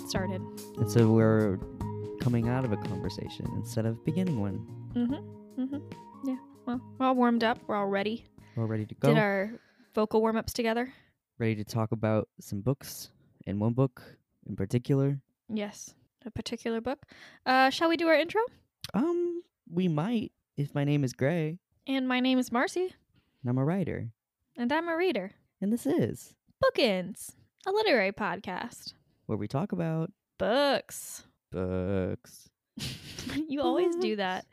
pod 0.00 0.10
started. 0.10 0.42
And 0.78 0.90
so 0.90 1.10
we're 1.12 1.58
coming 2.20 2.48
out 2.48 2.64
of 2.64 2.72
a 2.72 2.76
conversation 2.76 3.46
instead 3.56 3.86
of 3.86 4.04
beginning 4.04 4.40
one. 4.40 4.66
Mm-hmm. 4.94 5.62
Mm-hmm. 5.62 6.28
Yeah. 6.28 6.36
Well, 6.66 6.80
we're 6.98 7.06
all 7.06 7.14
warmed 7.14 7.44
up. 7.44 7.58
We're 7.66 7.76
all 7.76 7.86
ready. 7.86 8.24
We're 8.56 8.66
ready 8.66 8.86
to 8.86 8.94
go. 8.94 9.08
Did 9.08 9.18
our 9.18 9.52
vocal 9.94 10.20
warm 10.20 10.36
ups 10.36 10.52
together? 10.52 10.92
ready 11.38 11.54
to 11.54 11.64
talk 11.64 11.90
about 11.90 12.28
some 12.38 12.60
books 12.60 13.08
and 13.46 13.58
one 13.58 13.72
book 13.72 14.02
in 14.46 14.54
particular. 14.56 15.18
Yes. 15.48 15.94
A 16.26 16.30
particular 16.30 16.82
book. 16.82 17.06
Uh, 17.46 17.70
shall 17.70 17.88
we 17.88 17.96
do 17.96 18.08
our 18.08 18.14
intro? 18.14 18.42
Um, 18.92 19.42
we 19.72 19.88
might 19.88 20.32
if 20.58 20.74
my 20.74 20.84
name 20.84 21.02
is 21.02 21.14
Gray 21.14 21.58
And 21.86 22.06
my 22.06 22.20
name 22.20 22.38
is 22.38 22.52
Marcy, 22.52 22.94
and 23.42 23.48
I'm 23.48 23.56
a 23.56 23.64
writer. 23.64 24.10
and 24.58 24.70
I'm 24.70 24.86
a 24.88 24.94
reader. 24.98 25.30
And 25.62 25.72
this 25.72 25.86
is 25.86 26.34
Bookends, 26.62 27.30
a 27.66 27.70
literary 27.72 28.12
podcast. 28.12 28.92
Where 29.30 29.38
we 29.38 29.46
talk 29.46 29.70
about 29.70 30.10
Books. 30.40 31.22
books. 31.52 32.48
you 33.48 33.60
always 33.62 33.94
do 33.96 34.16
that 34.16 34.44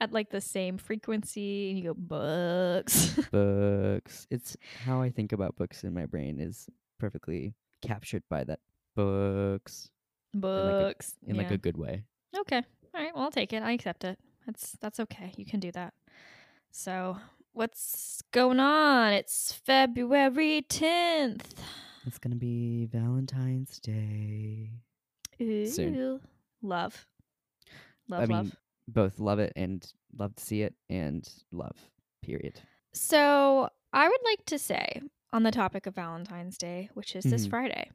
at 0.00 0.12
like 0.12 0.28
the 0.28 0.40
same 0.42 0.76
frequency, 0.76 1.70
and 1.70 1.78
you 1.78 1.84
go 1.84 1.94
books. 1.94 3.18
books. 3.32 4.26
It's 4.30 4.54
how 4.84 5.00
I 5.00 5.08
think 5.10 5.32
about 5.32 5.56
books 5.56 5.84
in 5.84 5.94
my 5.94 6.04
brain 6.04 6.38
is 6.38 6.68
perfectly 7.00 7.54
captured 7.80 8.24
by 8.28 8.44
that 8.44 8.60
books 8.94 9.90
books. 10.34 11.14
in 11.26 11.36
like 11.36 11.48
Yeah. 11.48 11.54
a 11.54 11.58
good 11.58 11.76
way. 11.78 12.04
Okay. 12.38 12.62
All 12.94 13.00
right. 13.02 13.14
Well, 13.14 13.24
I'll 13.24 13.30
take 13.30 13.52
it. 13.54 13.62
I 13.62 13.72
accept 13.72 14.04
it. 14.04 14.18
That's 14.46 14.72
that's 14.80 15.00
okay. 15.00 15.32
You 15.38 15.46
can 15.46 15.60
do 15.60 15.72
that. 15.72 15.94
So, 16.70 17.16
what's 17.54 18.20
going 18.32 18.60
on? 18.60 19.12
It's 19.14 19.52
February 19.52 20.66
10th. 20.68 21.52
It's 22.06 22.18
gonna 22.18 22.36
be 22.36 22.86
Valentine's 22.86 23.78
Day. 23.80 24.70
Ooh. 25.40 25.66
Soon. 25.66 26.20
Love. 26.62 27.06
Love, 28.08 28.22
I 28.22 28.26
mean, 28.26 28.36
love. 28.36 28.56
both 28.88 29.18
love 29.18 29.38
it 29.40 29.52
and 29.56 29.84
love 30.16 30.34
to 30.36 30.44
see 30.44 30.62
it 30.62 30.74
and 30.88 31.28
love. 31.50 31.76
Period. 32.22 32.60
So, 32.92 33.68
I 33.92 34.08
would 34.08 34.20
like 34.24 34.44
to 34.46 34.58
say 34.58 35.02
on 35.32 35.42
the 35.42 35.50
topic 35.50 35.86
of 35.86 35.94
Valentine's 35.96 36.56
Day, 36.56 36.88
which 36.94 37.16
is 37.16 37.24
this 37.24 37.46
Mhm. 37.46 37.50
Friday. 37.50 37.90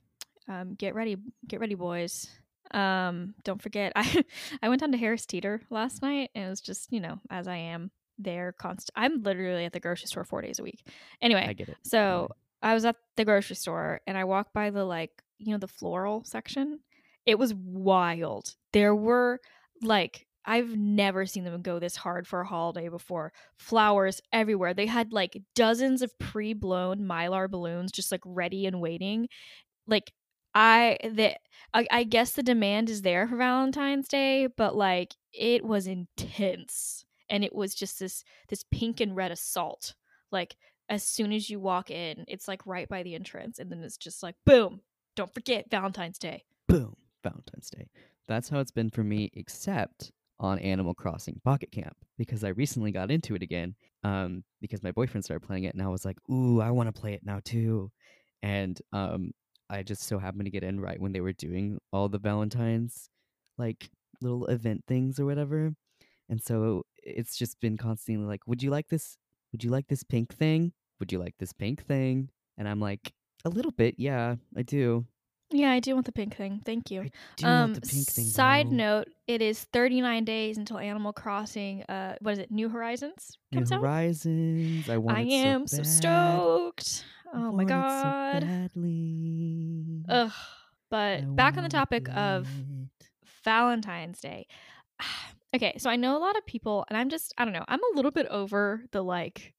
Um, 0.47 0.73
get 0.75 0.93
ready, 0.95 1.17
get 1.47 1.59
ready, 1.59 1.75
boys. 1.75 2.29
Um, 2.71 3.35
don't 3.43 3.61
forget, 3.61 3.93
I 3.95 4.23
I 4.61 4.69
went 4.69 4.81
down 4.81 4.91
to 4.91 4.97
Harris 4.97 5.25
Teeter 5.25 5.61
last 5.69 6.01
night, 6.01 6.29
and 6.35 6.45
it 6.45 6.49
was 6.49 6.61
just 6.61 6.91
you 6.91 6.99
know 6.99 7.19
as 7.29 7.47
I 7.47 7.55
am 7.57 7.91
there 8.17 8.51
constant. 8.51 8.91
I'm 8.95 9.23
literally 9.23 9.65
at 9.65 9.73
the 9.73 9.79
grocery 9.79 10.07
store 10.07 10.23
four 10.25 10.41
days 10.41 10.59
a 10.59 10.63
week. 10.63 10.85
Anyway, 11.21 11.45
I 11.47 11.53
get 11.53 11.69
it. 11.69 11.77
So 11.83 12.29
I 12.61 12.73
was 12.73 12.85
at 12.85 12.95
the 13.17 13.25
grocery 13.25 13.55
store 13.55 14.01
and 14.07 14.17
I 14.17 14.23
walked 14.23 14.53
by 14.53 14.69
the 14.69 14.85
like, 14.85 15.11
you 15.37 15.51
know, 15.51 15.57
the 15.57 15.67
floral 15.67 16.23
section. 16.23 16.79
It 17.25 17.39
was 17.39 17.53
wild. 17.53 18.55
There 18.73 18.95
were 18.95 19.39
like 19.81 20.27
I've 20.45 20.75
never 20.75 21.25
seen 21.25 21.43
them 21.43 21.61
go 21.61 21.79
this 21.79 21.95
hard 21.95 22.27
for 22.27 22.41
a 22.41 22.47
holiday 22.47 22.89
before. 22.89 23.31
Flowers 23.57 24.21
everywhere. 24.33 24.73
They 24.73 24.87
had 24.87 25.13
like 25.13 25.41
dozens 25.55 26.01
of 26.01 26.17
pre-blown 26.17 27.01
mylar 27.01 27.49
balloons 27.49 27.91
just 27.91 28.11
like 28.11 28.21
ready 28.25 28.65
and 28.65 28.81
waiting. 28.81 29.27
Like 29.87 30.11
I 30.55 30.97
the 31.03 31.35
I, 31.73 31.87
I 31.91 32.03
guess 32.03 32.31
the 32.31 32.43
demand 32.43 32.89
is 32.89 33.03
there 33.03 33.27
for 33.27 33.37
Valentine's 33.37 34.07
Day, 34.07 34.47
but 34.47 34.75
like 34.75 35.15
it 35.33 35.63
was 35.63 35.88
intense. 35.88 37.05
And 37.29 37.44
it 37.44 37.55
was 37.55 37.75
just 37.75 38.00
this 38.00 38.23
this 38.50 38.63
pink 38.71 39.00
and 39.00 39.16
red 39.16 39.31
assault. 39.31 39.94
Like 40.31 40.55
as 40.91 41.03
soon 41.03 41.31
as 41.31 41.50
you 41.50 41.57
walk 41.57 41.90
in, 41.90 42.25
it's 42.28 42.50
like 42.50 42.68
right 42.68 42.88
by 42.90 43.02
the 43.02 43.16
entrance, 43.16 43.59
and 43.59 43.72
then 43.72 43.81
it's 43.81 43.96
just 43.97 44.22
like 44.22 44.35
boom. 44.46 44.81
Don't 45.16 45.34
forget 45.34 45.72
Valentine's 45.72 46.19
Day. 46.19 46.44
boom, 46.68 46.96
Valentine's 47.24 47.69
Day. 47.69 47.88
That's 48.28 48.50
how 48.50 48.59
it's 48.59 48.72
been 48.72 48.90
for 48.90 49.03
me, 49.03 49.31
except 49.34 50.12
on 50.40 50.59
Animal 50.59 50.94
Crossing 50.94 51.40
Pocket 51.46 51.72
Camp 51.72 51.96
because 52.18 52.44
I 52.44 52.50
recently 52.50 52.91
got 52.91 53.09
into 53.09 53.35
it 53.35 53.41
again. 53.41 53.75
Um, 54.03 54.44
because 54.59 54.84
my 54.84 54.91
boyfriend 54.91 55.24
started 55.24 55.47
playing 55.47 55.63
it, 55.63 55.74
and 55.74 55.81
I 55.81 55.88
was 55.88 56.03
like, 56.03 56.18
"Ooh, 56.30 56.59
I 56.59 56.72
want 56.72 56.94
to 56.94 57.01
play 57.01 57.13
it 57.13 57.25
now 57.25 57.40
too." 57.44 57.90
And 58.44 58.80
um, 58.91 59.31
I 59.69 59.84
just 59.84 60.03
so 60.03 60.19
happened 60.19 60.46
to 60.46 60.51
get 60.51 60.63
in 60.63 60.81
right 60.81 61.00
when 61.00 61.13
they 61.13 61.22
were 61.22 61.34
doing 61.34 61.80
all 61.94 62.09
the 62.09 62.19
Valentine's 62.19 63.09
like 63.57 63.90
little 64.22 64.46
event 64.47 64.84
things 64.88 65.19
or 65.22 65.25
whatever. 65.25 65.74
And 66.28 66.41
so 66.41 66.84
it's 67.01 67.38
just 67.38 67.62
been 67.62 67.78
constantly 67.78 68.28
like, 68.28 68.46
"Would 68.46 68.62
you 68.62 68.72
like 68.72 68.90
this? 68.90 69.18
Would 69.53 69.63
you 69.63 69.69
like 69.69 69.88
this 69.88 70.03
pink 70.03 70.34
thing? 70.35 70.74
Would 71.01 71.12
you 71.12 71.19
like 71.19 71.35
this 71.39 71.51
pink 71.51 71.85
thing?" 71.85 72.29
And 72.57 72.69
I'm 72.69 72.79
like, 72.79 73.12
"A 73.44 73.50
little 73.50 73.72
bit, 73.72 73.95
yeah, 73.97 74.35
I 74.56 74.62
do." 74.62 75.06
Yeah, 75.53 75.72
I 75.72 75.81
do 75.81 75.94
want 75.95 76.06
the 76.06 76.13
pink 76.13 76.34
thing. 76.38 76.62
Thank 76.66 76.89
you. 76.91 77.01
I 77.01 77.09
do 77.35 77.45
want 77.45 77.73
the 77.75 77.81
pink 77.81 78.07
thing. 78.07 78.23
Um, 78.23 78.29
Side 78.31 78.67
though. 78.72 78.75
note: 78.75 79.07
It 79.28 79.41
is 79.41 79.62
39 79.73 80.23
days 80.23 80.57
until 80.57 80.78
Animal 80.78 81.12
Crossing. 81.12 81.84
Uh, 81.84 82.16
what 82.22 82.31
is 82.31 82.39
it? 82.39 82.51
New 82.51 82.69
Horizons 82.69 83.38
comes 83.53 83.69
New 83.72 83.75
out. 83.78 83.81
Horizons. 83.81 84.89
I 84.89 84.97
want 84.97 85.17
I 85.17 85.22
it 85.23 85.31
am 85.31 85.67
so, 85.67 85.84
so, 85.84 85.84
stoked. 85.84 87.03
I 87.33 87.38
Oh 87.38 87.51
my 87.51 87.63
it 87.63 87.68
so 87.68 87.73
god. 87.73 88.41
badly. 88.41 90.06
Ugh. 90.07 90.31
I 90.31 90.35
But 90.89 91.35
back 91.35 91.57
on 91.57 91.63
the 91.63 91.69
topic 91.69 92.07
of. 92.09 92.47
Valentine's 93.44 94.19
Day. 94.19 94.47
okay, 95.56 95.75
so 95.78 95.89
I 95.89 95.95
know 95.95 96.16
a 96.18 96.19
lot 96.19 96.38
of 96.38 96.45
people, 96.45 96.85
and 96.89 96.97
I'm 96.97 97.09
just, 97.09 97.33
I 97.38 97.44
don't 97.44 97.53
know, 97.53 97.66
I'm 97.68 97.79
a 97.83 97.95
little 97.95 98.12
bit 98.12 98.28
over 98.28 98.83
the 98.91 99.03
like, 99.03 99.53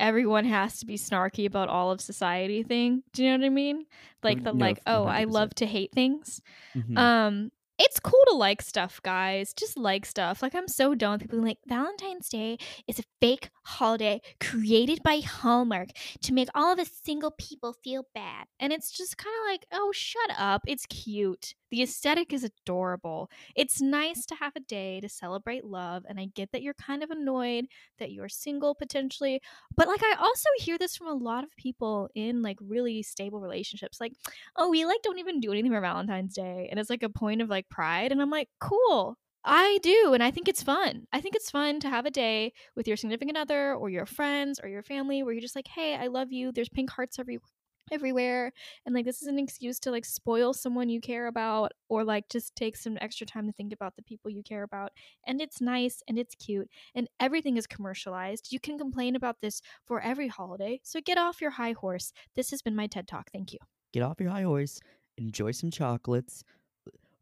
everyone 0.00 0.44
has 0.46 0.78
to 0.80 0.86
be 0.86 0.96
snarky 0.96 1.46
about 1.46 1.68
all 1.68 1.90
of 1.90 2.00
society 2.00 2.62
thing. 2.62 3.02
Do 3.12 3.22
you 3.22 3.30
know 3.30 3.38
what 3.38 3.46
I 3.46 3.50
mean? 3.50 3.86
Like 4.22 4.42
the 4.42 4.52
no, 4.52 4.64
like, 4.64 4.80
oh, 4.86 5.04
I 5.04 5.24
100%. 5.24 5.32
love 5.32 5.54
to 5.56 5.66
hate 5.66 5.92
things. 5.92 6.40
Mhm. 6.74 6.98
Um, 6.98 7.52
it's 7.80 7.98
cool 7.98 8.22
to 8.28 8.34
like 8.34 8.60
stuff, 8.60 9.00
guys. 9.02 9.54
Just 9.54 9.78
like 9.78 10.04
stuff. 10.04 10.42
Like 10.42 10.54
I'm 10.54 10.68
so 10.68 10.94
done 10.94 11.12
with 11.12 11.22
people 11.22 11.38
being 11.38 11.48
like 11.48 11.58
Valentine's 11.66 12.28
Day 12.28 12.58
is 12.86 12.98
a 12.98 13.04
fake 13.20 13.48
holiday 13.64 14.20
created 14.38 15.02
by 15.02 15.20
Hallmark 15.20 15.88
to 16.22 16.34
make 16.34 16.48
all 16.54 16.72
of 16.72 16.78
us 16.78 16.90
single 17.02 17.30
people 17.30 17.74
feel 17.82 18.04
bad. 18.14 18.46
And 18.58 18.72
it's 18.72 18.90
just 18.90 19.16
kind 19.16 19.34
of 19.40 19.50
like, 19.50 19.66
oh, 19.72 19.92
shut 19.94 20.30
up. 20.36 20.62
It's 20.66 20.84
cute. 20.86 21.54
The 21.70 21.82
aesthetic 21.82 22.32
is 22.32 22.44
adorable. 22.44 23.30
It's 23.54 23.80
nice 23.80 24.26
to 24.26 24.34
have 24.34 24.56
a 24.56 24.60
day 24.60 25.00
to 25.00 25.08
celebrate 25.08 25.64
love. 25.64 26.04
And 26.08 26.18
I 26.18 26.26
get 26.34 26.50
that 26.52 26.62
you're 26.62 26.74
kind 26.74 27.02
of 27.04 27.10
annoyed 27.10 27.66
that 27.98 28.10
you're 28.10 28.28
single 28.28 28.74
potentially. 28.74 29.40
But 29.76 29.86
like, 29.86 30.02
I 30.02 30.16
also 30.18 30.48
hear 30.58 30.76
this 30.76 30.96
from 30.96 31.06
a 31.06 31.14
lot 31.14 31.44
of 31.44 31.56
people 31.56 32.08
in 32.14 32.42
like 32.42 32.58
really 32.60 33.02
stable 33.02 33.40
relationships. 33.40 34.00
Like, 34.00 34.12
oh, 34.56 34.68
we 34.68 34.84
like 34.84 35.00
don't 35.02 35.20
even 35.20 35.38
do 35.40 35.52
anything 35.52 35.70
for 35.70 35.80
Valentine's 35.80 36.34
Day. 36.34 36.66
And 36.70 36.80
it's 36.80 36.90
like 36.90 37.04
a 37.04 37.08
point 37.08 37.40
of 37.40 37.48
like 37.48 37.69
pride. 37.70 38.12
And 38.12 38.20
I'm 38.20 38.30
like, 38.30 38.48
cool. 38.60 39.16
I 39.44 39.78
do. 39.82 40.12
And 40.12 40.22
I 40.22 40.30
think 40.30 40.48
it's 40.48 40.62
fun. 40.62 41.06
I 41.12 41.20
think 41.20 41.34
it's 41.34 41.50
fun 41.50 41.80
to 41.80 41.88
have 41.88 42.04
a 42.04 42.10
day 42.10 42.52
with 42.76 42.86
your 42.86 42.96
significant 42.96 43.38
other 43.38 43.74
or 43.74 43.88
your 43.88 44.06
friends 44.06 44.60
or 44.62 44.68
your 44.68 44.82
family 44.82 45.22
where 45.22 45.32
you're 45.32 45.40
just 45.40 45.56
like, 45.56 45.68
hey, 45.68 45.96
I 45.96 46.08
love 46.08 46.30
you. 46.30 46.52
There's 46.52 46.68
pink 46.68 46.90
hearts 46.90 47.18
every 47.18 47.38
everywhere 47.92 48.52
and 48.86 48.94
like 48.94 49.04
this 49.04 49.20
is 49.20 49.26
an 49.26 49.36
excuse 49.36 49.80
to 49.80 49.90
like 49.90 50.04
spoil 50.04 50.52
someone 50.52 50.88
you 50.88 51.00
care 51.00 51.26
about 51.26 51.72
or 51.88 52.04
like 52.04 52.28
just 52.28 52.54
take 52.54 52.76
some 52.76 52.96
extra 53.00 53.26
time 53.26 53.46
to 53.46 53.52
think 53.54 53.72
about 53.72 53.96
the 53.96 54.02
people 54.02 54.30
you 54.30 54.44
care 54.44 54.62
about 54.62 54.92
and 55.26 55.40
it's 55.40 55.60
nice 55.60 56.00
and 56.06 56.16
it's 56.16 56.36
cute 56.36 56.68
and 56.94 57.08
everything 57.18 57.56
is 57.56 57.66
commercialized 57.66 58.52
you 58.52 58.60
can 58.60 58.78
complain 58.78 59.16
about 59.16 59.40
this 59.40 59.60
for 59.86 60.00
every 60.02 60.28
holiday 60.28 60.78
so 60.84 61.00
get 61.04 61.18
off 61.18 61.40
your 61.40 61.50
high 61.50 61.72
horse 61.72 62.12
this 62.36 62.50
has 62.52 62.62
been 62.62 62.76
my 62.76 62.86
ted 62.86 63.08
talk 63.08 63.28
thank 63.32 63.52
you 63.52 63.58
Get 63.92 64.02
off 64.04 64.20
your 64.20 64.30
high 64.30 64.42
horse. 64.42 64.80
Enjoy 65.18 65.50
some 65.50 65.70
chocolates. 65.70 66.44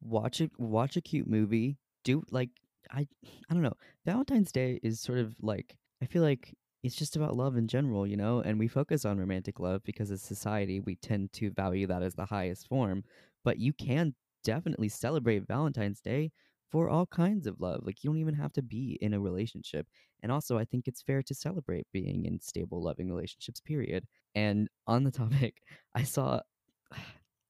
Watch 0.00 0.40
a 0.40 0.50
watch 0.58 0.96
a 0.96 1.00
cute 1.00 1.26
movie. 1.28 1.76
Do 2.04 2.22
like 2.30 2.50
I 2.90 3.06
I 3.50 3.54
don't 3.54 3.62
know. 3.62 3.76
Valentine's 4.04 4.52
Day 4.52 4.78
is 4.82 5.00
sort 5.00 5.18
of 5.18 5.34
like 5.40 5.76
I 6.02 6.06
feel 6.06 6.22
like 6.22 6.54
it's 6.82 6.94
just 6.94 7.16
about 7.16 7.36
love 7.36 7.56
in 7.56 7.66
general, 7.66 8.06
you 8.06 8.16
know, 8.16 8.40
and 8.40 8.58
we 8.58 8.68
focus 8.68 9.04
on 9.04 9.18
romantic 9.18 9.58
love 9.58 9.82
because 9.84 10.10
as 10.10 10.22
society 10.22 10.80
we 10.80 10.96
tend 10.96 11.32
to 11.34 11.50
value 11.50 11.86
that 11.88 12.02
as 12.02 12.14
the 12.14 12.26
highest 12.26 12.68
form. 12.68 13.02
But 13.44 13.58
you 13.58 13.72
can 13.72 14.14
definitely 14.44 14.88
celebrate 14.88 15.46
Valentine's 15.46 16.00
Day 16.00 16.30
for 16.70 16.88
all 16.88 17.06
kinds 17.06 17.46
of 17.46 17.60
love. 17.60 17.80
Like 17.82 18.04
you 18.04 18.10
don't 18.10 18.18
even 18.18 18.34
have 18.34 18.52
to 18.54 18.62
be 18.62 18.98
in 19.00 19.14
a 19.14 19.20
relationship. 19.20 19.86
And 20.22 20.30
also 20.30 20.58
I 20.58 20.64
think 20.64 20.86
it's 20.86 21.02
fair 21.02 21.22
to 21.24 21.34
celebrate 21.34 21.86
being 21.92 22.26
in 22.26 22.40
stable, 22.40 22.82
loving 22.82 23.08
relationships, 23.08 23.60
period. 23.60 24.06
And 24.34 24.68
on 24.86 25.02
the 25.04 25.10
topic, 25.22 25.62
I 25.94 26.04
saw 26.04 26.40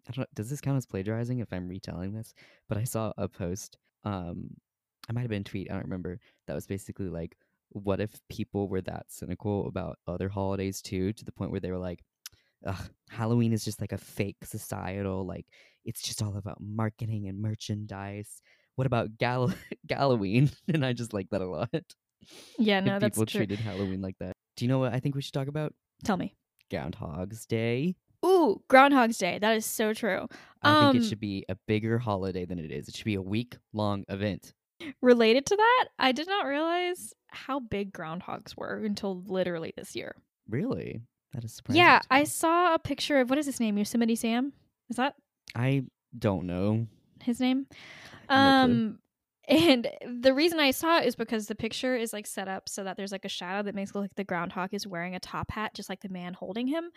I 0.08 0.12
don't 0.12 0.18
know, 0.18 0.26
does 0.34 0.48
this 0.50 0.60
count 0.60 0.76
as 0.76 0.86
plagiarizing 0.86 1.40
if 1.40 1.52
I'm 1.52 1.68
retelling 1.68 2.12
this? 2.12 2.32
But 2.68 2.78
I 2.78 2.84
saw 2.84 3.12
a 3.18 3.28
post, 3.28 3.76
um, 4.04 4.50
I 5.08 5.12
might 5.12 5.22
have 5.22 5.30
been 5.30 5.42
a 5.42 5.44
tweet, 5.44 5.70
I 5.70 5.74
don't 5.74 5.84
remember, 5.84 6.18
that 6.46 6.54
was 6.54 6.66
basically 6.66 7.08
like, 7.08 7.36
what 7.70 8.00
if 8.00 8.18
people 8.30 8.68
were 8.68 8.80
that 8.82 9.06
cynical 9.08 9.68
about 9.68 9.98
other 10.06 10.28
holidays 10.28 10.80
too, 10.80 11.12
to 11.12 11.24
the 11.24 11.32
point 11.32 11.50
where 11.50 11.60
they 11.60 11.70
were 11.70 11.78
like, 11.78 12.02
Ugh, 12.66 12.90
Halloween 13.10 13.52
is 13.52 13.64
just 13.64 13.80
like 13.80 13.92
a 13.92 13.98
fake 13.98 14.44
societal, 14.44 15.24
like 15.26 15.46
it's 15.84 16.02
just 16.02 16.22
all 16.22 16.36
about 16.36 16.58
marketing 16.60 17.28
and 17.28 17.40
merchandise. 17.40 18.42
What 18.74 18.86
about 18.86 19.16
Gal 19.18 19.52
Halloween? 19.90 20.50
and 20.72 20.84
I 20.84 20.92
just 20.92 21.12
like 21.12 21.28
that 21.30 21.40
a 21.40 21.46
lot. 21.46 21.68
yeah 22.58 22.78
if 22.78 22.84
no 22.84 22.98
that's 22.98 23.16
true. 23.16 23.24
people 23.24 23.26
true 23.26 23.38
treated 23.46 23.58
Halloween 23.60 24.00
like 24.00 24.16
that. 24.18 24.36
Do 24.56 24.64
you 24.64 24.68
know 24.68 24.78
what 24.78 24.92
I 24.92 25.00
think 25.00 25.14
we 25.14 25.22
should 25.22 25.34
talk 25.34 25.48
about? 25.48 25.74
tell 26.04 26.16
me 26.16 26.34
Groundhog's 26.70 27.46
Day. 27.46 27.96
Ooh, 28.24 28.60
Groundhog's 28.68 29.18
Day. 29.18 29.38
That 29.38 29.56
is 29.56 29.64
so 29.66 29.92
true. 29.94 30.26
I 30.62 30.72
think 30.90 30.94
Um, 30.94 30.96
it 30.96 31.04
should 31.08 31.20
be 31.20 31.44
a 31.48 31.56
bigger 31.66 31.98
holiday 31.98 32.44
than 32.44 32.58
it 32.58 32.70
is. 32.72 32.88
It 32.88 32.96
should 32.96 33.04
be 33.04 33.14
a 33.14 33.22
week 33.22 33.56
long 33.72 34.04
event. 34.08 34.52
Related 35.02 35.46
to 35.46 35.56
that, 35.56 35.86
I 35.98 36.12
did 36.12 36.26
not 36.28 36.46
realize 36.46 37.12
how 37.28 37.60
big 37.60 37.92
groundhogs 37.92 38.56
were 38.56 38.76
until 38.84 39.22
literally 39.22 39.72
this 39.76 39.94
year. 39.96 40.14
Really? 40.48 41.02
That 41.32 41.44
is 41.44 41.52
surprising. 41.54 41.80
Yeah, 41.80 42.00
I 42.10 42.24
saw 42.24 42.74
a 42.74 42.78
picture 42.78 43.20
of 43.20 43.28
what 43.30 43.38
is 43.38 43.46
his 43.46 43.60
name? 43.60 43.76
Yosemite 43.76 44.16
Sam? 44.16 44.52
Is 44.88 44.96
that 44.96 45.14
I 45.54 45.84
don't 46.18 46.46
know. 46.46 46.86
his 47.22 47.40
name? 47.40 47.66
No. 48.30 48.36
Um 48.36 48.98
and 49.48 49.88
the 50.06 50.34
reason 50.34 50.60
I 50.60 50.72
saw 50.72 50.98
it 50.98 51.06
is 51.06 51.16
because 51.16 51.46
the 51.46 51.54
picture 51.54 51.96
is 51.96 52.12
like 52.12 52.26
set 52.26 52.48
up 52.48 52.68
so 52.68 52.84
that 52.84 52.98
there's 52.98 53.12
like 53.12 53.24
a 53.24 53.30
shadow 53.30 53.62
that 53.62 53.74
makes 53.74 53.90
it 53.90 53.94
look 53.94 54.02
like 54.02 54.14
the 54.14 54.24
groundhog 54.24 54.74
is 54.74 54.86
wearing 54.86 55.14
a 55.14 55.20
top 55.20 55.50
hat, 55.50 55.72
just 55.72 55.88
like 55.88 56.00
the 56.00 56.10
man 56.10 56.34
holding 56.34 56.66
him. 56.66 56.90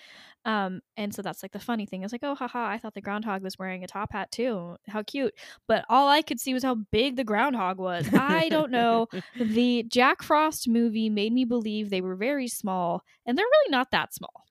Um, 0.43 0.81
and 0.97 1.15
so 1.15 1.21
that's 1.21 1.43
like 1.43 1.53
the 1.53 1.59
funny 1.59 1.85
thing. 1.85 2.03
It's 2.03 2.11
like, 2.11 2.23
oh 2.23 2.35
haha, 2.35 2.67
I 2.67 2.77
thought 2.77 2.93
the 2.93 3.01
groundhog 3.01 3.41
was 3.41 3.57
wearing 3.57 3.85
a 3.85 3.87
top 3.87 4.11
hat 4.11 4.31
too. 4.31 4.75
How 4.89 5.01
cute. 5.01 5.33
But 5.65 5.85
all 5.87 6.09
I 6.09 6.21
could 6.21 6.41
see 6.41 6.53
was 6.53 6.63
how 6.63 6.75
big 6.75 7.15
the 7.15 7.23
groundhog 7.23 7.77
was. 7.77 8.05
I 8.13 8.49
don't 8.49 8.71
know. 8.71 9.07
the 9.39 9.83
Jack 9.87 10.21
Frost 10.21 10.67
movie 10.67 11.09
made 11.09 11.31
me 11.31 11.45
believe 11.45 11.89
they 11.89 12.01
were 12.01 12.15
very 12.17 12.49
small, 12.49 13.03
and 13.25 13.37
they're 13.37 13.45
really 13.45 13.71
not 13.71 13.91
that 13.91 14.13
small. 14.13 14.43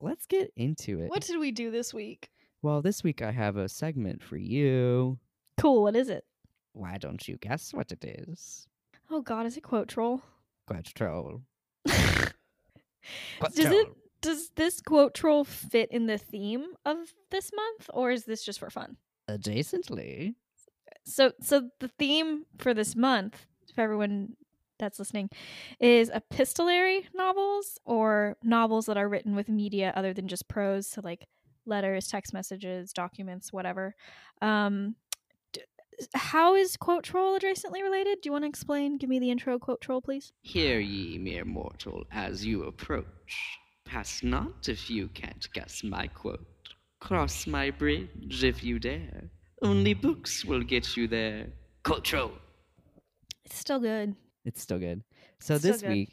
Let's 0.00 0.26
get 0.26 0.50
into 0.56 0.98
it. 1.00 1.10
What 1.10 1.22
did 1.22 1.38
we 1.38 1.52
do 1.52 1.70
this 1.70 1.94
week? 1.94 2.30
Well, 2.62 2.82
this 2.82 3.04
week 3.04 3.22
I 3.22 3.30
have 3.30 3.56
a 3.56 3.68
segment 3.68 4.22
for 4.22 4.36
you. 4.36 5.18
Cool, 5.58 5.82
what 5.82 5.94
is 5.94 6.08
it? 6.08 6.24
Why 6.80 6.96
don't 6.96 7.28
you 7.28 7.36
guess 7.36 7.74
what 7.74 7.92
it 7.92 8.02
is? 8.02 8.66
Oh 9.10 9.20
god, 9.20 9.44
is 9.44 9.58
it 9.58 9.60
quote 9.60 9.88
troll? 9.88 10.22
Quote 10.66 10.86
troll. 10.94 11.42
Does 11.86 13.66
it 13.66 13.88
does 14.22 14.50
this 14.56 14.80
quote 14.80 15.14
troll 15.14 15.44
fit 15.44 15.90
in 15.90 16.06
the 16.06 16.16
theme 16.16 16.68
of 16.86 16.96
this 17.30 17.50
month 17.54 17.90
or 17.92 18.10
is 18.10 18.24
this 18.24 18.42
just 18.42 18.58
for 18.58 18.70
fun? 18.70 18.96
Adjacently. 19.28 20.34
So 21.04 21.32
so 21.42 21.68
the 21.80 21.88
theme 21.88 22.46
for 22.58 22.72
this 22.72 22.96
month, 22.96 23.46
for 23.74 23.82
everyone 23.82 24.36
that's 24.78 24.98
listening, 24.98 25.28
is 25.80 26.08
epistolary 26.08 27.06
novels 27.14 27.78
or 27.84 28.38
novels 28.42 28.86
that 28.86 28.96
are 28.96 29.08
written 29.08 29.34
with 29.34 29.50
media 29.50 29.92
other 29.94 30.14
than 30.14 30.28
just 30.28 30.48
prose, 30.48 30.86
so 30.86 31.02
like 31.04 31.26
letters, 31.66 32.08
text 32.08 32.32
messages, 32.32 32.94
documents, 32.94 33.52
whatever. 33.52 33.94
Um 34.40 34.96
how 36.14 36.54
is 36.54 36.76
quote 36.76 37.04
troll 37.04 37.38
adjacently 37.38 37.82
related? 37.82 38.20
Do 38.20 38.28
you 38.28 38.32
want 38.32 38.44
to 38.44 38.48
explain? 38.48 38.96
Give 38.98 39.08
me 39.10 39.18
the 39.18 39.30
intro 39.30 39.58
quote 39.58 39.80
troll, 39.80 40.00
please. 40.00 40.32
Hear 40.42 40.78
ye, 40.80 41.18
mere 41.18 41.44
mortal, 41.44 42.04
as 42.12 42.44
you 42.44 42.64
approach. 42.64 43.58
Pass 43.84 44.22
not 44.22 44.68
if 44.68 44.88
you 44.88 45.08
can't 45.08 45.48
guess 45.52 45.82
my 45.82 46.06
quote. 46.06 46.46
Cross 47.00 47.46
my 47.46 47.70
bridge 47.70 48.44
if 48.44 48.62
you 48.62 48.78
dare. 48.78 49.30
Only 49.62 49.94
books 49.94 50.44
will 50.44 50.62
get 50.62 50.96
you 50.96 51.08
there. 51.08 51.48
Control. 51.82 52.32
It's 53.44 53.56
still 53.58 53.80
good. 53.80 54.14
It's 54.44 54.60
still 54.62 54.78
good. 54.78 55.02
So 55.40 55.54
It's 55.54 55.62
this 55.64 55.82
good. 55.82 55.90
week 55.90 56.10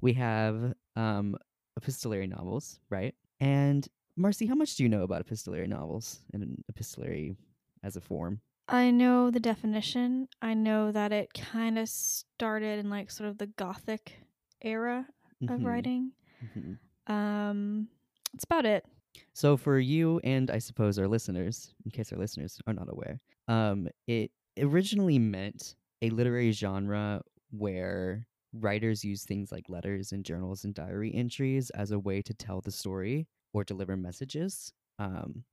we 0.00 0.12
have 0.14 0.74
um 0.96 1.36
epistolary 1.76 2.26
novels, 2.26 2.78
right? 2.90 3.14
And 3.40 3.86
Marcy, 4.16 4.46
how 4.46 4.54
much 4.54 4.76
do 4.76 4.82
you 4.82 4.88
know 4.88 5.02
about 5.02 5.20
epistolary 5.20 5.66
novels 5.66 6.20
and 6.32 6.62
epistolary 6.68 7.36
as 7.82 7.96
a 7.96 8.00
form? 8.00 8.40
I 8.68 8.90
know 8.90 9.30
the 9.30 9.40
definition. 9.40 10.28
I 10.42 10.54
know 10.54 10.92
that 10.92 11.12
it 11.12 11.32
kind 11.32 11.78
of 11.78 11.88
started 11.88 12.78
in 12.78 12.90
like 12.90 13.10
sort 13.10 13.28
of 13.30 13.38
the 13.38 13.46
gothic 13.46 14.20
era 14.62 15.06
of 15.48 15.60
Mhm, 15.60 15.64
writing. 15.64 16.12
mhm. 16.44 16.78
Um 17.06 17.88
that's 18.32 18.44
about 18.44 18.66
it. 18.66 18.84
So 19.32 19.56
for 19.56 19.78
you 19.78 20.20
and 20.22 20.50
I 20.50 20.58
suppose 20.58 20.98
our 20.98 21.08
listeners, 21.08 21.74
in 21.84 21.90
case 21.90 22.12
our 22.12 22.18
listeners 22.18 22.60
are 22.66 22.74
not 22.74 22.90
aware, 22.90 23.20
um, 23.48 23.88
it 24.06 24.30
originally 24.58 25.18
meant 25.18 25.76
a 26.02 26.10
literary 26.10 26.52
genre 26.52 27.22
where 27.50 28.26
writers 28.52 29.04
use 29.04 29.24
things 29.24 29.50
like 29.50 29.68
letters 29.68 30.12
and 30.12 30.24
journals 30.24 30.64
and 30.64 30.74
diary 30.74 31.12
entries 31.14 31.70
as 31.70 31.90
a 31.90 31.98
way 31.98 32.20
to 32.22 32.34
tell 32.34 32.60
the 32.60 32.70
story 32.70 33.26
or 33.52 33.64
deliver 33.64 33.96
messages. 33.96 34.72
Um, 34.98 35.44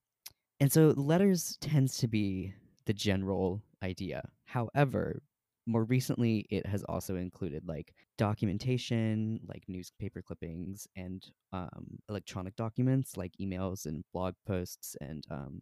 and 0.60 0.72
so 0.72 0.94
letters 0.98 1.58
tends 1.62 1.98
to 2.00 2.08
be 2.08 2.54
the 2.86 2.94
general 2.94 3.62
idea. 3.84 4.28
However, 4.46 5.22
more 5.68 5.84
recently, 5.84 6.46
it 6.50 6.66
has 6.68 6.84
also 6.84 7.16
included 7.16 7.64
like 7.68 7.94
documentation, 8.18 9.40
like 9.48 9.64
newspaper 9.68 10.22
clippings, 10.22 10.88
and 10.96 11.26
um, 11.54 11.86
electronic 12.10 12.56
documents 12.56 13.18
like 13.18 13.32
emails 13.42 13.86
and 13.88 14.04
blog 14.14 14.36
posts 14.46 14.96
and 15.02 15.26
um, 15.32 15.62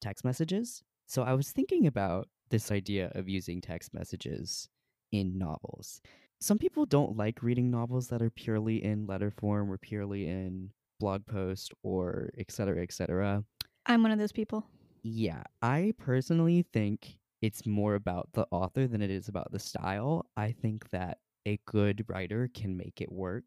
text 0.00 0.24
messages. 0.24 0.82
So 1.06 1.22
I 1.22 1.34
was 1.34 1.52
thinking 1.52 1.86
about 1.86 2.28
this 2.50 2.72
idea 2.72 3.12
of 3.14 3.28
using 3.28 3.60
text 3.60 3.94
messages 3.94 4.68
in 5.12 5.38
novels. 5.38 6.00
Some 6.40 6.58
people 6.58 6.84
don't 6.84 7.16
like 7.16 7.42
reading 7.42 7.70
novels 7.70 8.08
that 8.08 8.20
are 8.20 8.30
purely 8.30 8.84
in 8.84 9.06
letter 9.06 9.30
form 9.30 9.70
or 9.70 9.78
purely 9.78 10.26
in 10.26 10.70
blog 10.98 11.24
post 11.24 11.72
or 11.84 12.30
et 12.36 12.50
cetera, 12.50 12.82
et 12.82 12.92
cetera. 12.92 13.44
I'm 13.86 14.02
one 14.02 14.10
of 14.10 14.18
those 14.18 14.32
people. 14.32 14.66
Yeah, 15.08 15.44
I 15.62 15.94
personally 15.98 16.62
think 16.72 17.18
it's 17.40 17.64
more 17.64 17.94
about 17.94 18.28
the 18.32 18.44
author 18.50 18.88
than 18.88 19.00
it 19.00 19.10
is 19.10 19.28
about 19.28 19.52
the 19.52 19.58
style. 19.60 20.26
I 20.36 20.50
think 20.50 20.90
that 20.90 21.18
a 21.46 21.60
good 21.64 22.04
writer 22.08 22.48
can 22.52 22.76
make 22.76 23.00
it 23.00 23.12
work 23.12 23.44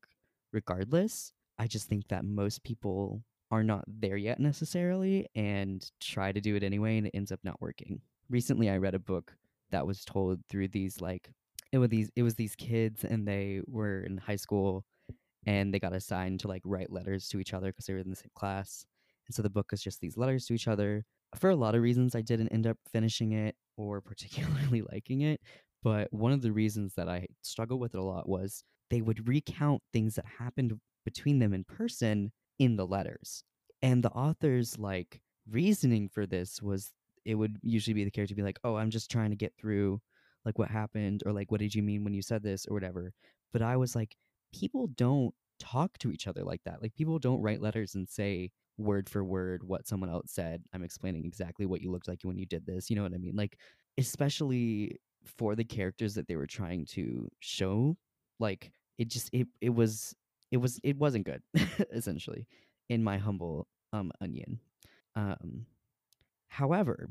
regardless. 0.53 1.33
I 1.57 1.67
just 1.67 1.89
think 1.89 2.07
that 2.07 2.23
most 2.23 2.63
people 2.63 3.23
are 3.51 3.61
not 3.63 3.83
there 3.87 4.15
yet 4.15 4.39
necessarily 4.39 5.27
and 5.35 5.85
try 5.99 6.31
to 6.31 6.39
do 6.39 6.55
it 6.55 6.63
anyway 6.63 6.97
and 6.97 7.07
it 7.07 7.13
ends 7.13 7.31
up 7.31 7.41
not 7.43 7.61
working. 7.61 7.99
Recently 8.29 8.69
I 8.69 8.77
read 8.77 8.95
a 8.95 8.99
book 8.99 9.35
that 9.71 9.85
was 9.85 10.05
told 10.05 10.39
through 10.47 10.69
these 10.69 11.01
like 11.01 11.29
it 11.73 11.77
was 11.79 11.89
these 11.89 12.09
it 12.15 12.23
was 12.23 12.35
these 12.35 12.55
kids 12.55 13.03
and 13.03 13.27
they 13.27 13.59
were 13.67 14.01
in 14.03 14.17
high 14.17 14.37
school 14.37 14.85
and 15.45 15.73
they 15.73 15.79
got 15.79 15.93
assigned 15.93 16.39
to 16.41 16.47
like 16.47 16.61
write 16.65 16.91
letters 16.91 17.27
to 17.29 17.39
each 17.39 17.53
other 17.53 17.67
because 17.67 17.85
they 17.85 17.93
were 17.93 17.99
in 17.99 18.09
the 18.09 18.15
same 18.15 18.31
class. 18.35 18.85
And 19.27 19.35
so 19.35 19.41
the 19.41 19.49
book 19.49 19.71
is 19.73 19.81
just 19.81 19.99
these 20.01 20.17
letters 20.17 20.45
to 20.47 20.53
each 20.53 20.67
other. 20.67 21.05
For 21.35 21.49
a 21.49 21.55
lot 21.55 21.75
of 21.75 21.81
reasons, 21.81 22.15
I 22.15 22.21
didn't 22.21 22.49
end 22.49 22.65
up 22.67 22.77
finishing 22.91 23.33
it 23.33 23.55
or 23.77 24.01
particularly 24.01 24.81
liking 24.91 25.21
it. 25.21 25.41
But 25.83 26.11
one 26.11 26.31
of 26.31 26.41
the 26.41 26.51
reasons 26.51 26.95
that 26.95 27.07
I 27.07 27.27
struggled 27.41 27.79
with 27.79 27.93
it 27.93 27.99
a 27.99 28.03
lot 28.03 28.27
was 28.27 28.63
they 28.89 29.01
would 29.01 29.27
recount 29.27 29.81
things 29.93 30.15
that 30.15 30.25
happened 30.25 30.73
between 31.05 31.39
them 31.39 31.53
in 31.53 31.63
person 31.63 32.31
in 32.57 32.75
the 32.75 32.85
letters. 32.87 33.43
And 33.81 34.03
the 34.03 34.09
author's 34.11 34.77
like 34.77 35.21
reasoning 35.49 36.09
for 36.09 36.25
this 36.25 36.61
was 36.61 36.91
it 37.25 37.35
would 37.35 37.57
usually 37.61 37.93
be 37.93 38.03
the 38.03 38.11
character 38.11 38.35
be 38.35 38.41
like, 38.43 38.59
"Oh, 38.63 38.75
I'm 38.75 38.89
just 38.89 39.11
trying 39.11 39.29
to 39.29 39.35
get 39.35 39.53
through 39.57 40.01
like 40.45 40.57
what 40.57 40.69
happened 40.69 41.23
or 41.25 41.31
like 41.33 41.51
what 41.51 41.59
did 41.61 41.75
you 41.75 41.83
mean 41.83 42.03
when 42.03 42.13
you 42.13 42.21
said 42.21 42.43
this 42.43 42.65
or 42.67 42.73
whatever." 42.73 43.13
But 43.53 43.61
I 43.61 43.77
was 43.77 43.95
like, 43.95 44.15
people 44.53 44.87
don't 44.87 45.33
talk 45.59 45.97
to 45.99 46.11
each 46.11 46.27
other 46.27 46.43
like 46.43 46.61
that. 46.65 46.81
Like 46.81 46.95
people 46.95 47.19
don't 47.19 47.41
write 47.41 47.61
letters 47.61 47.95
and 47.95 48.07
say 48.09 48.51
word 48.79 49.09
for 49.09 49.23
word 49.23 49.63
what 49.63 49.87
someone 49.87 50.09
else 50.09 50.31
said. 50.31 50.63
I'm 50.73 50.83
explaining 50.83 51.25
exactly 51.25 51.65
what 51.65 51.81
you 51.81 51.91
looked 51.91 52.07
like 52.07 52.19
when 52.23 52.37
you 52.37 52.45
did 52.45 52.65
this. 52.65 52.89
You 52.89 52.95
know 52.95 53.03
what 53.03 53.13
I 53.13 53.17
mean? 53.17 53.35
Like 53.35 53.57
especially 53.97 54.97
for 55.25 55.55
the 55.55 55.63
characters 55.63 56.15
that 56.15 56.27
they 56.27 56.35
were 56.35 56.47
trying 56.47 56.85
to 56.85 57.29
show, 57.39 57.97
like 58.39 58.71
it 58.97 59.09
just 59.09 59.29
it 59.33 59.47
it 59.61 59.69
was 59.69 60.15
it 60.51 60.57
was 60.57 60.79
it 60.83 60.97
wasn't 60.97 61.25
good 61.25 61.41
essentially 61.91 62.47
in 62.89 63.03
my 63.03 63.17
humble 63.17 63.67
um 63.93 64.11
onion. 64.21 64.59
Um 65.15 65.65
however, 66.47 67.09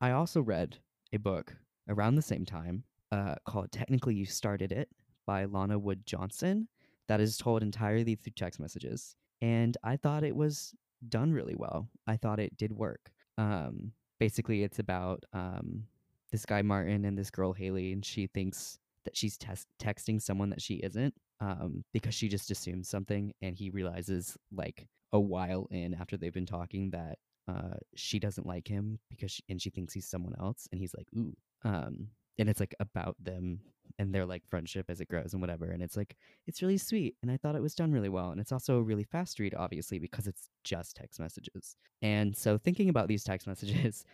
I 0.00 0.12
also 0.12 0.40
read 0.40 0.78
a 1.12 1.18
book 1.18 1.54
around 1.88 2.14
the 2.14 2.22
same 2.22 2.44
time 2.44 2.84
uh 3.12 3.34
called 3.46 3.70
Technically 3.72 4.14
You 4.14 4.26
Started 4.26 4.72
It 4.72 4.88
by 5.26 5.44
Lana 5.44 5.78
Wood 5.78 6.06
Johnson 6.06 6.68
that 7.08 7.20
is 7.20 7.36
told 7.36 7.62
entirely 7.62 8.14
through 8.14 8.32
text 8.36 8.60
messages. 8.60 9.16
And 9.42 9.76
I 9.82 9.96
thought 9.96 10.22
it 10.22 10.36
was 10.36 10.74
done 11.08 11.32
really 11.32 11.54
well. 11.56 11.88
I 12.06 12.16
thought 12.16 12.40
it 12.40 12.56
did 12.56 12.72
work. 12.72 13.10
Um, 13.38 13.92
basically, 14.18 14.62
it's 14.62 14.78
about 14.78 15.24
um, 15.32 15.84
this 16.30 16.44
guy 16.44 16.62
Martin 16.62 17.04
and 17.04 17.18
this 17.18 17.30
girl 17.30 17.52
Haley, 17.52 17.92
and 17.92 18.04
she 18.04 18.26
thinks 18.26 18.78
that 19.04 19.16
she's 19.16 19.36
tes- 19.38 19.66
texting 19.80 20.20
someone 20.20 20.50
that 20.50 20.62
she 20.62 20.74
isn't 20.74 21.14
um, 21.40 21.84
because 21.92 22.14
she 22.14 22.28
just 22.28 22.50
assumes 22.50 22.88
something, 22.88 23.32
and 23.40 23.56
he 23.56 23.70
realizes 23.70 24.36
like 24.52 24.86
a 25.12 25.20
while 25.20 25.66
in 25.70 25.94
after 25.94 26.16
they've 26.16 26.32
been 26.32 26.46
talking 26.46 26.90
that 26.90 27.18
uh, 27.48 27.74
she 27.96 28.18
doesn't 28.18 28.46
like 28.46 28.68
him 28.68 28.98
because 29.08 29.32
she, 29.32 29.42
and 29.48 29.60
she 29.60 29.70
thinks 29.70 29.94
he's 29.94 30.08
someone 30.08 30.34
else, 30.38 30.68
and 30.70 30.80
he's 30.80 30.94
like, 30.94 31.06
ooh. 31.16 31.34
Um, 31.62 32.08
and 32.38 32.48
it's 32.48 32.60
like 32.60 32.74
about 32.80 33.16
them 33.22 33.60
and 34.00 34.14
their 34.14 34.24
like 34.24 34.42
friendship 34.48 34.86
as 34.88 35.02
it 35.02 35.08
grows 35.08 35.34
and 35.34 35.42
whatever. 35.42 35.66
And 35.66 35.82
it's 35.82 35.96
like 35.96 36.16
it's 36.46 36.62
really 36.62 36.78
sweet, 36.78 37.16
and 37.22 37.30
I 37.30 37.36
thought 37.36 37.54
it 37.54 37.60
was 37.62 37.74
done 37.74 37.92
really 37.92 38.08
well. 38.08 38.30
And 38.30 38.40
it's 38.40 38.50
also 38.50 38.78
a 38.78 38.82
really 38.82 39.04
fast 39.04 39.38
read, 39.38 39.54
obviously, 39.54 39.98
because 39.98 40.26
it's 40.26 40.48
just 40.64 40.96
text 40.96 41.20
messages. 41.20 41.76
And 42.00 42.34
so 42.34 42.56
thinking 42.56 42.88
about 42.88 43.08
these 43.08 43.22
text 43.22 43.46
messages, 43.52 44.04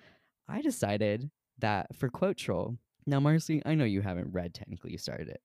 I 0.48 0.60
decided 0.60 1.30
that 1.60 1.94
for 1.94 2.08
quote 2.10 2.36
troll. 2.36 2.76
Now, 3.06 3.20
Marcy, 3.20 3.62
I 3.64 3.76
know 3.76 3.84
you 3.84 4.00
haven't 4.00 4.32
read 4.32 4.52
technically 4.54 4.90
you 4.90 4.98
started 4.98 5.28
it, 5.28 5.40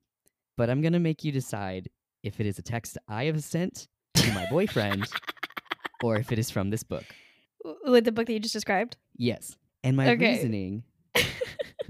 but 0.58 0.72
I'm 0.72 0.82
gonna 0.82 1.00
make 1.00 1.24
you 1.24 1.32
decide 1.32 1.90
if 2.24 2.40
it 2.40 2.48
is 2.48 2.58
a 2.58 2.64
text 2.64 2.98
I 3.08 3.26
have 3.26 3.44
sent 3.44 3.88
to 4.16 4.32
my 4.34 4.48
boyfriend 4.50 5.08
or 6.04 6.18
if 6.18 6.32
it 6.32 6.40
is 6.40 6.50
from 6.50 6.72
this 6.72 6.82
book. 6.82 7.06
With 7.86 8.06
the 8.06 8.12
book 8.12 8.26
that 8.26 8.34
you 8.34 8.40
just 8.40 8.54
described? 8.54 8.98
Yes. 9.16 9.56
And 9.84 9.96
my 9.96 10.10
Okay. 10.10 10.32
reasoning 10.32 10.84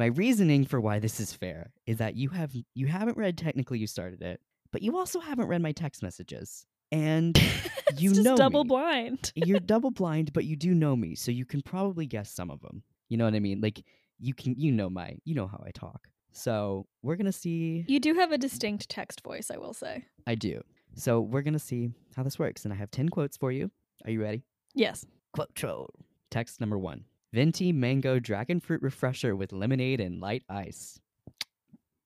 my 0.01 0.07
reasoning 0.07 0.65
for 0.65 0.81
why 0.81 0.97
this 0.97 1.19
is 1.19 1.31
fair 1.31 1.71
is 1.85 1.97
that 1.97 2.15
you 2.15 2.29
have 2.29 2.55
you 2.73 2.87
haven't 2.87 3.17
read 3.17 3.37
technically 3.37 3.77
you 3.77 3.85
started 3.85 4.23
it, 4.23 4.41
but 4.71 4.81
you 4.81 4.97
also 4.97 5.19
haven't 5.19 5.45
read 5.45 5.61
my 5.61 5.71
text 5.73 6.01
messages. 6.01 6.65
And 6.91 7.39
You 7.97 8.23
know 8.23 8.35
double 8.35 8.63
me. 8.63 8.69
blind. 8.69 9.31
you're 9.35 9.59
double 9.75 9.91
blind, 9.91 10.33
but 10.33 10.45
you 10.45 10.55
do 10.55 10.73
know 10.73 10.95
me, 10.95 11.13
so 11.13 11.29
you 11.29 11.45
can 11.45 11.61
probably 11.61 12.07
guess 12.07 12.31
some 12.31 12.49
of 12.49 12.61
them. 12.61 12.81
You 13.09 13.17
know 13.17 13.25
what 13.25 13.35
I 13.35 13.39
mean? 13.39 13.61
Like 13.61 13.83
you 14.17 14.33
can 14.33 14.55
you 14.57 14.71
know 14.71 14.89
my 14.89 15.17
you 15.23 15.35
know 15.35 15.45
how 15.45 15.63
I 15.63 15.69
talk. 15.69 16.07
So 16.31 16.87
we're 17.03 17.15
gonna 17.15 17.31
see 17.31 17.85
You 17.87 17.99
do 17.99 18.15
have 18.15 18.31
a 18.31 18.39
distinct 18.39 18.89
text 18.89 19.21
voice, 19.21 19.51
I 19.51 19.57
will 19.57 19.75
say. 19.75 20.05
I 20.25 20.33
do. 20.33 20.63
So 20.95 21.21
we're 21.21 21.43
gonna 21.43 21.59
see 21.59 21.91
how 22.15 22.23
this 22.23 22.39
works. 22.39 22.65
And 22.65 22.73
I 22.73 22.77
have 22.77 22.89
ten 22.89 23.07
quotes 23.07 23.37
for 23.37 23.51
you. 23.51 23.69
Are 24.03 24.09
you 24.09 24.19
ready? 24.23 24.41
Yes. 24.73 25.05
Quote 25.31 25.53
troll. 25.53 25.91
Text 26.31 26.59
number 26.59 26.79
one. 26.79 27.03
Venti 27.33 27.71
mango 27.71 28.19
dragon 28.19 28.59
fruit 28.59 28.81
refresher 28.81 29.35
with 29.35 29.53
lemonade 29.53 29.99
and 30.01 30.19
light 30.19 30.43
ice. 30.49 30.99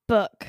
Book. 0.07 0.47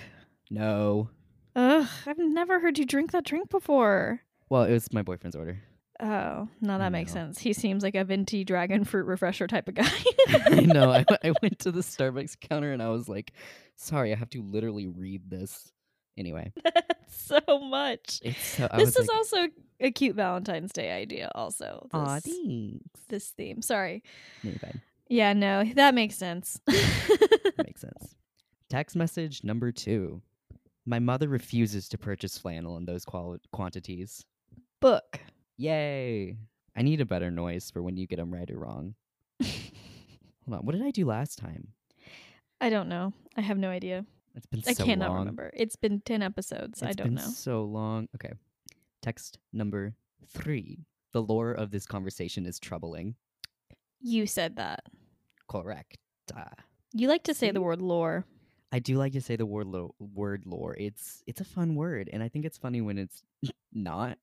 No. 0.50 1.09
Ugh, 1.54 1.88
I've 2.06 2.18
never 2.18 2.61
heard 2.61 2.78
you 2.78 2.85
drink 2.85 3.12
that 3.12 3.25
drink 3.25 3.49
before. 3.49 4.21
Well, 4.50 4.64
it 4.64 4.73
was 4.73 4.92
my 4.92 5.02
boyfriend's 5.02 5.35
order. 5.37 5.62
Oh, 5.99 6.49
no, 6.61 6.76
that 6.76 6.92
makes 6.92 7.14
No. 7.14 7.23
sense. 7.23 7.38
He 7.38 7.54
seems 7.54 7.83
like 7.83 7.95
a 7.95 8.04
venti 8.04 8.45
dragon 8.45 8.85
fruit 8.85 9.06
refresher 9.06 9.47
type 9.47 9.66
of 9.66 9.75
guy. 9.76 9.88
I 10.28 10.61
know. 10.61 10.90
I, 10.90 11.06
I 11.25 11.33
went 11.40 11.59
to 11.61 11.73
the 11.73 11.80
Starbucks 11.80 12.38
counter 12.40 12.71
and 12.73 12.83
I 12.83 12.90
was 12.90 13.09
like, 13.09 13.33
sorry, 13.76 14.12
I 14.12 14.16
have 14.16 14.28
to 14.30 14.42
literally 14.42 14.87
read 14.87 15.30
this. 15.30 15.73
Anyway, 16.18 16.52
That's 16.64 17.14
so 17.14 17.40
much. 17.61 18.20
it's 18.25 18.42
so, 18.42 18.68
this 18.76 18.96
is 18.96 19.06
like, 19.08 19.16
also 19.16 19.49
a 19.80 19.90
cute 19.90 20.16
Valentine's 20.16 20.73
Day 20.73 20.90
idea, 20.92 21.30
also. 21.35 21.87
This, 21.92 22.00
Aw, 22.00 22.20
thanks. 22.20 23.00
this 23.08 23.28
theme. 23.30 23.61
Sorry. 23.62 24.02
No. 24.42 24.52
Yeah, 25.08 25.32
no, 25.35 25.64
that 25.75 25.94
makes 25.94 26.16
sense. 26.16 26.58
Makes 26.66 27.80
sense. 27.82 28.14
Text 28.70 28.96
message 28.96 29.44
number 29.44 29.70
two. 29.73 30.23
My 30.87 30.99
mother 30.99 31.28
refuses 31.28 31.88
to 31.90 31.99
purchase 31.99 32.38
flannel 32.38 32.76
in 32.76 32.85
those 32.87 33.04
quali- 33.04 33.38
quantities. 33.52 34.25
Book. 34.80 35.20
Yay! 35.58 36.37
I 36.76 36.82
need 36.82 37.00
a 37.00 37.06
better 37.06 37.30
noise 37.30 37.70
for 37.70 37.82
when 37.82 37.96
you 37.96 38.06
get 38.06 38.16
them 38.16 38.32
right 38.32 38.50
or 38.50 38.58
wrong. 38.58 38.94
Hold 39.42 40.61
on. 40.61 40.66
What 40.66 40.73
did 40.75 40.82
I 40.85 40.90
do 40.90 41.04
last 41.06 41.38
time? 41.38 41.68
I 42.61 42.70
don't 42.70 42.88
know. 42.88 43.12
I 43.37 43.40
have 43.42 43.58
no 43.58 43.68
idea. 43.70 44.04
It's 44.37 44.47
been 44.47 44.62
I 44.66 44.73
so 44.75 44.85
cannot 44.85 45.09
long. 45.11 45.19
remember. 45.21 45.50
It's 45.55 45.76
been 45.76 46.00
10 46.00 46.23
episodes. 46.23 46.83
I 46.83 46.93
don't 46.93 47.07
been 47.09 47.14
know. 47.16 47.23
so 47.23 47.64
long. 47.64 48.09
Okay. 48.14 48.33
Text 49.02 49.38
number 49.52 49.95
three. 50.28 50.85
The 51.12 51.23
lore 51.23 51.52
of 51.52 51.71
this 51.71 51.87
conversation 51.87 52.45
is 52.47 52.59
troubling. 52.61 53.14
You 54.00 54.26
said 54.26 54.57
that. 54.57 54.81
Correct. 55.49 55.97
Ah. 56.35 56.50
You 56.93 57.09
like 57.09 57.25
to 57.25 57.35
say 57.35 57.50
the 57.50 57.62
word 57.62 57.81
lore. 57.81 58.26
I 58.73 58.78
do 58.81 58.97
like 58.97 59.12
to 59.12 59.21
say 59.21 59.37
the 59.37 59.47
word 59.47 59.66
lo- 59.69 59.95
word 59.99 60.43
lore. 60.45 60.75
It's 60.78 61.23
it's 61.26 61.40
a 61.40 61.45
fun 61.45 61.76
word, 61.76 62.11
and 62.12 62.23
I 62.23 62.28
think 62.28 62.45
it's 62.45 62.59
funny 62.59 62.81
when 62.81 62.99
it's 62.99 63.23
not 63.73 64.19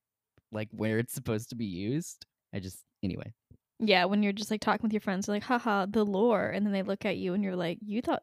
like 0.52 0.68
where 0.70 0.98
it's 0.98 1.12
supposed 1.14 1.48
to 1.48 1.56
be 1.56 1.64
used. 1.64 2.26
I 2.54 2.60
just 2.60 2.78
anyway. 3.02 3.32
Yeah, 3.80 4.04
when 4.04 4.22
you're 4.22 4.32
just 4.32 4.50
like 4.50 4.60
talking 4.60 4.82
with 4.84 4.92
your 4.92 5.00
friends, 5.00 5.26
you're 5.26 5.34
like, 5.36 5.42
haha, 5.42 5.86
the 5.86 6.04
lore. 6.04 6.46
And 6.48 6.64
then 6.64 6.72
they 6.72 6.82
look 6.82 7.04
at 7.04 7.16
you 7.16 7.34
and 7.34 7.42
you're 7.42 7.56
like, 7.56 7.78
you 7.84 8.00
thought, 8.02 8.02
You 8.02 8.12
thought 8.12 8.22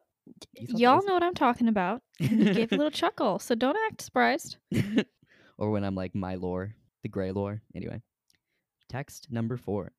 y'all 0.58 1.04
know 1.04 1.14
what 1.14 1.22
I'm 1.22 1.34
talking 1.34 1.68
about. 1.68 2.02
And 2.20 2.46
you 2.46 2.54
gave 2.54 2.72
a 2.72 2.76
little 2.76 2.90
chuckle. 3.02 3.38
So 3.38 3.54
don't 3.54 3.76
act 3.86 4.02
surprised. 4.02 4.56
or 5.58 5.70
when 5.70 5.84
I'm 5.84 5.94
like 5.94 6.14
my 6.14 6.34
lore, 6.34 6.74
the 7.02 7.08
gray 7.08 7.32
lore. 7.32 7.62
Anyway, 7.74 8.00
text 8.88 9.28
number 9.30 9.56
four. 9.56 9.92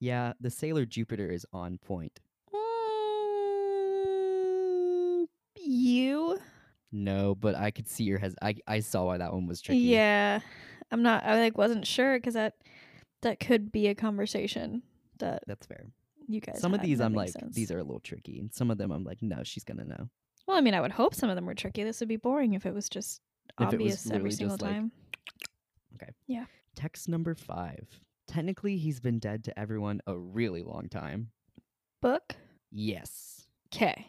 Yeah, 0.00 0.32
the 0.40 0.50
sailor 0.50 0.84
Jupiter 0.84 1.30
is 1.30 1.46
on 1.52 1.78
point. 1.78 2.18
Mm, 4.02 5.26
you? 5.56 6.38
No, 6.90 7.34
but 7.34 7.54
I 7.54 7.70
could 7.70 7.88
see 7.88 8.04
your 8.04 8.18
hes. 8.18 8.34
I 8.42 8.56
I 8.66 8.80
saw 8.80 9.04
why 9.06 9.18
that 9.18 9.32
one 9.32 9.46
was 9.46 9.60
tricky. 9.60 9.80
Yeah. 9.80 10.40
I'm 10.90 11.02
not, 11.02 11.24
I 11.24 11.40
like 11.40 11.56
wasn't 11.56 11.86
sure 11.86 12.18
because 12.18 12.34
that, 12.34 12.54
that 13.22 13.40
could 13.40 13.72
be 13.72 13.86
a 13.88 13.94
conversation 13.94 14.82
that 15.18 15.42
that's 15.46 15.66
fair. 15.66 15.86
You 16.28 16.40
guys 16.40 16.60
Some 16.60 16.74
of 16.74 16.80
these 16.82 17.00
I'm 17.00 17.14
like 17.14 17.30
sense. 17.30 17.54
these 17.54 17.70
are 17.70 17.78
a 17.78 17.82
little 17.82 18.00
tricky, 18.00 18.38
and 18.38 18.52
some 18.52 18.70
of 18.70 18.78
them 18.78 18.90
I'm 18.92 19.04
like, 19.04 19.22
no, 19.22 19.42
she's 19.42 19.64
gonna 19.64 19.84
know. 19.84 20.08
Well, 20.46 20.56
I 20.56 20.60
mean, 20.60 20.74
I 20.74 20.80
would 20.80 20.92
hope 20.92 21.14
some 21.14 21.30
of 21.30 21.36
them 21.36 21.46
were 21.46 21.54
tricky. 21.54 21.84
This 21.84 22.00
would 22.00 22.08
be 22.08 22.16
boring 22.16 22.54
if 22.54 22.66
it 22.66 22.74
was 22.74 22.88
just 22.88 23.20
If 23.60 23.72
it 23.72 23.80
was 23.80 23.94
obvious 24.04 24.10
every 24.10 24.32
single 24.32 24.58
time. 24.58 24.90
like, 26.00 26.14
Yeah. 26.26 26.46
Text 26.74 27.08
number 27.08 27.34
five. 27.34 27.86
Technically, 28.26 28.76
he's 28.76 28.98
been 29.00 29.18
dead 29.18 29.44
to 29.44 29.58
everyone 29.58 30.00
a 30.06 30.16
really 30.16 30.62
long 30.62 30.88
time. 30.88 31.30
Book. 32.00 32.34
Yes. 32.70 33.46
Okay. 33.72 34.08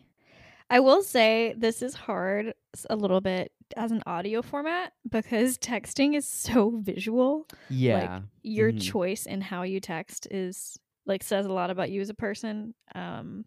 I 0.70 0.79
will 0.79 1.03
say 1.03 1.53
this 1.58 1.82
is 1.82 1.93
hard 1.93 2.53
a 2.89 2.96
little 2.96 3.22
bit 3.22 3.51
as 3.75 3.91
an 3.91 4.01
audio 4.08 4.41
format 4.41 4.93
because 5.10 5.58
texting 5.60 6.15
is 6.15 6.27
so 6.27 6.72
visual. 6.84 7.48
Yeah. 7.70 7.96
Like 8.15 8.24
Your 8.43 8.72
Mhm. 8.72 8.82
choice 8.82 9.25
in 9.25 9.41
how 9.41 9.63
you 9.63 9.79
text 9.79 10.27
is 10.32 10.77
like 11.05 11.24
says 11.24 11.45
a 11.45 11.51
lot 11.53 11.69
about 11.69 11.91
you 11.91 12.01
as 12.01 12.10
a 12.10 12.13
person. 12.13 12.74
Um 12.95 13.45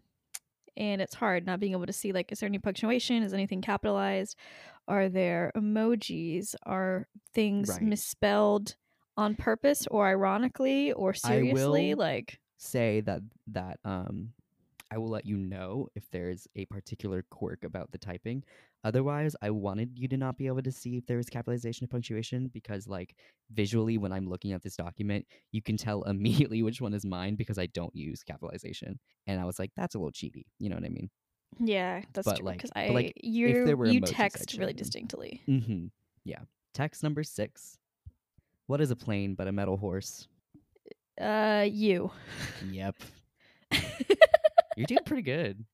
and 0.75 1.01
it's 1.01 1.15
hard 1.15 1.45
not 1.47 1.59
being 1.59 1.71
able 1.71 1.87
to 1.87 1.93
see 1.93 2.11
like 2.11 2.31
is 2.31 2.39
there 2.39 2.47
any 2.47 2.59
punctuation? 2.59 3.23
Is 3.23 3.33
anything 3.33 3.61
capitalized? 3.61 4.37
Are 4.87 5.09
there 5.09 5.51
emojis? 5.57 6.55
Are 6.63 7.07
things 7.33 7.69
Right. 7.69 7.81
misspelled 7.81 8.75
on 9.17 9.35
purpose 9.35 9.87
or 9.87 10.05
ironically 10.07 10.91
or 10.93 11.13
seriously? 11.13 11.93
will- 11.93 11.97
Like 11.99 12.39
Say 12.59 13.01
that 13.01 13.21
that 13.47 13.79
um, 13.85 14.33
I 14.89 14.97
will 14.97 15.09
let 15.09 15.25
you 15.25 15.37
know 15.37 15.89
if 15.95 16.09
there's 16.11 16.47
a 16.55 16.65
particular 16.65 17.23
quirk 17.29 17.63
about 17.63 17.91
the 17.91 17.97
typing. 17.99 18.43
Otherwise, 18.87 19.35
I 19.41 19.49
wanted 19.49 19.99
you 19.99 20.07
to 20.07 20.15
not 20.15 20.37
be 20.37 20.47
able 20.47 20.61
to 20.61 20.71
see 20.71 20.95
if 20.95 21.05
there 21.07 21.17
was 21.17 21.29
capitalization 21.29 21.83
or 21.83 21.87
punctuation 21.89 22.47
because, 22.53 22.87
like, 22.87 23.15
visually, 23.51 23.97
when 23.97 24.13
I'm 24.13 24.29
looking 24.29 24.53
at 24.53 24.63
this 24.63 24.77
document, 24.77 25.25
you 25.51 25.61
can 25.61 25.75
tell 25.75 26.03
immediately 26.13 26.63
which 26.63 26.79
one 26.79 26.93
is 26.93 27.03
mine 27.03 27.35
because 27.35 27.59
I 27.59 27.65
don't 27.65 27.93
use 27.93 28.23
capitalization. 28.23 28.97
And 29.27 29.41
I 29.41 29.43
was 29.43 29.59
like, 29.59 29.71
that's 29.75 29.95
a 29.95 29.97
little 29.97 30.13
cheaty. 30.13 30.45
You 30.57 30.69
know 30.69 30.77
what 30.77 30.85
I 30.85 30.89
mean? 30.89 31.09
Yeah, 31.59 32.01
that's 32.13 32.23
But, 32.23 32.37
true. 32.37 32.49
Because 32.49 32.71
but, 32.73 32.79
I 32.85 32.87
like, 32.91 33.13
you 33.21 33.75
you 33.87 33.99
text 33.99 34.51
show 34.51 34.59
really 34.59 34.71
distinctly. 34.71 35.41
Mm-hmm. 35.49 35.87
Yeah. 36.23 36.39
Text 36.73 37.03
number 37.03 37.23
six. 37.23 37.77
What 38.67 38.79
is 38.79 38.89
a 38.89 38.95
plane 38.95 39.35
but 39.35 39.49
a 39.49 39.51
metal 39.51 39.75
horse? 39.75 40.29
Uh, 41.19 41.65
you. 41.69 42.09
Yep. 42.71 42.95
You're 44.77 44.87
doing 44.87 45.03
pretty 45.05 45.23
good. 45.23 45.65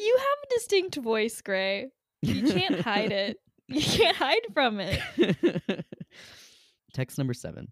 you 0.00 0.16
have 0.18 0.38
a 0.50 0.54
distinct 0.54 0.96
voice, 0.96 1.40
Gray. 1.40 1.90
You 2.26 2.52
can't 2.52 2.80
hide 2.80 3.12
it. 3.12 3.38
You 3.66 3.80
can't 3.80 4.14
hide 4.14 4.42
from 4.52 4.78
it. 4.78 5.00
Text 6.92 7.16
number 7.18 7.32
seven. 7.32 7.68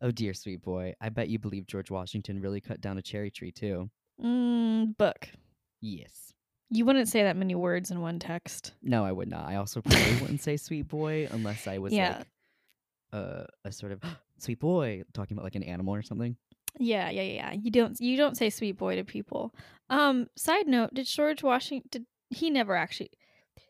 Oh 0.00 0.12
dear, 0.12 0.32
sweet 0.34 0.62
boy. 0.62 0.94
I 1.00 1.08
bet 1.08 1.28
you 1.28 1.40
believe 1.40 1.66
George 1.66 1.90
Washington 1.90 2.40
really 2.40 2.60
cut 2.60 2.80
down 2.80 2.96
a 2.96 3.02
cherry 3.02 3.30
tree 3.32 3.50
too. 3.50 3.90
Mm, 4.22 4.96
book. 4.96 5.28
Yes. 5.80 6.32
You 6.70 6.84
wouldn't 6.84 7.08
say 7.08 7.24
that 7.24 7.36
many 7.36 7.54
words 7.56 7.90
in 7.90 8.00
one 8.00 8.18
text. 8.20 8.74
No, 8.82 9.04
I 9.04 9.10
would 9.10 9.28
not. 9.28 9.48
I 9.48 9.56
also 9.56 9.80
probably 9.80 10.16
wouldn't 10.20 10.42
say 10.42 10.56
sweet 10.56 10.86
boy 10.86 11.26
unless 11.32 11.66
I 11.66 11.78
was 11.78 11.92
Yeah. 11.92 12.18
like 12.18 12.26
uh, 13.12 13.44
a 13.64 13.72
sort 13.72 13.90
of 13.92 14.00
sweet 14.38 14.60
boy 14.60 15.02
talking 15.12 15.36
about 15.36 15.44
like 15.44 15.56
an 15.56 15.62
animal 15.64 15.94
or 15.94 16.02
something. 16.02 16.36
Yeah, 16.78 17.10
yeah, 17.10 17.22
yeah. 17.22 17.52
You 17.52 17.70
don't 17.72 17.98
you 18.00 18.16
don't 18.16 18.36
say 18.36 18.48
sweet 18.50 18.78
boy 18.78 18.94
to 18.96 19.04
people. 19.04 19.52
Um, 19.90 20.28
side 20.36 20.68
note, 20.68 20.94
did 20.94 21.06
George 21.06 21.42
Washington 21.42 21.88
did 21.90 22.06
he 22.30 22.48
never 22.50 22.76
actually 22.76 23.10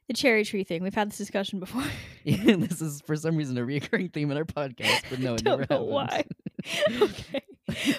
the 0.08 0.14
cherry 0.14 0.44
tree 0.44 0.64
thing. 0.64 0.82
We've 0.82 0.94
had 0.94 1.10
this 1.10 1.18
discussion 1.18 1.60
before. 1.60 1.84
this 2.24 2.80
is 2.82 3.00
for 3.02 3.14
some 3.16 3.36
reason 3.36 3.56
a 3.58 3.64
recurring 3.64 4.08
theme 4.08 4.30
in 4.30 4.36
our 4.36 4.44
podcast, 4.44 5.04
but 5.10 5.20
no, 5.20 5.34
it 5.34 5.44
Don't 5.44 5.60
never 5.60 5.66
know 5.74 5.84
why. 5.84 6.24
okay. 7.02 7.42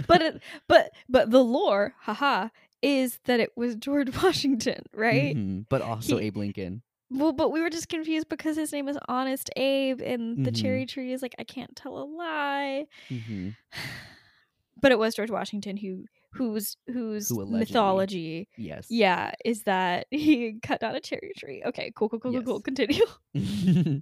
But 0.07 0.21
it, 0.21 0.41
but 0.67 0.91
but 1.07 1.29
the 1.31 1.43
lore, 1.43 1.93
haha, 1.99 2.49
is 2.81 3.19
that 3.25 3.39
it 3.39 3.51
was 3.55 3.75
George 3.75 4.09
Washington, 4.23 4.81
right? 4.93 5.35
Mhm, 5.35 5.65
But 5.69 5.81
also 5.81 6.17
He- 6.17 6.25
Abe 6.27 6.37
Lincoln. 6.37 6.81
Well, 7.11 7.31
but 7.33 7.51
we 7.51 7.61
were 7.61 7.71
just 7.71 7.89
confused 7.89 8.29
because 8.29 8.55
his 8.55 8.71
name 8.71 8.87
is 8.87 8.95
Honest 9.07 9.49
Abe, 9.55 9.99
and 10.01 10.45
the 10.45 10.51
Mhm. 10.51 10.61
cherry 10.61 10.85
tree 10.85 11.11
is 11.11 11.23
like 11.23 11.33
I 11.39 11.43
can't 11.43 11.75
tell 11.75 11.97
a 11.97 12.05
lie. 12.05 12.85
hmm 13.09 13.49
But 14.81 14.91
it 14.91 14.99
was 14.99 15.13
George 15.15 15.31
Washington 15.31 15.75
who 15.77 16.05
whose 16.33 16.75
whose 16.87 17.29
Who 17.29 17.45
mythology, 17.45 18.47
Yes. 18.57 18.87
yeah, 18.89 19.31
is 19.45 19.63
that 19.63 20.07
he 20.11 20.59
cut 20.61 20.79
down 20.81 20.95
a 20.95 20.99
cherry 21.01 21.31
tree. 21.37 21.63
Okay, 21.65 21.91
cool, 21.95 22.09
cool, 22.09 22.19
cool, 22.19 22.31
cool, 22.33 22.43
cool. 22.43 22.61
Continue. 22.61 23.05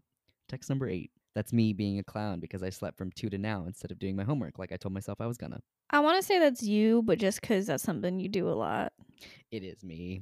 Text 0.49 0.69
number 0.69 0.87
eight. 0.87 1.11
That's 1.35 1.53
me 1.53 1.71
being 1.73 1.99
a 1.99 2.03
clown 2.03 2.39
because 2.39 2.63
I 2.63 2.71
slept 2.71 2.97
from 2.97 3.11
two 3.11 3.29
to 3.29 3.37
now 3.37 3.65
instead 3.67 3.91
of 3.91 3.99
doing 3.99 4.15
my 4.15 4.23
homework 4.23 4.57
like 4.57 4.71
I 4.71 4.77
told 4.77 4.93
myself 4.93 5.21
I 5.21 5.27
was 5.27 5.37
gonna. 5.37 5.59
I 5.91 5.99
want 5.99 6.19
to 6.19 6.25
say 6.25 6.39
that's 6.39 6.63
you, 6.63 7.03
but 7.03 7.19
just 7.19 7.41
because 7.41 7.67
that's 7.67 7.83
something 7.83 8.19
you 8.19 8.27
do 8.27 8.49
a 8.49 8.53
lot. 8.55 8.91
It 9.51 9.63
is 9.63 9.83
me. 9.83 10.21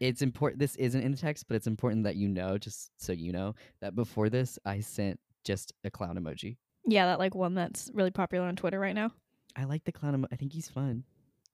it's 0.00 0.20
important. 0.22 0.58
This 0.58 0.74
isn't 0.76 1.00
in 1.00 1.12
the 1.12 1.18
text, 1.18 1.46
but 1.48 1.54
it's 1.54 1.66
important 1.68 2.04
that 2.04 2.16
you 2.16 2.28
know, 2.28 2.58
just 2.58 2.90
so 2.98 3.12
you 3.12 3.32
know, 3.32 3.54
that 3.80 3.94
before 3.94 4.28
this, 4.28 4.58
I 4.64 4.80
sent 4.80 5.20
just 5.44 5.72
a 5.84 5.90
clown 5.90 6.16
emoji. 6.18 6.56
Yeah, 6.86 7.06
that 7.06 7.18
like 7.18 7.34
one 7.34 7.54
that's 7.54 7.90
really 7.94 8.10
popular 8.10 8.46
on 8.46 8.56
Twitter 8.56 8.80
right 8.80 8.94
now. 8.94 9.12
I 9.56 9.64
like 9.64 9.84
the 9.84 9.92
clown. 9.92 10.14
Emo- 10.14 10.28
I 10.32 10.36
think 10.36 10.52
he's 10.52 10.68
fun. 10.68 11.04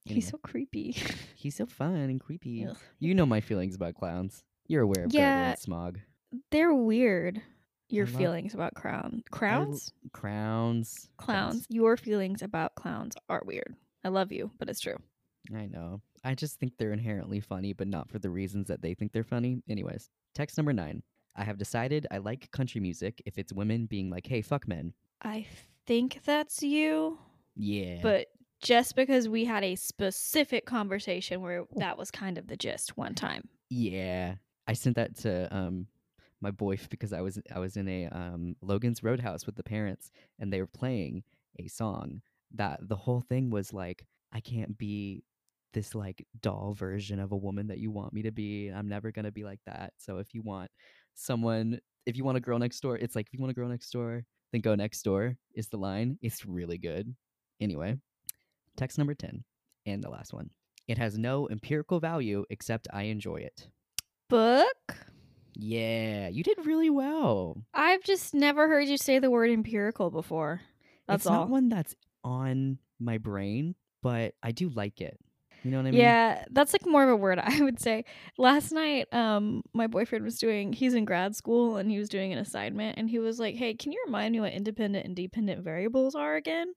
He's 0.04 0.28
so 0.28 0.38
creepy. 0.38 0.96
he's 1.36 1.56
so 1.56 1.66
fun 1.66 1.94
and 1.94 2.20
creepy. 2.20 2.66
Ugh. 2.66 2.76
You 2.98 3.14
know 3.14 3.26
my 3.26 3.40
feelings 3.40 3.74
about 3.74 3.94
clowns. 3.94 4.42
You're 4.66 4.82
aware 4.82 5.04
of 5.04 5.12
Yeah. 5.12 5.54
Smog. 5.56 5.98
They're 6.50 6.72
weird. 6.74 7.42
Your 7.88 8.06
love- 8.06 8.14
feelings 8.14 8.54
about 8.54 8.74
crown 8.74 9.10
I 9.14 9.16
l- 9.16 9.22
crowns, 9.38 9.92
Crowns. 10.12 11.08
clowns. 11.16 11.66
Your 11.68 11.96
feelings 11.96 12.40
about 12.40 12.74
clowns 12.76 13.16
are 13.28 13.42
weird. 13.44 13.74
I 14.04 14.08
love 14.08 14.30
you, 14.32 14.50
but 14.58 14.68
it's 14.70 14.80
true. 14.80 14.96
I 15.54 15.66
know. 15.66 16.00
I 16.24 16.34
just 16.34 16.58
think 16.60 16.74
they're 16.78 16.92
inherently 16.92 17.40
funny, 17.40 17.72
but 17.72 17.88
not 17.88 18.08
for 18.08 18.18
the 18.20 18.30
reasons 18.30 18.68
that 18.68 18.80
they 18.80 18.94
think 18.94 19.12
they're 19.12 19.24
funny. 19.24 19.62
Anyways, 19.68 20.08
text 20.34 20.56
number 20.56 20.72
nine. 20.72 21.02
I 21.34 21.44
have 21.44 21.58
decided 21.58 22.06
I 22.10 22.18
like 22.18 22.50
country 22.52 22.80
music 22.80 23.22
if 23.26 23.38
it's 23.38 23.52
women 23.52 23.86
being 23.86 24.08
like, 24.10 24.26
hey, 24.26 24.40
fuck 24.42 24.68
men. 24.68 24.92
I 25.22 25.46
think 25.86 26.20
that's 26.24 26.62
you, 26.62 27.18
Yeah. 27.56 27.98
but 28.02 28.28
just 28.62 28.94
because 28.94 29.28
we 29.28 29.44
had 29.44 29.64
a 29.64 29.74
specific 29.74 30.66
conversation 30.66 31.40
where 31.40 31.64
that 31.76 31.96
was 31.96 32.10
kind 32.10 32.36
of 32.36 32.46
the 32.46 32.56
gist 32.56 32.96
one 32.96 33.14
time. 33.14 33.48
Yeah, 33.70 34.34
I 34.66 34.74
sent 34.74 34.96
that 34.96 35.16
to 35.18 35.54
um 35.54 35.86
my 36.40 36.50
boy 36.50 36.78
because 36.90 37.12
I 37.12 37.20
was 37.20 37.40
I 37.54 37.58
was 37.58 37.76
in 37.76 37.88
a 37.88 38.06
um 38.06 38.56
Logan's 38.60 39.02
Roadhouse 39.02 39.46
with 39.46 39.56
the 39.56 39.62
parents 39.62 40.10
and 40.38 40.52
they 40.52 40.60
were 40.60 40.66
playing 40.66 41.22
a 41.58 41.68
song 41.68 42.22
that 42.54 42.80
the 42.88 42.96
whole 42.96 43.22
thing 43.22 43.50
was 43.50 43.72
like 43.72 44.06
I 44.32 44.40
can't 44.40 44.76
be 44.76 45.24
this 45.72 45.94
like 45.94 46.26
doll 46.40 46.74
version 46.74 47.20
of 47.20 47.32
a 47.32 47.36
woman 47.36 47.68
that 47.68 47.78
you 47.78 47.90
want 47.90 48.12
me 48.12 48.22
to 48.22 48.32
be. 48.32 48.68
I'm 48.68 48.88
never 48.88 49.12
gonna 49.12 49.32
be 49.32 49.44
like 49.44 49.60
that. 49.66 49.92
So 49.98 50.18
if 50.18 50.34
you 50.34 50.42
want 50.42 50.70
someone, 51.14 51.80
if 52.06 52.16
you 52.16 52.24
want 52.24 52.38
a 52.38 52.40
girl 52.40 52.58
next 52.58 52.80
door, 52.80 52.96
it's 52.96 53.14
like 53.14 53.26
if 53.26 53.34
you 53.34 53.40
want 53.40 53.52
a 53.52 53.54
girl 53.54 53.68
next 53.68 53.90
door, 53.90 54.24
then 54.52 54.60
go 54.60 54.74
next 54.74 55.02
door 55.02 55.36
is 55.54 55.68
the 55.68 55.78
line. 55.78 56.18
It's 56.22 56.44
really 56.44 56.78
good. 56.78 57.14
Anyway, 57.60 57.98
text 58.76 58.98
number 58.98 59.14
ten 59.14 59.44
and 59.86 60.02
the 60.02 60.10
last 60.10 60.32
one. 60.32 60.50
It 60.88 60.98
has 60.98 61.16
no 61.16 61.48
empirical 61.48 62.00
value 62.00 62.44
except 62.50 62.88
I 62.92 63.02
enjoy 63.02 63.36
it. 63.36 63.68
Book? 64.28 64.96
Yeah, 65.54 66.28
you 66.28 66.42
did 66.42 66.64
really 66.64 66.90
well. 66.90 67.64
I've 67.74 68.02
just 68.02 68.34
never 68.34 68.68
heard 68.68 68.88
you 68.88 68.96
say 68.96 69.18
the 69.18 69.30
word 69.30 69.50
empirical 69.50 70.10
before. 70.10 70.62
That's 71.06 71.22
it's 71.22 71.26
all. 71.26 71.40
not 71.40 71.48
one 71.50 71.68
that's 71.68 71.94
on 72.24 72.78
my 72.98 73.18
brain, 73.18 73.74
but 74.02 74.34
I 74.42 74.52
do 74.52 74.68
like 74.68 75.00
it. 75.00 75.18
You 75.62 75.70
know 75.70 75.78
what 75.78 75.88
I 75.88 75.90
mean? 75.90 76.00
Yeah, 76.00 76.44
that's 76.50 76.72
like 76.72 76.86
more 76.86 77.04
of 77.04 77.10
a 77.10 77.16
word 77.16 77.38
I 77.42 77.60
would 77.60 77.80
say. 77.80 78.04
Last 78.38 78.72
night, 78.72 79.12
um, 79.12 79.62
my 79.74 79.86
boyfriend 79.86 80.24
was 80.24 80.38
doing 80.38 80.72
he's 80.72 80.94
in 80.94 81.04
grad 81.04 81.36
school 81.36 81.76
and 81.76 81.90
he 81.90 81.98
was 81.98 82.08
doing 82.08 82.32
an 82.32 82.38
assignment 82.38 82.98
and 82.98 83.10
he 83.10 83.18
was 83.18 83.38
like, 83.38 83.56
Hey, 83.56 83.74
can 83.74 83.92
you 83.92 84.02
remind 84.06 84.32
me 84.32 84.40
what 84.40 84.52
independent 84.52 85.06
and 85.06 85.14
dependent 85.14 85.62
variables 85.62 86.14
are 86.14 86.36
again? 86.36 86.72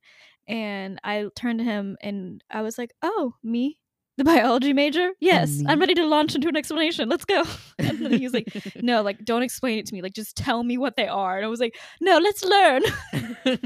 And 0.48 1.00
I 1.04 1.28
turned 1.36 1.60
to 1.60 1.66
him 1.66 1.98
and 2.02 2.44
I 2.52 2.62
was 2.62 2.78
like, 2.78 2.92
Oh, 3.02 3.36
me? 3.44 3.80
The 4.16 4.24
biology 4.24 4.74
major? 4.74 5.10
Yes. 5.20 5.64
I'm 5.68 5.80
ready 5.80 5.96
to 5.96 6.06
launch 6.06 6.36
into 6.36 6.48
an 6.48 6.56
explanation. 6.56 7.10
Let's 7.10 7.26
go. 7.26 7.44
And 7.80 7.98
then 8.06 8.14
he 8.14 8.24
was 8.26 8.34
like, 8.34 8.48
No, 8.84 9.02
like 9.02 9.26
don't 9.26 9.42
explain 9.42 9.80
it 9.80 9.88
to 9.88 9.94
me. 9.96 10.04
Like 10.04 10.14
just 10.14 10.36
tell 10.38 10.64
me 10.64 10.78
what 10.78 10.96
they 10.96 11.08
are. 11.08 11.38
And 11.38 11.44
I 11.46 11.50
was 11.50 11.60
like, 11.60 11.76
No, 12.00 12.20
let's 12.20 12.44
learn. 12.44 12.84
I 13.14 13.58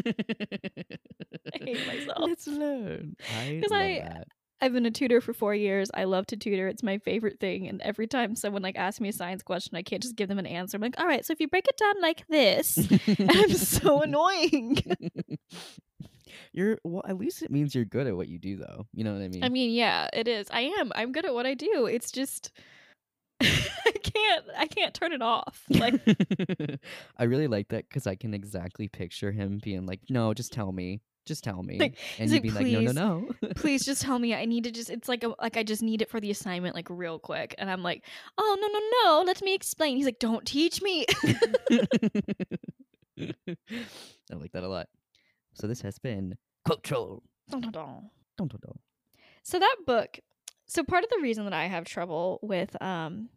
hate 1.54 1.88
myself. 1.88 2.18
Let's 2.20 2.48
learn. 2.48 3.16
I 3.38 3.60
'Cause 3.62 3.72
love 3.72 3.82
I- 3.82 4.00
that. 4.04 4.28
I've 4.60 4.74
been 4.74 4.88
a 4.88 4.92
tutor 4.92 5.22
for 5.22 5.34
four 5.34 5.54
years. 5.54 5.92
I 5.94 6.06
love 6.06 6.26
to 6.28 6.36
tutor. 6.38 6.68
It's 6.68 6.82
my 6.82 6.98
favorite 6.98 7.40
thing. 7.40 7.68
And 7.68 7.80
every 7.84 8.08
time 8.08 8.36
someone 8.36 8.64
like 8.64 8.76
asks 8.76 9.00
me 9.00 9.10
a 9.10 9.14
science 9.14 9.44
question, 9.44 9.78
I 9.78 9.84
can't 9.84 10.02
just 10.02 10.16
give 10.16 10.30
them 10.30 10.40
an 10.40 10.48
answer. 10.48 10.78
I'm 10.78 10.82
like, 10.82 11.00
all 11.00 11.06
right, 11.06 11.24
so 11.24 11.32
if 11.32 11.40
you 11.40 11.48
break 11.48 11.68
it 11.68 11.78
down 11.78 12.02
like 12.02 12.26
this, 12.28 12.76
and 13.20 13.30
I'm 13.32 13.52
so 13.52 14.02
annoying. 14.02 14.78
You're 16.54 16.78
well. 16.84 17.04
At 17.08 17.18
least 17.18 17.42
it 17.42 17.52
means 17.52 17.74
you're 17.76 17.86
good 17.86 18.08
at 18.08 18.16
what 18.16 18.28
you 18.28 18.40
do, 18.40 18.58
though. 18.58 18.86
You 18.94 19.04
know 19.04 19.14
what 19.14 19.22
I 19.22 19.28
mean? 19.28 19.44
I 19.44 19.50
mean, 19.50 19.72
yeah, 19.72 20.10
it 20.14 20.28
is. 20.28 20.48
I 20.52 20.62
am. 20.80 20.92
I'm 20.96 21.12
good 21.12 21.26
at 21.26 21.34
what 21.34 21.46
I 21.46 21.54
do. 21.54 21.86
It's 21.86 22.12
just 22.12 22.52
I 23.42 23.92
can't. 24.04 24.46
I 24.58 24.68
can't 24.68 24.94
turn 24.94 25.14
it 25.14 25.22
off. 25.22 25.64
Like, 25.70 26.02
I 27.18 27.24
really 27.26 27.48
like 27.48 27.70
that 27.70 27.88
because 27.88 28.08
I 28.08 28.16
can 28.16 28.34
exactly 28.34 28.88
picture 28.88 29.32
him 29.32 29.60
being 29.64 29.86
like, 29.86 30.02
"No, 30.10 30.34
just 30.34 30.52
tell 30.52 30.72
me, 30.72 31.02
just 31.26 31.44
tell 31.44 31.62
me," 31.62 31.78
Like, 31.78 31.98
and 32.18 32.32
you'd 32.32 32.42
be 32.42 32.50
like, 32.50 32.64
like, 32.66 32.74
"No, 32.74 32.92
no, 32.92 33.28
no." 33.42 33.50
please 33.56 33.86
just 33.86 34.02
tell 34.02 34.18
me. 34.24 34.34
I 34.34 34.46
need 34.46 34.64
to 34.64 34.72
just. 34.72 34.90
It's 34.90 35.08
like 35.08 35.24
a, 35.24 35.36
like 35.40 35.56
I 35.56 35.64
just 35.64 35.84
need 35.84 36.02
it 36.02 36.10
for 36.10 36.20
the 36.20 36.32
assignment, 36.32 36.74
like 36.74 36.88
real 36.90 37.20
quick. 37.20 37.54
And 37.60 37.70
I'm 37.70 37.84
like, 37.84 38.04
oh 38.38 38.58
no 38.60 38.68
no 38.68 38.80
no, 39.04 39.24
let 39.24 39.42
me 39.44 39.54
explain. 39.54 39.98
He's 39.98 40.06
like, 40.06 40.20
don't 40.20 40.46
teach 40.46 40.82
me. 40.82 41.06
I 43.20 44.36
like 44.36 44.52
that 44.54 44.64
a 44.64 44.68
lot. 44.68 44.88
So 45.58 45.68
this 45.68 45.82
has 45.82 45.98
been 46.00 46.38
quote 46.66 46.84
troll. 46.84 47.24
Dun, 47.50 47.62
dun, 47.62 47.72
dun. 47.72 48.10
Dun, 48.38 48.48
dun, 48.48 48.60
dun. 48.62 48.80
So 49.44 49.60
that 49.60 49.78
book, 49.86 50.20
so 50.68 50.84
part 50.84 51.04
of 51.04 51.10
the 51.10 51.20
reason 51.22 51.46
that 51.46 51.54
I 51.54 51.66
have 51.66 51.86
trouble 51.86 52.40
with 52.42 52.80
um 52.82 53.30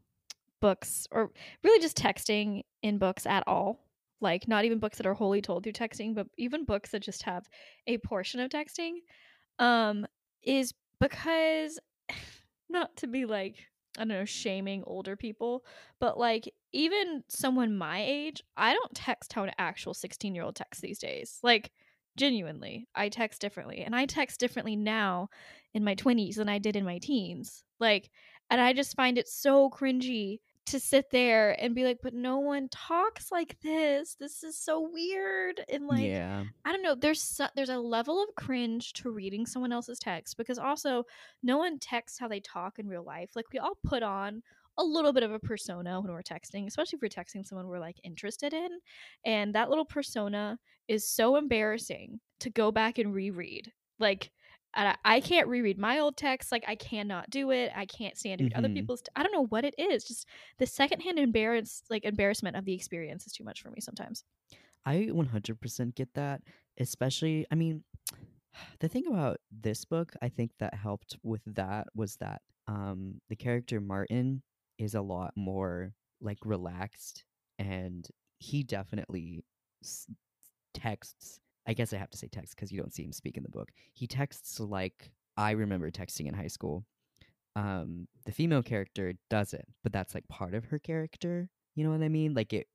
books 0.60 1.06
or 1.10 1.30
really 1.64 1.80
just 1.80 1.96
texting 1.96 2.62
in 2.82 2.98
books 2.98 3.24
at 3.26 3.44
all, 3.46 3.80
like 4.20 4.46
not 4.46 4.64
even 4.64 4.78
books 4.78 4.98
that 4.98 5.06
are 5.06 5.14
wholly 5.14 5.40
told 5.40 5.62
through 5.62 5.72
texting, 5.72 6.14
but 6.14 6.26
even 6.36 6.64
books 6.64 6.90
that 6.90 7.00
just 7.00 7.22
have 7.22 7.48
a 7.86 7.96
portion 7.98 8.40
of 8.40 8.50
texting, 8.50 8.96
um, 9.58 10.06
is 10.42 10.74
because 11.00 11.78
not 12.68 12.94
to 12.98 13.06
be 13.06 13.24
like 13.24 13.56
I 13.98 14.02
don't 14.02 14.08
know, 14.08 14.24
shaming 14.24 14.84
older 14.86 15.16
people, 15.16 15.64
but 15.98 16.18
like 16.18 16.48
even 16.72 17.24
someone 17.28 17.76
my 17.76 18.02
age, 18.02 18.42
I 18.56 18.72
don't 18.72 18.94
text 18.94 19.32
how 19.32 19.42
an 19.44 19.52
actual 19.58 19.94
16 19.94 20.34
year 20.34 20.44
old 20.44 20.54
texts 20.56 20.80
these 20.80 20.98
days. 20.98 21.40
Like, 21.42 21.72
genuinely, 22.20 22.86
I 22.94 23.08
text 23.08 23.40
differently. 23.40 23.82
And 23.82 23.96
I 23.96 24.04
text 24.04 24.38
differently 24.38 24.76
now 24.76 25.30
in 25.72 25.82
my 25.82 25.94
20s 25.94 26.36
than 26.36 26.48
I 26.48 26.58
did 26.58 26.76
in 26.76 26.84
my 26.84 26.98
teens. 26.98 27.64
Like, 27.80 28.10
and 28.50 28.60
I 28.60 28.74
just 28.74 28.94
find 28.94 29.16
it 29.16 29.26
so 29.26 29.70
cringy 29.70 30.40
to 30.66 30.78
sit 30.78 31.10
there 31.10 31.56
and 31.60 31.74
be 31.74 31.84
like, 31.84 31.98
but 32.02 32.12
no 32.12 32.38
one 32.38 32.68
talks 32.68 33.32
like 33.32 33.56
this. 33.62 34.16
This 34.20 34.44
is 34.44 34.56
so 34.56 34.86
weird. 34.92 35.62
And 35.68 35.86
like, 35.86 36.04
yeah, 36.04 36.44
I 36.64 36.72
don't 36.72 36.82
know. 36.82 36.94
There's 36.94 37.22
so, 37.22 37.46
there's 37.56 37.70
a 37.70 37.78
level 37.78 38.22
of 38.22 38.34
cringe 38.36 38.92
to 38.94 39.10
reading 39.10 39.46
someone 39.46 39.72
else's 39.72 39.98
text 39.98 40.36
because 40.36 40.58
also 40.58 41.04
no 41.42 41.56
one 41.56 41.78
texts 41.78 42.18
how 42.18 42.28
they 42.28 42.40
talk 42.40 42.78
in 42.78 42.86
real 42.86 43.04
life. 43.04 43.30
Like 43.34 43.46
we 43.52 43.58
all 43.58 43.78
put 43.82 44.02
on 44.02 44.42
a 44.78 44.84
little 44.84 45.12
bit 45.12 45.22
of 45.22 45.32
a 45.32 45.38
persona 45.38 46.00
when 46.00 46.12
we're 46.12 46.22
texting, 46.22 46.66
especially 46.66 46.96
if 46.96 47.02
we're 47.02 47.08
texting 47.22 47.46
someone 47.46 47.66
we're 47.68 47.78
like 47.80 47.96
interested 48.04 48.52
in, 48.54 48.70
and 49.24 49.54
that 49.54 49.68
little 49.70 49.84
persona 49.84 50.58
is 50.88 51.08
so 51.08 51.36
embarrassing 51.36 52.20
to 52.40 52.50
go 52.50 52.70
back 52.72 52.98
and 52.98 53.14
reread. 53.14 53.72
Like. 53.98 54.30
I, 54.72 54.94
I 55.04 55.20
can't 55.20 55.48
reread 55.48 55.78
my 55.78 55.98
old 55.98 56.16
texts. 56.16 56.52
Like 56.52 56.62
I 56.68 56.76
cannot 56.76 57.28
do 57.28 57.50
it. 57.50 57.72
I 57.74 57.86
can't 57.86 58.16
stand 58.16 58.38
to 58.38 58.44
read 58.44 58.52
other 58.54 58.68
Mhm. 58.68 58.74
people's. 58.74 59.02
I 59.16 59.24
don't 59.24 59.32
know 59.32 59.46
what 59.48 59.64
it 59.64 59.74
is. 59.76 60.04
Just 60.04 60.28
the 60.58 60.66
secondhand 60.66 61.18
embarrass, 61.18 61.82
like 61.90 62.04
embarrassment 62.04 62.54
of 62.54 62.64
the 62.66 62.72
experience, 62.74 63.26
is 63.26 63.32
too 63.32 63.42
much 63.42 63.62
for 63.62 63.70
me 63.72 63.80
sometimes. 63.80 64.22
I 64.84 65.08
100% 65.10 65.94
get 65.94 66.14
that. 66.14 66.42
Especially, 66.78 67.46
I 67.50 67.54
mean, 67.54 67.84
the 68.80 68.88
thing 68.88 69.06
about 69.06 69.38
this 69.50 69.84
book, 69.84 70.12
I 70.22 70.28
think 70.28 70.52
that 70.58 70.74
helped 70.74 71.16
with 71.22 71.42
that 71.46 71.88
was 71.94 72.16
that 72.16 72.42
um, 72.66 73.20
the 73.28 73.36
character 73.36 73.80
Martin 73.80 74.42
is 74.80 74.94
a 74.94 75.00
lot 75.02 75.32
more 75.36 75.92
like 76.20 76.38
relaxed, 76.44 77.24
and 77.58 78.08
he 78.38 78.62
definitely 78.62 79.44
s- 79.84 80.06
texts. 80.74 81.38
I 81.66 81.74
guess 81.74 81.92
I 81.92 81.98
have 81.98 82.10
to 82.10 82.18
say 82.18 82.28
text 82.28 82.56
because 82.56 82.72
you 82.72 82.80
don't 82.80 82.92
see 82.92 83.04
him 83.04 83.12
speak 83.12 83.36
in 83.36 83.42
the 83.42 83.50
book. 83.50 83.68
He 83.92 84.06
texts 84.06 84.58
like 84.58 85.12
I 85.36 85.52
remember 85.52 85.90
texting 85.90 86.26
in 86.26 86.34
high 86.34 86.48
school. 86.48 86.84
Um, 87.56 88.08
the 88.24 88.32
female 88.32 88.62
character 88.62 89.12
doesn't, 89.28 89.66
but 89.82 89.92
that's 89.92 90.14
like 90.14 90.26
part 90.28 90.54
of 90.54 90.64
her 90.66 90.78
character. 90.78 91.48
You 91.74 91.84
know 91.84 91.90
what 91.90 92.02
I 92.02 92.08
mean? 92.08 92.34
Like 92.34 92.52
it, 92.52 92.66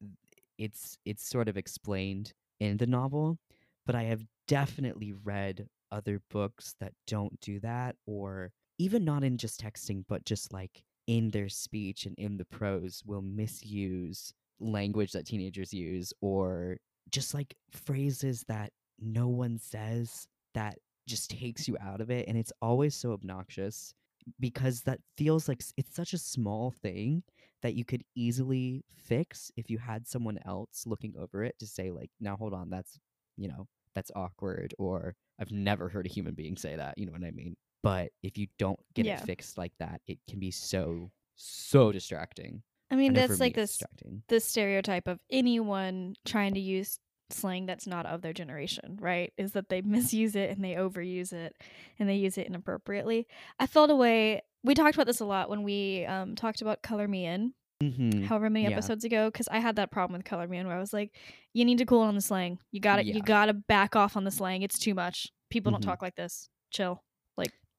it's 0.58 0.98
it's 1.06 1.28
sort 1.28 1.50
of 1.50 1.58
explained 1.58 2.34
in 2.60 2.78
the 2.78 2.88
novel, 2.88 3.39
but 3.86 3.96
I 3.96 4.04
have 4.04 4.24
definitely 4.48 5.13
read 5.24 5.68
other 5.91 6.22
books 6.30 6.76
that 6.80 6.94
don't 7.08 7.39
do 7.41 7.60
that, 7.62 7.96
or 8.06 8.52
even 8.78 9.04
not 9.04 9.24
in 9.24 9.38
just 9.38 9.60
texting, 9.60 10.04
but 10.08 10.26
just 10.26 10.54
like 10.54 10.84
in 11.08 11.30
their 11.30 11.50
speech 11.50 12.06
and 12.06 12.15
in 12.18 12.38
the 12.38 12.46
prose 12.46 13.04
will 13.06 13.22
misuse 13.22 14.34
language 14.60 15.12
that 15.12 15.26
teenagers 15.26 15.74
use, 15.74 16.13
or 16.22 16.78
just 17.10 17.34
like 17.34 17.56
phrases 17.72 18.44
that 18.48 18.72
no 19.00 19.28
one 19.28 19.58
says 19.58 20.28
that 20.54 20.78
just 21.08 21.30
takes 21.30 21.68
you 21.68 21.78
out 21.82 22.02
of 22.02 22.10
it, 22.10 22.28
and 22.28 22.38
it's 22.38 22.54
always 22.62 22.96
so 22.96 23.12
obnoxious 23.12 23.94
because 24.39 24.82
that 24.82 25.00
feels 25.18 25.48
like 25.48 25.62
it's 25.78 25.96
such 25.96 26.13
a 26.13 26.18
small 26.18 26.72
thing 26.72 27.24
that 27.62 27.76
you 27.76 27.86
could 27.86 28.04
easily 28.15 28.84
fix 28.96 29.52
if 29.56 29.70
you 29.70 29.78
had 29.78 30.08
someone 30.08 30.39
else 30.46 30.84
looking 30.86 31.13
over 31.20 31.44
it 31.44 31.56
to 31.60 31.68
say 31.68 31.91
like 31.91 32.10
now 32.20 32.36
hold 32.36 32.54
on 32.54 32.70
that's 32.70 33.00
you 33.38 33.48
know 33.48 33.68
that's 33.94 34.12
awkward 34.15 34.74
or 34.78 35.15
i've 35.39 35.52
never 35.52 35.89
heard 35.89 36.06
a 36.06 36.10
human 36.10 36.34
being 36.34 36.58
say 36.58 36.76
that 36.76 36.98
you 36.98 37.06
know 37.06 37.12
what 37.12 37.24
i 37.24 37.32
mean 37.32 37.56
but 37.86 38.12
if 38.24 38.38
you 38.38 38.48
don't 38.58 38.80
get 38.95 39.06
Yeah. 39.06 39.17
it 39.21 39.26
fixed 39.26 39.58
like 39.58 39.74
that 39.80 40.02
it 40.08 40.17
can 40.28 40.39
be 40.39 40.52
so 40.52 41.12
so 41.36 41.91
distracting 41.91 42.63
I 42.91 42.95
mean, 42.95 43.12
I 43.12 43.15
that's 43.21 43.34
for 43.38 43.43
me 43.43 43.45
like 43.48 43.56
this 43.56 43.82
the 44.28 44.39
stereotype 44.39 45.08
of 45.08 45.19
anyone 45.32 46.15
trying 46.26 46.54
to 46.54 46.60
use 46.60 47.00
slang 47.32 47.65
that's 47.65 47.88
not 47.88 48.06
of 48.06 48.21
their 48.21 48.32
generation, 48.34 48.98
right? 49.02 49.34
Is 49.38 49.54
that 49.54 49.69
they 49.69 49.82
misuse 49.98 50.36
it 50.36 50.52
and 50.52 50.63
they 50.63 50.74
overuse 50.76 51.34
it 51.34 51.56
and 51.98 52.08
they 52.10 52.15
use 52.15 52.38
it 52.38 52.45
inappropriately. 52.48 53.28
I 53.60 53.65
felt 53.67 53.89
a 53.89 53.95
way. 53.95 54.41
We 54.63 54.74
talked 54.76 54.95
about 54.95 55.08
this 55.08 55.19
a 55.19 55.26
lot 55.26 55.50
when 55.50 55.63
we 55.63 56.06
um, 56.06 56.36
talked 56.36 56.62
about 56.62 56.82
Color 56.84 57.08
Me 57.08 57.26
In, 57.26 57.54
Mm-hmm. 57.84 58.24
however 58.26 58.50
many 58.50 58.65
Yeah. 58.65 58.71
episodes 58.71 59.04
ago, 59.04 59.30
because 59.30 59.48
I 59.50 59.60
had 59.60 59.76
that 59.78 59.91
problem 59.91 60.17
with 60.17 60.26
Color 60.26 60.48
Me 60.48 60.58
In 60.60 60.67
where 60.67 60.78
I 60.78 60.80
was 60.80 60.93
like, 60.93 61.12
you 61.54 61.65
need 61.65 61.80
to 61.80 61.86
cool 61.86 62.02
on 62.02 62.15
the 62.15 62.21
slang. 62.21 62.60
You 62.71 62.80
got 62.80 62.98
to 62.98 63.04
Yeah. 63.06 63.15
You 63.15 63.21
got 63.21 63.48
to 63.48 63.54
back 63.54 63.95
off 63.95 64.15
on 64.15 64.24
the 64.24 64.32
slang. 64.32 64.62
It's 64.62 64.80
too 64.80 64.93
much. 64.93 65.28
People 65.50 65.71
don't 65.71 65.82
Mhm. 65.82 65.86
talk 65.86 66.02
like 66.02 66.15
this. 66.15 66.50
Chill. 66.71 67.04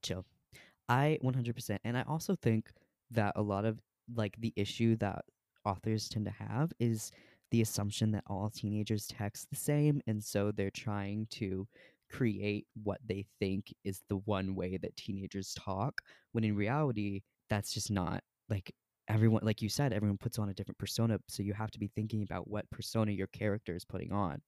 Chill. 0.07 0.25
I 0.88 1.19
100%. 1.23 1.79
And 1.85 1.97
I 1.97 2.03
also 2.03 2.35
think 2.35 2.71
that 3.11 3.33
a 3.37 3.42
lot 3.42 3.64
of 3.64 3.81
like 4.14 4.37
the 4.38 4.53
issue 4.57 4.97
that 4.97 5.25
authors 5.64 6.09
tend 6.09 6.27
to 6.27 6.31
have 6.31 6.73
is 6.79 7.11
the 7.51 7.62
assumption 7.62 8.12
that 8.12 8.25
all 8.29 8.51
teenagers 8.51 9.07
text 9.07 9.49
the 9.51 9.57
same. 9.57 10.01
And 10.07 10.23
so 10.23 10.53
they're 10.53 10.71
trying 10.71 11.27
to 11.33 11.66
create 12.11 12.66
what 12.83 13.01
they 13.07 13.27
think 13.40 13.75
is 13.85 14.03
the 14.09 14.19
one 14.19 14.55
way 14.55 14.77
that 14.77 14.97
teenagers 14.97 15.55
talk, 15.55 16.01
when 16.33 16.45
in 16.45 16.55
reality, 16.55 17.23
that's 17.51 17.73
just 17.73 17.90
not 17.90 18.23
like 18.49 18.73
everyone, 19.09 19.42
like 19.45 19.62
you 19.62 19.69
said, 19.69 19.92
everyone 19.92 20.19
puts 20.19 20.38
on 20.38 20.49
a 20.49 20.55
different 20.55 20.79
persona. 20.79 21.19
So 21.29 21.42
you 21.42 21.53
have 21.55 21.71
to 21.73 21.79
be 21.79 21.90
thinking 21.95 22.23
about 22.23 22.49
what 22.49 22.71
persona 22.71 23.12
your 23.12 23.29
character 23.29 23.75
is 23.75 23.85
putting 23.85 24.12
on. 24.12 24.40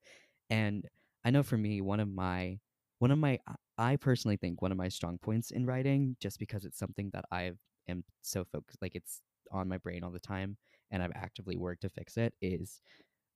And 0.51 0.85
I 1.25 1.31
know 1.31 1.43
for 1.43 1.57
me, 1.57 1.81
one 1.81 2.01
of 2.01 2.09
my 2.09 2.59
one 3.01 3.11
of 3.11 3.19
my 3.19 3.39
uh, 3.47 3.55
I 3.79 3.97
personally 3.97 4.37
think 4.37 4.61
one 4.61 4.73
of 4.73 4.79
my 4.79 4.89
strong 4.89 5.19
points 5.19 5.51
in 5.51 5.67
writing, 5.67 6.17
just 6.21 6.39
because 6.39 6.65
it's 6.65 6.79
something 6.79 7.11
that 7.13 7.25
I 7.31 7.53
am 7.89 8.05
so 8.23 8.45
focused, 8.45 8.83
like 8.83 8.95
it's 8.95 9.23
on 9.53 9.69
my 9.69 9.79
brain 9.79 10.03
all 10.05 10.11
the 10.11 10.19
time, 10.19 10.57
and 10.91 11.03
I've 11.03 11.13
actively 11.15 11.57
worked 11.57 11.83
to 11.83 11.89
fix 11.89 12.17
it, 12.17 12.35
is 12.43 12.81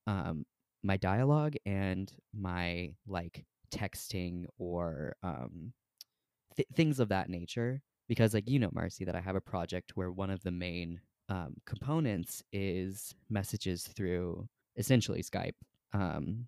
um, 0.07 0.45
my 0.83 0.97
dialogue 0.97 1.55
and 1.67 2.13
my 2.35 2.91
like 3.07 3.45
texting 3.73 4.47
or 4.59 5.17
um, 5.23 5.73
th- 6.57 6.69
things 6.75 7.01
of 7.01 7.09
that 7.09 7.29
nature. 7.31 7.83
Because, 8.09 8.35
like 8.35 8.49
you 8.49 8.59
know, 8.59 8.71
Marcy, 8.73 9.05
that 9.05 9.15
I 9.17 9.21
have 9.21 9.37
a 9.37 9.41
project 9.41 9.93
where 9.95 10.11
one 10.11 10.31
of 10.31 10.43
the 10.43 10.51
main 10.51 11.01
um, 11.29 11.55
components 11.67 12.43
is 12.53 13.15
messages 13.31 13.85
through 13.85 14.49
essentially 14.77 15.23
Skype. 15.23 15.55
Um, 15.95 16.47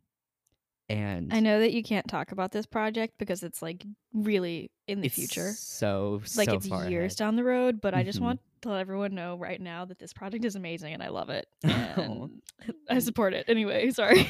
and 0.88 1.33
I 1.33 1.40
know 1.40 1.61
that 1.61 1.73
you 1.73 1.83
can't 1.83 2.07
talk 2.09 2.33
about 2.33 2.53
this 2.53 2.66
project 2.66 3.14
because 3.18 3.42
it's 3.42 3.62
like 3.62 3.85
really 4.12 4.70
in 4.87 5.01
the 5.01 5.09
future. 5.09 5.53
so 5.57 6.20
Like 6.37 6.49
so 6.51 6.57
it's 6.57 6.66
years 6.68 7.12
ahead. 7.12 7.16
down 7.16 7.37
the 7.37 7.44
road, 7.44 7.81
but 7.81 7.94
I 7.94 8.03
just 8.03 8.18
Mhm. 8.18 8.23
want 8.23 8.40
to 8.62 8.68
let 8.70 8.81
everyone 8.81 9.14
know 9.14 9.37
right 9.37 9.61
now 9.61 9.85
that 9.87 9.99
this 9.99 10.12
project 10.12 10.44
is 10.44 10.57
amazing 10.57 10.92
and 10.94 11.03
I 11.03 11.09
love 11.09 11.31
it. 11.31 11.47
I 12.88 12.99
support 12.99 13.35
it 13.35 13.44
anyway. 13.49 13.90
Sorry. 13.92 14.27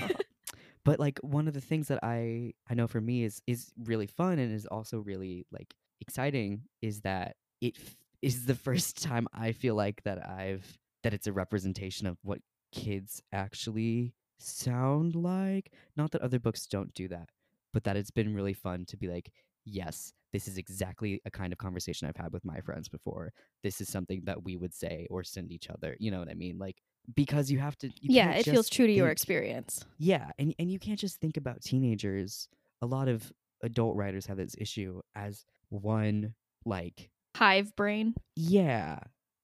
but 0.84 1.00
like 1.00 1.18
one 1.20 1.48
of 1.48 1.54
the 1.54 1.60
things 1.60 1.88
that 1.88 1.98
I 2.02 2.52
I 2.68 2.74
know 2.74 2.86
for 2.86 3.00
me 3.00 3.24
is 3.24 3.42
is 3.46 3.72
really 3.84 4.06
fun 4.06 4.38
and 4.38 4.52
is 4.54 4.66
also 4.66 4.98
really 5.00 5.46
like 5.50 5.74
exciting 6.00 6.62
is 6.82 7.00
that 7.02 7.36
it 7.60 7.76
f- 7.76 7.96
is 8.22 8.46
the 8.46 8.54
first 8.54 9.02
time 9.02 9.26
I 9.32 9.52
feel 9.52 9.74
like 9.74 10.02
that 10.04 10.24
I've 10.28 10.78
that 11.02 11.14
it's 11.14 11.26
a 11.26 11.32
representation 11.32 12.06
of 12.06 12.16
what 12.22 12.40
kids 12.72 13.22
actually 13.32 14.14
sound 14.38 15.14
like. 15.14 15.72
Not 15.96 16.10
that 16.12 16.22
other 16.22 16.38
books 16.38 16.66
don't 16.66 16.92
do 16.94 17.08
that, 17.08 17.28
but 17.72 17.84
that 17.84 17.96
it's 17.96 18.10
been 18.10 18.34
really 18.34 18.54
fun 18.54 18.84
to 18.86 18.96
be 18.96 19.08
like, 19.08 19.30
yes, 19.64 20.12
this 20.32 20.48
is 20.48 20.58
exactly 20.58 21.20
a 21.24 21.30
kind 21.30 21.52
of 21.52 21.58
conversation 21.58 22.08
I've 22.08 22.16
had 22.16 22.32
with 22.32 22.44
my 22.44 22.60
friends 22.60 22.88
before. 22.88 23.32
This 23.62 23.80
is 23.80 23.88
something 23.88 24.22
that 24.24 24.42
we 24.42 24.56
would 24.56 24.74
say 24.74 25.06
or 25.10 25.22
send 25.22 25.52
each 25.52 25.70
other. 25.70 25.96
You 25.98 26.10
know 26.10 26.18
what 26.18 26.28
I 26.28 26.34
mean? 26.34 26.58
Like 26.58 26.82
because 27.14 27.50
you 27.50 27.58
have 27.58 27.76
to. 27.78 27.88
You 27.88 28.14
yeah, 28.14 28.32
it 28.32 28.44
feels 28.44 28.68
true 28.68 28.86
to 28.86 28.92
your 28.92 29.10
experience. 29.10 29.84
yeah, 29.98 30.30
and 30.38 30.54
and 30.58 30.70
you 30.70 30.78
can't 30.78 30.98
just 30.98 31.20
think 31.20 31.36
about 31.36 31.62
teenagers. 31.62 32.48
A 32.82 32.86
lot 32.86 33.08
of 33.08 33.32
adult 33.62 33.96
writers 33.96 34.26
have 34.26 34.36
this 34.36 34.54
issue 34.58 35.00
as 35.14 35.44
one 35.68 36.34
like, 36.64 37.10
Hive 37.36 37.74
brain. 37.76 38.14
yeah, 38.36 38.98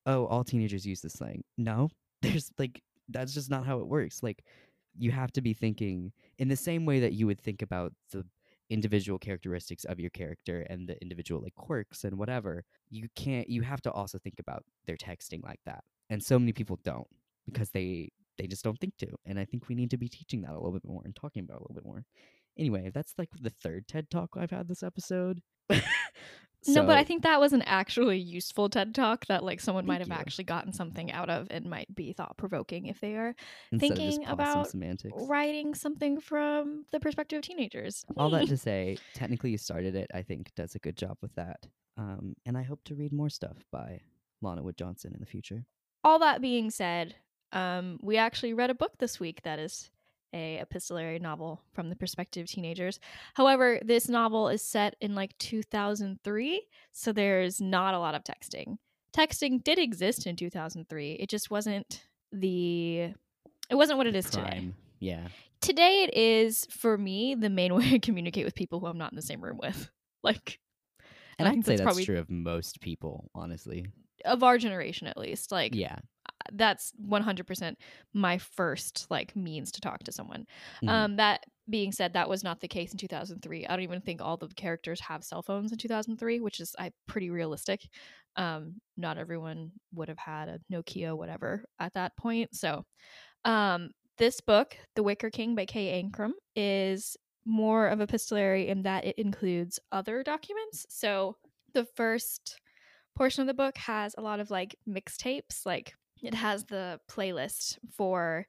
oh, 0.06 0.26
all 0.26 0.44
teenagers 0.44 0.86
use 0.86 1.00
this 1.00 1.14
slang. 1.14 1.42
No, 1.58 1.88
there's 2.22 2.50
like 2.58 2.82
that's 3.08 3.34
just 3.34 3.50
not 3.50 3.66
how 3.66 3.78
it 3.80 3.86
works. 3.86 4.22
Like 4.22 4.42
you 4.98 5.10
have 5.10 5.32
to 5.32 5.40
be 5.40 5.54
thinking 5.54 6.12
in 6.38 6.48
the 6.48 6.56
same 6.56 6.86
way 6.86 7.00
that 7.00 7.12
you 7.12 7.26
would 7.26 7.40
think 7.40 7.62
about 7.62 7.92
the 8.12 8.24
individual 8.70 9.18
characteristics 9.18 9.84
of 9.84 9.98
your 9.98 10.10
character 10.10 10.64
and 10.70 10.88
the 10.88 11.00
individual 11.02 11.42
like 11.42 11.54
quirks 11.56 12.04
and 12.04 12.16
whatever. 12.16 12.64
You 12.88 13.08
can't 13.16 13.48
you 13.48 13.62
have 13.62 13.82
to 13.82 13.92
also 13.92 14.18
think 14.18 14.36
about 14.38 14.64
their 14.86 14.96
texting 14.96 15.42
like 15.42 15.60
that. 15.66 15.82
And 16.08 16.22
so 16.22 16.38
many 16.38 16.52
people 16.52 16.78
don't 16.84 17.06
because 17.46 17.70
they 17.70 18.10
they 18.38 18.46
just 18.46 18.64
don't 18.64 18.78
think 18.78 18.96
to. 18.98 19.08
And 19.26 19.38
I 19.38 19.44
think 19.44 19.68
we 19.68 19.74
need 19.74 19.90
to 19.90 19.98
be 19.98 20.08
teaching 20.08 20.42
that 20.42 20.52
a 20.52 20.54
little 20.54 20.72
bit 20.72 20.84
more 20.84 21.02
and 21.04 21.14
talking 21.14 21.42
about 21.42 21.58
a 21.58 21.62
little 21.62 21.74
bit 21.74 21.84
more. 21.84 22.04
Anyway, 22.58 22.90
that's 22.92 23.14
like 23.18 23.28
the 23.40 23.50
third 23.50 23.86
TED 23.86 24.10
talk 24.10 24.30
I've 24.36 24.50
had 24.50 24.68
this 24.68 24.82
episode. 24.82 25.40
no, 26.66 26.84
but 26.84 26.96
I 26.96 27.04
think 27.04 27.22
that 27.22 27.40
was 27.40 27.52
an 27.52 27.62
actually 27.62 28.18
useful 28.18 28.68
TED 28.68 28.94
talk 28.94 29.26
that 29.26 29.44
like 29.44 29.60
someone 29.60 29.86
might 29.86 30.00
have 30.00 30.08
you. 30.08 30.14
actually 30.14 30.44
gotten 30.44 30.72
something 30.72 31.10
out 31.10 31.30
of 31.30 31.48
and 31.50 31.66
might 31.66 31.94
be 31.94 32.12
thought 32.12 32.36
provoking 32.36 32.86
if 32.86 33.00
they 33.00 33.14
are 33.14 33.34
instead 33.72 33.96
thinking 33.96 34.26
about 34.26 34.68
semantics. 34.68 35.14
writing 35.28 35.74
something 35.74 36.20
from 36.20 36.84
the 36.92 37.00
perspective 37.00 37.38
of 37.38 37.42
teenagers. 37.42 38.04
All 38.16 38.30
that 38.30 38.48
to 38.48 38.56
say, 38.58 38.98
technically 39.14 39.50
you 39.50 39.58
started 39.58 39.94
it, 39.94 40.10
I 40.14 40.22
think 40.22 40.52
does 40.54 40.74
a 40.74 40.78
good 40.78 40.96
job 40.96 41.16
with 41.22 41.34
that. 41.36 41.66
Um, 41.96 42.34
and 42.46 42.56
I 42.56 42.62
hope 42.62 42.84
to 42.84 42.94
read 42.94 43.12
more 43.12 43.28
stuff 43.30 43.56
by 43.70 44.00
Lana 44.42 44.62
Wood 44.62 44.76
Johnson 44.76 45.12
in 45.14 45.20
the 45.20 45.26
future. 45.26 45.64
All 46.04 46.18
that 46.20 46.40
being 46.40 46.70
said, 46.70 47.14
um, 47.52 47.98
we 48.02 48.16
actually 48.16 48.54
read 48.54 48.70
a 48.70 48.74
book 48.74 48.98
this 48.98 49.20
week 49.20 49.42
that 49.42 49.58
is 49.58 49.90
a 50.32 50.58
epistolary 50.58 51.18
novel 51.18 51.60
from 51.72 51.88
the 51.88 51.96
perspective 51.96 52.44
of 52.44 52.48
teenagers. 52.50 53.00
However, 53.34 53.80
this 53.84 54.08
novel 54.08 54.48
is 54.48 54.62
set 54.62 54.96
in 55.00 55.14
like 55.14 55.36
2003, 55.38 56.62
so 56.92 57.12
there's 57.12 57.60
not 57.60 57.94
a 57.94 57.98
lot 57.98 58.14
of 58.14 58.22
texting. 58.24 58.76
Texting 59.16 59.62
did 59.64 59.78
exist 59.78 60.26
in 60.26 60.36
2003. 60.36 61.12
It 61.14 61.28
just 61.28 61.50
wasn't 61.50 62.04
the 62.32 63.12
it 63.68 63.74
wasn't 63.74 63.98
what 63.98 64.06
it 64.06 64.14
is 64.16 64.30
today. 64.30 64.72
Yeah. 65.00 65.28
Today 65.60 66.04
it 66.08 66.16
is 66.16 66.66
for 66.70 66.96
me 66.96 67.34
the 67.34 67.50
main 67.50 67.74
way 67.76 67.90
to 67.90 67.98
communicate 67.98 68.44
with 68.44 68.54
people 68.54 68.80
who 68.80 68.86
I'm 68.86 68.98
not 68.98 69.12
in 69.12 69.16
the 69.16 69.22
same 69.22 69.40
room 69.40 69.58
with. 69.60 69.90
Like 70.22 70.60
And 71.38 71.48
I 71.48 71.50
I'd 71.50 71.54
think 71.54 71.64
say 71.64 71.72
that's 71.72 71.80
that's 71.80 71.86
probably- 71.86 72.04
true 72.04 72.18
of 72.18 72.28
most 72.30 72.80
people, 72.82 73.30
honestly. 73.34 73.86
of 74.26 74.42
our 74.42 74.58
generation 74.58 75.06
at 75.06 75.16
least. 75.16 75.50
Like 75.50 75.74
Yeah. 75.74 75.96
That's 76.52 76.92
100% 76.98 77.76
my 78.12 78.38
first 78.38 79.06
like 79.10 79.34
means 79.36 79.72
to 79.72 79.80
talk 79.80 80.02
to 80.04 80.12
someone. 80.12 80.46
Mhm. 80.82 80.88
Um 80.88 81.16
that 81.16 81.44
being 81.68 81.92
said 81.92 82.12
that 82.14 82.28
was 82.28 82.42
not 82.42 82.60
the 82.60 82.68
case 82.68 82.92
in 82.92 82.98
2003. 82.98 83.66
I 83.66 83.70
don't 83.70 83.82
even 83.82 84.00
think 84.00 84.20
all 84.20 84.36
the 84.36 84.48
characters 84.48 85.00
have 85.00 85.24
cell 85.24 85.42
phones 85.42 85.72
in 85.72 85.78
2003, 85.78 86.40
which 86.40 86.60
is 86.60 86.74
I 86.78 86.92
pretty 87.06 87.30
realistic. 87.30 87.88
Um 88.36 88.80
not 88.96 89.18
everyone 89.18 89.72
would 89.94 90.08
have 90.08 90.18
had 90.18 90.48
a 90.48 90.60
Nokia 90.72 91.16
whatever 91.16 91.64
at 91.78 91.94
that 91.94 92.16
point. 92.16 92.54
So 92.54 92.84
um 93.44 93.90
this 94.18 94.40
book, 94.40 94.76
The 94.96 95.02
Wicker 95.02 95.30
King 95.30 95.54
by 95.54 95.64
Kay 95.64 95.98
Ancrum, 96.00 96.34
is 96.54 97.16
more 97.46 97.88
of 97.88 98.00
epistolary 98.02 98.68
in 98.68 98.82
that 98.82 99.04
it 99.06 99.18
includes 99.18 99.80
other 99.92 100.22
documents. 100.22 100.84
So 100.90 101.36
the 101.72 101.86
first 101.96 102.60
portion 103.16 103.40
of 103.42 103.46
the 103.46 103.54
book 103.54 103.76
has 103.78 104.14
a 104.18 104.22
lot 104.22 104.40
of 104.40 104.50
like 104.50 104.76
mixtapes, 104.88 105.64
like 105.64 105.94
it 106.22 106.34
has 106.34 106.64
the 106.66 107.00
playlist 107.08 107.78
for 107.90 108.46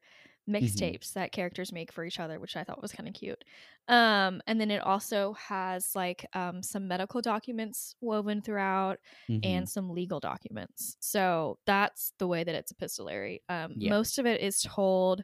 mixtapes 0.50 1.14
that 1.14 1.32
characters 1.32 1.72
make 1.72 1.92
for 1.92 2.04
each 2.04 2.20
other, 2.20 2.40
which 2.40 2.56
I 2.58 2.64
thought 2.64 2.82
was 2.82 2.92
kind 2.92 3.08
of 3.08 3.14
cute. 3.16 3.44
Um, 3.88 4.42
and 4.48 4.60
then 4.60 4.72
it 4.72 4.82
also 4.82 5.34
has 5.34 5.96
like 5.96 6.26
um, 6.34 6.64
some 6.64 6.88
medical 6.88 7.22
documents 7.22 7.96
woven 8.02 8.42
throughout 8.42 9.00
Mhm. 9.28 9.42
and 9.44 9.70
some 9.70 9.90
legal 9.90 10.20
documents. 10.20 10.98
So 11.00 11.60
that's 11.66 12.14
the 12.18 12.28
way 12.28 12.44
that 12.44 12.56
it's 12.56 12.72
epistolary. 12.72 13.44
Um, 13.50 13.76
Yeah. 13.76 13.90
Most 13.90 14.18
of 14.20 14.26
it 14.26 14.42
is 14.42 14.62
told 14.62 15.24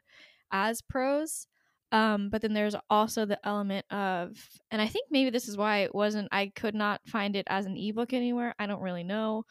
as 0.50 0.80
prose. 0.82 1.46
Um, 1.90 2.28
but 2.28 2.42
then 2.42 2.52
there's 2.52 2.76
also 2.90 3.24
the 3.24 3.44
element 3.46 3.86
of, 3.90 4.36
and 4.70 4.82
I 4.82 4.86
think 4.88 5.06
maybe 5.10 5.30
this 5.30 5.48
is 5.48 5.56
why 5.56 5.78
it 5.78 5.94
wasn't, 5.94 6.28
I 6.30 6.48
could 6.54 6.74
not 6.74 7.00
find 7.06 7.34
it 7.34 7.46
as 7.48 7.64
an 7.64 7.78
ebook 7.78 8.12
anywhere. 8.12 8.54
I 8.58 8.66
don't 8.66 8.82
really 8.82 9.04
know. 9.04 9.44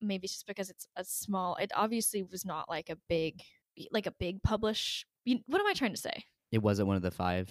Maybe 0.00 0.24
it's 0.24 0.34
just 0.34 0.46
because 0.46 0.70
it's 0.70 0.86
a 0.96 1.04
small, 1.04 1.56
it 1.56 1.72
obviously 1.74 2.22
was 2.22 2.44
not 2.44 2.68
like 2.68 2.90
a 2.90 2.96
big, 3.08 3.42
like 3.90 4.06
a 4.06 4.12
big 4.12 4.42
publish. 4.42 5.06
What 5.46 5.60
am 5.60 5.66
I 5.66 5.74
trying 5.74 5.94
to 5.94 6.00
say? 6.00 6.24
it 6.50 6.62
wasn't 6.62 6.88
one 6.88 6.96
of 6.96 7.02
the 7.02 7.10
five. 7.10 7.50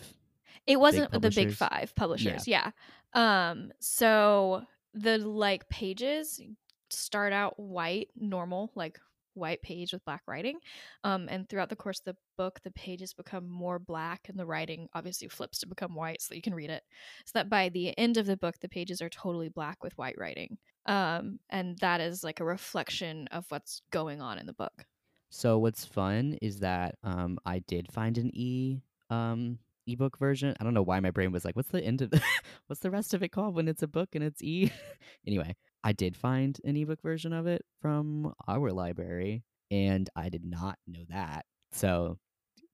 It 0.66 0.80
wasn't 0.80 1.12
the 1.12 1.30
big 1.30 1.54
five 1.54 1.94
publishers. 1.96 2.48
Yeah. 2.48 2.72
Um. 3.14 3.72
So 3.80 4.64
the 4.94 5.18
like 5.20 5.70
pages 5.70 6.42
start 6.90 7.34
out 7.34 7.60
white, 7.60 8.10
normal, 8.16 8.72
like 8.76 9.00
white 9.36 9.62
page 9.62 9.94
with 9.94 10.04
black 10.04 10.24
writing. 10.28 10.58
Um. 11.04 11.28
And 11.30 11.48
throughout 11.48 11.70
the 11.70 11.76
course 11.76 12.00
of 12.00 12.06
the 12.06 12.16
book, 12.38 12.60
the 12.64 12.72
pages 12.72 13.14
become 13.14 13.48
more 13.48 13.80
black, 13.80 14.28
and 14.30 14.38
the 14.38 14.46
writing 14.46 14.90
obviously 14.94 15.28
flips 15.28 15.60
to 15.60 15.68
become 15.68 15.96
white, 15.96 16.22
so 16.22 16.30
that 16.30 16.38
you 16.38 16.42
can 16.42 16.56
read 16.56 16.72
it. 16.72 16.84
So 17.26 17.32
that 17.36 17.50
by 17.50 17.70
the 17.70 17.98
end 17.98 18.18
of 18.18 18.26
the 18.26 18.38
book, 18.38 18.56
the 18.60 18.70
pages 18.70 19.02
are 19.02 19.10
totally 19.10 19.50
black 19.50 19.84
with 19.84 19.98
white 19.98 20.18
writing. 20.18 20.58
Um. 20.88 21.40
And 21.50 21.78
that 21.80 22.02
is 22.02 22.24
like 22.24 22.40
a 22.40 22.46
reflection 22.46 23.28
of 23.32 23.46
what's 23.50 23.82
going 23.92 24.22
on 24.22 24.40
in 24.40 24.46
the 24.46 24.54
book. 24.54 24.86
So 25.30 25.58
what's 25.60 25.84
fun 25.86 26.38
is 26.42 26.60
that 26.60 26.96
um, 27.04 27.38
I 27.46 27.60
did 27.60 27.92
find 27.92 28.18
an 28.18 28.32
E 28.34 28.82
um 29.10 29.60
ebook 29.86 30.18
version. 30.18 30.54
I 30.60 30.64
don't 30.66 30.74
know 30.74 30.82
why 30.84 31.00
my 31.00 31.12
brain 31.12 31.32
was 31.32 31.46
like, 31.46 31.56
what's 31.56 31.70
the 31.70 31.82
end 31.84 32.02
of 32.02 32.10
the, 32.12 32.22
what's 32.68 32.82
the 32.82 32.92
rest 32.92 33.14
of 33.14 33.24
it 33.24 33.30
called 33.30 33.56
when 33.56 33.68
it's 33.70 33.84
a 33.84 33.88
book 33.88 34.10
and 34.16 34.24
it's 34.24 34.44
e? 34.44 34.70
anyway, 35.28 35.56
I 35.84 35.94
did 35.94 36.16
find 36.18 36.60
an 36.66 36.76
ebook 36.76 37.02
version 37.02 37.32
of 37.32 37.48
it 37.48 37.64
from 37.82 38.34
our 38.48 38.72
library 38.72 39.44
and 39.72 40.10
I 40.16 40.28
did 40.30 40.44
not 40.46 40.78
know 40.88 41.04
that. 41.10 41.46
So 41.72 42.20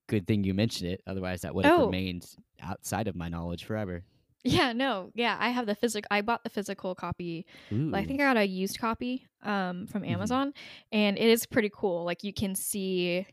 good 0.08 0.26
thing 0.26 0.42
you 0.42 0.54
mentioned 0.54 0.90
it. 0.90 1.02
Otherwise 1.06 1.42
that 1.42 1.54
would 1.54 1.64
have 1.66 1.78
Oh. 1.78 1.86
remained 1.86 2.26
outside 2.60 3.06
of 3.06 3.14
my 3.14 3.28
knowledge 3.28 3.64
forever. 3.64 4.02
Yeah, 4.46 4.72
no, 4.74 5.10
yeah, 5.14 5.36
I 5.40 5.48
have 5.50 5.66
the 5.66 5.74
physical. 5.74 6.06
I 6.10 6.20
bought 6.20 6.44
the 6.44 6.50
physical 6.50 6.94
copy. 6.94 7.46
Ooh. 7.72 7.94
I 7.94 8.04
think 8.04 8.20
I 8.20 8.24
got 8.24 8.36
a 8.36 8.44
used 8.46 8.78
copy 8.78 9.26
um 9.42 9.86
from 9.86 10.04
Mhm. 10.04 10.04
Amazon, 10.04 10.52
and 10.92 11.16
it 11.18 11.28
is 11.28 11.46
pretty 11.46 11.70
cool. 11.72 12.04
Like 12.04 12.22
you 12.24 12.32
can 12.34 12.54
see, 12.54 13.26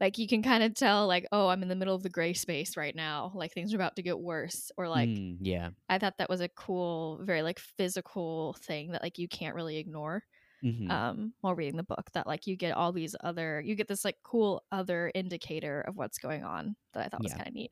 like 0.00 0.18
you 0.18 0.28
can 0.28 0.42
kind 0.42 0.62
of 0.62 0.74
tell, 0.74 1.06
like 1.06 1.26
oh, 1.32 1.48
I'm 1.48 1.62
in 1.62 1.68
the 1.68 1.76
middle 1.76 1.94
of 1.94 2.02
the 2.02 2.10
gray 2.10 2.34
space 2.34 2.76
right 2.76 2.94
now. 2.94 3.32
Like 3.34 3.52
things 3.54 3.72
are 3.72 3.76
about 3.76 3.96
to 3.96 4.02
get 4.02 4.18
worse, 4.20 4.70
or 4.76 4.88
like 4.88 5.20
Mm, 5.20 5.38
yeah. 5.40 5.70
I 5.88 5.98
thought 5.98 6.18
that 6.18 6.30
was 6.30 6.40
a 6.42 6.48
cool, 6.50 7.20
very 7.24 7.42
like 7.42 7.58
physical 7.58 8.54
thing 8.60 8.92
that 8.92 9.02
like 9.02 9.18
you 9.18 9.28
can't 9.28 9.54
really 9.56 9.78
ignore 9.78 10.24
Mhm. 10.64 10.90
um 10.90 11.32
while 11.40 11.54
reading 11.54 11.76
the 11.76 11.82
book. 11.84 12.10
That 12.14 12.26
like 12.26 12.46
you 12.46 12.56
get 12.56 12.72
all 12.74 12.92
these 12.92 13.14
other, 13.22 13.60
you 13.64 13.74
get 13.74 13.88
this 13.88 14.04
like 14.04 14.16
cool 14.24 14.62
other 14.72 15.10
indicator 15.14 15.80
of 15.82 15.96
what's 15.96 16.18
going 16.18 16.42
on 16.44 16.74
that 16.94 17.06
I 17.06 17.08
thought 17.08 17.22
was 17.22 17.32
kind 17.34 17.46
of 17.48 17.54
neat. 17.54 17.70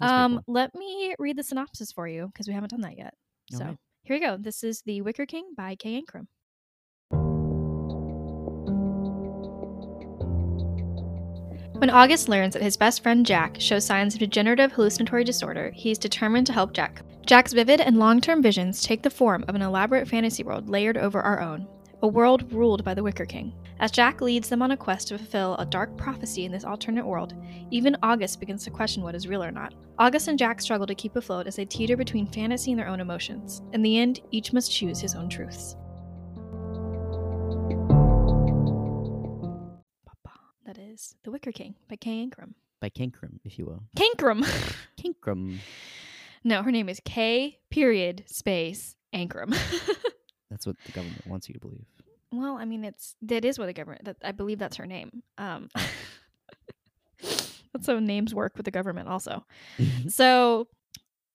Um, 0.00 0.34
cool. 0.34 0.54
let 0.54 0.74
me 0.74 1.14
read 1.18 1.36
the 1.36 1.42
synopsis 1.42 1.92
for 1.92 2.06
you 2.06 2.26
because 2.28 2.46
we 2.48 2.54
haven't 2.54 2.70
done 2.70 2.82
that 2.82 2.96
yet. 2.96 3.14
All 3.52 3.58
So 3.58 3.64
right. 3.64 3.78
here 4.02 4.16
we 4.16 4.20
go. 4.20 4.36
This 4.36 4.62
is 4.62 4.82
The 4.82 5.00
Wicker 5.02 5.26
King 5.26 5.52
by 5.56 5.74
Kay 5.74 5.96
Ancrum. 5.96 6.28
When 11.78 11.90
August 11.90 12.28
learns 12.28 12.54
that 12.54 12.62
his 12.62 12.76
best 12.76 13.02
friend 13.04 13.24
Jack 13.24 13.56
shows 13.60 13.84
signs 13.86 14.14
of 14.14 14.20
degenerative 14.20 14.72
hallucinatory 14.72 15.22
disorder, 15.22 15.70
he 15.74 15.92
is 15.92 15.98
determined 15.98 16.46
to 16.48 16.52
help 16.52 16.72
Jack. 16.72 17.02
Jack's 17.24 17.52
vivid 17.52 17.80
and 17.80 17.98
long 17.98 18.20
term 18.20 18.42
visions 18.42 18.82
take 18.82 19.02
the 19.02 19.10
form 19.10 19.44
of 19.46 19.54
an 19.54 19.62
elaborate 19.62 20.08
fantasy 20.08 20.42
world 20.42 20.68
layered 20.68 20.96
over 20.96 21.20
our 21.20 21.40
own, 21.40 21.68
a 22.02 22.08
world 22.08 22.52
ruled 22.52 22.84
by 22.84 22.94
the 22.94 23.02
Wicker 23.02 23.26
King. 23.26 23.52
As 23.80 23.90
Jack 23.90 24.20
leads 24.20 24.48
them 24.48 24.62
on 24.62 24.70
a 24.70 24.76
quest 24.76 25.08
to 25.08 25.18
fulfill 25.18 25.56
a 25.56 25.66
dark 25.66 25.96
prophecy 25.96 26.44
in 26.44 26.52
this 26.52 26.64
alternate 26.64 27.06
world, 27.06 27.34
even 27.70 27.96
August 28.02 28.40
begins 28.40 28.64
to 28.64 28.70
question 28.70 29.02
what 29.02 29.14
is 29.14 29.28
real 29.28 29.42
or 29.42 29.50
not. 29.50 29.74
August 29.98 30.28
and 30.28 30.38
Jack 30.38 30.60
struggle 30.60 30.86
to 30.86 30.94
keep 30.94 31.16
afloat 31.16 31.46
as 31.46 31.56
they 31.56 31.64
teeter 31.64 31.96
between 31.96 32.26
fantasy 32.26 32.70
and 32.72 32.78
their 32.78 32.88
own 32.88 33.00
emotions. 33.00 33.62
In 33.72 33.82
the 33.82 33.98
end, 33.98 34.20
each 34.30 34.52
must 34.52 34.72
choose 34.72 35.00
his 35.00 35.14
own 35.14 35.28
truths. 35.28 35.76
That 40.66 40.78
is 40.78 41.14
The 41.24 41.30
Wicker 41.30 41.50
King 41.50 41.76
by 41.88 41.96
Kay 41.96 42.20
Ancrum. 42.20 42.54
By 42.80 42.90
Kinkrum, 42.90 43.40
if 43.42 43.58
you 43.58 43.64
will. 43.64 43.82
Kankrum! 43.96 44.44
Kinkrum. 45.00 45.58
no, 46.44 46.62
her 46.62 46.70
name 46.70 46.88
is 46.88 47.00
K 47.04 47.58
period 47.70 48.24
space 48.26 48.94
Ancrum. 49.12 49.54
That's 50.58 50.66
what 50.66 50.76
the 50.86 50.92
government 50.92 51.24
wants 51.24 51.48
you 51.48 51.54
to 51.54 51.60
believe. 51.60 51.86
well, 52.32 52.56
I 52.56 52.64
mean, 52.64 52.84
it's 52.84 53.14
that 53.22 53.44
is 53.44 53.60
what 53.60 53.66
the 53.66 53.72
government. 53.72 54.04
That 54.06 54.16
I 54.24 54.32
believe 54.32 54.58
that's 54.58 54.76
her 54.76 54.86
name. 54.86 55.22
Um, 55.38 55.68
that's 57.22 57.86
how 57.86 57.98
names 58.00 58.34
work 58.34 58.56
with 58.56 58.64
the 58.64 58.70
government, 58.72 59.08
also. 59.08 59.44
So 60.08 60.66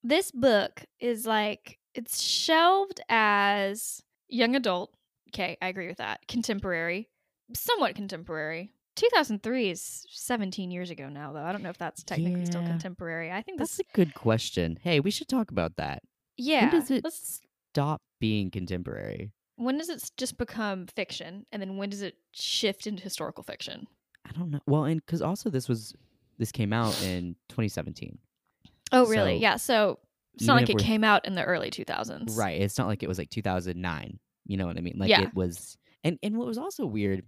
this 0.04 0.32
book 0.32 0.84
is 1.00 1.26
like 1.26 1.80
it's 1.94 2.22
shelved 2.22 3.00
as 3.08 4.02
young 4.28 4.56
adult. 4.58 4.92
Okay, 5.30 5.58
I 5.62 5.68
agree 5.68 5.88
with 5.88 5.98
that. 5.98 6.28
Contemporary, 6.28 7.08
somewhat 7.54 7.96
contemporary. 7.96 8.72
2003 8.96 9.70
is 9.70 10.06
17 10.12 10.70
years 10.70 10.90
ago 10.92 11.08
now, 11.10 11.32
though. 11.32 11.42
I 11.44 11.52
don't 11.54 11.64
know 11.64 11.70
if 11.70 11.78
that's 11.80 12.04
technically 12.04 12.46
still 12.46 12.62
contemporary. 12.62 13.32
I 13.32 13.42
think 13.42 13.58
That's 13.58 13.78
this, 13.78 13.88
a 13.92 13.96
good 13.96 14.14
question. 14.14 14.78
Hey, 14.84 15.00
we 15.00 15.10
should 15.12 15.28
talk 15.30 15.50
about 15.50 15.78
that. 15.78 16.04
yeah. 16.38 16.66
When 16.70 16.80
does 16.80 16.92
it 16.92 17.04
let's- 17.06 17.42
stop 17.74 18.02
being 18.20 18.52
contemporary? 18.52 19.32
when 19.56 19.78
does 19.78 19.90
it 19.90 20.12
just 20.18 20.38
become 20.38 20.88
fiction, 20.88 21.46
and 21.52 21.62
then 21.62 21.78
when 21.78 21.90
does 21.90 22.02
it 22.02 22.16
shift 22.34 22.88
into 22.88 23.04
historical 23.04 23.44
fiction? 23.44 23.88
I 24.26 24.32
don't 24.32 24.50
know. 24.52 24.60
Well, 24.66 24.86
and 24.86 25.04
because 25.06 25.22
also 25.22 25.50
this 25.50 25.68
was 25.70 25.94
this 26.38 26.52
came 26.52 26.74
out 26.74 27.00
in 27.04 27.36
2017, 27.50 28.18
Oh, 28.92 29.06
really? 29.08 29.36
So, 29.38 29.42
yeah. 29.42 29.56
So 29.58 30.00
it's 30.36 30.48
not 30.48 30.56
like 30.56 30.70
it 30.70 30.78
came 30.80 31.04
out 31.04 31.26
in 31.26 31.36
the 31.36 31.44
early 31.44 31.70
2000s, 31.70 32.36
right? 32.36 32.60
It's 32.62 32.78
not 32.78 32.88
like 32.88 33.04
it 33.04 33.08
was 33.08 33.18
like 33.18 33.30
2009. 33.30 34.20
You 34.46 34.58
know 34.58 34.66
what 34.66 34.78
I 34.78 34.82
mean? 34.82 34.96
Like 34.98 35.10
Yeah. 35.10 35.24
it 35.24 35.34
was. 35.34 35.78
And 36.04 36.18
and 36.24 36.38
what 36.38 36.48
was 36.48 36.58
also 36.58 36.86
weird, 36.86 37.24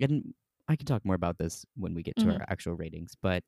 and 0.00 0.34
I 0.68 0.76
can 0.76 0.86
talk 0.86 1.04
more 1.04 1.16
about 1.16 1.38
this 1.38 1.64
when 1.76 1.94
we 1.94 2.02
get 2.02 2.16
to 2.18 2.26
Mhm. 2.26 2.34
our 2.40 2.44
actual 2.48 2.74
ratings, 2.74 3.16
but 3.20 3.42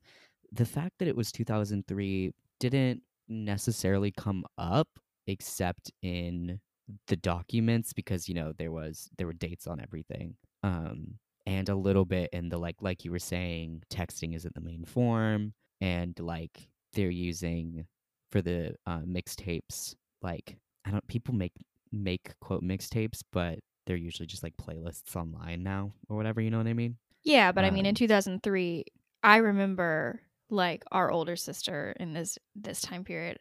the 0.51 0.67
fact 0.67 0.99
that 0.99 1.09
it 1.09 1.17
was 1.17 1.31
2003 1.33 2.33
didn't 2.59 3.03
necessarily 3.29 4.11
come 4.11 4.45
up 4.59 4.89
except 5.27 5.91
in 6.03 6.61
the 7.07 7.17
documents 7.17 7.93
because 7.93 8.29
you 8.29 8.35
know 8.35 8.53
there 8.59 8.73
was 8.73 9.09
there 9.17 9.27
were 9.27 9.33
dates 9.33 9.67
on 9.67 9.81
everything 9.81 10.35
um 10.63 11.15
and 11.47 11.69
a 11.69 11.75
little 11.75 12.05
bit 12.05 12.29
in 12.33 12.49
the 12.49 12.59
like 12.59 12.77
like 12.81 13.05
you 13.05 13.11
were 13.11 13.19
saying 13.19 13.83
texting 13.91 14.35
isn't 14.35 14.55
the 14.55 14.61
main 14.61 14.85
form 14.85 15.53
and 15.81 16.19
like 16.19 16.69
they're 16.93 17.11
using 17.11 17.87
for 18.31 18.43
the 18.43 18.75
uh, 18.87 19.01
mixtapes 19.01 19.95
like 20.23 20.57
i 20.85 20.91
don't 20.91 21.07
people 21.07 21.35
make 21.35 21.53
make 21.93 22.33
quote 22.41 22.63
mixtapes 22.63 23.23
but 23.33 23.59
they're 23.87 23.97
usually 23.97 24.27
just 24.27 24.43
like 24.43 24.55
playlists 24.57 25.17
online 25.17 25.63
now 25.63 25.93
or 26.09 26.17
whatever 26.17 26.41
you 26.41 26.51
know 26.51 26.59
what 26.59 26.67
i 26.67 26.73
mean? 26.73 26.97
Yeah, 27.25 27.53
but 27.53 27.65
I 27.65 27.71
mean, 27.71 27.87
in 27.87 27.91
Um, 27.91 27.95
2003, 27.95 28.85
I 29.23 29.37
remember 29.37 30.21
like 30.51 30.83
our 30.91 31.11
older 31.11 31.37
sister 31.37 31.95
in 32.01 32.13
this 32.15 32.37
this 32.57 32.81
time 32.81 33.05
period, 33.05 33.39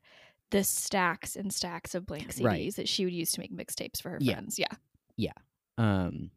the 0.51 0.63
stacks 0.63 1.35
and 1.35 1.51
stacks 1.53 1.95
of 1.95 2.05
blank 2.05 2.33
CDs 2.33 2.43
Right. 2.45 2.75
that 2.75 2.87
she 2.87 3.03
would 3.05 3.13
use 3.13 3.31
to 3.33 3.39
make 3.39 3.51
mixtapes 3.51 4.01
for 4.01 4.09
her 4.11 4.17
Yeah. 4.21 4.33
friends. 4.33 4.59
Yeah. 4.59 4.73
Yeah. 5.17 5.33
Um 5.77 6.31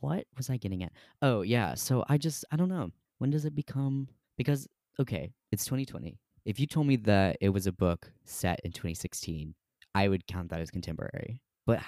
what 0.00 0.24
was 0.36 0.48
i 0.48 0.56
getting 0.56 0.84
at 0.84 0.92
oh 1.22 1.42
yeah 1.42 1.74
so 1.74 2.04
i 2.08 2.16
just 2.16 2.44
i 2.52 2.56
don't 2.56 2.68
know 2.68 2.88
when 3.18 3.30
does 3.30 3.44
it 3.44 3.52
become 3.52 4.06
because 4.36 4.68
okay 5.00 5.32
it's 5.50 5.64
2020 5.64 6.16
if 6.44 6.60
you 6.60 6.68
told 6.68 6.86
me 6.86 6.94
that 6.94 7.36
it 7.40 7.48
was 7.48 7.66
a 7.66 7.72
book 7.72 8.12
set 8.24 8.60
in 8.62 8.70
2016 8.70 9.56
i 9.96 10.06
would 10.06 10.24
count 10.28 10.50
that 10.50 10.60
as 10.60 10.70
contemporary 10.70 11.40
but 11.66 11.80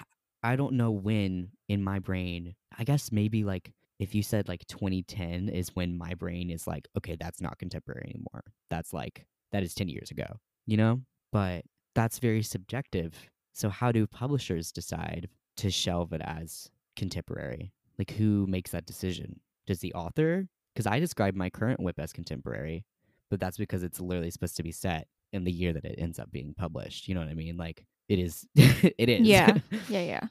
I 0.42 0.56
don't 0.56 0.72
know 0.74 0.90
when 0.90 1.50
in 1.68 1.84
my 1.84 2.00
brain 2.00 2.56
i 2.76 2.82
guess 2.82 3.12
maybe 3.12 3.44
like 3.44 3.72
if 4.00 4.12
you 4.12 4.24
said 4.24 4.48
like 4.48 4.66
2010 4.66 5.48
is 5.48 5.68
when 5.76 5.96
my 5.96 6.14
brain 6.14 6.50
is 6.50 6.66
like 6.66 6.88
okay 6.98 7.16
that's 7.20 7.40
not 7.40 7.58
contemporary 7.60 8.10
anymore 8.12 8.42
that's 8.70 8.92
like 8.92 9.24
that 9.52 9.62
is 9.62 9.72
10 9.72 9.88
years 9.88 10.10
ago 10.10 10.26
you 10.66 10.76
know 10.76 11.00
but 11.32 11.64
that's 11.94 12.18
very 12.18 12.42
subjective 12.42 13.30
so 13.52 13.68
how 13.68 13.92
do 13.92 14.06
publishers 14.06 14.72
decide 14.72 15.28
to 15.58 15.70
shelve 15.70 16.12
it 16.12 16.22
as 16.24 16.70
contemporary? 16.96 17.72
Like, 17.98 18.12
who 18.12 18.46
makes 18.46 18.70
that 18.70 18.86
decision? 18.86 19.40
Does 19.66 19.80
the 19.80 19.92
author? 19.94 20.48
Because 20.74 20.86
I 20.86 20.98
describe 21.00 21.34
my 21.34 21.50
current 21.50 21.80
whip 21.80 21.98
as 21.98 22.12
contemporary, 22.12 22.84
but 23.28 23.40
that's 23.40 23.58
because 23.58 23.82
it's 23.82 24.00
literally 24.00 24.30
supposed 24.30 24.56
to 24.56 24.62
be 24.62 24.72
set 24.72 25.08
in 25.32 25.44
the 25.44 25.52
year 25.52 25.72
that 25.72 25.84
it 25.84 25.96
ends 25.98 26.18
up 26.18 26.30
being 26.30 26.54
published. 26.56 27.08
You 27.08 27.14
know 27.14 27.20
what 27.20 27.28
I 27.28 27.34
mean? 27.34 27.56
Like, 27.56 27.84
it 28.08 28.18
is. 28.18 28.46
it 28.54 29.08
is. 29.08 29.26
Yeah. 29.26 29.58
Yeah, 29.88 30.02
yeah. 30.02 30.26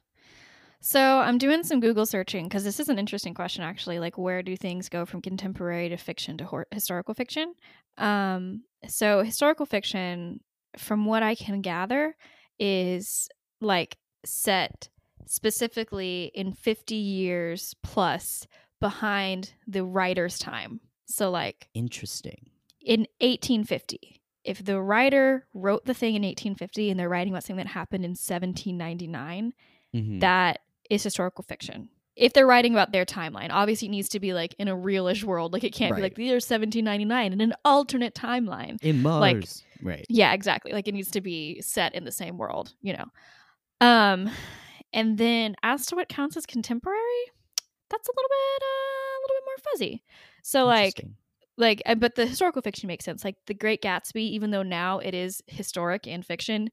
So 0.81 1.19
I'm 1.19 1.37
doing 1.37 1.63
some 1.63 1.81
Google 1.81 2.05
searching 2.05 2.45
because 2.45 2.63
this 2.63 2.79
is 2.79 2.87
an 2.87 2.97
interesting 2.97 3.33
question, 3.33 3.63
actually. 3.63 3.99
Like, 3.99 4.17
where 4.17 4.41
do 4.41 4.55
things 4.55 4.87
go 4.87 5.05
from 5.05 5.21
contemporary 5.21 5.89
to 5.89 5.97
fiction 5.97 6.37
to 6.37 6.45
hor- 6.45 6.67
historical 6.71 7.13
fiction? 7.13 7.53
Um, 7.97 8.63
so 8.87 9.21
historical 9.23 9.65
fiction, 9.65 10.39
from 10.77 11.05
what 11.05 11.23
I 11.23 11.35
can 11.35 11.61
gather, 11.61 12.15
is 12.59 13.29
like 13.61 13.97
set 14.25 14.89
specifically 15.25 16.31
in 16.33 16.51
50 16.53 16.95
years 16.95 17.75
plus 17.83 18.47
behind 18.79 19.53
the 19.67 19.83
writer's 19.83 20.37
time. 20.39 20.79
So, 21.05 21.29
like 21.31 21.69
Interesting. 21.73 22.49
in 22.81 23.01
1850, 23.21 24.21
if 24.43 24.63
the 24.63 24.79
writer 24.81 25.47
wrote 25.53 25.85
the 25.85 25.93
thing 25.93 26.15
in 26.15 26.23
1850 26.23 26.89
and 26.89 26.99
they're 26.99 27.09
writing 27.09 27.33
about 27.33 27.43
something 27.43 27.63
that 27.65 27.71
happened 27.71 28.05
in 28.05 28.15
1799, 28.15 29.53
Mhm. 29.95 30.19
that 30.21 30.59
is 30.89 31.03
historical 31.03 31.43
fiction. 31.43 31.89
If 32.19 32.33
they're 32.33 32.45
writing 32.45 32.73
about 32.73 32.91
their 32.91 33.05
timeline, 33.05 33.47
obviously 33.49 33.87
it 33.87 33.91
needs 33.91 34.09
to 34.09 34.19
be 34.19 34.33
like 34.33 34.53
in 34.59 34.67
a 34.67 34.75
realish 34.75 35.23
world. 35.23 35.53
Like 35.53 35.63
it 35.63 35.73
can't 35.73 35.95
be 35.95 36.01
like 36.01 36.15
the 36.15 36.23
year 36.25 36.33
1799 36.35 37.33
in 37.33 37.41
an 37.41 37.53
alternate 37.63 38.13
timeline. 38.13 38.77
in 38.83 39.01
Mars. 39.01 39.21
like- 39.21 39.45
right. 39.81 40.05
Yeah, 40.09 40.33
exactly. 40.33 40.73
Like 40.73 40.87
it 40.87 40.93
needs 40.93 41.11
to 41.11 41.21
be 41.21 41.61
set 41.61 41.95
in 41.95 42.03
the 42.03 42.11
same 42.11 42.37
world, 42.37 42.73
you 42.81 42.93
know. 42.93 43.05
Um 43.81 44.29
and 44.91 45.17
then 45.17 45.55
as 45.63 45.85
to 45.87 45.95
what 45.95 46.09
counts 46.09 46.35
as 46.35 46.45
contemporary, 46.45 47.23
that's 47.89 48.07
a 48.07 48.11
little 48.11 48.29
bit 48.29 48.63
uh, 48.63 49.15
a 49.15 49.19
little 49.21 49.35
bit 49.37 49.43
more 49.45 49.71
fuzzy. 49.71 50.03
So 50.43 50.65
like 50.65 51.05
like 51.57 51.81
uh, 51.85 51.95
but 51.95 52.15
the 52.15 52.25
historical 52.25 52.61
fiction 52.61 52.87
makes 52.87 53.05
sense 53.05 53.23
like 53.23 53.35
the 53.47 53.53
great 53.53 53.81
gatsby 53.81 54.21
even 54.21 54.51
though 54.51 54.63
now 54.63 54.99
it 54.99 55.13
is 55.13 55.41
historic 55.47 56.07
and 56.07 56.25
fiction 56.25 56.69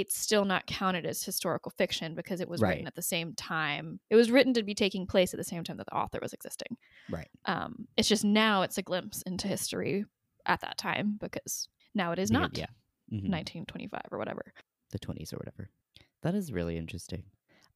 it's 0.00 0.16
still 0.18 0.44
not 0.44 0.66
counted 0.66 1.06
as 1.06 1.22
historical 1.24 1.70
fiction 1.70 2.14
because 2.14 2.40
it 2.40 2.48
was 2.48 2.60
Right. 2.60 2.70
written 2.70 2.86
at 2.86 2.94
the 2.94 3.02
same 3.14 3.34
time 3.34 3.98
it 4.10 4.16
was 4.16 4.30
written 4.30 4.52
to 4.54 4.62
be 4.62 4.74
taking 4.74 5.06
place 5.06 5.32
at 5.32 5.38
the 5.38 5.44
same 5.52 5.64
time 5.64 5.78
that 5.78 5.86
the 5.86 5.96
author 5.96 6.18
was 6.20 6.32
existing 6.34 6.76
Right. 7.08 7.30
um 7.46 7.88
it's 7.96 8.08
just 8.08 8.24
now 8.24 8.62
it's 8.62 8.78
a 8.78 8.82
glimpse 8.82 9.22
into 9.22 9.48
history 9.48 10.04
at 10.44 10.60
that 10.60 10.76
time 10.78 11.16
because 11.20 11.68
Now 11.94 12.12
it 12.12 12.18
is 12.18 12.30
not 12.30 12.56
Yeah. 12.58 12.66
Mhm. 13.10 13.30
1925 13.30 14.02
or 14.12 14.18
whatever. 14.18 14.52
the 14.90 14.98
20s 14.98 15.32
or 15.32 15.38
whatever. 15.38 15.70
That 16.22 16.34
is 16.34 16.52
really 16.52 16.76
interesting. 16.76 17.24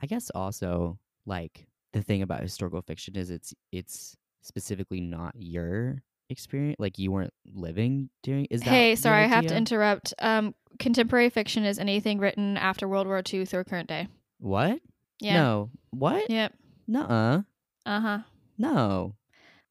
I 0.03 0.07
guess 0.07 0.31
also 0.31 0.99
like 1.27 1.67
the 1.93 2.03
thing 2.03 2.23
about 2.23 2.43
historical 2.43 2.83
fiction 2.83 3.17
is 3.17 3.31
it's 3.31 3.55
it's 3.73 4.17
specifically 4.43 5.01
not 5.01 5.35
your 5.37 6.03
experience 6.31 6.77
like 6.79 6.99
you 6.99 7.11
weren't 7.11 7.33
living 7.53 8.11
during 8.23 8.47
is 8.47 8.63
that 8.63 8.71
Hey, 8.71 8.97
sorry, 8.97 9.25
I 9.25 9.27
have 9.27 9.47
to 9.47 9.57
interrupt. 9.57 10.15
Um, 10.21 10.55
contemporary 10.79 11.31
fiction 11.31 11.65
is 11.65 11.79
anything 11.79 12.19
written 12.19 12.57
after 12.57 12.89
World 12.89 13.07
War 13.07 13.23
II 13.33 13.45
through 13.45 13.65
current 13.65 13.89
day. 13.89 14.09
What? 14.39 14.81
Yeah. 15.21 15.35
No. 15.35 15.71
What? 15.91 16.31
Yep. 16.31 16.55
Nuh-uh. 16.89 17.43
Uh 17.87 18.01
huh. 18.01 18.19
No. 18.57 19.15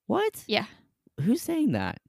What? 0.08 0.44
Yeah. 0.48 0.66
Who's 1.22 1.42
saying 1.42 1.72
that? 1.74 2.00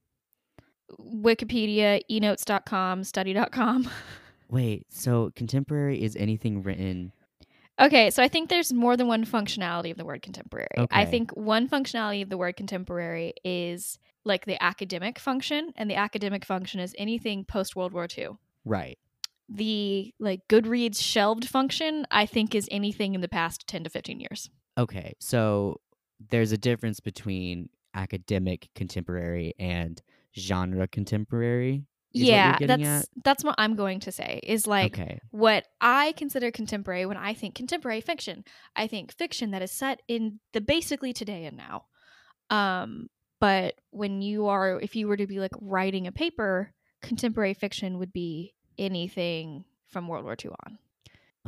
Wikipedia, 1.00 2.00
enotes.com, 2.10 3.04
study.com. 3.04 3.88
Wait, 4.50 4.86
so 4.90 5.30
contemporary 5.36 6.02
is 6.02 6.16
anything 6.16 6.62
written 6.62 7.12
Okay, 7.80 8.10
so 8.10 8.22
I 8.22 8.28
think 8.28 8.48
there's 8.50 8.72
more 8.72 8.96
than 8.96 9.06
one 9.06 9.24
functionality 9.24 9.90
of 9.90 9.96
the 9.96 10.04
word 10.04 10.22
contemporary. 10.22 10.68
I 10.90 11.04
think 11.04 11.30
one 11.32 11.68
functionality 11.68 12.22
of 12.22 12.28
the 12.28 12.36
word 12.36 12.56
contemporary 12.56 13.32
is 13.44 13.98
like 14.24 14.44
the 14.44 14.62
academic 14.62 15.18
function, 15.18 15.72
and 15.76 15.90
the 15.90 15.94
academic 15.94 16.44
function 16.44 16.78
is 16.80 16.94
anything 16.98 17.44
post 17.44 17.74
World 17.74 17.92
War 17.92 18.06
II. 18.16 18.30
right. 18.64 18.98
The 19.52 20.14
like 20.20 20.46
Goodreads 20.48 21.02
shelved 21.02 21.48
function, 21.48 22.06
I 22.10 22.24
think, 22.24 22.54
is 22.54 22.68
anything 22.70 23.16
in 23.16 23.20
the 23.20 23.28
past 23.28 23.66
10 23.66 23.82
to 23.82 23.90
15 23.90 24.20
years. 24.20 24.48
Okay. 24.78 25.14
So 25.18 25.80
there's 26.28 26.52
a 26.52 26.56
difference 26.56 27.00
between 27.00 27.68
academic 27.92 28.68
contemporary 28.76 29.54
and 29.58 30.00
genre 30.38 30.86
contemporary. 30.86 31.84
Yeah, 32.12 32.56
that's 32.60 33.08
that's 33.24 33.44
what 33.44 33.54
I'm 33.58 33.76
going 33.76 34.00
to 34.00 34.12
say. 34.12 34.40
Is 34.42 34.66
like 34.66 34.98
okay. 34.98 35.20
what 35.30 35.66
I 35.80 36.12
consider 36.12 36.50
contemporary 36.50 37.06
when 37.06 37.16
I 37.16 37.34
think 37.34 37.54
contemporary 37.54 38.00
fiction. 38.00 38.44
I 38.74 38.86
think 38.86 39.12
fiction 39.12 39.52
that 39.52 39.62
is 39.62 39.70
set 39.70 40.02
in 40.08 40.40
the 40.52 40.60
basically 40.60 41.12
today 41.12 41.46
and 41.46 41.56
now. 41.56 41.84
Um, 42.50 43.08
but 43.40 43.74
when 43.90 44.22
you 44.22 44.48
are, 44.48 44.80
if 44.80 44.96
you 44.96 45.08
were 45.08 45.16
to 45.16 45.26
be 45.26 45.38
like 45.38 45.52
writing 45.60 46.06
a 46.06 46.12
paper, 46.12 46.72
contemporary 47.00 47.54
fiction 47.54 47.98
would 47.98 48.12
be 48.12 48.54
anything 48.78 49.64
from 49.88 50.08
World 50.08 50.24
War 50.24 50.36
II 50.42 50.50
on. 50.66 50.78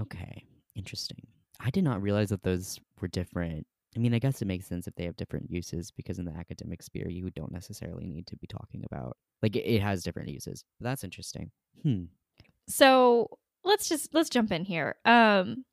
Okay. 0.01 0.45
Interesting. 0.75 1.27
I 1.61 1.71
did 1.71 1.85
not 1.85 2.03
realize 2.03 2.31
that 2.31 2.43
those 2.43 2.81
were 3.01 3.09
different. 3.09 3.67
I 3.95 3.99
mean, 3.99 4.15
I 4.15 4.19
guess 4.19 4.41
it 4.41 4.47
makes 4.47 4.67
sense 4.67 4.87
if 4.87 4.95
they 4.95 5.05
have 5.05 5.17
different 5.17 5.51
uses 5.51 5.91
because 5.91 6.19
in 6.19 6.25
the 6.25 6.33
academic 6.33 6.83
sphere, 6.83 7.09
you 7.09 7.31
don't 7.31 7.53
necessarily 7.53 8.07
need 8.07 8.27
to 8.29 8.37
be 8.37 8.47
talking 8.47 8.85
about 8.91 9.17
like 9.43 9.57
it, 9.57 9.67
it 9.67 9.83
has 9.83 10.03
different 10.03 10.31
uses. 10.31 10.65
That's 10.81 11.05
interesting. 11.05 11.51
Hmm. 11.83 12.05
So 12.69 13.39
let's 13.65 13.89
just 13.89 14.15
let's 14.15 14.31
jump 14.31 14.51
in 14.51 14.65
here. 14.65 14.97
Um, 15.05 15.65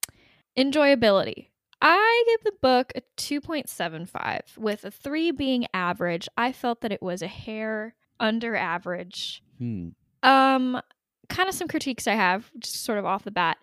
enjoyability. 0.58 1.48
I 1.82 2.24
give 2.28 2.44
the 2.44 2.58
book 2.62 2.92
a 2.96 3.02
2.75 3.18 4.58
with 4.58 4.84
a 4.84 4.92
3 4.92 5.32
being 5.32 5.66
average. 5.74 6.28
I 6.36 6.52
felt 6.52 6.82
that 6.82 6.92
it 6.92 7.02
was 7.02 7.22
a 7.22 7.28
hair 7.28 7.96
under 8.20 8.56
average. 8.56 9.42
Hmm. 9.58 9.90
Um, 10.22 10.82
kind 11.30 11.48
of 11.48 11.56
some 11.56 11.70
critiques 11.70 12.06
I 12.06 12.16
have, 12.16 12.52
just 12.60 12.84
sort 12.84 12.98
of 12.98 13.06
off 13.06 13.24
the 13.24 13.32
bat. 13.32 13.58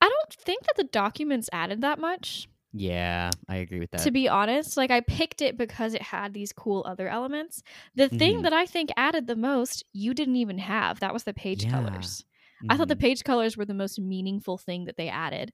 I 0.00 0.08
don't 0.08 0.32
think 0.32 0.62
that 0.64 0.76
the 0.76 0.84
documents 0.84 1.50
added 1.52 1.82
that 1.82 1.98
much, 1.98 2.48
Yeah, 2.78 3.30
I 3.48 3.56
agree 3.56 3.80
with 3.80 3.90
that. 3.92 4.02
to 4.02 4.10
be 4.10 4.28
honest. 4.28 4.76
Like, 4.76 4.90
I 4.90 5.00
picked 5.00 5.40
it 5.40 5.56
because 5.56 5.94
it 5.94 6.02
had 6.02 6.34
these 6.34 6.52
cool 6.52 6.84
other 6.86 7.08
elements. 7.08 7.62
The 7.94 8.08
thing 8.08 8.34
Mhm. 8.36 8.42
that 8.42 8.52
I 8.52 8.66
think 8.66 8.90
added 8.96 9.26
the 9.26 9.36
most, 9.36 9.84
you 9.92 10.12
didn't 10.14 10.36
even 10.36 10.58
have. 10.58 11.00
That 11.00 11.12
was 11.14 11.24
the 11.24 11.32
page 11.34 11.62
Yeah. 11.62 11.70
colors. 11.70 12.24
I 12.68 12.76
thought 12.76 12.88
the 12.88 12.96
Mhm. 12.96 13.00
page 13.00 13.24
colors 13.24 13.56
were 13.56 13.64
the 13.64 13.74
most 13.74 13.98
meaningful 14.00 14.58
thing 14.58 14.84
that 14.86 14.96
they 14.96 15.08
added. 15.08 15.52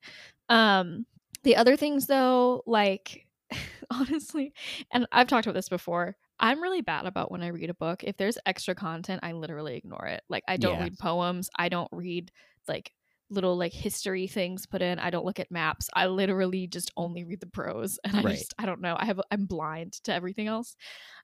Um, 0.49 1.07
the 1.45 1.57
other 1.57 1.77
things, 1.77 2.07
though, 2.07 2.63
like 2.67 3.27
honestly, 3.91 4.53
and 4.91 5.07
I've 5.13 5.29
talked 5.29 5.47
about 5.47 5.55
this 5.55 5.69
before. 5.69 6.17
I'm 6.41 6.63
really 6.63 6.81
bad 6.81 7.07
about 7.07 7.31
when 7.31 7.43
I 7.43 7.49
read 7.49 7.71
a 7.71 7.75
book. 7.75 8.03
If 8.03 8.17
there's 8.17 8.39
extra 8.47 8.75
content, 8.75 9.21
I 9.23 9.33
literally 9.33 9.77
ignore 9.77 10.07
it. 10.07 10.23
Like 10.29 10.43
I 10.49 10.57
don't 10.57 10.73
Yeah. 10.73 10.85
read 10.85 10.99
poems. 10.99 11.51
I 11.57 11.69
don't 11.69 11.89
read 11.93 12.33
like 12.67 12.93
little 13.33 13.57
like 13.57 13.73
history 13.73 14.27
things 14.27 14.66
put 14.66 14.83
in. 14.83 14.99
I 14.99 15.11
don't 15.11 15.25
look 15.25 15.40
at 15.40 15.51
maps. 15.51 15.88
I 15.95 16.07
literally 16.07 16.66
just 16.66 16.90
only 16.97 17.25
read 17.25 17.40
the 17.40 17.47
prose, 17.47 17.99
and 18.05 18.16
I 18.16 18.23
Right. 18.23 18.37
just 18.37 18.55
I 18.59 18.66
don't 18.66 18.81
know. 18.81 18.97
I 18.99 19.05
have 19.07 19.21
I'm 19.31 19.47
blind 19.47 19.95
to 20.05 20.14
everything 20.14 20.47
else. 20.49 20.77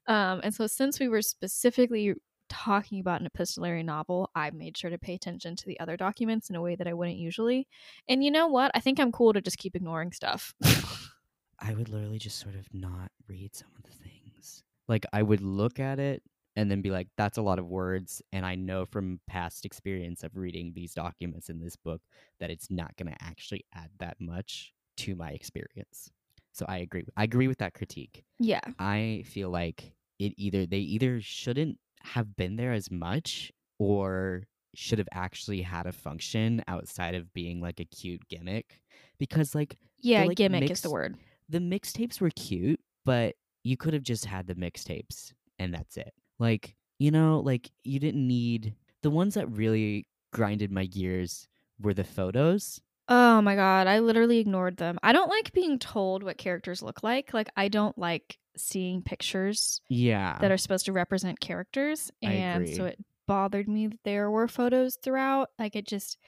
Um, 0.07 0.41
and 0.45 0.55
so 0.55 0.67
since 0.67 1.01
we 1.01 1.09
were 1.09 1.23
specifically 1.23 2.15
talking 2.49 3.01
about 3.01 3.21
an 3.21 3.27
epistolary 3.27 3.83
novel, 3.83 4.31
I 4.35 4.51
made 4.51 4.77
sure 4.77 4.91
to 4.91 4.99
pay 4.99 5.15
attention 5.15 5.57
to 5.57 5.67
the 5.67 5.79
other 5.81 5.97
documents 5.97 6.51
in 6.51 6.57
a 6.57 6.63
way 6.63 6.77
that 6.77 6.89
I 6.89 6.95
wouldn't 6.95 7.19
usually. 7.19 7.69
And 8.09 8.25
you 8.25 8.31
know 8.31 8.47
what? 8.49 8.73
I 8.75 8.81
think 8.81 8.99
I'm 9.01 9.13
cool 9.13 9.33
to 9.35 9.41
just 9.43 9.59
keep 9.59 9.77
ignoring 9.77 10.13
stuff. 10.13 10.55
I 11.59 11.75
would 11.75 11.89
literally 11.89 12.19
just 12.19 12.39
sort 12.39 12.55
of 12.55 12.73
not 12.73 13.11
read 13.27 13.55
some 13.55 13.71
of 13.77 13.83
the 13.83 13.91
things. 13.91 14.63
Like 14.87 15.05
I 15.13 15.23
would 15.23 15.41
look 15.41 15.81
at 15.81 15.99
it 15.99 16.23
and 16.59 16.69
then 16.69 16.83
be 16.83 16.91
like, 16.91 17.07
that's 17.17 17.39
a 17.39 17.43
lot 17.43 17.61
of 17.61 17.67
words. 17.67 18.21
And 18.33 18.45
I 18.45 18.57
know 18.57 18.85
from 18.85 19.21
past 19.29 19.65
experience 19.65 20.25
of 20.25 20.37
reading 20.37 20.73
these 20.75 20.93
documents 20.93 21.49
in 21.49 21.61
this 21.61 21.77
book 21.77 22.03
that 22.41 22.51
it's 22.51 22.69
not 22.69 22.97
going 22.97 23.13
to 23.13 23.23
actually 23.23 23.65
add 23.73 23.91
that 24.01 24.17
much 24.21 24.73
to 24.99 25.15
my 25.15 25.31
experience. 25.31 26.11
So 26.53 26.67
I 26.69 26.79
agree. 26.79 27.05
I 27.17 27.23
agree 27.23 27.47
with 27.47 27.59
that 27.59 27.75
critique. 27.75 28.25
yeah. 28.41 28.61
I 28.81 29.23
feel 29.27 29.51
like 29.51 29.93
it 30.19 30.33
either 30.37 30.67
they 30.67 30.79
either 30.79 31.21
shouldn't 31.21 31.79
have 32.03 32.35
been 32.37 32.57
there 32.57 32.73
as 32.73 32.91
much 32.91 33.53
or 33.79 34.43
should 34.75 34.99
have 34.99 35.09
actually 35.13 35.63
had 35.63 35.87
a 35.87 35.93
function 35.93 36.65
outside 36.67 37.15
of 37.15 37.33
being 37.33 37.61
like 37.61 37.79
a 37.79 37.85
cute 37.85 38.23
gimmick 38.29 38.81
because 39.19 39.55
like 39.55 39.79
Yeah, 40.01 40.25
like, 40.25 40.37
gimmick 40.37 40.69
is 40.73 40.81
the 40.81 40.91
word. 40.91 41.17
the 41.49 41.61
mixtapes 41.61 42.21
were 42.21 42.31
cute, 42.31 42.81
but 43.05 43.37
you 43.63 43.77
could 43.77 43.95
have 43.95 44.03
just 44.03 44.25
had 44.25 44.49
the 44.49 44.57
mixtapes 44.57 45.33
and 45.61 45.73
that's 45.73 45.97
it. 45.97 46.13
Like, 46.39 46.75
you 46.99 47.11
know, 47.11 47.41
like 47.41 47.71
you 47.85 47.99
didn't 48.01 48.27
need 48.27 48.75
the 49.03 49.11
ones 49.11 49.35
that 49.35 49.49
really 49.51 50.07
grinded 50.33 50.71
my 50.71 50.87
gears 50.87 51.49
were 51.81 51.95
the 51.95 52.05
photos. 52.05 52.81
Oh 53.09 53.41
my 53.41 53.55
god, 53.55 53.87
I 53.87 54.01
literally 54.01 54.39
ignored 54.39 54.77
them. 54.77 54.99
I 55.03 55.13
don't 55.13 55.31
like 55.31 55.53
being 55.53 55.79
told 55.79 56.23
what 56.23 56.37
characters 56.37 56.83
look 56.83 57.03
like. 57.03 57.33
Like 57.33 57.49
I 57.57 57.69
don't 57.69 57.97
like 57.97 58.37
seeing 58.57 59.03
pictures 59.03 59.81
Yeah. 59.89 60.37
that 60.41 60.51
are 60.51 60.59
supposed 60.59 60.87
to 60.87 60.93
represent 60.93 61.41
characters 61.41 62.11
and 62.23 62.69
so 62.69 62.85
it 62.87 62.99
bothered 63.27 63.69
me 63.69 63.87
that 63.87 64.01
there 64.05 64.31
were 64.31 64.49
photos 64.49 64.97
throughout. 64.97 65.51
Like 65.59 65.75
it 65.77 65.87
just 65.87 66.19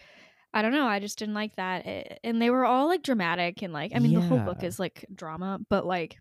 I 0.54 0.62
don't 0.62 0.72
know, 0.72 0.86
I 0.86 1.00
just 1.00 1.18
didn't 1.18 1.34
like 1.34 1.56
that. 1.56 1.86
It- 1.86 2.20
and 2.24 2.40
they 2.40 2.50
were 2.50 2.64
all 2.64 2.86
like 2.86 3.02
dramatic 3.02 3.62
and 3.62 3.72
like 3.72 3.92
I 3.94 3.98
mean 3.98 4.14
the 4.14 4.20
whole 4.20 4.38
book 4.38 4.62
is 4.64 4.78
like 4.80 5.04
drama, 5.14 5.58
but 5.68 5.84
like 5.84 6.18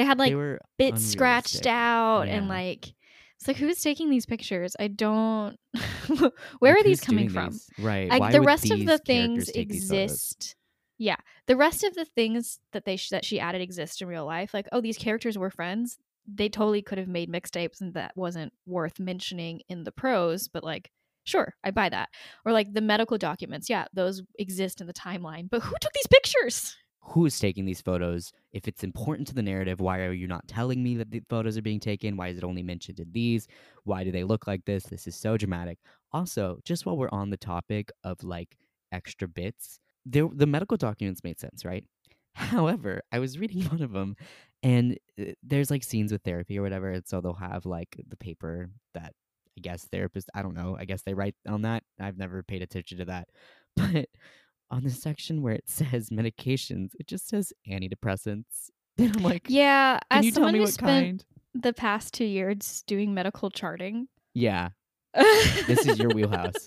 they 0.00 0.06
had 0.06 0.18
like 0.18 0.30
they 0.30 0.34
were 0.36 0.60
bits 0.78 1.02
scratched 1.04 1.66
out 1.66 2.28
and 2.28 2.48
like 2.48 2.94
it's 3.38 3.48
like 3.48 3.56
who's 3.56 3.80
taking 3.82 4.10
these 4.10 4.26
pictures? 4.26 4.76
I 4.78 4.88
don't 4.88 5.56
Where 6.08 6.30
Like, 6.60 6.80
are 6.80 6.82
these 6.82 7.00
coming 7.00 7.28
from? 7.28 7.50
these? 7.50 7.68
Right. 7.78 8.08
like 8.10 8.20
Why 8.20 8.32
the 8.32 8.40
rest 8.42 8.70
of 8.70 8.84
the 8.84 8.98
things 8.98 9.44
characters 9.44 9.52
take 9.52 9.68
these 9.68 9.88
photos? 9.88 10.02
exist 10.10 10.56
yeah 10.98 11.16
the 11.46 11.56
rest 11.56 11.82
of 11.84 11.94
the 11.94 12.04
things 12.04 12.58
that 12.72 12.84
they 12.84 12.96
sh- 12.96 13.08
that 13.10 13.24
she 13.24 13.40
added 13.40 13.62
exist 13.62 14.02
in 14.02 14.08
real 14.08 14.26
life 14.26 14.52
like 14.52 14.66
oh 14.72 14.80
these 14.82 14.98
characters 14.98 15.38
were 15.38 15.48
friends 15.50 15.96
they 16.26 16.48
totally 16.50 16.82
could 16.82 16.98
have 16.98 17.08
made 17.08 17.32
mixtapes 17.32 17.80
and 17.80 17.94
that 17.94 18.12
wasn't 18.16 18.52
worth 18.66 19.00
mentioning 19.00 19.62
in 19.70 19.84
the 19.84 19.92
prose 19.92 20.46
but 20.48 20.62
like 20.62 20.90
sure 21.24 21.54
i 21.64 21.70
buy 21.70 21.88
that 21.88 22.10
or 22.44 22.52
like 22.52 22.70
the 22.74 22.82
medical 22.82 23.16
documents 23.16 23.70
yeah 23.70 23.86
those 23.94 24.20
exist 24.38 24.82
in 24.82 24.86
the 24.86 24.92
timeline 24.92 25.48
but 25.48 25.62
who 25.62 25.74
took 25.80 25.92
these 25.94 26.06
pictures 26.08 26.76
who 27.10 27.26
is 27.26 27.38
taking 27.38 27.64
these 27.64 27.80
photos 27.80 28.32
if 28.52 28.68
it's 28.68 28.84
important 28.84 29.26
to 29.28 29.34
the 29.34 29.42
narrative 29.42 29.80
why 29.80 30.00
are 30.00 30.12
you 30.12 30.26
not 30.26 30.46
telling 30.46 30.82
me 30.82 30.96
that 30.96 31.10
the 31.10 31.22
photos 31.28 31.58
are 31.58 31.62
being 31.62 31.80
taken? 31.80 32.16
Why 32.16 32.28
is 32.28 32.38
it 32.38 32.44
only 32.44 32.62
mentioned 32.62 33.00
in 33.00 33.10
these? 33.12 33.48
Why 33.84 34.04
do 34.04 34.12
they 34.12 34.24
look 34.24 34.46
like 34.46 34.64
this? 34.64 34.84
This 34.84 35.06
is 35.06 35.16
so 35.16 35.36
dramatic. 35.36 35.78
Also 36.12 36.58
just 36.64 36.86
while 36.86 36.96
we're 36.96 37.08
on 37.10 37.30
the 37.30 37.36
topic 37.36 37.90
of 38.04 38.22
like 38.22 38.56
extra 38.92 39.28
bits 39.28 39.78
there 40.04 40.28
the 40.32 40.46
medical 40.46 40.76
documents 40.76 41.22
made 41.22 41.38
sense 41.38 41.64
right? 41.64 41.84
However 42.34 43.02
i 43.12 43.18
was 43.18 43.38
reading 43.38 43.64
one 43.70 43.82
of 43.82 43.92
them 43.92 44.16
and 44.62 44.98
uh, 45.20 45.32
there's 45.42 45.70
like 45.70 45.82
scenes 45.82 46.12
with 46.12 46.22
therapy 46.22 46.58
or 46.58 46.62
whatever 46.62 46.90
and 46.90 47.06
so 47.06 47.20
they'll 47.20 47.34
have 47.34 47.66
like 47.66 48.00
the 48.08 48.16
paper 48.16 48.70
that 48.94 49.12
i 49.58 49.60
guess 49.60 49.86
therapists 49.92 50.26
i 50.34 50.42
don't 50.42 50.54
know 50.54 50.76
i 50.78 50.84
guess 50.84 51.02
they 51.02 51.14
write 51.14 51.34
on 51.48 51.62
that. 51.62 51.82
I've 52.00 52.18
never 52.18 52.42
paid 52.42 52.62
attention 52.62 52.98
to 52.98 53.04
that. 53.06 53.28
But 53.76 54.08
on 54.70 54.84
the 54.84 54.90
section 54.90 55.42
where 55.42 55.54
it 55.54 55.68
says 55.68 56.10
medications, 56.10 56.90
it 56.98 57.06
just 57.06 57.28
says 57.28 57.52
antidepressants. 57.68 58.70
And 58.98 59.16
I'm 59.16 59.22
like, 59.22 59.46
yeah 59.48 59.98
can 60.10 60.18
as 60.18 60.24
you 60.26 60.32
tell 60.32 60.52
me 60.52 60.60
what 60.60 60.68
spent 60.74 61.06
kind? 61.06 61.24
the 61.54 61.72
past 61.72 62.12
two 62.12 62.24
years 62.24 62.82
doing 62.86 63.14
medical 63.14 63.48
charting 63.50 64.08
Yeah. 64.34 64.70
This 65.14 65.86
is 65.86 65.98
your 65.98 66.10
wheelhouse. 66.10 66.66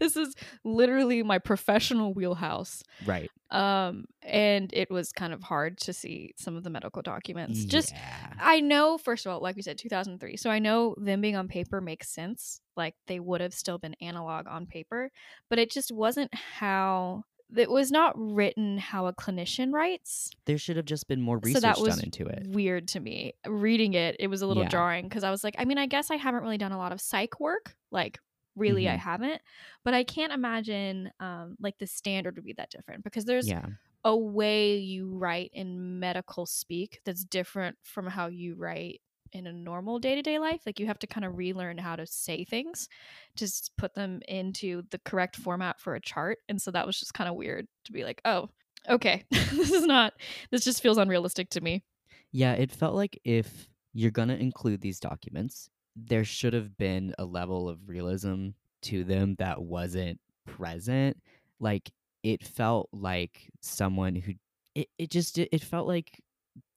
this 0.00 0.16
is 0.16 0.34
literally 0.64 1.22
my 1.22 1.38
professional 1.38 2.14
wheelhouse. 2.14 2.82
Right. 3.04 3.30
Um, 3.50 4.06
and 4.22 4.70
it 4.72 4.90
was 4.90 5.12
kind 5.12 5.32
of 5.32 5.42
hard 5.42 5.78
to 5.78 5.92
see 5.92 6.32
some 6.36 6.56
of 6.56 6.64
the 6.64 6.70
medical 6.70 7.02
documents. 7.02 7.64
Just 7.64 7.94
I 8.40 8.60
know, 8.60 8.96
first 8.98 9.26
of 9.26 9.32
all, 9.32 9.40
like 9.40 9.54
we 9.56 9.62
said, 9.62 9.78
2003. 9.78 10.36
So 10.36 10.48
I 10.50 10.58
know 10.58 10.94
them 10.98 11.20
being 11.20 11.36
on 11.36 11.46
paper 11.46 11.80
makes 11.80 12.08
sense. 12.08 12.60
Like 12.76 12.94
they 13.06 13.20
would 13.20 13.40
have 13.40 13.54
still 13.54 13.78
been 13.78 13.94
analog 14.00 14.46
on 14.48 14.66
paper, 14.66 15.10
but 15.50 15.58
it 15.58 15.70
just 15.70 15.92
wasn't 15.92 16.34
how 16.34 17.22
it 17.54 17.70
was 17.70 17.90
not 17.90 18.14
written 18.16 18.78
how 18.78 19.06
a 19.06 19.12
clinician 19.12 19.72
writes. 19.72 20.30
there 20.46 20.58
should 20.58 20.76
have 20.76 20.86
just 20.86 21.08
been 21.08 21.20
more 21.20 21.36
So 21.38 21.46
research 21.46 21.62
that 21.62 21.80
was 21.80 21.96
done 21.96 22.04
into 22.04 22.26
it. 22.26 22.46
weird 22.48 22.88
to 22.88 23.00
me. 23.00 23.34
Reading 23.46 23.94
it, 23.94 24.16
it 24.18 24.28
was 24.28 24.42
a 24.42 24.46
little 24.46 24.64
Yeah. 24.64 24.68
jarring 24.68 25.08
because 25.08 25.24
I 25.24 25.30
was 25.30 25.42
like, 25.44 25.54
I 25.58 25.64
mean, 25.64 25.78
I 25.78 25.86
guess 25.86 26.10
I 26.10 26.16
haven't 26.16 26.42
really 26.42 26.58
done 26.58 26.72
a 26.72 26.78
lot 26.78 26.92
of 26.92 27.00
psych 27.00 27.38
work. 27.40 27.76
Like, 27.90 28.18
really, 28.56 28.88
I 28.88 28.96
Mhm. 28.96 29.00
haven't. 29.00 29.42
But 29.84 29.94
I 29.94 30.04
can't 30.04 30.32
imagine 30.32 31.10
um, 31.20 31.56
like 31.60 31.78
the 31.78 31.86
standard 31.86 32.36
would 32.36 32.44
be 32.44 32.54
that 32.54 32.70
different 32.70 33.04
because 33.04 33.24
there's 33.26 33.48
Yeah. 33.48 33.66
a 34.04 34.16
way 34.16 34.76
you 34.78 35.10
write 35.16 35.50
in 35.52 35.98
medical 35.98 36.46
speak 36.46 37.00
that's 37.04 37.24
different 37.24 37.76
from 37.82 38.06
how 38.06 38.28
you 38.28 38.54
write 38.54 39.00
in 39.32 39.46
a 39.46 39.52
normal 39.52 39.98
day-to-day 39.98 40.38
life 40.38 40.62
like 40.66 40.80
you 40.80 40.86
have 40.86 40.98
to 40.98 41.06
kind 41.06 41.24
of 41.24 41.36
relearn 41.36 41.78
how 41.78 41.96
to 41.96 42.06
say 42.06 42.44
things 42.44 42.88
s- 43.44 43.70
put 43.76 43.94
them 43.94 44.20
into 44.28 44.82
the 44.90 44.98
correct 45.00 45.36
format 45.36 45.80
for 45.80 45.94
a 45.94 46.00
chart 46.00 46.38
and 46.48 46.60
so 46.60 46.70
that 46.70 46.86
was 46.86 46.98
just 46.98 47.14
kind 47.14 47.28
of 47.28 47.36
weird 47.36 47.66
to 47.84 47.92
be 47.92 48.04
like 48.04 48.20
oh 48.24 48.48
okay 48.88 49.24
this 49.30 49.70
is 49.72 49.86
not 49.86 50.14
this 50.50 50.64
just 50.64 50.82
feels 50.82 50.98
unrealistic 50.98 51.50
to 51.50 51.60
me 51.60 51.84
Yeah, 52.32 52.52
it 52.54 52.70
felt 52.70 52.94
like 52.94 53.18
if 53.24 53.68
you're 53.92 54.10
going 54.10 54.28
to 54.28 54.38
include 54.38 54.80
these 54.80 55.00
documents, 55.00 55.70
there 55.94 56.24
should 56.24 56.52
have 56.52 56.76
been 56.76 57.14
a 57.18 57.24
level 57.24 57.68
of 57.68 57.88
realism 57.88 58.50
to 58.82 59.04
them 59.04 59.34
that 59.36 59.62
wasn't 59.62 60.20
present. 60.44 61.20
Like 61.58 61.90
it 62.22 62.44
felt 62.44 62.88
like 62.92 63.50
someone 63.60 64.14
who 64.14 64.34
it, 64.74 64.88
it 64.98 65.10
just 65.10 65.38
it 65.38 65.62
felt 65.62 65.86
like 65.88 66.20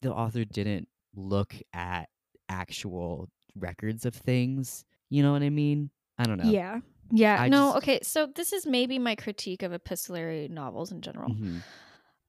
the 0.02 0.14
author 0.14 0.46
didn't 0.46 0.88
look 1.16 1.56
at 1.74 2.10
actual 2.50 3.30
records 3.56 4.06
of 4.06 4.14
things. 4.16 4.84
You 5.10 5.24
know 5.24 5.32
what 5.32 5.44
I 5.44 5.50
mean? 5.50 5.90
I 6.18 6.24
don't 6.26 6.38
know. 6.38 6.50
yeah 6.50 6.80
yeah 7.12 7.38
I 7.42 7.50
no 7.50 7.68
just- 7.74 7.78
okay 7.78 8.00
so 8.04 8.28
this 8.36 8.54
is 8.54 8.68
maybe 8.68 9.00
my 9.00 9.16
critique 9.16 9.64
of 9.64 9.74
epistolary 9.74 10.48
novels 10.50 10.92
in 10.92 11.02
general 11.02 11.30
Mhm. 11.32 11.62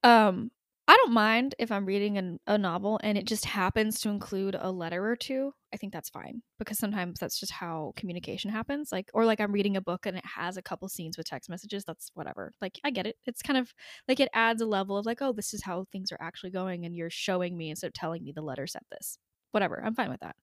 Um, 0.03 0.51
I 0.89 0.97
don't 0.97 1.13
mind 1.13 1.55
if 1.59 1.71
I'm 1.71 1.85
reading 1.87 2.17
an, 2.19 2.41
a 2.47 2.57
novel 2.59 2.99
and 3.03 3.17
it 3.19 3.27
just 3.27 3.45
happens 3.45 4.01
to 4.01 4.09
include 4.09 4.57
a 4.59 4.73
letter 4.73 5.07
or 5.09 5.15
two. 5.15 5.53
I 5.73 5.77
think 5.77 5.93
that's 5.93 6.09
fine 6.09 6.43
because 6.59 6.79
sometimes 6.79 7.21
that's 7.21 7.39
just 7.39 7.53
how 7.53 7.93
communication 7.97 8.51
happens. 8.51 8.91
Like, 8.91 9.09
or 9.15 9.25
like 9.25 9.41
I'm 9.41 9.53
reading 9.53 9.77
a 9.77 9.81
book 9.81 10.07
and 10.07 10.17
it 10.17 10.25
has 10.25 10.57
a 10.57 10.63
couple 10.63 10.89
scenes 10.89 11.17
with 11.17 11.29
text 11.29 11.49
messages. 11.49 11.85
That's 11.85 12.11
whatever. 12.15 12.51
Like, 12.61 12.81
I 12.83 12.91
get 12.91 13.07
it. 13.07 13.17
It's 13.25 13.43
kind 13.43 13.57
of 13.59 13.73
like 14.09 14.19
it 14.19 14.31
adds 14.33 14.63
a 14.63 14.67
level 14.67 14.97
of 14.97 15.07
like, 15.07 15.23
oh, 15.23 15.33
this 15.33 15.55
is 15.55 15.63
how 15.63 15.85
things 15.93 16.11
are 16.11 16.19
actually 16.21 16.51
going, 16.51 16.85
and 16.87 16.97
you're 16.97 17.11
showing 17.11 17.57
me 17.57 17.71
instead 17.71 17.89
of 17.89 17.93
telling 17.93 18.25
me 18.25 18.33
the 18.33 18.43
letter 18.43 18.67
said 18.67 18.83
this. 18.91 19.17
Whatever. 19.53 19.83
I'm 19.85 19.95
fine 19.95 20.11
with 20.11 20.21
that. 20.21 20.37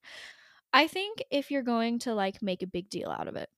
I 0.72 0.86
think 0.86 1.22
if 1.30 1.50
you're 1.50 1.62
going 1.62 1.98
to 2.00 2.14
like 2.14 2.42
make 2.42 2.62
a 2.62 2.66
big 2.66 2.90
deal 2.90 3.10
out 3.10 3.28
of 3.28 3.36
it, 3.36 3.48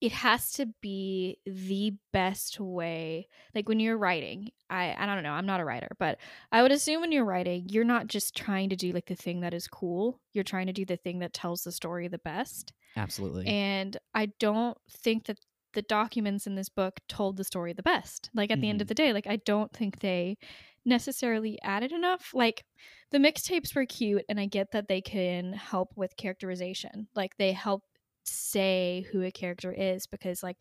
it 0.00 0.12
has 0.12 0.52
to 0.52 0.66
be 0.82 1.38
the 1.46 1.94
best 2.12 2.60
way 2.60 3.28
like 3.54 3.68
when 3.68 3.80
you're 3.80 3.96
writing 3.96 4.50
i 4.68 4.94
i 4.98 5.06
don't 5.06 5.22
know 5.22 5.32
i'm 5.32 5.46
not 5.46 5.60
a 5.60 5.64
writer 5.64 5.88
but 5.98 6.18
i 6.52 6.60
would 6.62 6.72
assume 6.72 7.00
when 7.00 7.12
you're 7.12 7.24
writing 7.24 7.66
you're 7.70 7.84
not 7.84 8.06
just 8.08 8.36
trying 8.36 8.68
to 8.68 8.76
do 8.76 8.92
like 8.92 9.06
the 9.06 9.14
thing 9.14 9.40
that 9.40 9.54
is 9.54 9.66
cool 9.68 10.20
you're 10.34 10.44
trying 10.44 10.66
to 10.66 10.72
do 10.74 10.84
the 10.84 10.96
thing 10.96 11.20
that 11.20 11.32
tells 11.32 11.62
the 11.62 11.72
story 11.72 12.08
the 12.08 12.18
best 12.18 12.72
Absolutely. 12.96 13.46
and 13.46 13.96
i 14.14 14.26
don't 14.40 14.76
think 14.90 15.24
that 15.26 15.38
the 15.72 15.82
documents 15.82 16.46
in 16.46 16.54
this 16.54 16.68
book 16.68 17.00
told 17.08 17.36
the 17.36 17.44
story 17.44 17.72
the 17.72 17.82
best 17.82 18.30
like 18.34 18.50
at 18.50 18.60
the 18.60 18.68
end 18.68 18.80
of 18.82 18.86
Mhm. 18.86 18.88
the 18.88 18.94
day 18.94 19.12
like 19.12 19.26
i 19.26 19.36
don't 19.36 19.72
think 19.72 20.00
they 20.00 20.36
necessarily 20.84 21.58
added 21.62 21.92
enough 21.92 22.30
like 22.34 22.64
the 23.10 23.18
mixtapes 23.18 23.74
were 23.74 23.86
cute 23.86 24.24
and 24.28 24.38
i 24.38 24.46
get 24.46 24.70
that 24.72 24.88
they 24.88 25.00
can 25.00 25.52
help 25.52 25.90
with 25.96 26.16
characterization 26.16 27.06
like 27.14 27.36
they 27.38 27.52
help 27.52 27.82
say 28.24 29.06
who 29.12 29.22
a 29.22 29.30
character 29.30 29.72
is 29.72 30.06
because 30.06 30.42
like 30.42 30.56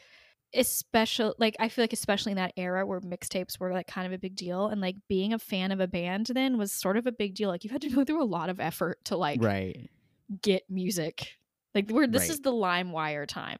especially 0.56 1.34
like 1.40 1.56
i 1.60 1.68
feel 1.68 1.84
like 1.84 1.94
especially 1.94 2.32
in 2.32 2.36
that 2.38 2.54
era 2.58 2.86
where 2.86 3.02
mixtapes 3.02 3.60
were 3.60 3.72
like 3.74 3.88
kind 3.88 4.06
of 4.06 4.14
a 4.14 4.18
big 4.20 4.36
deal 4.36 4.68
and 4.68 4.82
like 4.82 4.96
being 5.10 5.34
a 5.34 5.40
fan 5.40 5.72
of 5.72 5.80
a 5.80 5.88
band 5.88 6.28
then 6.28 6.58
was 6.58 6.72
sort 6.72 6.96
of 6.96 7.08
a 7.08 7.12
big 7.12 7.34
deal 7.36 7.50
like 7.50 7.64
you 7.64 7.70
had 7.70 7.82
to 7.82 7.90
go 7.90 8.04
through 8.04 8.22
a 8.22 8.26
lot 8.26 8.50
of 8.50 8.60
effort 8.60 9.04
to 9.06 9.18
like 9.18 9.42
right. 9.42 9.90
get 10.42 10.64
music 10.70 11.34
like 11.74 11.90
we're 11.90 12.06
this 12.08 12.24
Right. 12.24 12.30
is 12.32 12.40
the 12.42 12.52
LimeWire 12.52 13.28
time 13.28 13.58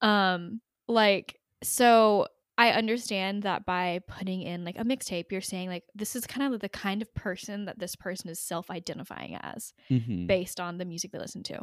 um 0.00 0.60
like 0.86 1.38
so 1.62 2.28
i 2.58 2.70
understand 2.70 3.42
that 3.44 3.64
by 3.64 4.00
putting 4.06 4.42
in 4.42 4.64
like 4.64 4.78
a 4.78 4.84
mixtape 4.84 5.32
you're 5.32 5.40
saying 5.40 5.68
like 5.68 5.84
this 5.94 6.14
is 6.14 6.26
kind 6.26 6.52
of 6.52 6.60
the 6.60 6.68
kind 6.68 7.00
of 7.00 7.14
person 7.14 7.64
that 7.64 7.78
this 7.78 7.96
person 7.96 8.28
is 8.28 8.38
self-identifying 8.38 9.36
as 9.42 9.72
hmm 9.88 10.26
based 10.26 10.60
on 10.60 10.76
the 10.76 10.84
music 10.84 11.10
they 11.12 11.18
listen 11.18 11.42
to 11.42 11.58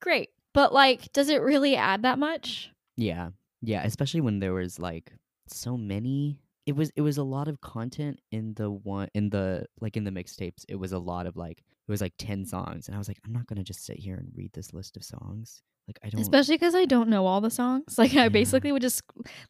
great 0.00 0.30
but 0.52 0.72
like 0.72 1.12
does 1.12 1.28
it 1.28 1.42
really 1.42 1.74
add 1.76 2.02
that 2.02 2.18
much 2.18 2.70
Yeah. 2.96 3.30
Yeah, 3.60 3.82
especially 3.84 4.20
when 4.20 4.38
there 4.40 4.52
was 4.52 4.78
like 4.78 5.12
so 5.48 5.76
many 5.76 6.38
it 6.66 6.76
was 6.76 6.90
it 6.96 7.02
was 7.02 7.18
a 7.18 7.22
lot 7.24 7.48
of 7.48 7.60
content 7.60 8.20
in 8.30 8.54
the 8.54 8.70
one 8.70 9.08
in 9.14 9.30
the 9.30 9.66
like 9.80 9.96
in 9.96 10.04
the 10.04 10.10
mixtapes. 10.10 10.64
It 10.68 10.76
was 10.76 10.92
a 10.92 10.98
lot 10.98 11.26
of 11.26 11.36
like 11.36 11.62
it 11.86 11.90
was 11.92 12.00
like 12.00 12.14
10 12.18 12.46
songs 12.46 12.86
and 12.88 12.94
I 12.94 12.98
was 12.98 13.08
like 13.08 13.18
I'm 13.24 13.32
not 13.32 13.46
going 13.46 13.58
to 13.58 13.64
just 13.64 13.84
sit 13.84 13.98
here 13.98 14.16
and 14.16 14.30
read 14.34 14.52
this 14.52 14.72
list 14.72 14.96
of 14.96 15.04
songs. 15.04 15.62
Like 15.86 15.98
I 16.02 16.08
don't 16.08 16.22
especially 16.22 16.54
because 16.56 16.74
i 16.74 16.86
don't 16.86 17.10
know 17.10 17.26
all 17.26 17.42
the 17.42 17.50
songs 17.50 17.98
like 17.98 18.12
i 18.14 18.22
Yeah. 18.24 18.28
basically 18.30 18.72
would 18.72 18.80
just 18.80 19.02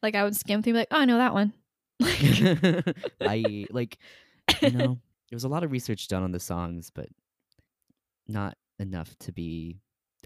like 0.03 0.15
i 0.15 0.23
would 0.25 0.35
skim 0.35 0.61
through 0.61 0.73
like 0.73 0.89
oh 0.91 0.97
i 0.99 1.05
know 1.05 1.15
that 1.15 1.33
one 1.33 1.53
like 2.01 2.97
I 3.21 3.67
like 3.71 3.97
you 4.61 4.71
know, 4.77 4.99
there 5.29 5.35
was 5.37 5.45
a 5.45 5.47
lot 5.47 5.63
of 5.63 5.71
research 5.71 6.09
done 6.09 6.23
on 6.23 6.33
the 6.33 6.41
songs 6.41 6.91
but 6.93 7.07
not 8.27 8.57
enough 8.79 9.15
to 9.19 9.31
be 9.31 9.77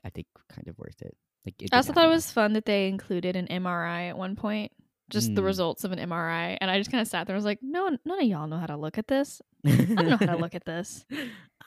I 0.03 0.09
think 0.09 0.27
kind 0.49 0.67
of 0.67 0.77
worth 0.79 1.01
it. 1.01 1.15
Like 1.45 1.61
it 1.61 1.69
I 1.71 1.77
also 1.77 1.93
thought 1.93 2.05
add 2.05 2.09
it 2.09 2.13
was 2.13 2.31
fun 2.31 2.53
that 2.53 2.65
they 2.65 2.87
included 2.87 3.35
an 3.35 3.47
MRI 3.47 4.09
at 4.09 4.17
one 4.17 4.35
point, 4.35 4.71
just 5.09 5.33
the 5.35 5.41
Mm. 5.41 5.45
results 5.45 5.83
of 5.83 5.91
an 5.91 5.99
MRI, 5.99 6.57
and 6.61 6.69
I 6.71 6.77
just 6.77 6.91
kind 6.91 7.01
of 7.01 7.07
sat 7.07 7.27
there. 7.27 7.35
and 7.35 7.39
was 7.39 7.45
like, 7.45 7.59
no, 7.61 7.89
none 8.05 8.19
of 8.21 8.25
y'all 8.27 8.47
know 8.47 8.57
how 8.57 8.67
to 8.67 8.77
look 8.77 8.97
at 8.97 9.07
this. 9.07 9.41
I 9.65 9.71
don't 9.75 9.95
know 10.09 10.17
how 10.17 10.25
to 10.27 10.37
look 10.37 10.55
at 10.55 10.65
this. 10.65 11.05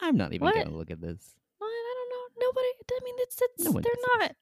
I'm 0.01 0.16
not 0.16 0.32
even 0.32 0.45
What? 0.47 0.64
to 0.64 0.70
look 0.70 0.90
at 0.90 1.01
this. 1.01 1.34
What? 1.59 1.66
I 1.68 1.95
don't 1.97 2.11
know. 2.11 2.47
Nobody. 2.47 2.68
I 2.90 3.05
mean, 3.05 3.14
it's 3.18 3.38
it's 3.43 3.64
No 3.64 3.72
they're 3.72 3.82
does 3.82 3.93
this. 3.93 4.07
not. 4.20 4.32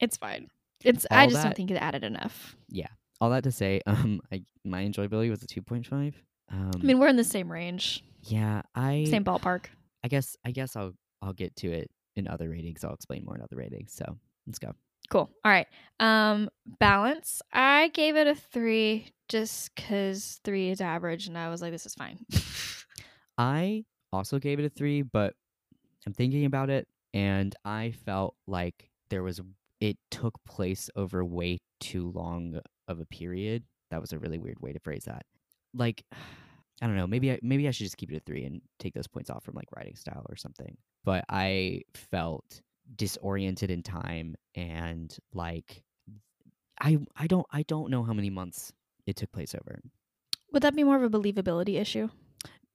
It's 0.00 0.16
fine. 0.16 0.48
It's. 0.84 1.06
I 1.10 1.24
All 1.24 1.30
just 1.30 1.42
don't 1.42 1.56
think 1.56 1.70
it 1.70 1.76
added 1.76 2.04
enough. 2.04 2.56
Yeah. 2.68 2.88
All 3.20 3.30
that 3.30 3.44
to 3.44 3.52
say, 3.52 3.80
um, 3.86 4.20
I, 4.32 4.44
my 4.64 4.82
enjoyability 4.84 5.28
was 5.30 5.42
a 5.42 5.46
two 5.46 5.62
point 5.62 5.86
five. 5.86 6.14
Um, 6.50 6.70
I 6.74 6.78
mean, 6.78 6.98
we're 6.98 7.08
in 7.08 7.16
the 7.16 7.22
same 7.24 7.50
range, 7.52 8.02
yeah, 8.24 8.62
I, 8.74 9.06
same 9.08 9.22
ballpark. 9.24 9.66
I 10.02 10.08
guess, 10.08 10.36
I 10.44 10.50
guess 10.50 10.74
I'll, 10.74 10.94
I'll 11.22 11.32
get 11.32 11.54
to 11.56 11.70
it 11.70 11.90
in 12.16 12.26
other 12.26 12.48
ratings. 12.48 12.82
I'll 12.82 12.94
explain 12.94 13.24
more 13.24 13.36
in 13.36 13.42
other 13.42 13.54
ratings. 13.56 13.92
So 13.92 14.16
let's 14.48 14.58
go. 14.58 14.72
Cool. 15.10 15.28
All 15.44 15.50
right. 15.50 15.66
Um, 15.98 16.48
balance. 16.78 17.42
I 17.52 17.88
gave 17.88 18.16
it 18.16 18.28
a 18.28 18.34
three 18.34 19.12
just 19.28 19.74
because 19.74 20.40
three 20.44 20.70
is 20.70 20.80
average, 20.80 21.26
and 21.26 21.36
I 21.36 21.50
was 21.50 21.60
like, 21.60 21.72
this 21.72 21.84
is 21.84 21.94
fine. 21.94 22.24
I 23.38 23.84
also 24.12 24.38
gave 24.38 24.58
it 24.60 24.64
a 24.64 24.70
three, 24.70 25.02
but 25.02 25.34
I'm 26.06 26.12
thinking 26.12 26.44
about 26.44 26.70
it, 26.70 26.86
and 27.12 27.54
I 27.64 27.92
felt 28.06 28.36
like 28.46 28.88
there 29.10 29.22
was, 29.22 29.40
it 29.80 29.98
took 30.10 30.42
place 30.44 30.88
over 30.94 31.24
way 31.24 31.58
too 31.80 32.12
long 32.14 32.60
of 32.86 33.00
a 33.00 33.06
period. 33.06 33.64
That 33.90 34.00
was 34.00 34.12
a 34.12 34.18
really 34.18 34.38
weird 34.38 34.60
way 34.60 34.72
to 34.72 34.78
phrase 34.78 35.04
that. 35.06 35.26
Like, 35.74 36.04
I 36.82 36.86
don't 36.86 36.96
know. 36.96 37.06
Maybe 37.06 37.32
I, 37.32 37.38
maybe 37.42 37.68
I 37.68 37.72
should 37.72 37.84
just 37.84 37.98
keep 37.98 38.10
it 38.10 38.16
a 38.16 38.20
three 38.20 38.44
and 38.44 38.62
take 38.78 38.94
those 38.94 39.06
points 39.06 39.28
off 39.28 39.44
from 39.44 39.54
like 39.54 39.68
writing 39.76 39.96
style 39.96 40.24
or 40.30 40.36
something. 40.36 40.78
But 41.04 41.26
I 41.28 41.82
felt 41.92 42.62
disoriented 42.96 43.70
in 43.70 43.82
time 43.82 44.36
and 44.54 45.16
like 45.34 45.82
I 46.80 46.98
I 47.16 47.26
don't 47.26 47.46
I 47.50 47.62
don't 47.64 47.90
know 47.90 48.02
how 48.02 48.12
many 48.12 48.30
months 48.30 48.72
it 49.06 49.16
took 49.16 49.32
place 49.32 49.54
over. 49.54 49.80
Would 50.52 50.62
that 50.62 50.74
be 50.74 50.84
more 50.84 50.96
of 50.96 51.02
a 51.02 51.10
believability 51.10 51.78
issue? 51.80 52.08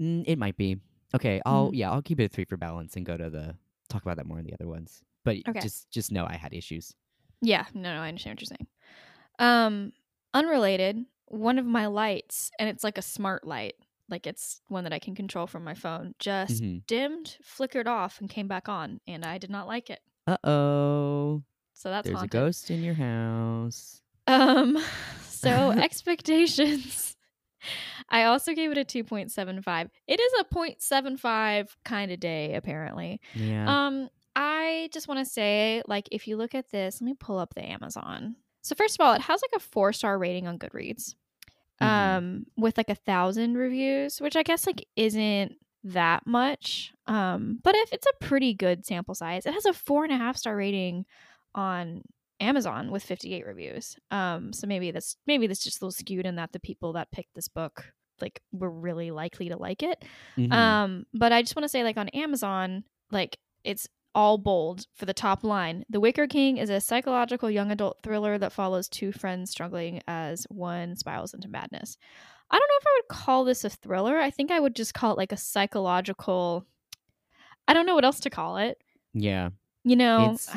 Mm, 0.01 0.23
it 0.27 0.37
might 0.37 0.57
be. 0.57 0.77
Okay, 1.15 1.41
I'll 1.45 1.71
Mhm. 1.71 1.75
yeah, 1.75 1.91
I'll 1.91 2.01
keep 2.01 2.19
it 2.19 2.25
a 2.25 2.29
three 2.29 2.45
for 2.45 2.57
balance 2.57 2.95
and 2.95 3.05
go 3.05 3.17
to 3.17 3.29
the 3.29 3.55
talk 3.89 4.01
about 4.01 4.17
that 4.17 4.25
more 4.25 4.39
in 4.39 4.45
the 4.45 4.53
other 4.53 4.67
ones. 4.67 5.01
But 5.23 5.37
Okay. 5.47 5.59
just 5.59 5.89
just 5.91 6.11
know 6.11 6.25
I 6.27 6.35
had 6.37 6.53
issues. 6.53 6.93
Yeah, 7.41 7.65
no, 7.73 7.93
no, 7.93 8.01
I 8.01 8.07
understand 8.09 8.35
what 8.35 8.41
you're 8.41 8.57
saying. 8.57 8.67
Um, 9.39 9.93
unrelated, 10.33 11.05
one 11.27 11.59
of 11.59 11.65
my 11.65 11.87
lights, 11.87 12.51
and 12.59 12.69
it's 12.69 12.83
like 12.83 12.97
a 12.97 13.01
smart 13.03 13.45
light, 13.45 13.75
like 14.09 14.27
it's 14.27 14.61
one 14.67 14.83
that 14.83 14.93
I 14.93 14.99
can 14.99 15.15
control 15.15 15.47
from 15.47 15.63
my 15.63 15.73
phone, 15.73 16.13
just 16.19 16.61
Mhm. 16.63 16.85
dimmed, 16.87 17.37
flickered 17.43 17.87
off, 17.87 18.19
and 18.21 18.29
came 18.29 18.47
back 18.47 18.69
on, 18.69 18.99
and 19.07 19.25
I 19.25 19.37
did 19.37 19.49
not 19.49 19.67
like 19.67 19.89
it. 19.89 20.01
Uh 20.27 20.37
oh, 20.43 21.43
So 21.73 21.89
that's 21.89 22.05
there's 22.07 22.17
haunted. 22.19 22.39
a 22.39 22.41
ghost 22.41 22.71
in 22.71 22.83
your 22.83 22.93
house. 22.95 24.01
Um, 24.27 24.77
so 25.29 25.71
expectations. 25.71 27.15
I 28.09 28.23
also 28.25 28.53
gave 28.53 28.71
it 28.71 28.77
a 28.77 28.85
2.75. 28.85 29.89
It 30.07 30.19
is 30.19 30.33
a 30.39 30.43
0.75 30.45 31.75
kind 31.83 32.11
of 32.11 32.19
day, 32.19 32.53
apparently. 32.55 33.19
Yeah. 33.33 33.87
Um, 33.87 34.09
I 34.35 34.89
just 34.91 35.07
want 35.07 35.19
to 35.19 35.25
say, 35.25 35.81
like, 35.87 36.09
if 36.11 36.27
you 36.27 36.37
look 36.37 36.53
at 36.53 36.69
this, 36.71 37.01
let 37.01 37.05
me 37.05 37.13
pull 37.17 37.39
up 37.39 37.53
the 37.55 37.63
Amazon. 37.65 38.35
So 38.61 38.75
first 38.75 38.99
of 38.99 39.05
all, 39.05 39.13
it 39.13 39.21
has 39.21 39.41
like 39.41 39.59
a 39.61 39.63
four 39.63 39.93
star 39.93 40.17
rating 40.17 40.47
on 40.47 40.59
Goodreads, 40.59 41.15
Mhm. 41.81 41.87
um, 41.87 42.45
with 42.57 42.77
like 42.77 42.89
a 42.89 42.95
thousand 42.95 43.55
reviews, 43.55 44.19
which 44.21 44.35
I 44.35 44.43
guess 44.43 44.65
like 44.65 44.87
isn't 44.95 45.53
that 45.83 46.25
much. 46.25 46.93
Um, 47.07 47.59
but 47.63 47.75
if 47.75 47.91
it's 47.93 48.07
a 48.07 48.25
pretty 48.25 48.53
good 48.53 48.85
sample 48.85 49.13
size, 49.15 49.45
it 49.45 49.53
has 49.53 49.65
a 49.65 49.73
four 49.73 50.03
and 50.03 50.13
a 50.13 50.17
half 50.17 50.37
star 50.37 50.55
rating 50.55 51.05
on 51.53 52.01
Amazon 52.39 52.91
with 52.91 53.03
58 53.03 53.45
reviews. 53.45 53.95
Um, 54.11 54.51
so 54.53 54.67
maybe 54.67 54.91
that's 54.91 55.17
maybe 55.27 55.47
that's 55.47 55.63
just 55.63 55.81
a 55.81 55.85
little 55.85 55.91
skewed 55.91 56.25
in 56.25 56.35
that 56.35 56.51
the 56.53 56.59
people 56.59 56.93
that 56.93 57.11
picked 57.11 57.33
this 57.35 57.47
book 57.47 57.93
like 58.21 58.41
were 58.53 58.71
really 58.71 59.11
likely 59.11 59.49
to 59.49 59.57
like 59.57 59.83
it. 59.83 60.03
Mhm. 60.37 60.51
Um, 60.53 61.05
but 61.13 61.31
I 61.33 61.41
just 61.41 61.55
want 61.55 61.65
to 61.65 61.69
say, 61.69 61.83
like 61.83 61.97
on 61.97 62.07
Amazon, 62.09 62.83
like 63.11 63.37
it's 63.63 63.87
all 64.15 64.37
bold 64.39 64.87
for 64.95 65.05
the 65.05 65.13
top 65.13 65.43
line. 65.43 65.83
The 65.89 65.99
Wicker 65.99 66.25
King 66.25 66.57
is 66.57 66.69
a 66.71 66.81
psychological 66.81 67.51
young 67.51 67.69
adult 67.71 67.99
thriller 68.01 68.37
that 68.39 68.53
follows 68.53 68.87
two 68.89 69.11
friends 69.11 69.51
struggling 69.51 70.01
as 70.07 70.45
one 70.49 70.95
spirals 70.95 71.33
into 71.33 71.49
madness. 71.49 71.97
I 72.49 72.57
don't 72.57 72.67
know 72.67 72.79
if 72.81 72.87
I 72.87 72.99
would 73.01 73.07
call 73.23 73.43
this 73.43 73.63
a 73.63 73.69
thriller. 73.69 74.17
I 74.17 74.29
think 74.31 74.49
I 74.51 74.59
would 74.59 74.75
just 74.75 74.93
call 74.93 75.11
it 75.11 75.17
like 75.17 75.31
a 75.31 75.37
psychological. 75.37 76.65
I 77.67 77.73
don't 77.73 77.85
know 77.85 77.95
what 77.95 78.05
else 78.05 78.19
to 78.21 78.29
call 78.29 78.57
it. 78.57 78.81
yeah, 79.13 79.49
You 79.83 79.95
know, 79.95 80.23
It's- 80.33 80.55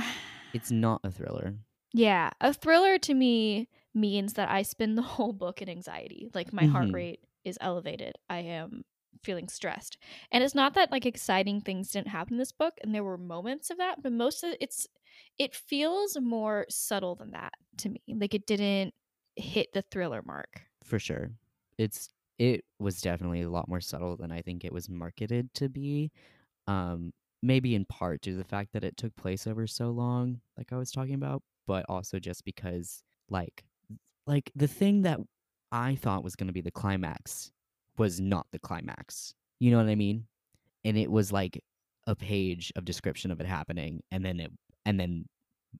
it's 0.54 0.70
not 0.70 1.00
a 1.04 1.10
thriller. 1.10 1.56
yeah, 1.92 2.30
a 2.40 2.52
thriller 2.54 2.98
to 2.98 3.14
me 3.14 3.68
means 3.94 4.34
that 4.34 4.48
I 4.50 4.62
spend 4.62 4.96
the 4.96 5.02
whole 5.16 5.32
book 5.32 5.60
in 5.62 5.68
anxiety. 5.68 6.28
Like 6.34 6.52
my 6.52 6.66
heart 6.66 6.88
Mhm. 6.88 6.94
rate 6.94 7.20
is 7.44 7.58
elevated. 7.60 8.14
I 8.30 8.38
am 8.40 8.84
feeling 9.22 9.48
stressed. 9.48 9.98
And 10.32 10.44
it's 10.44 10.54
not 10.54 10.74
that 10.74 10.90
like 10.90 11.06
exciting 11.06 11.60
things 11.60 11.90
didn't 11.90 12.08
happen 12.08 12.34
in 12.34 12.38
this 12.38 12.52
book 12.52 12.74
and 12.82 12.94
there 12.94 13.04
were 13.04 13.18
moments 13.18 13.70
of 13.70 13.78
that, 13.78 14.02
but 14.02 14.12
most 14.12 14.44
of 14.44 14.54
it's 14.60 14.86
it 15.38 15.54
feels 15.54 16.16
more 16.20 16.66
subtle 16.68 17.14
than 17.14 17.32
that 17.32 17.54
to 17.78 17.88
me. 17.88 18.00
Like 18.08 18.34
it 18.34 18.46
didn't 18.46 18.94
hit 19.36 19.72
the 19.72 19.82
thriller 19.82 20.22
mark. 20.24 20.62
for 20.84 20.98
sure. 20.98 21.30
It's 21.78 22.10
it 22.38 22.64
was 22.78 23.00
definitely 23.00 23.42
a 23.42 23.50
lot 23.50 23.68
more 23.68 23.80
subtle 23.80 24.16
than 24.16 24.30
I 24.30 24.42
think 24.42 24.64
it 24.64 24.72
was 24.72 24.88
marketed 24.88 25.52
to 25.54 25.68
be. 25.68 26.12
Um, 26.66 27.12
maybe 27.42 27.74
in 27.74 27.84
part 27.84 28.20
due 28.22 28.32
to 28.32 28.36
the 28.38 28.44
fact 28.44 28.72
that 28.72 28.84
it 28.84 28.96
took 28.96 29.14
place 29.16 29.46
over 29.46 29.66
so 29.66 29.90
long, 29.90 30.40
like 30.56 30.72
I 30.72 30.76
was 30.76 30.90
talking 30.90 31.14
about, 31.14 31.42
but 31.66 31.84
also 31.88 32.18
just 32.18 32.44
because 32.44 33.02
like 33.30 33.64
like 34.26 34.50
the 34.54 34.68
thing 34.68 35.02
that 35.02 35.18
I 35.72 35.96
thought 35.96 36.24
was 36.24 36.36
going 36.36 36.46
to 36.48 36.52
be 36.52 36.60
the 36.60 36.70
climax 36.70 37.50
was 37.98 38.20
not 38.20 38.46
the 38.52 38.58
climax. 38.58 39.34
You 39.60 39.70
know 39.70 39.78
what 39.78 39.88
I 39.88 39.94
mean? 39.94 40.26
And 40.84 40.96
it 40.96 41.10
was 41.10 41.32
like 41.32 41.62
a 42.06 42.14
page 42.14 42.72
of 42.76 42.84
description 42.84 43.30
of 43.30 43.40
it 43.40 43.46
happening 43.46 44.02
and 44.10 44.24
then 44.24 44.40
it 44.40 44.52
and 44.86 44.98
then 44.98 45.26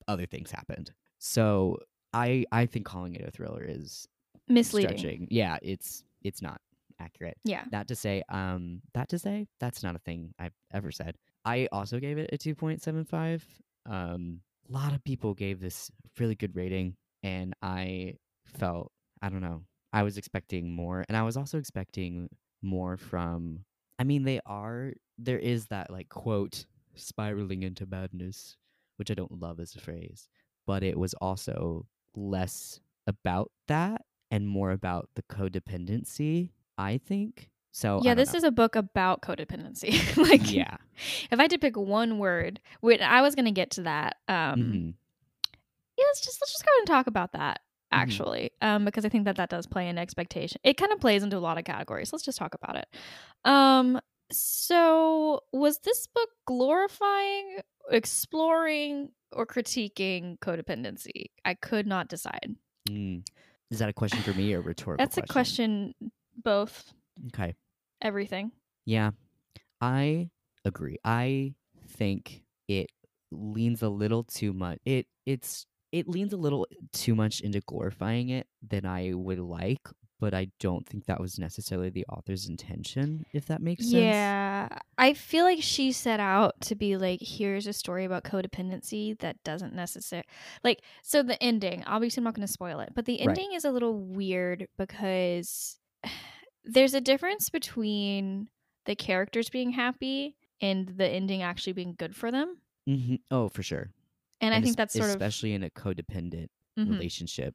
other 0.07 0.27
things 0.27 0.51
happened. 0.51 0.93
So 1.19 1.79
I 2.13 2.45
I 2.53 2.67
think 2.67 2.85
calling 2.87 3.15
it 3.15 3.27
a 3.27 3.31
thriller 3.31 3.65
is 3.67 4.07
Misleading. 4.49 4.99
stretching. 4.99 5.29
Yeah, 5.31 5.59
it's 5.63 6.03
it's 6.23 6.43
not 6.43 6.61
accurate. 7.01 7.39
Yeah. 7.45 7.65
That 7.71 7.89
to 7.89 7.97
say, 7.97 8.23
um, 8.29 8.83
that 8.95 9.09
to 9.11 9.19
say, 9.19 9.47
that's 9.61 9.83
not 9.83 9.95
a 9.95 9.99
thing 10.01 10.35
I've 10.39 10.55
ever 10.73 10.91
said. 10.91 11.17
I 11.45 11.69
also 11.71 12.01
gave 12.01 12.19
it 12.19 12.31
a 12.33 12.39
two 12.39 12.55
point 12.55 12.83
seven 12.83 13.05
five. 13.05 13.45
Um, 13.87 14.41
a 14.69 14.73
lot 14.73 14.93
of 14.93 15.03
people 15.05 15.35
gave 15.35 15.61
this 15.61 15.91
really 16.19 16.35
good 16.35 16.55
rating, 16.57 16.97
and 17.23 17.55
I 17.63 18.15
felt 18.59 18.93
I 19.23 19.29
don't 19.29 19.41
know. 19.41 19.63
I 19.93 20.03
was 20.03 20.19
expecting 20.19 20.73
more, 20.73 21.05
and 21.09 21.17
I 21.17 21.23
was 21.23 21.37
also 21.37 21.59
expecting 21.59 22.29
more 22.63 22.97
from. 22.97 23.65
I 23.99 24.05
mean, 24.05 24.25
they 24.25 24.41
are. 24.47 24.93
There 25.19 25.39
is 25.39 25.67
that 25.67 25.91
like 25.91 26.09
quote 26.09 26.67
spiraling 26.95 27.63
into 27.63 27.87
madness, 27.87 28.57
which 28.97 29.11
I 29.11 29.15
don't 29.15 29.41
love 29.41 29.61
as 29.61 29.75
a 29.75 29.81
phrase, 29.81 30.29
but 30.67 30.83
it 30.83 30.99
was 30.99 31.15
also 31.15 31.87
less 32.15 32.81
about 33.07 33.51
that 33.69 34.03
and 34.31 34.47
more 34.47 34.73
about 34.73 35.09
the 35.15 35.23
codependency. 35.23 36.51
I 36.77 36.99
think 36.99 37.51
so. 37.73 38.01
yeah, 38.03 38.15
this 38.15 38.35
is 38.35 38.45
a 38.45 38.51
book 38.51 38.77
about 38.77 39.23
codependency. 39.23 40.17
like 40.31 40.53
yeah. 40.53 40.77
if 41.31 41.39
I 41.39 41.43
had 41.43 41.51
to 41.51 41.59
pick 41.59 41.77
one 41.77 42.19
word, 42.19 42.61
which 42.81 43.01
I 43.01 43.23
was 43.23 43.35
gonna 43.35 43.53
get 43.53 43.71
to 43.73 43.83
that. 43.83 44.17
Um 44.29 44.61
mhm. 44.61 44.95
yeah, 45.97 46.05
let's 46.07 46.21
just 46.21 46.41
let's 46.41 46.53
just 46.53 46.65
go 46.65 46.71
ahead 46.71 46.81
and 46.81 46.87
talk 46.87 47.07
about 47.07 47.33
that 47.33 47.61
Mhm. 47.93 47.99
actually, 48.03 48.51
um, 48.61 48.85
because 48.85 49.05
I 49.05 49.09
think 49.09 49.25
that 49.25 49.37
that 49.37 49.49
does 49.51 49.67
play 49.67 49.89
an 49.89 49.99
expectation. 49.99 50.61
It 50.65 50.75
kind 50.77 50.93
of 50.93 51.01
plays 51.01 51.23
into 51.23 51.37
a 51.37 51.41
lot 51.41 51.59
of 51.59 51.65
categories. 51.65 52.13
Let's 52.13 52.25
just 52.25 52.39
talk 52.39 52.55
about 52.55 52.77
it. 52.77 52.87
Um, 53.45 54.01
so 54.31 55.41
was 55.53 55.79
this 55.79 56.07
book 56.07 56.29
glorifying, 56.47 57.61
exploring, 57.91 59.11
or 59.33 59.47
critiquing 59.47 60.39
codependency? 60.41 61.27
I 61.45 61.55
could 61.55 61.87
not 61.87 62.09
decide. 62.09 62.57
Mm. 62.89 63.27
Is 63.71 63.79
that 63.79 63.89
a 63.89 63.93
question 63.93 64.23
for 64.23 64.35
me 64.35 64.53
or 64.55 64.61
rhetorical? 64.61 65.03
That's 65.05 65.17
a 65.19 65.23
question. 65.23 65.95
Both, 66.43 66.93
Okay. 67.29 67.55
everything. 68.01 68.53
Yeah, 68.85 69.11
I 69.81 70.31
agree. 70.65 70.99
I 71.05 71.55
think 71.89 72.45
it 72.69 72.91
leans 73.31 73.83
a 73.83 73.89
little 73.89 74.25
too 74.25 74.53
much. 74.53 74.79
It 74.85 75.07
it's 75.27 75.67
it 75.93 76.09
leans 76.09 76.33
a 76.33 76.37
little 76.37 76.67
too 76.93 77.15
much 77.15 77.41
into 77.41 77.61
glorifying 77.61 78.29
it 78.31 78.47
than 78.63 78.85
I 78.87 79.13
would 79.15 79.39
like, 79.39 79.81
but 80.21 80.35
I 80.35 80.49
don't 80.61 80.87
think 80.87 81.07
that 81.07 81.21
was 81.21 81.39
necessarily 81.39 81.91
the 81.91 82.05
author's 82.09 82.49
intention. 82.49 83.25
If 83.33 83.47
that 83.47 83.63
makes 83.63 83.85
sense. 83.85 83.95
Yeah, 84.17 84.69
I 84.99 85.15
feel 85.15 85.45
like 85.45 85.63
she 85.63 85.93
set 85.93 86.19
out 86.19 86.61
to 86.63 86.75
be 86.75 86.97
like, 86.97 87.21
here's 87.23 87.67
a 87.69 87.73
story 87.73 88.05
about 88.05 88.25
codependency 88.25 89.17
that 89.21 89.43
doesn't 89.45 89.73
necessarily 89.75 90.27
like. 90.65 90.83
So 91.03 91.23
the 91.23 91.41
ending, 91.43 91.85
obviously, 91.85 92.21
I'm 92.21 92.25
not 92.25 92.35
going 92.35 92.47
to 92.47 92.53
spoil 92.53 92.81
it, 92.81 92.91
but 92.95 93.05
the 93.05 93.21
Right. 93.23 93.39
ending 93.39 93.53
is 93.53 93.65
a 93.65 93.71
little 93.71 93.95
weird 93.97 94.67
because 94.77 95.79
there's 96.65 96.95
a 96.95 97.01
difference 97.01 97.51
between 97.51 98.49
the 98.85 98.97
characters 98.97 99.49
being 99.49 99.71
happy 99.71 100.37
and 100.61 100.89
the 100.89 101.07
ending 101.09 101.43
actually 101.43 101.73
being 101.73 101.95
good 101.97 102.17
for 102.17 102.33
them. 102.33 102.59
Mm-hmm. 102.89 103.17
Oh, 103.31 103.49
for 103.49 103.63
sure. 103.63 103.91
And, 104.41 104.55
I 104.55 104.61
think 104.61 104.77
that's 104.77 104.95
sort 104.95 105.07
of 105.07 105.11
especially 105.17 105.53
in 105.55 105.63
a 105.65 105.71
codependent 105.71 106.49
Mhm. 106.79 106.91
relationship. 106.91 107.55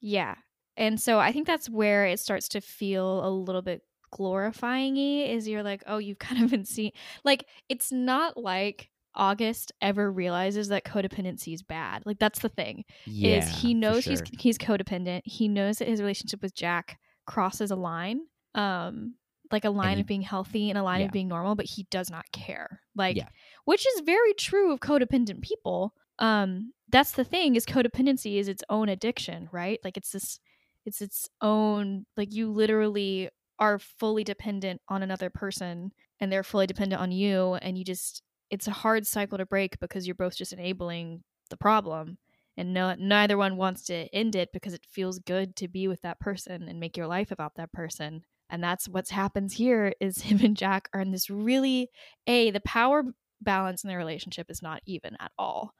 Yeah. 0.00 0.34
And 0.76 1.00
so 1.00 1.18
I 1.18 1.32
think 1.32 1.46
that's 1.46 1.68
where 1.70 2.06
it 2.06 2.20
starts 2.20 2.48
to 2.50 2.60
feel 2.60 3.26
a 3.26 3.30
little 3.30 3.62
bit 3.62 3.82
glorifying 4.10 4.94
y 4.96 5.24
is 5.32 5.48
you're 5.48 5.62
like, 5.62 5.82
oh, 5.86 5.98
you've 5.98 6.18
kind 6.30 6.42
of 6.44 6.50
been 6.50 6.64
seeing 6.64 6.92
like 7.24 7.44
it's 7.68 7.90
not 7.92 8.36
like 8.36 8.90
August 9.14 9.72
ever 9.80 10.12
realizes 10.12 10.68
that 10.68 10.84
codependency 10.84 11.52
is 11.54 11.62
bad. 11.62 12.02
Like 12.06 12.18
that's 12.18 12.40
the 12.40 12.48
thing. 12.48 12.84
Yeah, 13.06 13.38
is 13.38 13.48
he 13.60 13.74
knows 13.74 14.04
he's 14.04 14.22
he's 14.38 14.58
codependent. 14.58 15.22
He 15.24 15.48
knows 15.48 15.78
that 15.78 15.88
his 15.88 16.00
relationship 16.00 16.42
with 16.42 16.54
Jack 16.54 16.98
crosses 17.26 17.70
a 17.70 17.76
line. 17.76 18.20
Um 18.54 19.14
like 19.50 19.64
a 19.64 19.70
line 19.70 19.96
he- 19.96 20.02
of 20.02 20.06
being 20.06 20.20
healthy 20.22 20.68
and 20.68 20.78
a 20.78 20.82
line 20.82 21.00
Yeah. 21.00 21.06
of 21.06 21.12
being 21.12 21.28
normal, 21.28 21.54
but 21.54 21.64
he 21.66 21.84
does 21.90 22.10
not 22.10 22.30
care. 22.32 22.80
Like 22.94 23.16
Yeah. 23.16 23.28
which 23.64 23.84
is 23.86 24.00
very 24.04 24.34
true 24.34 24.72
of 24.72 24.80
codependent 24.80 25.40
people. 25.42 25.94
Um 26.18 26.72
that's 26.90 27.12
the 27.12 27.24
thing 27.24 27.56
is 27.56 27.66
codependency 27.66 28.38
is 28.38 28.48
its 28.48 28.64
own 28.70 28.88
addiction, 28.88 29.48
right? 29.52 29.78
Like 29.84 29.96
it's 29.96 30.10
this 30.10 30.40
it's 30.86 31.02
its 31.02 31.28
own 31.42 32.06
like 32.16 32.32
you 32.32 32.50
literally 32.50 33.28
are 33.58 33.78
fully 33.78 34.24
dependent 34.24 34.80
on 34.88 35.02
another 35.02 35.30
person 35.30 35.92
and 36.20 36.32
they're 36.32 36.42
fully 36.44 36.66
dependent 36.66 37.00
on 37.00 37.12
you 37.12 37.54
and 37.56 37.76
you 37.76 37.84
just 37.84 38.22
it's 38.50 38.66
a 38.66 38.72
hard 38.72 39.06
cycle 39.06 39.38
to 39.38 39.46
break 39.46 39.78
because 39.80 40.06
you're 40.06 40.14
both 40.14 40.36
just 40.36 40.52
enabling 40.52 41.22
the 41.50 41.56
problem 41.56 42.18
and 42.56 42.74
no, 42.74 42.94
neither 42.98 43.36
one 43.36 43.56
wants 43.56 43.84
to 43.84 43.94
end 44.14 44.34
it 44.34 44.50
because 44.52 44.74
it 44.74 44.84
feels 44.88 45.20
good 45.20 45.54
to 45.56 45.68
be 45.68 45.86
with 45.86 46.00
that 46.02 46.18
person 46.18 46.62
and 46.68 46.80
make 46.80 46.96
your 46.96 47.06
life 47.06 47.30
about 47.30 47.54
that 47.56 47.72
person 47.72 48.22
and 48.50 48.62
that's 48.62 48.88
what's 48.88 49.10
happens 49.10 49.52
here 49.52 49.92
is 50.00 50.22
him 50.22 50.40
and 50.42 50.56
jack 50.56 50.88
are 50.92 51.00
in 51.00 51.10
this 51.10 51.28
really 51.30 51.90
a 52.26 52.50
the 52.50 52.60
power 52.60 53.04
balance 53.40 53.84
in 53.84 53.88
their 53.88 53.98
relationship 53.98 54.50
is 54.50 54.62
not 54.62 54.80
even 54.86 55.16
at 55.20 55.30
all 55.38 55.74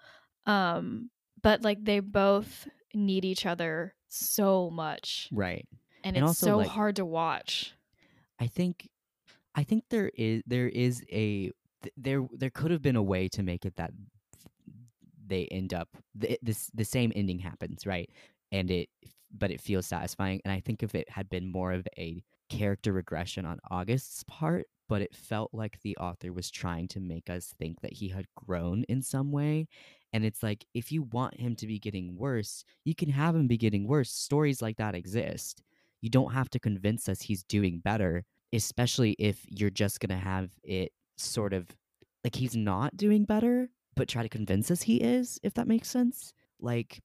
um 0.48 1.10
but 1.42 1.62
like 1.62 1.84
they 1.84 2.00
both 2.00 2.66
need 2.94 3.24
each 3.24 3.46
other 3.46 3.94
so 4.08 4.70
much 4.70 5.28
Right. 5.30 5.66
and, 6.02 6.16
And 6.16 6.24
it's 6.24 6.30
also, 6.42 6.46
so 6.46 6.56
like- 6.58 6.68
hard 6.68 6.96
to 6.96 7.04
watch 7.04 7.74
I 8.40 8.46
think 8.48 8.88
I 9.54 9.62
think 9.64 9.84
there 9.90 10.10
is 10.14 10.42
there 10.46 10.68
is 10.68 11.02
a 11.10 11.50
th- 11.82 11.94
there 11.96 12.26
there 12.32 12.50
could 12.50 12.70
have 12.70 12.82
been 12.82 12.96
a 12.96 13.02
way 13.02 13.28
to 13.30 13.42
make 13.42 13.64
it 13.64 13.74
that 13.76 13.92
they 15.26 15.46
end 15.46 15.74
up 15.74 15.88
the 16.14 16.38
this 16.42 16.70
the 16.74 16.84
same 16.84 17.12
ending 17.14 17.38
happens, 17.40 17.86
right? 17.86 18.08
And 18.52 18.70
it 18.70 18.88
but 19.36 19.50
it 19.50 19.60
feels 19.60 19.86
satisfying 19.86 20.40
and 20.44 20.52
I 20.52 20.60
think 20.60 20.82
if 20.82 20.94
it 20.94 21.10
had 21.10 21.28
been 21.28 21.50
more 21.50 21.72
of 21.72 21.86
a 21.98 22.22
character 22.48 22.92
regression 22.92 23.44
on 23.44 23.58
August's 23.70 24.22
part, 24.24 24.66
but 24.88 25.02
it 25.02 25.14
felt 25.14 25.50
like 25.52 25.80
the 25.82 25.96
author 25.98 26.32
was 26.32 26.50
trying 26.50 26.88
to 26.88 27.00
make 27.00 27.28
us 27.28 27.52
think 27.58 27.80
that 27.82 27.92
he 27.94 28.08
had 28.08 28.26
grown 28.36 28.84
in 28.84 29.02
some 29.02 29.30
way. 29.32 29.66
And 30.12 30.24
it's 30.24 30.42
like 30.42 30.64
if 30.74 30.90
you 30.90 31.02
want 31.02 31.38
him 31.38 31.54
to 31.56 31.66
be 31.66 31.78
getting 31.78 32.16
worse, 32.16 32.64
you 32.84 32.94
can 32.94 33.10
have 33.10 33.34
him 33.36 33.46
be 33.46 33.58
getting 33.58 33.86
worse. 33.86 34.10
Stories 34.10 34.62
like 34.62 34.76
that 34.78 34.94
exist 34.94 35.62
you 36.00 36.08
don't 36.10 36.32
have 36.32 36.48
to 36.50 36.60
convince 36.60 37.08
us 37.08 37.20
he's 37.22 37.42
doing 37.44 37.80
better, 37.80 38.24
especially 38.52 39.16
if 39.18 39.44
you're 39.48 39.70
just 39.70 40.00
going 40.00 40.16
to 40.16 40.24
have 40.24 40.50
it 40.62 40.92
sort 41.16 41.52
of 41.52 41.66
like 42.24 42.36
he's 42.36 42.56
not 42.56 42.96
doing 42.96 43.24
better, 43.24 43.68
but 43.96 44.08
try 44.08 44.22
to 44.22 44.28
convince 44.28 44.70
us 44.70 44.82
he 44.82 44.96
is, 44.98 45.38
if 45.42 45.54
that 45.54 45.66
makes 45.66 45.88
sense. 45.88 46.32
Like, 46.60 47.00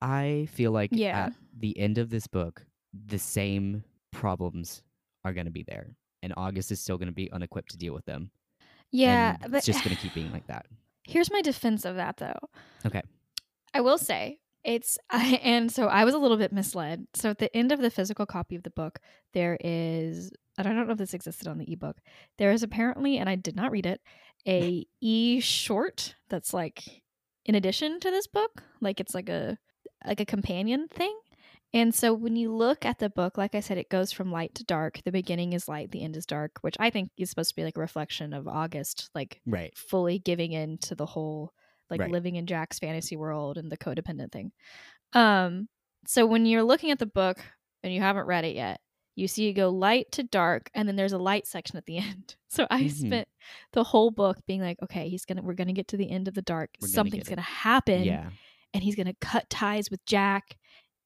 I 0.00 0.48
feel 0.52 0.72
like 0.72 0.90
Yeah. 0.92 1.26
at 1.26 1.32
the 1.56 1.78
end 1.78 1.98
of 1.98 2.10
this 2.10 2.26
book, 2.26 2.64
the 2.94 3.18
same 3.18 3.84
problems 4.10 4.82
are 5.24 5.32
going 5.32 5.46
to 5.46 5.52
be 5.52 5.62
there, 5.62 5.90
and 6.22 6.32
August 6.36 6.72
is 6.72 6.80
still 6.80 6.96
going 6.96 7.08
to 7.08 7.12
be 7.14 7.30
unequipped 7.30 7.70
to 7.72 7.76
deal 7.78 7.92
with 7.92 8.06
them. 8.06 8.30
Yeah, 8.90 9.36
and 9.42 9.52
but 9.52 9.58
it's 9.58 9.66
just 9.66 9.84
going 9.84 9.94
to 9.94 10.00
keep 10.02 10.14
being 10.14 10.32
like 10.32 10.46
that. 10.46 10.66
Here's 11.04 11.30
my 11.30 11.42
defense 11.42 11.84
of 11.84 11.96
that 11.96 12.16
though. 12.18 12.38
Okay. 12.86 13.02
I 13.74 13.80
will 13.80 13.98
say 13.98 14.38
it's 14.64 14.98
I 15.10 15.40
and 15.42 15.70
so 15.70 15.86
I 15.86 16.04
was 16.04 16.14
a 16.14 16.18
little 16.18 16.36
bit 16.36 16.52
misled. 16.52 17.06
So 17.14 17.30
at 17.30 17.38
the 17.38 17.54
end 17.56 17.72
of 17.72 17.80
the 17.80 17.90
physical 17.90 18.26
copy 18.26 18.56
of 18.56 18.62
the 18.62 18.70
book, 18.70 18.98
there 19.32 19.56
is 19.60 20.30
and 20.58 20.68
I 20.68 20.72
don't 20.72 20.86
know 20.86 20.92
if 20.92 20.98
this 20.98 21.14
existed 21.14 21.48
on 21.48 21.58
the 21.58 21.72
ebook. 21.72 21.98
There 22.38 22.52
is 22.52 22.62
apparently, 22.62 23.16
and 23.16 23.28
I 23.28 23.34
did 23.34 23.56
not 23.56 23.70
read 23.70 23.86
it, 23.86 24.00
a 24.46 24.84
e 25.00 25.40
short 25.40 26.16
that's 26.28 26.52
like 26.52 27.02
in 27.46 27.54
addition 27.54 28.00
to 28.00 28.10
this 28.10 28.26
book. 28.26 28.62
Like 28.80 29.00
it's 29.00 29.14
like 29.14 29.28
a 29.28 29.58
like 30.06 30.20
a 30.20 30.26
companion 30.26 30.88
thing. 30.88 31.16
And 31.72 31.94
so 31.94 32.12
when 32.12 32.34
you 32.34 32.52
look 32.52 32.84
at 32.84 32.98
the 32.98 33.08
book, 33.10 33.38
like 33.38 33.54
I 33.54 33.60
said, 33.60 33.78
it 33.78 33.88
goes 33.90 34.10
from 34.10 34.32
light 34.32 34.54
to 34.56 34.64
dark. 34.64 35.00
The 35.04 35.12
beginning 35.12 35.52
is 35.52 35.68
light, 35.68 35.92
the 35.92 36.02
end 36.02 36.16
is 36.16 36.26
dark, 36.26 36.58
which 36.62 36.76
I 36.80 36.90
think 36.90 37.10
is 37.16 37.30
supposed 37.30 37.50
to 37.50 37.56
be 37.56 37.62
like 37.64 37.76
a 37.76 37.80
reflection 37.80 38.32
of 38.32 38.48
August, 38.48 39.08
like 39.14 39.40
Right. 39.46 39.76
fully 39.76 40.18
giving 40.18 40.52
in 40.52 40.78
to 40.78 40.94
the 40.94 41.06
whole 41.06 41.52
like 41.88 42.00
Right. 42.00 42.10
living 42.10 42.36
in 42.36 42.46
Jack's 42.46 42.78
fantasy 42.78 43.16
world 43.16 43.56
and 43.58 43.70
the 43.70 43.76
codependent 43.78 44.32
thing. 44.32 44.52
Um 45.12 45.68
so 46.06 46.24
when 46.26 46.46
you're 46.46 46.62
looking 46.62 46.90
at 46.90 46.98
the 46.98 47.06
book 47.06 47.38
and 47.82 47.92
you 47.92 48.00
haven't 48.00 48.26
read 48.26 48.44
it 48.44 48.54
yet, 48.54 48.80
you 49.16 49.28
see 49.28 49.48
it 49.48 49.52
go 49.54 49.68
light 49.70 50.10
to 50.12 50.22
dark 50.22 50.70
and 50.74 50.88
then 50.88 50.96
there's 50.96 51.12
a 51.12 51.18
light 51.18 51.46
section 51.46 51.76
at 51.76 51.86
the 51.86 51.98
end. 52.08 52.36
So 52.48 52.66
I 52.70 52.84
Mhm. 52.84 52.90
spent 52.90 53.28
the 53.72 53.84
whole 53.84 54.10
book 54.10 54.38
being 54.46 54.60
like, 54.60 54.78
okay, 54.82 55.08
he's 55.08 55.24
going 55.24 55.36
to 55.36 55.42
we're 55.42 55.54
going 55.54 55.68
to 55.68 55.74
get 55.74 55.88
to 55.88 55.96
the 55.96 56.10
end 56.10 56.26
of 56.28 56.34
the 56.34 56.42
dark. 56.42 56.70
We're 56.80 56.88
Something's 56.88 57.28
going 57.28 57.36
to 57.36 57.42
happen 57.42 58.04
Yeah. 58.04 58.30
and 58.72 58.82
he's 58.82 58.96
going 58.96 59.06
to 59.06 59.14
cut 59.20 59.50
ties 59.50 59.90
with 59.90 60.04
Jack 60.06 60.56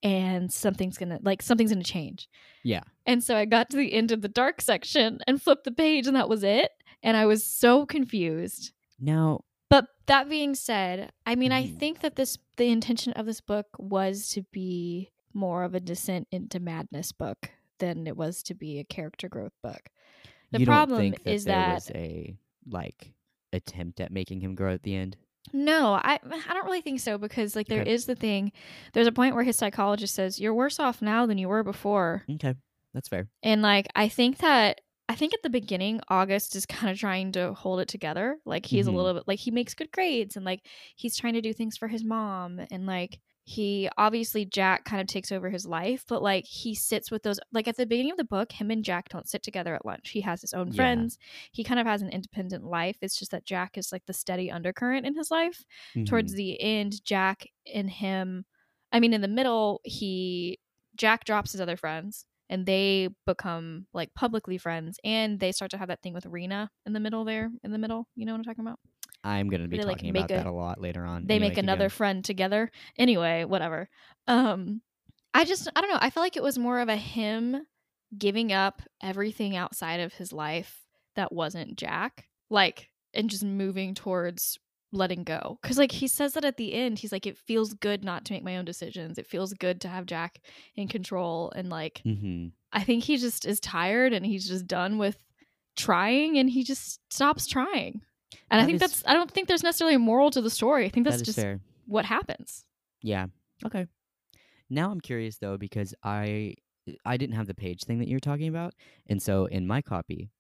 and 0.05 0.53
something's 0.53 0.99
to 0.99 1.19
like 1.23 1.43
something's 1.43 1.73
to 1.73 1.83
change. 1.83 2.29
Yeah. 2.63 2.83
And 3.07 3.25
so 3.25 3.37
I 3.37 3.47
got 3.47 3.71
to 3.71 3.77
the 3.77 3.93
end 3.93 4.13
of 4.13 4.21
the 4.23 4.29
dark 4.29 4.61
section 4.61 5.19
and 5.27 5.43
flipped 5.43 5.65
the 5.65 5.73
page 5.73 6.07
and 6.07 6.15
that 6.15 6.29
was 6.29 6.45
it. 6.45 6.71
And 7.03 7.17
I 7.17 7.27
was 7.27 7.43
so 7.43 7.85
confused. 7.87 8.73
Now, 9.01 9.41
But 9.71 9.87
that 10.07 10.29
being 10.29 10.55
said, 10.55 11.11
I 11.27 11.35
mean, 11.35 11.51
I 11.51 11.65
Mhm. 11.67 11.79
think 11.79 12.01
that 12.01 12.15
this 12.17 12.39
the 12.57 12.69
intention 12.71 13.13
of 13.15 13.27
this 13.27 13.41
book 13.41 13.67
was 13.79 14.29
to 14.29 14.43
be 14.53 15.11
more 15.33 15.65
of 15.65 15.75
a 15.75 15.81
descent 15.81 16.29
into 16.31 16.61
madness 16.61 17.11
book 17.11 17.51
than 17.79 18.07
it 18.07 18.17
was 18.17 18.43
to 18.45 18.55
be 18.55 18.79
a 18.79 18.85
character 18.85 19.29
growth 19.29 19.55
book. 19.63 19.89
The 20.53 20.61
you 20.61 20.67
problem 20.67 21.01
don't 21.01 21.11
think 21.13 21.25
that 21.25 21.31
is 21.33 21.45
there 21.45 21.55
that 21.57 21.75
was 21.75 21.91
a 21.95 22.37
like 22.69 23.13
attempt 23.53 24.01
at 24.01 24.13
making 24.13 24.41
him 24.41 24.55
grow 24.55 24.75
at 24.75 24.83
the 24.85 24.95
end. 24.95 25.17
No, 25.55 25.95
I 25.95 26.19
I 26.23 26.53
don't 26.53 26.65
really 26.67 26.83
think 26.83 27.01
so 27.01 27.17
because 27.17 27.57
like 27.57 27.69
there 27.69 27.81
Okay. 27.81 27.91
is 27.93 28.05
the 28.05 28.15
thing. 28.15 28.53
There's 28.93 29.07
a 29.07 29.13
point 29.13 29.35
where 29.35 29.45
his 29.45 29.57
psychologist 29.57 30.15
says 30.15 30.39
you're 30.39 30.53
worse 30.55 30.79
off 30.79 31.01
now 31.01 31.25
than 31.25 31.39
you 31.39 31.49
were 31.49 31.63
before, 31.63 32.25
Okay, 32.31 32.55
that's 32.93 33.09
fair. 33.09 33.29
and 33.43 33.63
like 33.63 33.87
I 33.97 34.09
think 34.09 34.39
that. 34.39 34.81
I 35.07 35.15
think 35.17 35.35
at 35.35 35.43
the 35.43 35.51
beginning, 35.51 36.01
August 36.09 36.57
is 36.57 36.65
kind 36.65 36.91
of 36.91 36.99
trying 36.99 37.33
to 37.33 37.53
hold 37.53 37.79
it 37.81 37.89
together. 37.89 38.39
Like 38.47 38.65
he's 38.65 38.87
Mhm. 38.87 38.95
a 38.95 38.97
little 38.97 39.13
bit 39.13 39.25
like 39.29 39.39
he 39.39 39.51
makes 39.51 39.75
good 39.75 39.91
grades 39.93 40.35
and 40.35 40.47
like 40.47 40.67
he's 40.97 41.15
trying 41.15 41.35
to 41.35 41.43
do 41.43 41.53
things 41.53 41.77
for 41.77 41.89
his 41.89 42.03
mom 42.03 42.59
and 42.71 42.87
like 42.87 43.21
he 43.47 43.89
obviously 43.99 44.45
Jack 44.47 44.85
kind 44.85 45.01
of 45.03 45.07
takes 45.07 45.31
over 45.31 45.51
his 45.51 45.67
life, 45.67 46.05
but 46.09 46.23
like 46.23 46.45
he 46.47 46.75
sits 46.75 47.11
with 47.11 47.23
those 47.23 47.39
like 47.53 47.69
at 47.69 47.77
the 47.77 47.87
beginning 47.87 48.13
of 48.13 48.17
the 48.19 48.25
book, 48.25 48.53
him 48.53 48.71
and 48.71 48.85
Jack 48.85 49.11
don't 49.11 49.29
sit 49.29 49.43
together 49.43 49.75
at 49.75 49.85
lunch. 49.85 50.11
He 50.11 50.23
has 50.23 50.41
his 50.41 50.55
own 50.55 50.71
Yeah. 50.71 50.73
friends. 50.73 51.19
He 51.53 51.63
kind 51.65 51.79
of 51.81 51.87
has 51.87 52.01
an 52.03 52.09
independent 52.11 52.65
life. 52.65 52.97
It's 53.03 53.19
just 53.19 53.31
that 53.33 53.45
Jack 53.45 53.77
is 53.79 53.93
like 53.93 54.07
the 54.07 54.15
steady 54.15 54.51
undercurrent 54.51 55.07
in 55.07 55.15
his 55.17 55.31
life. 55.31 55.65
Towards 56.07 56.33
Mhm. 56.33 56.37
the 56.37 56.61
end, 56.61 57.05
Jack 57.05 57.47
and 57.73 57.91
him 57.91 58.47
I 58.93 59.01
mean 59.01 59.13
in 59.13 59.21
the 59.21 59.29
middle, 59.29 59.81
he 59.85 60.59
Jack 60.97 61.25
drops 61.25 61.53
his 61.53 61.61
other 61.61 61.77
friends 61.77 62.25
and 62.49 62.67
they 62.67 63.09
become 63.27 63.87
like 63.93 64.15
publicly 64.15 64.59
friends 64.59 64.99
and 65.05 65.41
they 65.41 65.53
start 65.53 65.71
to 65.73 65.79
have 65.79 65.89
that 65.89 66.03
thing 66.03 66.15
with 66.15 66.27
Rena 66.27 66.71
in 66.87 66.93
the 66.93 67.01
middle 67.01 67.25
there 67.25 67.51
in 67.63 67.73
the 67.73 67.79
middle. 67.79 68.07
You 68.17 68.27
know 68.27 68.33
what 68.33 68.39
I'm 68.39 68.45
talking 68.45 68.65
about? 68.67 68.79
I'm 69.25 69.49
gonna 69.49 69.67
be 69.69 69.79
they, 69.79 69.83
like, 69.85 69.97
talking 69.99 70.13
make 70.13 70.25
about 70.27 70.31
a- 70.31 70.45
that 70.45 70.47
a 70.47 70.53
lot 70.53 70.81
later 70.81 71.05
on. 71.05 71.27
they 71.27 71.35
Anyway, 71.37 71.49
make 71.49 71.59
another 71.59 71.79
going. 71.85 71.91
friend 71.91 72.25
together 72.25 72.71
anyway 72.99 73.45
whatever 73.45 73.89
um 74.29 74.81
i 75.33 75.45
just 75.45 75.69
i 75.75 75.81
don't 75.81 75.91
know 75.91 75.99
i 76.01 76.11
felt 76.11 76.23
like 76.25 76.37
it 76.37 76.43
was 76.43 76.59
more 76.59 76.79
of 76.81 76.89
a 76.89 76.97
him 76.97 77.67
giving 78.17 78.53
up 78.53 78.83
everything 79.03 79.57
outside 79.57 80.01
of 80.01 80.13
his 80.13 80.33
life 80.33 80.81
that 81.17 81.33
wasn't 81.33 81.77
jack 81.77 82.29
like 82.51 82.91
and 83.15 83.31
just 83.31 83.43
moving 83.45 83.95
towards 83.95 84.59
letting 84.93 85.25
go 85.25 85.59
because 85.61 85.77
like 85.79 85.91
he 85.91 86.07
says 86.07 86.35
that 86.35 86.45
at 86.45 86.57
the 86.57 86.73
end 86.73 86.99
he's 87.01 87.11
like 87.11 87.27
it 87.27 87.37
feels 87.37 87.75
good 87.75 88.05
not 88.05 88.25
to 88.25 88.33
make 88.33 88.45
my 88.45 88.57
own 88.57 88.65
decisions 88.65 89.19
it 89.19 89.27
feels 89.27 89.53
good 89.55 89.81
to 89.81 89.89
have 89.89 90.07
jack 90.07 90.41
in 90.77 90.87
control 90.87 91.51
and 91.57 91.69
like 91.69 92.01
Mhm. 92.07 92.53
i 92.73 92.85
think 92.85 93.03
he 93.03 93.17
just 93.17 93.45
is 93.45 93.59
tired 93.59 94.13
and 94.13 94.25
he's 94.25 94.47
just 94.47 94.69
done 94.69 94.99
with 94.99 95.17
trying 95.77 96.39
and 96.39 96.49
he 96.51 96.63
just 96.63 97.01
stops 97.13 97.47
trying 97.49 98.03
and 98.51 98.61
i 98.61 98.65
think 98.65 98.77
is- 98.77 98.81
that's 98.81 99.03
i 99.07 99.15
don't 99.15 99.31
think 99.31 99.49
there's 99.49 99.63
necessarily 99.63 99.95
a 99.95 99.99
moral 99.99 100.31
to 100.31 100.41
the 100.41 100.51
story 100.51 100.85
i 100.85 100.89
think 100.89 101.05
that's 101.05 101.19
That 101.19 101.25
just 101.25 101.39
fair. 101.39 101.61
what 101.87 102.05
happens. 102.05 102.65
Yeah. 103.03 103.27
Okay. 103.67 103.87
Now 104.71 104.91
I'm 104.91 105.01
curious 105.01 105.37
though 105.39 105.59
because 105.59 105.95
I 106.03 106.55
I 107.05 107.17
didn't 107.19 107.37
have 107.37 107.47
the 107.47 107.55
page 107.55 107.85
thing 107.85 107.99
that 107.99 108.09
you 108.09 108.17
were 108.17 108.21
talking 108.31 108.49
about, 108.49 108.73
and 109.07 109.21
so 109.23 109.45
in 109.47 109.67
my 109.67 109.81
copy, 109.83 110.31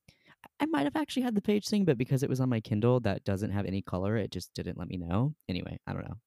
I 0.61 0.66
might 0.66 0.84
have 0.84 0.97
actually 0.97 1.22
had 1.22 1.34
the 1.34 1.42
page 1.42 1.66
thing, 1.68 1.84
but 1.84 1.99
because 1.99 2.22
it 2.22 2.28
was 2.30 2.40
on 2.40 2.49
my 2.49 2.61
Kindle 2.61 3.01
that 3.01 3.24
doesn't 3.24 3.51
have 3.51 3.66
any 3.66 3.82
color, 3.82 4.16
it 4.16 4.30
just 4.30 4.53
didn't 4.55 4.78
let 4.78 4.88
me 4.88 4.97
know. 4.97 5.34
Anyway, 5.49 5.78
I 5.86 5.92
don't 5.92 6.07
know. 6.09 6.18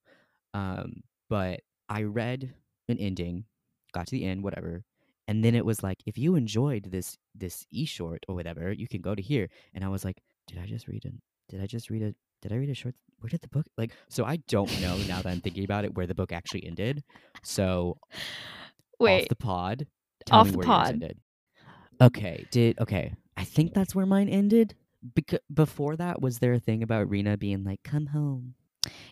Um, 0.53 1.01
but 1.29 1.61
I 1.89 2.03
read 2.03 2.53
an 2.87 2.97
ending, 2.99 3.45
got 3.93 4.07
to 4.07 4.11
the 4.11 4.25
end, 4.25 4.43
whatever, 4.43 4.83
and 5.27 5.43
then 5.43 5.55
it 5.55 5.65
was 5.65 5.81
like, 5.83 5.97
if 6.05 6.17
you 6.17 6.35
enjoyed 6.35 6.91
this 6.91 7.17
this 7.35 7.65
e 7.71 7.85
short 7.85 8.23
or 8.27 8.35
whatever, 8.35 8.71
you 8.71 8.87
can 8.87 9.01
go 9.01 9.13
to 9.15 9.21
here. 9.21 9.49
And 9.73 9.83
I 9.83 9.89
was 9.89 10.05
like, 10.05 10.21
did 10.47 10.57
I 10.59 10.65
just 10.67 10.87
read 10.87 11.05
it? 11.05 11.13
Did 11.49 11.61
I 11.61 11.65
just 11.65 11.89
read 11.89 12.03
a? 12.03 12.13
Did 12.41 12.51
I 12.51 12.55
read 12.55 12.69
a 12.69 12.73
short? 12.73 12.95
Where 13.19 13.29
did 13.29 13.41
the 13.41 13.47
book 13.47 13.65
like? 13.77 13.91
So 14.09 14.25
I 14.25 14.37
don't 14.47 14.69
know 14.81 14.95
now 15.07 15.21
that 15.21 15.27
I'm 15.27 15.41
thinking 15.41 15.63
about 15.63 15.85
it 15.85 15.95
where 15.95 16.05
the 16.05 16.15
book 16.15 16.31
actually 16.31 16.65
ended. 16.65 17.03
So 17.43 17.97
off 18.03 18.99
Wait, 18.99 19.29
the 19.29 19.35
pod. 19.35 19.87
Off 20.31 20.51
the 20.51 20.57
pod. 20.59 21.13
Okay, 22.01 22.45
did 22.51 22.79
okay. 22.79 23.13
I 23.35 23.43
think 23.43 23.73
that's 23.73 23.95
where 23.95 24.05
mine 24.05 24.29
ended. 24.29 24.75
Because 25.13 25.39
before 25.53 25.95
that, 25.95 26.21
was 26.21 26.39
there 26.39 26.53
a 26.53 26.59
thing 26.59 26.83
about 26.83 27.09
Rena 27.09 27.37
being 27.37 27.63
like, 27.63 27.81
"Come 27.83 28.07
home"? 28.07 28.55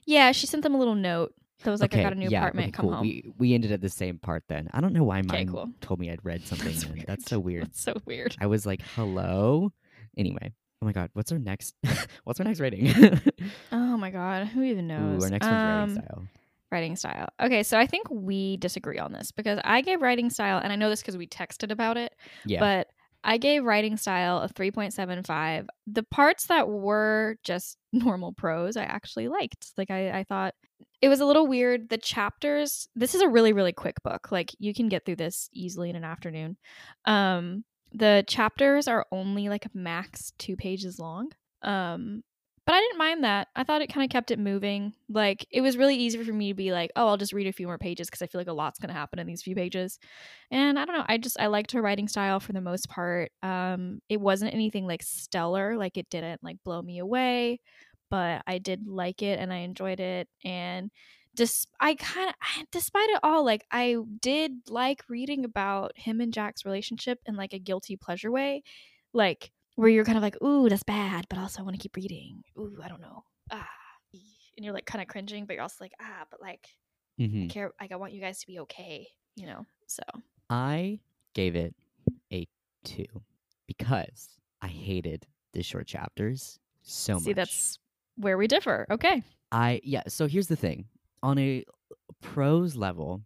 yeah, 0.06 0.32
she 0.32 0.48
sent 0.48 0.64
them 0.64 0.76
a 0.76 0.78
little 0.78 0.96
note 0.96 1.34
that 1.64 1.72
was 1.72 1.80
like, 1.80 1.94
okay, 1.94 2.02
"I 2.02 2.04
got 2.04 2.14
a 2.14 2.16
new 2.16 2.30
yeah, 2.30 2.40
apartment. 2.40 2.68
okay, 2.68 2.72
come 2.72 2.86
cool. 2.86 2.94
home." 2.96 3.02
We 3.02 3.32
we 3.38 3.54
ended 3.54 3.72
at 3.72 3.82
the 3.82 3.90
same 3.90 4.18
part 4.18 4.44
then. 4.50 4.70
I 4.74 4.82
don't 4.82 4.94
know 4.94 5.04
why 5.04 5.20
Okay, 5.20 5.28
mine 5.46 5.50
cool. 5.50 5.70
told 5.82 6.00
me 6.00 6.12
I'd 6.12 6.24
read 6.26 6.42
something. 6.48 6.74
That's. 6.74 7.06
That's 7.06 7.30
so 7.30 7.40
weird. 7.40 7.64
That's 7.64 7.82
so 7.82 7.96
weird. 8.06 8.36
I 8.42 8.48
was 8.48 8.66
like, 8.66 8.82
"Hello." 8.96 9.72
Anyway, 10.18 10.54
oh 10.82 10.86
my 10.86 10.92
god, 10.92 11.10
what's 11.14 11.32
our 11.32 11.40
next? 11.40 11.76
what's 12.24 12.40
our 12.40 12.46
next 12.46 12.60
rating? 12.60 12.92
Oh 13.72 13.98
my 13.98 14.10
god, 14.12 14.48
who 14.48 14.64
even 14.64 14.88
knows? 14.88 15.22
Ooh, 15.22 15.26
our 15.26 15.32
next 15.32 15.46
one's 15.48 15.54
Um, 15.56 15.70
writing 15.80 15.96
style. 15.96 16.28
Writing 16.72 16.96
style. 16.96 17.30
Okay, 17.42 17.64
so 17.64 17.78
I 17.80 17.86
think 17.86 18.08
we 18.10 18.58
disagree 18.58 19.00
on 19.00 19.14
this 19.14 19.32
because 19.32 19.60
I 19.64 19.82
gave 19.82 20.02
writing 20.02 20.30
style, 20.30 20.60
and 20.62 20.74
I 20.74 20.76
know 20.76 20.90
this 20.90 21.02
because 21.02 21.18
we 21.18 21.28
texted 21.28 21.72
about 21.72 21.98
it. 21.98 22.14
Yeah, 22.46 22.60
But 22.60 22.88
I 23.24 23.38
gave 23.38 23.64
writing 23.64 23.98
style 23.98 24.40
a 24.40 24.50
3.75. 24.50 25.68
The 25.88 26.04
parts 26.04 26.48
that 26.48 26.68
were 26.70 27.38
just 27.44 27.78
normal 27.94 28.34
prose, 28.34 28.78
I 28.78 28.84
actually 28.84 29.28
liked. 29.28 29.72
Like, 29.78 29.90
I, 29.92 30.20
I 30.20 30.24
thought 30.24 30.54
it 31.02 31.10
was 31.10 31.22
a 31.22 31.26
little 31.26 31.48
weird. 31.48 31.90
The 31.90 31.98
chapters, 31.98 32.88
this 32.96 33.16
is 33.16 33.22
a 33.22 33.30
really, 33.30 33.54
really 33.54 33.74
quick 33.74 33.96
book. 34.04 34.32
Like, 34.32 34.52
you 34.60 34.74
can 34.74 34.90
get 34.90 35.06
through 35.06 35.16
this 35.18 35.50
easily 35.54 35.90
in 35.90 35.96
an 35.96 36.04
afternoon. 36.04 36.58
Um, 37.06 37.64
the 37.94 38.24
chapters 38.28 38.88
are 38.88 39.06
only 39.12 39.50
like 39.50 39.74
max 39.74 40.32
two 40.38 40.56
pages 40.56 41.00
long. 41.00 41.32
Um, 41.62 42.24
but 42.66 42.74
I 42.74 42.80
didn't 42.80 42.98
mind 42.98 43.24
that. 43.24 43.50
I 43.56 43.64
thought 43.64 43.82
it 43.82 43.94
kind 43.94 44.04
of 44.04 44.10
kept 44.10 44.32
it 44.32 44.40
moving. 44.40 44.94
Like 45.08 45.46
it 45.52 45.62
was 45.62 45.78
really 45.78 45.96
easy 45.96 46.24
for 46.24 46.34
me 46.34 46.50
to 46.50 46.56
be 46.56 46.72
like, 46.72 46.92
oh, 46.96 47.08
I'll 47.08 47.18
just 47.18 47.32
read 47.34 47.46
a 47.46 47.54
few 47.54 47.68
more 47.68 47.78
pages 47.78 48.08
because 48.10 48.24
I 48.24 48.28
feel 48.28 48.42
like 48.42 48.48
a 48.48 48.54
lot's 48.54 48.80
going 48.80 48.88
to 48.90 48.96
happen 48.96 49.20
in 49.20 49.28
these 49.28 49.44
few 49.44 49.54
pages. 49.56 50.00
And 50.50 50.80
I 50.80 50.86
don't 50.86 50.96
know. 50.96 51.06
I 51.08 51.20
just 51.20 51.40
I 51.40 51.46
liked 51.48 51.74
her 51.74 51.82
writing 51.82 52.08
style 52.08 52.40
for 52.40 52.54
the 52.54 52.62
most 52.62 52.90
part. 52.90 53.32
Um, 53.44 54.00
it 54.10 54.20
wasn't 54.20 54.54
anything 54.54 54.88
like 54.88 55.04
stellar. 55.04 55.78
Like 55.78 55.96
it 55.98 56.10
didn't 56.10 56.44
like 56.44 56.58
blow 56.64 56.82
me 56.82 56.98
away, 56.98 57.60
but 58.10 58.42
I 58.48 58.58
did 58.58 58.88
like 58.88 59.22
it 59.22 59.40
and 59.40 59.54
I 59.54 59.58
enjoyed 59.58 60.00
it. 60.00 60.28
And 60.44 60.90
just 61.36 61.68
I 61.80 61.96
kind 61.96 62.30
of 62.30 62.36
despite 62.72 63.10
it 63.10 63.20
all, 63.24 63.44
like 63.46 63.66
I 63.72 63.98
did 64.22 64.70
like 64.70 65.04
reading 65.10 65.46
about 65.46 65.98
him 65.98 66.22
and 66.22 66.34
Jack's 66.34 66.66
relationship 66.66 67.20
in 67.26 67.36
like 67.36 67.54
a 67.54 67.60
guilty 67.60 67.96
pleasure 67.98 68.32
way, 68.32 68.64
like 69.14 69.52
where 69.76 69.90
you're 69.90 70.06
kind 70.06 70.18
of 70.18 70.24
like, 70.24 70.42
ooh, 70.42 70.70
that's 70.70 70.84
bad, 70.84 71.26
but 71.30 71.40
also 71.40 71.62
I 71.62 71.64
want 71.64 71.76
to 71.76 71.82
keep 71.82 71.96
reading. 71.96 72.44
Ooh, 72.58 72.80
I 72.84 72.88
don't 72.88 73.02
know. 73.02 73.24
Ah, 73.52 73.68
and 74.14 74.64
you're 74.66 74.74
like 74.74 74.86
kind 74.86 75.02
of 75.02 75.08
cringing, 75.08 75.46
but 75.46 75.54
you're 75.54 75.64
also 75.64 75.84
like, 75.84 75.94
ah, 76.02 76.26
but 76.30 76.42
like 76.42 76.68
I 77.18 77.24
Mhm. 77.24 77.50
care. 77.50 77.72
Like 77.80 77.92
I 77.92 77.96
want 77.98 78.14
you 78.14 78.22
guys 78.22 78.40
to 78.40 78.48
be 78.48 78.60
okay, 78.62 79.08
you 79.36 79.46
know. 79.48 79.66
So 79.88 80.04
I 80.50 81.00
gave 81.34 81.56
it 81.56 81.76
a 82.32 82.48
two 82.84 83.06
because 83.68 84.40
I 84.62 84.68
hated 84.68 85.28
the 85.54 85.64
short 85.64 85.88
chapters 85.88 86.60
so 86.84 87.14
see, 87.14 87.16
much. 87.16 87.24
See, 87.24 87.34
that's 87.34 87.80
where 88.18 88.38
we 88.38 88.48
differ. 88.48 88.86
Okay. 88.90 89.24
I 89.52 89.82
yeah, 89.84 90.04
so 90.08 90.28
here's 90.28 90.48
the 90.48 90.56
thing. 90.56 90.88
On 91.26 91.40
a 91.40 91.64
prose 92.22 92.76
level, 92.76 93.24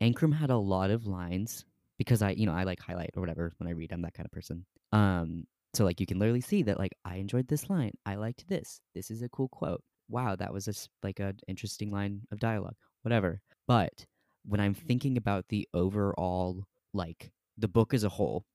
Ancrum 0.00 0.32
had 0.32 0.48
a 0.48 0.56
lot 0.56 0.90
of 0.90 1.06
lines 1.06 1.66
because 1.98 2.22
I, 2.22 2.30
you 2.30 2.46
know, 2.46 2.54
I 2.54 2.64
like 2.64 2.80
highlight 2.80 3.10
or 3.14 3.20
whatever 3.20 3.52
when 3.58 3.68
I 3.68 3.72
read. 3.72 3.92
I'm 3.92 4.00
that 4.00 4.14
kind 4.14 4.24
of 4.24 4.32
person. 4.32 4.64
Um, 4.92 5.44
so 5.74 5.84
like 5.84 6.00
you 6.00 6.06
can 6.06 6.18
literally 6.18 6.40
see 6.40 6.62
that 6.62 6.78
like 6.78 6.94
I 7.04 7.16
enjoyed 7.16 7.46
this 7.46 7.68
line. 7.68 7.92
I 8.06 8.14
liked 8.14 8.48
this. 8.48 8.80
This 8.94 9.10
is 9.10 9.20
a 9.20 9.28
cool 9.28 9.48
quote. 9.48 9.82
Wow, 10.08 10.34
that 10.34 10.50
was 10.50 10.66
a, 10.66 10.72
like 11.02 11.20
an 11.20 11.36
interesting 11.46 11.90
line 11.90 12.22
of 12.32 12.40
dialogue. 12.40 12.76
Whatever. 13.02 13.42
But 13.68 14.06
when 14.46 14.60
I'm 14.60 14.72
thinking 14.72 15.18
about 15.18 15.44
the 15.50 15.68
overall 15.74 16.64
like 16.94 17.30
the 17.58 17.68
book 17.68 17.92
as 17.92 18.02
a 18.02 18.08
whole, 18.08 18.46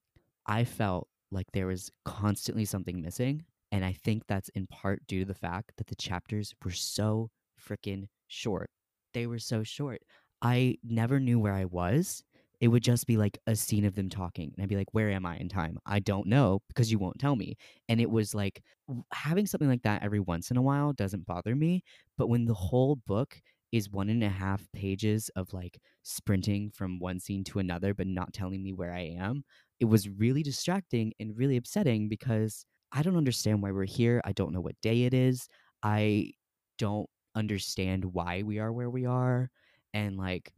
I 0.48 0.64
felt 0.64 1.08
like 1.32 1.46
there 1.54 1.68
was 1.68 1.92
constantly 2.04 2.66
something 2.66 3.00
missing. 3.00 3.44
And 3.72 3.86
I 3.86 3.94
think 3.94 4.24
that's 4.26 4.50
in 4.50 4.66
part 4.66 5.06
due 5.08 5.20
to 5.20 5.26
the 5.26 5.36
fact 5.36 5.74
that 5.78 5.86
the 5.86 5.96
chapters 5.96 6.56
were 6.64 6.72
so 6.72 7.30
freaking 7.62 8.08
short. 8.28 8.70
They 9.14 9.28
were 9.28 9.40
so 9.40 9.64
short. 9.64 10.02
I 10.42 10.78
never 10.84 11.20
knew 11.20 11.40
where 11.40 11.54
I 11.54 11.66
was. 11.66 12.24
It 12.62 12.70
would 12.70 12.84
just 12.84 13.06
be 13.06 13.18
like 13.18 13.38
a 13.48 13.56
scene 13.56 13.86
of 13.86 13.96
them 13.96 14.10
talking. 14.10 14.52
And 14.56 14.64
I'd 14.64 14.70
be 14.70 14.78
like, 14.78 14.94
where 14.94 15.10
am 15.12 15.26
I 15.26 15.38
in 15.38 15.50
time? 15.50 15.78
I 15.86 16.00
don't 16.00 16.28
know 16.28 16.62
because 16.68 16.92
you 16.92 16.98
won't 17.00 17.20
tell 17.20 17.36
me. 17.36 17.58
And 17.90 18.00
it 18.00 18.10
was 18.10 18.34
like 18.34 18.64
having 19.12 19.46
something 19.46 19.68
like 19.68 19.84
that 19.84 20.04
every 20.04 20.20
once 20.20 20.52
in 20.52 20.58
a 20.58 20.62
while 20.62 20.94
doesn't 20.94 21.26
bother 21.26 21.56
me. 21.56 21.84
But 22.18 22.28
when 22.28 22.46
the 22.46 22.54
whole 22.54 22.96
book 22.96 23.42
is 23.72 23.90
one 23.90 24.10
and 24.10 24.24
a 24.24 24.30
half 24.30 24.66
pages 24.72 25.30
of 25.36 25.52
like 25.54 25.80
sprinting 26.04 26.72
from 26.72 27.00
one 27.00 27.20
scene 27.20 27.44
to 27.46 27.60
another, 27.60 27.94
but 27.94 28.08
not 28.08 28.34
telling 28.34 28.64
me 28.64 28.72
where 28.74 28.94
I 28.94 29.16
am, 29.20 29.44
it 29.80 29.86
was 29.86 30.08
really 30.08 30.44
distracting 30.44 31.14
and 31.20 31.38
really 31.38 31.58
upsetting 31.58 32.08
because 32.08 32.66
I 32.92 33.02
don't 33.02 33.18
understand 33.18 33.62
why 33.62 33.72
we're 33.72 33.84
here. 33.86 34.22
I 34.24 34.32
don't 34.32 34.54
know 34.54 34.62
what 34.62 34.80
day 34.82 35.04
it 35.04 35.14
is. 35.14 35.48
I 35.84 36.32
don't 36.78 37.10
understand 37.36 38.06
why 38.06 38.44
we 38.44 38.60
are 38.60 38.72
where 38.72 38.90
we 38.90 39.06
are. 39.06 39.50
And 39.94 40.18
like 40.18 40.54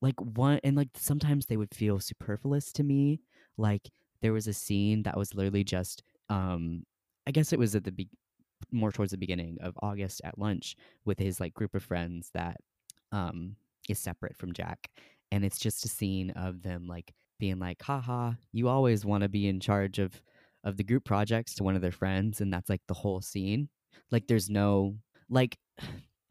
like 0.00 0.20
one 0.20 0.60
and 0.64 0.76
like 0.76 0.88
sometimes 0.96 1.46
they 1.46 1.56
would 1.56 1.74
feel 1.74 2.00
superfluous 2.00 2.72
to 2.72 2.82
me. 2.82 3.20
Like 3.56 3.90
there 4.20 4.32
was 4.32 4.48
a 4.48 4.52
scene 4.52 5.02
that 5.04 5.16
was 5.16 5.34
literally 5.34 5.64
just 5.64 6.02
um 6.28 6.84
I 7.26 7.30
guess 7.30 7.52
it 7.52 7.58
was 7.58 7.74
at 7.74 7.84
the 7.84 7.92
be- 7.92 8.08
more 8.70 8.92
towards 8.92 9.12
the 9.12 9.18
beginning 9.18 9.58
of 9.60 9.78
August 9.82 10.20
at 10.24 10.38
lunch 10.38 10.76
with 11.04 11.18
his 11.18 11.40
like 11.40 11.54
group 11.54 11.74
of 11.74 11.82
friends 11.82 12.30
that 12.34 12.56
um 13.12 13.56
is 13.88 13.98
separate 13.98 14.36
from 14.36 14.52
Jack. 14.52 14.90
And 15.30 15.44
it's 15.44 15.58
just 15.58 15.84
a 15.84 15.88
scene 15.88 16.30
of 16.30 16.62
them 16.62 16.86
like 16.86 17.14
being 17.38 17.58
like, 17.58 17.82
haha, 17.82 18.32
you 18.52 18.68
always 18.68 19.04
want 19.04 19.22
to 19.22 19.28
be 19.28 19.48
in 19.48 19.60
charge 19.60 19.98
of 19.98 20.22
of 20.64 20.76
the 20.76 20.84
group 20.84 21.04
projects 21.04 21.54
to 21.54 21.64
one 21.64 21.74
of 21.74 21.82
their 21.82 21.90
friends, 21.90 22.40
and 22.40 22.52
that's 22.52 22.70
like 22.70 22.82
the 22.86 22.94
whole 22.94 23.20
scene. 23.20 23.68
Like 24.10 24.26
there's 24.26 24.48
no 24.48 24.96
like 25.28 25.56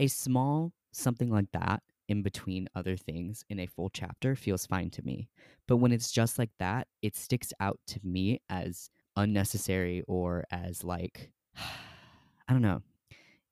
a 0.01 0.07
small 0.07 0.73
something 0.91 1.29
like 1.29 1.49
that 1.53 1.83
in 2.09 2.23
between 2.23 2.67
other 2.75 2.97
things 2.97 3.45
in 3.49 3.59
a 3.59 3.67
full 3.67 3.89
chapter 3.89 4.35
feels 4.35 4.65
fine 4.65 4.89
to 4.89 5.03
me. 5.03 5.29
But 5.67 5.77
when 5.77 5.91
it's 5.91 6.11
just 6.11 6.39
like 6.39 6.49
that, 6.57 6.87
it 7.03 7.15
sticks 7.15 7.53
out 7.59 7.79
to 7.87 7.99
me 8.03 8.41
as 8.49 8.89
unnecessary 9.15 10.03
or 10.07 10.43
as 10.51 10.83
like 10.83 11.31
I 11.55 12.51
don't 12.51 12.63
know. 12.63 12.81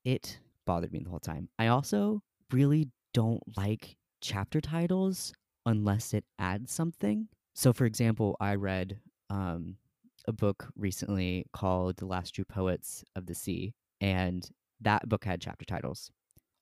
It 0.03 0.39
bothered 0.65 0.91
me 0.91 0.99
the 1.03 1.09
whole 1.11 1.19
time. 1.19 1.49
I 1.59 1.67
also 1.67 2.23
really 2.51 2.89
don't 3.13 3.43
like 3.55 3.95
chapter 4.19 4.59
titles 4.59 5.31
unless 5.67 6.15
it 6.15 6.25
adds 6.39 6.73
something. 6.73 7.27
So 7.53 7.71
for 7.73 7.85
example, 7.85 8.35
I 8.41 8.55
read 8.55 8.99
um 9.29 9.75
a 10.27 10.33
book 10.33 10.67
recently 10.75 11.45
called 11.53 11.97
The 11.97 12.07
Last 12.07 12.31
True 12.31 12.43
Poets 12.43 13.03
of 13.15 13.27
the 13.27 13.35
Sea 13.35 13.73
and 14.01 14.49
that 14.81 15.07
book 15.07 15.25
had 15.25 15.41
chapter 15.41 15.65
titles. 15.65 16.11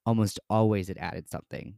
Almost 0.08 0.40
always 0.50 0.90
it 0.90 0.98
added 1.00 1.30
something 1.30 1.76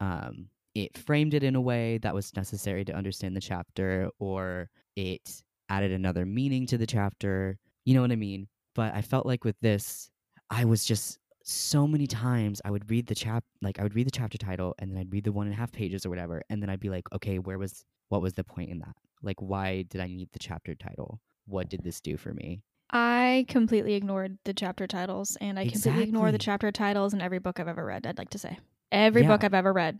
um, 0.00 0.48
it 0.74 0.98
framed 0.98 1.34
it 1.34 1.44
in 1.44 1.56
a 1.56 1.60
way 1.60 1.98
that 1.98 2.14
was 2.14 2.34
necessary 2.36 2.84
to 2.84 2.92
understand 2.94 3.36
the 3.36 3.40
chapter, 3.40 4.10
or 4.18 4.70
it 4.96 5.42
added 5.68 5.92
another 5.92 6.26
meaning 6.26 6.66
to 6.66 6.78
the 6.78 6.86
chapter. 6.86 7.58
You 7.84 7.94
know 7.94 8.02
what 8.02 8.12
I 8.12 8.16
mean? 8.16 8.48
But 8.74 8.94
I 8.94 9.02
felt 9.02 9.26
like 9.26 9.44
with 9.44 9.56
this, 9.60 10.10
I 10.50 10.64
was 10.64 10.84
just 10.84 11.18
so 11.44 11.86
many 11.86 12.06
times 12.06 12.60
I 12.64 12.70
would 12.70 12.90
read 12.90 13.06
the 13.06 13.14
chap 13.14 13.44
like 13.62 13.78
I 13.78 13.82
would 13.84 13.94
read 13.94 14.06
the 14.06 14.10
chapter 14.10 14.38
title 14.38 14.74
and 14.78 14.90
then 14.90 14.98
I'd 14.98 15.12
read 15.12 15.24
the 15.24 15.32
one 15.32 15.46
and 15.46 15.54
a 15.54 15.58
half 15.58 15.72
pages 15.72 16.06
or 16.06 16.10
whatever, 16.10 16.42
and 16.50 16.62
then 16.62 16.70
I'd 16.70 16.80
be 16.80 16.90
like, 16.90 17.06
okay, 17.14 17.38
where 17.38 17.58
was 17.58 17.84
what 18.10 18.22
was 18.22 18.34
the 18.34 18.44
point 18.44 18.70
in 18.70 18.80
that? 18.80 18.96
Like, 19.22 19.40
why 19.40 19.82
did 19.82 20.00
I 20.00 20.08
need 20.08 20.30
the 20.32 20.38
chapter 20.40 20.74
title? 20.74 21.20
What 21.46 21.68
did 21.70 21.84
this 21.84 22.00
do 22.00 22.16
for 22.18 22.34
me? 22.34 22.62
I 22.90 23.44
completely 23.48 23.94
ignored 23.94 24.38
the 24.44 24.54
chapter 24.54 24.86
titles, 24.86 25.36
and 25.36 25.58
I 25.58 25.64
completely 25.66 26.02
ignore 26.02 26.30
the 26.32 26.38
Exactly. 26.38 26.38
chapter 26.38 26.70
titles 26.72 27.12
in 27.12 27.20
every 27.20 27.38
book 27.38 27.58
I've 27.60 27.68
ever 27.68 27.84
read. 27.84 28.06
I'd 28.06 28.18
like 28.18 28.30
to 28.30 28.38
say 28.38 28.58
every 28.92 29.22
Yeah. 29.22 29.24
book 29.24 29.42
I've 29.44 29.54
ever 29.54 29.72
read. 29.72 29.98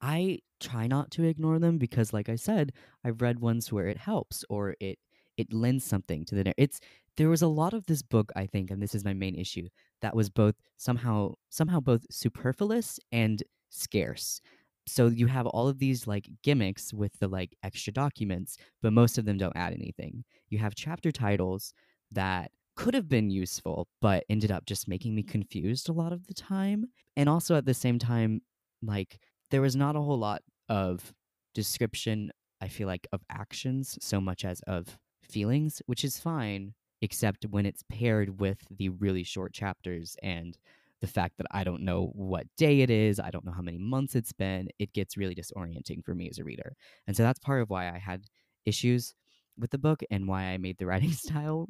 I 0.00 0.40
try 0.60 0.86
not 0.86 1.10
to 1.12 1.24
ignore 1.24 1.58
them 1.58 1.78
because, 1.78 2.12
like 2.12 2.28
I 2.28 2.36
said, 2.36 2.72
I've 3.04 3.22
read 3.22 3.40
ones 3.40 3.72
where 3.72 3.86
it 3.88 3.98
helps 3.98 4.44
or 4.50 4.76
it 4.80 4.98
it 5.36 5.52
lends 5.52 5.84
something 5.84 6.24
to 6.26 6.34
the. 6.34 6.44
nar- 6.44 6.54
It's 6.56 6.80
there 7.16 7.28
was 7.28 7.42
a 7.42 7.48
lot 7.48 7.74
of 7.74 7.86
this 7.86 8.02
book, 8.02 8.30
I 8.36 8.46
think, 8.46 8.70
and 8.70 8.82
this 8.82 8.94
is 8.94 9.04
my 9.04 9.14
main 9.14 9.34
issue, 9.34 9.68
that 10.02 10.14
was 10.16 10.30
both 10.30 10.54
somehow 10.76 11.34
somehow 11.50 11.80
both 11.80 12.06
superfluous 12.10 12.98
and 13.12 13.42
scarce. 13.70 14.40
So 14.86 15.08
you 15.08 15.26
have 15.26 15.46
all 15.46 15.66
of 15.68 15.78
these 15.78 16.06
like 16.06 16.28
gimmicks 16.42 16.92
with 16.94 17.18
the 17.18 17.28
like 17.28 17.56
extra 17.62 17.92
documents, 17.92 18.56
but 18.82 18.92
most 18.92 19.18
of 19.18 19.24
them 19.24 19.36
don't 19.38 19.56
add 19.56 19.72
anything. 19.72 20.24
You 20.50 20.58
have 20.58 20.74
chapter 20.74 21.10
titles 21.12 21.72
that 22.12 22.50
could 22.74 22.94
have 22.94 23.08
been 23.08 23.30
useful, 23.30 23.88
but 24.02 24.24
ended 24.28 24.50
up 24.50 24.66
just 24.66 24.86
making 24.86 25.14
me 25.14 25.22
confused 25.22 25.88
a 25.88 25.92
lot 25.92 26.12
of 26.12 26.26
the 26.26 26.34
time. 26.34 26.86
And 27.16 27.28
also 27.28 27.56
at 27.56 27.64
the 27.64 27.74
same 27.74 27.98
time, 27.98 28.42
like 28.82 29.18
there 29.50 29.60
was 29.60 29.76
not 29.76 29.96
a 29.96 30.00
whole 30.00 30.18
lot 30.18 30.42
of 30.68 31.12
description 31.54 32.30
i 32.60 32.68
feel 32.68 32.86
like 32.86 33.06
of 33.12 33.22
actions 33.30 33.98
so 34.00 34.20
much 34.20 34.44
as 34.44 34.60
of 34.66 34.98
feelings 35.22 35.80
which 35.86 36.04
is 36.04 36.18
fine 36.18 36.74
except 37.02 37.44
when 37.50 37.66
it's 37.66 37.82
paired 37.90 38.40
with 38.40 38.58
the 38.70 38.88
really 38.88 39.22
short 39.22 39.52
chapters 39.52 40.16
and 40.22 40.58
the 41.00 41.06
fact 41.06 41.36
that 41.38 41.46
i 41.50 41.64
don't 41.64 41.82
know 41.82 42.10
what 42.14 42.46
day 42.56 42.80
it 42.80 42.90
is 42.90 43.18
i 43.18 43.30
don't 43.30 43.44
know 43.44 43.52
how 43.52 43.62
many 43.62 43.78
months 43.78 44.14
it's 44.14 44.32
been 44.32 44.68
it 44.78 44.92
gets 44.92 45.16
really 45.16 45.34
disorienting 45.34 46.04
for 46.04 46.14
me 46.14 46.28
as 46.28 46.38
a 46.38 46.44
reader 46.44 46.74
and 47.06 47.16
so 47.16 47.22
that's 47.22 47.38
part 47.38 47.62
of 47.62 47.70
why 47.70 47.88
i 47.88 47.98
had 47.98 48.24
issues 48.64 49.14
with 49.58 49.70
the 49.70 49.78
book 49.78 50.02
and 50.10 50.28
why 50.28 50.44
i 50.44 50.58
made 50.58 50.76
the 50.78 50.86
writing 50.86 51.12
style 51.24 51.68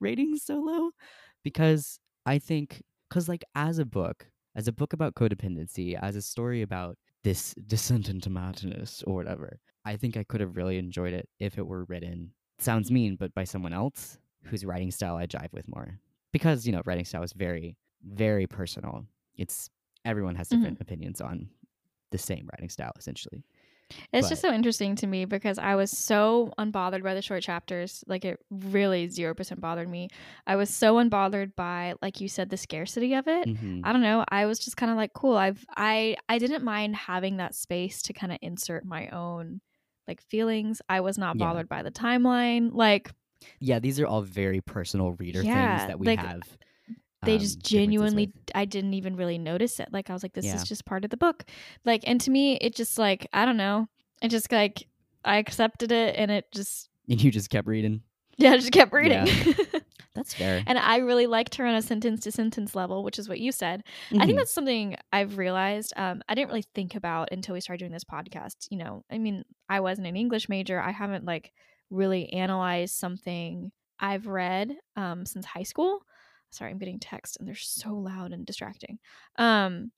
ratings 0.00 0.42
so 0.44 0.54
low 0.60 0.90
because 1.44 1.98
i 2.26 2.38
think 2.38 2.82
because 3.08 3.28
like 3.28 3.44
as 3.54 3.78
a 3.78 3.84
book 3.84 4.26
as 4.56 4.68
a 4.68 4.72
book 4.72 4.92
about 4.92 5.14
codependency, 5.14 5.98
as 6.00 6.16
a 6.16 6.22
story 6.22 6.62
about 6.62 6.98
this 7.22 7.54
descent 7.66 8.08
into 8.08 8.30
madness 8.30 9.02
or 9.06 9.14
whatever, 9.14 9.58
I 9.84 9.96
think 9.96 10.16
I 10.16 10.24
could 10.24 10.40
have 10.40 10.56
really 10.56 10.78
enjoyed 10.78 11.12
it 11.12 11.28
if 11.38 11.58
it 11.58 11.66
were 11.66 11.84
written. 11.84 12.32
Sounds 12.58 12.90
mean, 12.90 13.16
but 13.16 13.32
by 13.34 13.44
someone 13.44 13.72
else 13.72 14.18
whose 14.42 14.64
writing 14.64 14.90
style 14.90 15.16
I 15.16 15.26
jive 15.26 15.52
with 15.52 15.68
more. 15.68 15.98
Because, 16.32 16.66
you 16.66 16.72
know, 16.72 16.82
writing 16.84 17.04
style 17.04 17.22
is 17.22 17.32
very, 17.32 17.76
very 18.04 18.46
personal. 18.46 19.06
It's 19.36 19.70
everyone 20.04 20.34
has 20.36 20.48
different 20.48 20.74
mm-hmm. 20.74 20.82
opinions 20.82 21.20
on 21.20 21.48
the 22.10 22.18
same 22.18 22.48
writing 22.52 22.68
style, 22.68 22.92
essentially. 22.98 23.44
It's 24.12 24.28
just 24.28 24.42
so 24.42 24.52
interesting 24.52 24.96
to 24.96 25.06
me 25.06 25.24
because 25.24 25.58
I 25.58 25.74
was 25.74 25.90
so 25.90 26.52
unbothered 26.58 27.02
by 27.02 27.14
the 27.14 27.22
short 27.22 27.42
chapters. 27.42 28.04
Like 28.06 28.24
it 28.24 28.38
really 28.50 29.08
0% 29.08 29.60
bothered 29.60 29.88
me. 29.88 30.08
I 30.46 30.56
was 30.56 30.70
so 30.70 30.96
unbothered 30.96 31.54
by 31.56 31.94
like 32.02 32.20
you 32.20 32.28
said 32.28 32.50
the 32.50 32.56
scarcity 32.56 33.14
of 33.14 33.26
it. 33.28 33.48
Mhm. 33.48 33.82
I 33.82 33.92
don't 33.92 34.02
know. 34.02 34.24
I 34.28 34.46
was 34.46 34.58
just 34.58 34.76
kind 34.76 34.90
of 34.90 34.96
like 34.96 35.12
cool. 35.14 35.36
I've 35.36 35.64
I 35.76 36.16
I 36.28 36.38
didn't 36.38 36.64
mind 36.64 36.96
having 36.96 37.38
that 37.38 37.54
space 37.54 38.02
to 38.02 38.12
kind 38.12 38.32
of 38.32 38.38
insert 38.42 38.84
my 38.84 39.08
own 39.08 39.60
like 40.08 40.20
feelings. 40.22 40.82
I 40.88 41.00
was 41.00 41.18
not 41.18 41.38
Yeah. 41.38 41.46
bothered 41.46 41.68
by 41.68 41.82
the 41.82 41.90
timeline. 41.90 42.70
Like 42.72 43.10
Yeah, 43.60 43.78
these 43.78 44.00
are 44.00 44.06
all 44.06 44.22
very 44.22 44.60
personal 44.60 45.12
reader 45.12 45.42
Yeah, 45.42 45.52
things 45.52 45.86
that 45.86 45.98
we 45.98 46.06
like, 46.06 46.20
have. 46.20 46.58
They 47.22 47.34
um, 47.34 47.38
just 47.40 47.60
genuinely 47.62 48.32
i 48.54 48.64
didn't 48.64 48.94
even 48.94 49.14
really 49.16 49.38
notice 49.38 49.78
it. 49.80 49.88
Like 49.92 50.08
I 50.10 50.12
was 50.12 50.22
like 50.22 50.32
this 50.32 50.44
Yeah. 50.46 50.54
is 50.56 50.64
just 50.64 50.84
part 50.84 51.04
of 51.04 51.10
the 51.10 51.16
book. 51.16 51.44
Like 51.84 52.02
and 52.06 52.20
to 52.22 52.30
me 52.30 52.56
it 52.56 52.74
just 52.74 52.98
like 52.98 53.26
I 53.32 53.44
don't 53.44 53.56
know. 53.58 53.88
It 54.22 54.28
just 54.28 54.50
like 54.52 54.86
I 55.24 55.36
accepted 55.36 55.92
it 55.92 56.16
and 56.16 56.30
it 56.30 56.46
just 56.52 56.88
And 57.08 57.22
you 57.22 57.30
just 57.30 57.50
kept 57.50 57.66
reading. 57.68 58.02
yeah, 58.38 58.52
I 58.52 58.56
just 58.56 58.72
kept 58.72 58.92
reading. 58.92 59.26
That's 60.14 60.34
fair. 60.34 60.62
and 60.66 60.76
I 60.76 60.96
really 60.98 61.26
liked 61.28 61.54
her 61.56 61.64
on 61.66 61.74
a 61.76 61.82
sentence 61.82 62.24
to 62.24 62.32
sentence 62.32 62.74
level, 62.74 63.04
which 63.04 63.18
is 63.18 63.28
what 63.28 63.38
you 63.38 63.52
said. 63.52 63.84
I 64.10 64.14
Mhm. 64.14 64.26
think 64.26 64.38
that's 64.38 64.50
something 64.52 64.96
I've 65.12 65.38
realized. 65.38 65.92
Um, 65.96 66.20
I 66.28 66.34
didn't 66.34 66.48
really 66.48 66.64
think 66.74 66.96
about 66.96 67.28
until 67.30 67.52
we 67.52 67.60
started 67.60 67.78
doing 67.78 67.92
this 67.92 68.02
podcast. 68.04 68.66
You 68.70 68.78
know, 68.78 69.04
I 69.10 69.18
mean, 69.18 69.44
I 69.68 69.78
wasn't 69.80 70.08
an 70.08 70.16
English 70.16 70.48
major. 70.48 70.80
I 70.80 70.90
haven't 70.90 71.24
like 71.26 71.52
really 71.90 72.32
analyzed 72.32 72.94
something 72.96 73.70
I've 74.00 74.26
read 74.26 74.76
um, 74.96 75.26
since 75.26 75.46
high 75.46 75.62
school. 75.62 76.00
Sorry, 76.50 76.70
I'm 76.70 76.78
getting 76.78 76.98
text 77.00 77.36
and 77.38 77.46
they're 77.48 77.54
so 77.54 77.94
loud 77.94 78.32
and 78.32 78.46
distracting. 78.46 78.98
Um, 79.36 79.92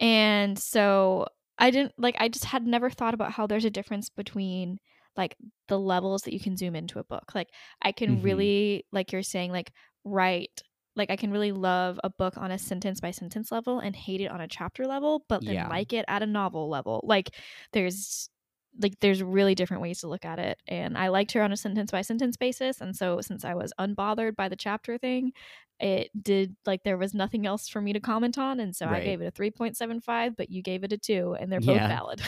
and 0.00 0.58
so 0.58 1.26
I 1.58 1.70
didn't 1.70 1.92
like. 1.98 2.16
I 2.18 2.28
just 2.28 2.44
had 2.46 2.66
never 2.66 2.90
thought 2.90 3.14
about 3.14 3.32
how 3.32 3.46
there's 3.46 3.64
a 3.64 3.70
difference 3.70 4.08
between 4.10 4.78
like 5.16 5.36
the 5.68 5.78
levels 5.78 6.22
that 6.22 6.32
you 6.32 6.40
can 6.40 6.56
zoom 6.56 6.74
into 6.74 6.98
a 6.98 7.04
book. 7.04 7.32
Like 7.34 7.48
I 7.82 7.92
can 7.92 8.20
Mhm. 8.22 8.22
really, 8.22 8.86
like 8.92 9.12
you're 9.12 9.22
saying, 9.22 9.52
like 9.52 9.72
write 10.04 10.62
like 10.96 11.10
I 11.10 11.16
can 11.16 11.30
really 11.30 11.52
love 11.52 11.98
a 12.04 12.10
book 12.10 12.36
on 12.36 12.50
a 12.50 12.58
sentence 12.58 13.00
by 13.00 13.12
sentence 13.12 13.50
level 13.52 13.78
and 13.78 13.96
hate 13.96 14.20
it 14.20 14.30
on 14.30 14.40
a 14.42 14.48
chapter 14.48 14.86
level, 14.86 15.24
but 15.28 15.44
then 15.46 15.62
Yeah. 15.62 15.68
like 15.68 15.92
it 15.94 16.04
at 16.08 16.22
a 16.22 16.26
novel 16.26 16.68
level. 16.68 17.00
Like 17.04 17.34
there's 17.72 18.28
like 18.80 18.98
there's 19.00 19.22
really 19.22 19.54
different 19.54 19.82
ways 19.82 20.00
to 20.00 20.08
look 20.08 20.24
at 20.24 20.38
it 20.38 20.58
and 20.66 20.96
I 20.96 21.08
liked 21.08 21.32
her 21.32 21.42
on 21.42 21.52
a 21.52 21.56
sentence 21.56 21.90
by 21.90 22.02
sentence 22.02 22.36
basis 22.36 22.80
and 22.80 22.96
so 22.96 23.20
since 23.20 23.44
I 23.44 23.54
was 23.54 23.72
unbothered 23.78 24.34
by 24.36 24.48
the 24.48 24.56
chapter 24.56 24.96
thing, 24.98 25.32
it 25.80 26.10
did 26.20 26.56
like 26.66 26.82
there 26.84 26.96
was 26.98 27.12
nothing 27.14 27.46
else 27.46 27.68
for 27.68 27.80
me 27.82 27.92
to 27.92 28.00
comment 28.00 28.38
on 28.38 28.60
and 28.60 28.74
so 28.74 28.88
I 28.88 29.00
gave 29.00 29.20
it 29.20 29.26
a 29.26 29.30
3.75 29.30 30.36
but 30.36 30.50
you 30.50 30.62
gave 30.62 30.84
it 30.84 30.92
a 30.92 30.98
2 30.98 31.36
and 31.38 31.52
they're 31.52 31.60
both 31.60 31.84
Yeah. 31.84 31.86
valid. 31.86 32.22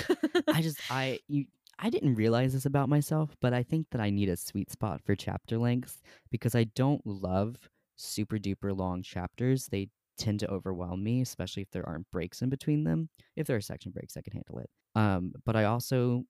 I 0.53 0.63
just 0.63 0.83
I 0.91 1.21
you 1.29 1.47
I 1.79 1.91
didn't 1.91 2.15
realize 2.15 2.53
this 2.53 2.67
about 2.67 2.89
myself, 2.89 3.37
but 3.41 3.53
I 3.53 3.63
think 3.65 3.89
that 3.91 4.01
I 4.01 4.11
need 4.11 4.29
a 4.29 4.37
sweet 4.37 4.71
spot 4.71 5.03
for 5.03 5.17
chapter 5.17 5.59
length 5.59 6.03
because 6.31 6.55
I 6.55 6.65
don't 6.65 7.05
love 7.07 7.57
super 7.97 8.39
duper 8.39 8.77
long 8.77 9.03
chapters. 9.03 9.67
They 9.67 9.91
tend 10.17 10.41
to 10.41 10.51
overwhelm 10.51 11.03
me, 11.03 11.21
especially 11.21 11.63
if 11.63 11.71
there 11.73 11.89
aren't 11.89 12.11
breaks 12.13 12.43
in 12.43 12.49
between 12.51 12.85
them. 12.85 13.09
If 13.37 13.49
there 13.49 13.57
are 13.57 13.61
section 13.61 13.93
breaks, 13.93 14.17
I 14.17 14.23
can 14.23 14.35
handle 14.35 14.61
it. 14.61 14.71
Um, 14.95 15.33
but 15.45 15.57
I 15.57 15.65
also, 15.65 16.25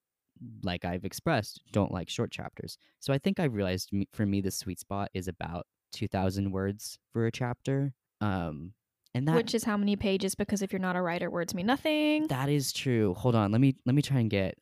like 0.62 0.84
I've 0.84 1.04
expressed, 1.04 1.62
don't 1.72 1.92
like 1.92 2.08
short 2.08 2.30
chapters. 2.30 2.76
So 3.00 3.12
I 3.12 3.18
think 3.18 3.40
I 3.40 3.44
realized 3.44 3.92
me, 3.92 4.08
for 4.12 4.26
me 4.26 4.40
the 4.40 4.50
sweet 4.50 4.80
spot 4.80 5.10
is 5.14 5.28
about 5.28 5.66
two 5.92 6.08
thousand 6.08 6.50
words 6.50 6.98
for 7.12 7.26
a 7.26 7.32
chapter. 7.32 7.92
Um, 8.20 8.72
and 9.14 9.28
that 9.28 9.36
Which 9.36 9.54
is 9.54 9.64
how 9.64 9.76
many 9.76 9.94
pages 9.96 10.34
because 10.34 10.60
if 10.60 10.72
you're 10.72 10.80
not 10.80 10.96
a 10.96 11.02
writer 11.02 11.30
words 11.30 11.54
mean 11.54 11.66
nothing. 11.66 12.26
that 12.28 12.48
is 12.48 12.72
true. 12.72 13.14
Hold 13.14 13.34
on. 13.36 13.52
Let 13.52 13.60
me 13.60 13.76
let 13.86 13.94
me 13.94 14.02
try 14.02 14.18
and 14.20 14.28
get 14.30 14.58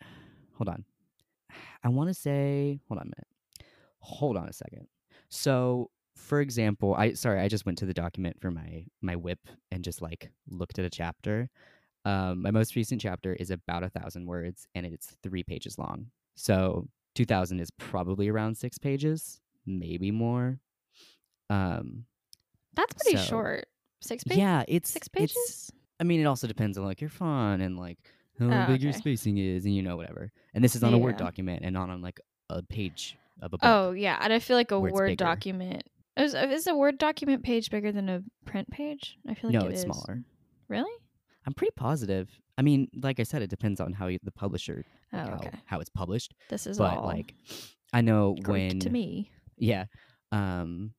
hold 0.59 0.69
on. 0.69 0.85
I 1.83 1.89
want 1.89 2.09
to 2.09 2.15
say 2.15 2.81
hold 2.89 2.99
on 2.99 3.07
a 3.07 3.07
minute. 3.07 3.27
Hold 4.01 4.37
on 4.37 4.49
a 4.49 4.53
second. 4.53 4.87
So, 5.29 5.91
for 6.17 6.41
example, 6.41 6.95
I 6.95 7.15
sorry, 7.15 7.41
I 7.41 7.49
just 7.49 7.65
went 7.65 7.79
to 7.79 7.87
the 7.87 7.95
document 7.95 8.41
for 8.41 8.51
my 8.51 8.85
my 9.01 9.17
whip 9.17 9.41
and 9.71 9.83
just 9.83 10.03
like 10.03 10.31
looked 10.51 10.79
at 10.79 10.85
a 10.85 10.91
chapter. 10.91 11.49
Um, 12.05 12.43
my 12.43 12.51
most 12.51 12.75
recent 12.77 13.01
chapter 13.01 13.33
is 13.35 13.51
about 13.51 13.85
a 13.85 13.89
thousand 13.89 14.27
words 14.27 14.67
and 14.75 14.85
it's 14.87 15.15
three 15.23 15.43
pages 15.45 15.79
long. 15.79 16.07
So 16.35 16.89
two 17.15 17.25
thousand 17.25 17.61
is 17.61 17.71
probably 17.71 18.29
around 18.29 18.57
six 18.57 18.79
pages, 18.79 19.41
maybe 19.67 20.11
more. 20.11 20.59
Um, 21.51 22.07
That's 22.75 22.95
pretty 22.95 23.19
So- 23.19 23.25
short. 23.25 23.67
6 24.01 24.25
pages? 24.25 24.39
yeah, 24.39 24.65
it's 24.67 24.91
Six 24.91 25.07
it's- 25.15 25.33
pages? 25.35 25.73
I 26.01 26.05
mean, 26.05 26.21
it 26.21 26.25
also 26.25 26.49
depends 26.49 26.77
on 26.77 26.85
like 26.85 27.01
your 27.01 27.11
font 27.11 27.63
and 27.63 27.77
like 27.79 27.99
how 28.39 28.65
Oh, 28.65 28.67
big 28.67 28.83
your 28.83 28.93
spacing 28.93 29.39
is, 29.39 29.65
and 29.65 29.75
you 29.77 29.83
know 29.83 29.97
whatever. 29.97 30.33
And 30.55 30.65
this 30.65 30.75
is 30.75 30.83
on 30.83 30.93
a 30.93 30.99
Word 30.99 31.17
document 31.19 31.63
and 31.65 31.73
not 31.73 31.89
on 31.91 32.03
like 32.03 32.19
a 32.51 32.63
page 32.63 33.17
of 33.41 33.47
a 33.53 33.59
book. 33.59 33.61
Oh 33.63 33.93
yeah, 33.93 34.19
and 34.21 34.33
I 34.33 34.41
feel 34.41 34.57
like 34.57 34.73
a 34.73 34.81
Word 34.81 35.17
document 35.19 35.85
is 36.17 36.35
is 36.35 36.67
a 36.67 36.75
Word 36.75 36.99
document 36.99 37.45
page 37.45 37.71
bigger 37.71 37.93
than 37.93 38.09
a 38.09 38.25
print 38.45 38.69
page? 38.71 39.17
I 39.29 39.35
feel 39.35 39.51
like 39.51 39.61
no, 39.61 39.67
it 39.67 39.73
it's 39.73 39.81
is. 39.81 39.83
smaller. 39.85 40.25
Really? 40.67 40.91
I'm 41.47 41.55
pretty 41.55 41.73
positive. 41.77 42.29
I 42.59 42.63
mean, 42.63 42.89
like 43.03 43.19
I 43.21 43.25
said, 43.25 43.43
it 43.43 43.51
depends 43.51 43.81
on 43.81 43.93
how 43.93 44.07
you, 44.07 44.19
the 44.23 44.31
publisher, 44.33 44.85
Oh, 45.13 45.19
how, 45.19 45.35
okay. 45.35 45.51
how 45.67 45.81
it's 45.81 45.91
published. 45.91 46.35
This 46.49 46.67
is 46.67 46.79
But 46.79 46.97
all 46.99 47.07
like, 47.07 47.35
I 47.93 48.01
know 48.01 48.37
when 48.47 48.79
to 48.81 48.91
me. 48.91 49.31
Yeah. 49.59 49.87
Um 50.31 50.95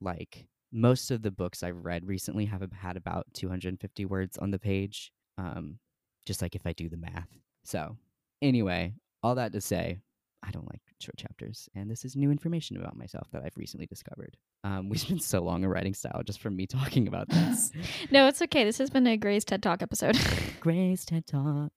like 0.00 0.46
most 0.72 1.10
of 1.10 1.22
the 1.22 1.30
books 1.30 1.62
I've 1.62 1.84
read 1.84 2.06
recently 2.06 2.44
have 2.46 2.62
had 2.72 2.96
about 2.96 3.26
250 3.34 4.04
words 4.06 4.38
on 4.38 4.50
the 4.50 4.58
page. 4.58 5.12
Um 5.36 5.78
just 6.26 6.42
like 6.42 6.54
if 6.54 6.66
I 6.66 6.72
do 6.72 6.88
the 6.88 6.96
math. 6.98 7.28
So, 7.64 7.96
anyway, 8.42 8.94
all 9.22 9.34
that 9.34 9.52
to 9.52 9.60
say, 9.60 9.98
I 10.42 10.50
don't 10.50 10.68
like 10.70 10.80
short 11.00 11.16
chapters 11.16 11.68
and 11.74 11.90
this 11.90 12.04
is 12.04 12.16
new 12.16 12.30
information 12.30 12.76
about 12.76 12.96
myself 12.96 13.28
that 13.32 13.42
I've 13.44 13.56
recently 13.56 13.86
discovered. 13.86 14.36
Um 14.64 14.88
we 14.88 14.98
spent 14.98 15.22
so 15.22 15.40
long 15.42 15.64
a 15.64 15.68
writing 15.68 15.94
style 15.94 16.22
just 16.24 16.40
from 16.40 16.56
me 16.56 16.66
talking 16.66 17.08
about 17.08 17.28
this. 17.30 17.70
No, 18.10 18.26
it's 18.26 18.42
okay. 18.42 18.64
This 18.64 18.78
has 18.78 18.90
been 18.90 19.06
a 19.06 19.16
Gray's 19.16 19.44
TED 19.44 19.62
Talk 19.62 19.82
episode. 19.82 20.18
Grace 20.60 21.04
TED 21.04 21.26
Talk. 21.26 21.72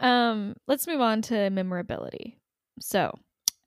um, 0.00 0.54
let's 0.66 0.86
move 0.86 1.00
on 1.00 1.22
to 1.22 1.50
memorability. 1.50 2.38
So, 2.80 3.12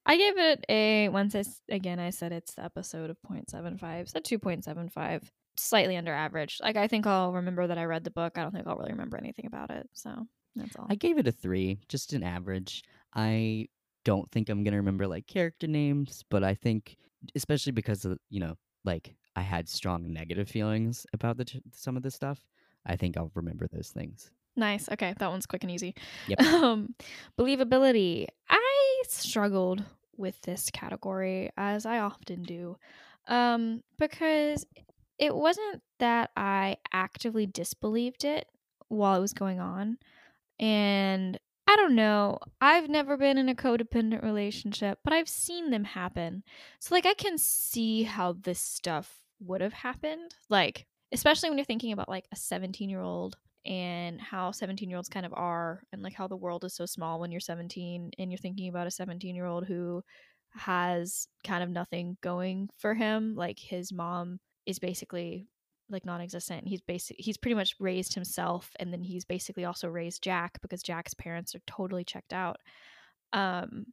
I 0.05 0.17
gave 0.17 0.37
it 0.37 0.65
a 0.69 1.09
once 1.09 1.35
I 1.35 1.43
again 1.69 1.99
I 1.99 2.09
said 2.09 2.31
it's 2.31 2.55
the 2.55 2.63
episode 2.65 3.09
of 3.09 3.17
0.75, 3.29 4.09
so 4.09 4.19
2.75, 4.19 5.23
slightly 5.57 5.95
under 5.95 6.13
average. 6.13 6.59
Like 6.61 6.75
I 6.77 6.87
think 6.87 7.07
I'll 7.07 7.33
remember 7.33 7.67
that 7.67 7.77
I 7.77 7.85
read 7.85 8.03
the 8.03 8.11
book. 8.11 8.37
I 8.37 8.41
don't 8.43 8.51
think 8.53 8.67
I'll 8.67 8.77
really 8.77 8.91
remember 8.91 9.17
anything 9.17 9.45
about 9.45 9.71
it. 9.71 9.87
So, 9.93 10.11
that's 10.55 10.75
all. 10.75 10.87
I 10.89 10.95
gave 10.95 11.17
it 11.17 11.27
a 11.27 11.31
3, 11.31 11.79
just 11.87 12.13
an 12.13 12.23
average. 12.23 12.83
I 13.13 13.67
don't 14.03 14.29
think 14.31 14.49
I'm 14.49 14.63
going 14.63 14.71
to 14.73 14.77
remember 14.77 15.07
like 15.07 15.27
character 15.27 15.67
names, 15.67 16.23
but 16.29 16.43
I 16.43 16.53
think 16.53 16.97
especially 17.35 17.71
because 17.71 18.05
of, 18.05 18.17
you 18.29 18.39
know, 18.39 18.55
like 18.85 19.15
I 19.35 19.41
had 19.41 19.69
strong 19.69 20.11
negative 20.11 20.49
feelings 20.49 21.05
about 21.13 21.37
the 21.37 21.61
some 21.73 21.97
of 21.97 22.03
the 22.03 22.11
stuff, 22.11 22.47
I 22.85 22.95
think 22.95 23.17
I'll 23.17 23.31
remember 23.35 23.67
those 23.67 23.89
things. 23.89 24.31
Nice. 24.55 24.89
Okay, 24.89 25.13
that 25.19 25.29
one's 25.29 25.45
quick 25.45 25.63
and 25.63 25.71
easy. 25.71 25.93
Yep. 26.27 26.39
Um, 26.41 26.95
believability. 27.37 28.27
I 28.49 29.03
struggled 29.07 29.83
with 30.17 30.41
this 30.41 30.69
category 30.71 31.51
as 31.57 31.85
I 31.85 31.99
often 31.99 32.41
do, 32.43 32.77
um, 33.27 33.83
because 33.99 34.65
it 35.19 35.35
wasn't 35.35 35.83
that 35.99 36.31
I 36.35 36.77
actively 36.91 37.45
disbelieved 37.45 38.23
it 38.25 38.47
while 38.87 39.17
it 39.17 39.21
was 39.21 39.33
going 39.33 39.59
on, 39.59 39.97
and 40.59 41.39
I 41.67 41.75
don't 41.75 41.95
know. 41.95 42.39
I've 42.61 42.87
never 42.89 43.17
been 43.17 43.37
in 43.37 43.49
a 43.49 43.55
codependent 43.55 44.23
relationship, 44.23 44.99
but 45.03 45.13
I've 45.13 45.27
seen 45.27 45.69
them 45.69 45.83
happen. 45.83 46.43
So 46.79 46.95
like 46.95 47.05
I 47.05 47.13
can 47.13 47.37
see 47.37 48.03
how 48.03 48.33
this 48.33 48.59
stuff 48.61 49.19
would 49.41 49.61
have 49.61 49.73
happened. 49.73 50.33
Like 50.49 50.87
especially 51.11 51.49
when 51.49 51.57
you're 51.57 51.65
thinking 51.65 51.91
about 51.91 52.09
like 52.09 52.25
a 52.31 52.35
17 52.35 52.89
year 52.89 53.01
old 53.01 53.35
and 53.65 54.21
how 54.21 54.51
17 54.51 54.89
year 54.89 54.97
olds 54.97 55.09
kind 55.09 55.25
of 55.25 55.33
are 55.33 55.83
and 55.91 56.01
like 56.01 56.13
how 56.13 56.27
the 56.27 56.37
world 56.37 56.63
is 56.63 56.73
so 56.73 56.85
small 56.85 57.19
when 57.19 57.31
you're 57.31 57.39
17 57.39 58.11
and 58.17 58.31
you're 58.31 58.37
thinking 58.37 58.69
about 58.69 58.87
a 58.87 58.91
17 58.91 59.35
year 59.35 59.45
old 59.45 59.65
who 59.65 60.01
has 60.51 61.27
kind 61.45 61.63
of 61.63 61.69
nothing 61.69 62.17
going 62.21 62.69
for 62.77 62.93
him 62.93 63.35
like 63.35 63.59
his 63.59 63.91
mom 63.91 64.39
is 64.65 64.79
basically 64.79 65.47
like 65.89 66.05
non-existent. 66.05 66.67
He's 66.67 66.81
basic 66.81 67.15
he's 67.19 67.37
pretty 67.37 67.55
much 67.55 67.75
raised 67.79 68.13
himself 68.13 68.71
and 68.79 68.91
then 68.91 69.01
he's 69.03 69.25
basically 69.25 69.65
also 69.65 69.87
raised 69.87 70.23
jack 70.23 70.59
because 70.61 70.81
jack's 70.83 71.13
parents 71.13 71.55
are 71.55 71.61
totally 71.67 72.03
checked 72.03 72.33
out. 72.33 72.57
Um 73.33 73.85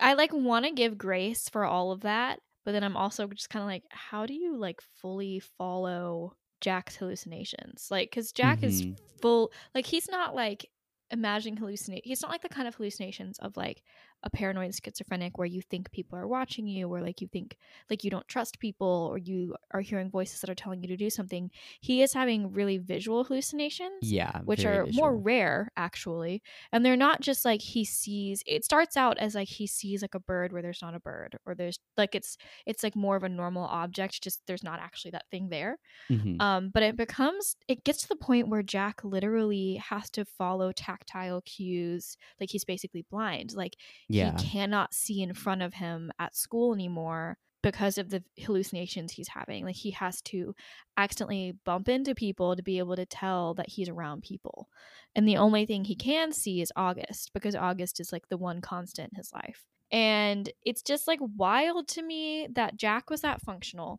i 0.00 0.14
like 0.14 0.32
want 0.32 0.64
to 0.64 0.72
give 0.72 0.98
grace 0.98 1.48
for 1.48 1.64
all 1.64 1.92
of 1.92 2.00
that 2.00 2.40
but 2.64 2.72
then 2.72 2.82
i'm 2.82 2.96
also 2.96 3.28
just 3.28 3.48
kind 3.48 3.62
of 3.62 3.68
like 3.68 3.84
how 3.90 4.26
do 4.26 4.34
you 4.34 4.56
like 4.56 4.80
fully 5.00 5.40
follow 5.56 6.34
jack's 6.60 6.96
hallucinations? 6.96 7.86
Like 7.88 8.10
because 8.10 8.32
jack 8.32 8.64
is 8.64 8.82
Mhm. 8.82 8.98
full 9.22 9.52
like 9.76 9.86
he's 9.86 10.08
not 10.08 10.34
like 10.34 10.66
imagining 11.10 11.56
hallucinate 11.56 12.00
he's 12.02 12.20
not 12.20 12.30
like 12.32 12.42
the 12.42 12.48
kind 12.48 12.66
of 12.66 12.74
hallucinations 12.74 13.38
of 13.38 13.56
like 13.56 13.82
a 14.22 14.30
paranoid 14.30 14.74
schizophrenic 14.74 15.38
where 15.38 15.46
you 15.46 15.62
think 15.62 15.90
people 15.92 16.18
are 16.18 16.26
watching 16.26 16.66
you 16.66 16.88
or 16.88 17.00
like 17.00 17.20
you 17.20 17.28
think 17.28 17.56
like 17.90 18.02
you 18.04 18.10
don't 18.10 18.26
trust 18.28 18.58
people 18.58 19.08
or 19.10 19.18
you 19.18 19.54
are 19.72 19.80
hearing 19.80 20.10
voices 20.10 20.40
that 20.40 20.50
are 20.50 20.54
telling 20.54 20.82
you 20.82 20.88
to 20.88 20.96
do 20.96 21.10
something 21.10 21.50
he 21.80 22.02
is 22.02 22.12
having 22.12 22.52
really 22.52 22.78
visual 22.78 23.24
hallucinations 23.24 24.14
Yeah, 24.14 24.40
which 24.44 24.64
are 24.64 24.86
more 24.90 25.16
rare 25.16 25.70
actually 25.76 26.42
and 26.72 26.84
they're 26.84 26.96
not 26.96 27.20
just 27.20 27.44
like 27.44 27.60
he 27.60 27.84
sees 27.84 28.42
it 28.46 28.64
starts 28.64 28.96
out 28.96 29.18
as 29.18 29.34
like 29.34 29.48
he 29.48 29.66
sees 29.66 30.02
like 30.02 30.14
a 30.14 30.20
bird 30.20 30.52
where 30.52 30.62
there's 30.62 30.82
not 30.82 30.94
a 30.94 31.00
bird 31.00 31.38
or 31.46 31.54
there's 31.54 31.78
like 31.96 32.14
it's 32.14 32.36
it's 32.66 32.82
like 32.82 32.96
more 32.96 33.16
of 33.16 33.22
a 33.22 33.28
normal 33.28 33.64
object 33.64 34.22
just 34.22 34.42
there's 34.46 34.62
not 34.64 34.80
actually 34.80 35.10
that 35.10 35.26
thing 35.30 35.48
there 35.50 35.78
Mhm. 36.08 36.40
um 36.40 36.70
but 36.70 36.82
it 36.82 36.96
becomes 36.96 37.56
it 37.68 37.84
gets 37.84 38.02
to 38.02 38.08
the 38.08 38.16
point 38.16 38.48
where 38.48 38.62
jack 38.62 39.02
literally 39.04 39.76
has 39.76 40.10
to 40.10 40.24
follow 40.24 40.72
tactile 40.72 41.42
cues 41.42 42.16
like 42.40 42.50
he's 42.50 42.64
basically 42.64 43.02
blind 43.10 43.54
like 43.54 43.76
yeah, 44.08 44.36
he 44.38 44.48
cannot 44.48 44.94
see 44.94 45.22
in 45.22 45.34
front 45.34 45.62
of 45.62 45.74
him 45.74 46.10
at 46.18 46.36
school 46.36 46.74
anymore 46.74 47.38
because 47.62 47.98
of 47.98 48.10
the 48.10 48.22
hallucinations 48.38 49.12
he's 49.12 49.28
having. 49.28 49.64
Like 49.64 49.76
he 49.76 49.90
has 49.92 50.20
to 50.22 50.54
accidentally 50.96 51.54
bump 51.64 51.88
into 51.88 52.14
people 52.14 52.56
to 52.56 52.62
be 52.62 52.78
able 52.78 52.96
to 52.96 53.06
tell 53.06 53.54
that 53.54 53.68
he's 53.68 53.88
around 53.88 54.22
people. 54.22 54.68
And 55.14 55.26
the 55.26 55.36
only 55.36 55.66
thing 55.66 55.84
he 55.84 55.96
can 55.96 56.32
see 56.32 56.60
is 56.60 56.72
august 56.76 57.32
because 57.34 57.56
august 57.56 58.00
is 58.00 58.12
like 58.12 58.28
the 58.28 58.36
one 58.36 58.60
constant 58.60 59.12
in 59.12 59.16
his 59.16 59.32
life. 59.32 59.64
And 59.90 60.50
it's 60.64 60.82
just 60.82 61.08
like 61.08 61.18
wild 61.36 61.88
to 61.88 62.02
me 62.02 62.48
that 62.52 62.76
jack 62.76 63.10
was 63.10 63.22
that 63.22 63.42
functional. 63.42 63.96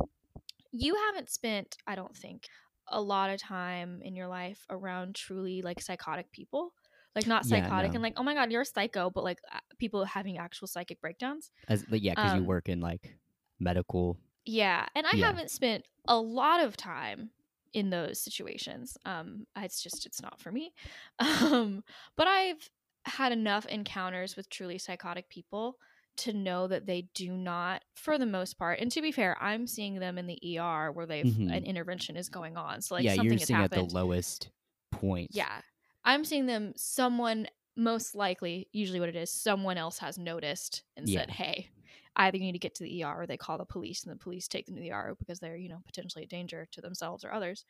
You 0.72 0.96
haven't 1.08 1.30
spent 1.30 1.78
i 1.86 1.96
don't 1.96 2.16
think 2.16 2.48
a 2.92 3.02
lot 3.02 3.30
of 3.30 3.40
time 3.40 4.02
in 4.04 4.16
your 4.16 4.28
life 4.28 4.66
around 4.70 5.16
truly 5.16 5.62
like 5.62 5.82
psychotic 5.82 6.32
people 6.32 6.74
like 7.16 7.28
not 7.28 7.46
Yeah, 7.46 7.62
psychotic 7.62 7.90
no. 7.90 7.96
and 7.96 8.04
like 8.04 8.14
oh 8.18 8.24
my 8.24 8.34
god 8.34 8.52
you're 8.52 8.62
a 8.62 8.66
psycho 8.66 9.10
but 9.10 9.24
like 9.24 9.40
people 9.78 10.06
having 10.06 10.38
actual 10.38 10.68
psychic 10.68 11.00
breakdowns 11.02 11.52
As 11.68 11.86
yeah, 11.90 12.14
because 12.16 12.34
you 12.34 12.40
um, 12.42 12.48
work 12.48 12.70
in 12.70 12.80
like 12.82 13.18
medical. 13.60 14.18
yeah 14.46 14.86
and 14.96 15.06
i 15.06 15.14
Yeah. 15.14 15.28
haven't 15.28 15.52
spent 15.52 15.86
a 16.08 16.18
lot 16.18 16.64
of 16.64 16.78
time 16.78 17.32
in 17.74 17.90
those 17.90 18.20
situations 18.22 18.98
um 19.06 19.46
it's 19.58 19.82
just 19.82 20.06
it's 20.06 20.22
not 20.22 20.40
for 20.40 20.52
me 20.52 20.74
um 21.20 21.84
but 22.16 22.28
i've 22.28 22.70
had 23.06 23.32
enough 23.32 23.66
encounters 23.68 24.36
with 24.36 24.50
truly 24.50 24.78
psychotic 24.78 25.30
people 25.30 25.76
to 26.18 26.34
know 26.34 26.68
that 26.68 26.86
they 26.86 27.08
do 27.16 27.32
not, 27.32 27.82
for 27.96 28.18
the 28.18 28.26
most 28.26 28.58
part, 28.58 28.80
and 28.82 28.92
to 28.92 29.02
be 29.02 29.10
fair, 29.10 29.42
I'm 29.42 29.66
seeing 29.66 30.00
them 30.00 30.18
in 30.18 30.28
the 30.28 30.38
ER 30.60 30.92
where 30.92 31.06
they've 31.06 31.24
Mhm. 31.26 31.50
an 31.56 31.64
intervention 31.64 32.18
is 32.18 32.28
going 32.28 32.58
on. 32.58 32.82
So 32.82 32.96
like 32.96 33.06
yeah, 33.06 33.14
something 33.16 33.38
you're 33.38 33.46
seeing 33.46 33.62
at 33.62 33.72
the 33.72 33.84
lowest 33.84 34.50
point. 34.92 35.30
Yeah. 35.34 35.62
I'm 36.10 36.26
seeing 36.26 36.46
them 36.46 36.74
someone 36.76 37.48
most 37.76 38.16
likely, 38.16 38.70
usually 38.74 39.00
what 39.00 39.10
it 39.10 39.16
is, 39.16 39.32
someone 39.32 39.78
else 39.78 40.00
has 40.00 40.18
noticed 40.18 40.84
and 40.98 41.08
Yeah. 41.08 41.24
said, 41.24 41.30
Hey, 41.32 41.70
either 42.16 42.38
you 42.38 42.44
need 42.44 42.54
to 42.54 42.60
get 42.60 42.76
to 42.76 42.84
the 42.84 42.98
ER 43.00 43.22
or 43.22 43.28
they 43.28 43.38
call 43.38 43.58
the 43.58 43.66
police 43.66 44.04
and 44.04 44.12
the 44.14 44.18
police 44.24 44.48
take 44.48 44.66
them 44.66 44.76
to 44.76 44.82
the 44.82 44.90
ER 44.90 45.16
because 45.20 45.40
they're, 45.40 45.56
you 45.58 45.70
know, 45.70 45.82
potentially 45.86 46.26
a 46.26 46.28
danger 46.28 46.68
to 46.72 46.82
themselves 46.82 47.24
or 47.24 47.32
others. 47.32 47.66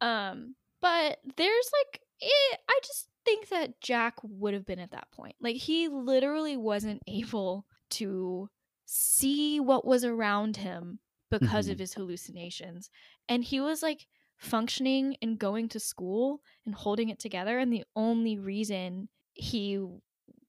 Um, 0.00 0.56
but 0.80 1.18
there's 1.36 1.70
like 1.84 2.02
it, 2.20 2.60
I 2.68 2.80
just 2.84 3.08
think 3.24 3.48
that 3.48 3.80
Jack 3.80 4.14
would 4.22 4.54
have 4.54 4.66
been 4.66 4.78
at 4.78 4.90
that 4.92 5.10
point. 5.12 5.36
Like 5.40 5.56
he 5.56 5.88
literally 5.88 6.56
wasn't 6.56 7.02
able 7.08 7.66
to 7.90 8.48
see 8.86 9.60
what 9.60 9.86
was 9.86 10.04
around 10.04 10.56
him 10.58 11.00
because 11.30 11.68
of 11.68 11.78
Mhm. 11.78 11.80
his 11.80 11.94
hallucinations. 11.94 12.90
And 13.28 13.42
he 13.44 13.60
was 13.60 13.82
like 13.82 14.06
functioning 14.44 15.16
and 15.22 15.38
going 15.38 15.68
to 15.70 15.80
school 15.80 16.40
and 16.66 16.74
holding 16.74 17.08
it 17.08 17.18
together 17.18 17.58
and 17.58 17.72
the 17.72 17.84
only 17.96 18.38
reason 18.38 19.08
he 19.34 19.80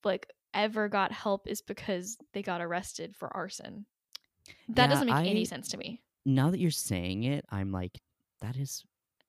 like 0.03 0.27
ever 0.53 0.87
got 0.87 1.11
help 1.11 1.47
is 1.47 1.61
because 1.61 2.17
they 2.33 2.41
got 2.41 2.61
arrested 2.61 3.15
for 3.15 3.35
arson. 3.35 3.85
That 4.69 4.83
Yeah, 4.83 4.87
doesn't 4.87 5.07
make 5.07 5.15
I- 5.15 5.25
any 5.25 5.45
sense 5.45 5.69
to 5.69 5.77
me. 5.77 6.01
Now 6.25 6.49
that 6.51 6.59
you're 6.59 6.71
saying 6.71 7.23
it, 7.23 7.45
I'm 7.49 7.71
like, 7.71 7.99
that 8.41 8.55
is 8.55 8.83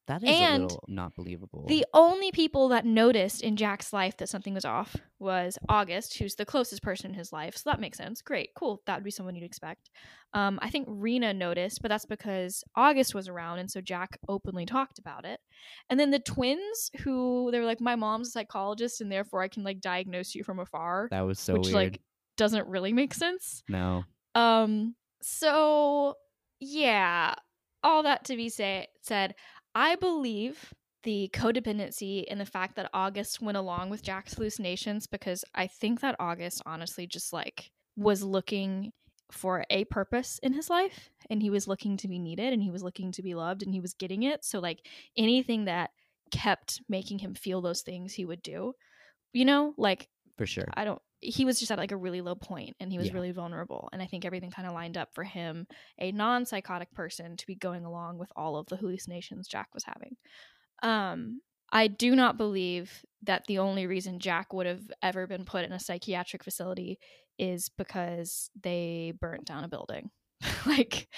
that 0.06 0.22
is 0.22 0.28
And 0.30 0.62
a 0.62 0.66
little 0.66 0.84
not 0.88 1.14
believable. 1.14 1.64
The 1.66 1.84
only 1.92 2.30
people 2.32 2.68
that 2.68 2.84
noticed 2.84 3.42
in 3.42 3.56
Jack's 3.56 3.92
life 3.92 4.16
that 4.18 4.28
something 4.28 4.54
was 4.54 4.64
off 4.64 4.96
was 5.18 5.58
August, 5.68 6.18
who's 6.18 6.34
the 6.36 6.44
closest 6.44 6.82
person 6.82 7.10
in 7.10 7.16
his 7.16 7.32
life. 7.32 7.56
So 7.56 7.70
that 7.70 7.80
makes 7.80 7.98
sense. 7.98 8.22
Great, 8.22 8.50
cool. 8.56 8.82
That 8.86 8.96
would 8.96 9.04
be 9.04 9.10
someone 9.10 9.34
you'd 9.34 9.44
expect. 9.44 9.90
Um, 10.32 10.58
I 10.62 10.70
think 10.70 10.86
Rena 10.88 11.32
noticed, 11.34 11.82
but 11.82 11.88
that's 11.88 12.06
because 12.06 12.62
August 12.74 13.14
was 13.14 13.28
around, 13.28 13.58
and 13.58 13.70
so 13.70 13.80
Jack 13.80 14.18
openly 14.28 14.66
talked 14.66 14.98
about 14.98 15.24
it. 15.24 15.40
And 15.88 15.98
then 15.98 16.10
the 16.10 16.18
twins, 16.18 16.90
who 17.02 17.50
they 17.50 17.58
were 17.58 17.64
like, 17.64 17.80
"My 17.80 17.96
mom's 17.96 18.28
a 18.28 18.32
psychologist, 18.32 19.00
and 19.00 19.10
therefore 19.10 19.42
I 19.42 19.48
can 19.48 19.64
like 19.64 19.80
diagnose 19.80 20.34
you 20.34 20.44
from 20.44 20.58
afar," 20.58 21.08
that 21.10 21.22
was 21.22 21.40
so 21.40 21.54
which 21.54 21.64
weird. 21.66 21.74
like 21.74 22.00
doesn't 22.36 22.68
really 22.68 22.92
make 22.92 23.14
sense. 23.14 23.62
no. 23.68 24.04
Um. 24.34 24.94
So 25.22 26.14
yeah, 26.60 27.34
all 27.82 28.02
that 28.02 28.24
to 28.26 28.36
be 28.36 28.48
say 28.48 28.88
said, 29.02 29.34
I 29.76 29.96
believe 29.96 30.72
the 31.02 31.28
codependency 31.34 32.24
and 32.30 32.40
the 32.40 32.46
fact 32.46 32.76
that 32.76 32.88
August 32.94 33.42
went 33.42 33.58
along 33.58 33.90
with 33.90 34.02
Jack's 34.02 34.32
hallucinations 34.32 35.06
because 35.06 35.44
I 35.54 35.66
think 35.66 36.00
that 36.00 36.16
August 36.18 36.62
honestly 36.64 37.06
just 37.06 37.30
like 37.30 37.70
was 37.94 38.22
looking 38.22 38.90
for 39.30 39.66
a 39.68 39.84
purpose 39.84 40.40
in 40.42 40.54
his 40.54 40.70
life 40.70 41.10
and 41.28 41.42
he 41.42 41.50
was 41.50 41.68
looking 41.68 41.98
to 41.98 42.08
be 42.08 42.18
needed 42.18 42.54
and 42.54 42.62
he 42.62 42.70
was 42.70 42.82
looking 42.82 43.12
to 43.12 43.22
be 43.22 43.34
loved 43.34 43.62
and 43.62 43.70
he 43.74 43.80
was 43.80 43.92
getting 43.92 44.22
it. 44.22 44.46
So 44.46 44.60
like 44.60 44.80
anything 45.14 45.66
that 45.66 45.90
kept 46.30 46.80
making 46.88 47.18
him 47.18 47.34
feel 47.34 47.60
those 47.60 47.82
things 47.82 48.14
he 48.14 48.24
would 48.24 48.40
do. 48.40 48.72
You 49.34 49.44
know, 49.44 49.74
like 49.76 50.08
For 50.38 50.46
sure. 50.46 50.68
I 50.72 50.86
don't 50.86 51.02
he 51.20 51.44
was 51.44 51.58
just 51.58 51.72
at 51.72 51.78
like 51.78 51.92
a 51.92 51.96
really 51.96 52.20
low 52.20 52.34
point 52.34 52.76
and 52.80 52.92
he 52.92 52.98
was 52.98 53.08
Yeah. 53.08 53.14
really 53.14 53.32
vulnerable 53.32 53.88
and 53.92 54.02
I 54.02 54.06
think 54.06 54.24
everything 54.24 54.50
kind 54.50 54.68
of 54.68 54.74
lined 54.74 54.96
up 54.96 55.14
for 55.14 55.24
him 55.24 55.66
a 55.98 56.12
non-psychotic 56.12 56.92
person 56.92 57.36
to 57.36 57.46
be 57.46 57.54
going 57.54 57.84
along 57.84 58.18
with 58.18 58.30
all 58.36 58.56
of 58.56 58.66
the 58.66 58.76
hallucinations 58.76 59.48
Jack 59.48 59.68
was 59.74 59.84
having. 59.84 60.16
Um 60.82 61.40
I 61.72 61.88
do 61.88 62.14
not 62.14 62.36
believe 62.36 63.04
that 63.22 63.44
the 63.46 63.58
only 63.58 63.86
reason 63.88 64.20
Jack 64.20 64.52
would 64.52 64.66
have 64.66 64.82
ever 65.02 65.26
been 65.26 65.44
put 65.44 65.64
in 65.64 65.72
a 65.72 65.80
psychiatric 65.80 66.44
facility 66.44 66.98
is 67.38 67.68
because 67.70 68.50
they 68.62 69.12
burnt 69.20 69.46
down 69.46 69.64
a 69.64 69.68
building. 69.68 70.10
like 70.66 71.08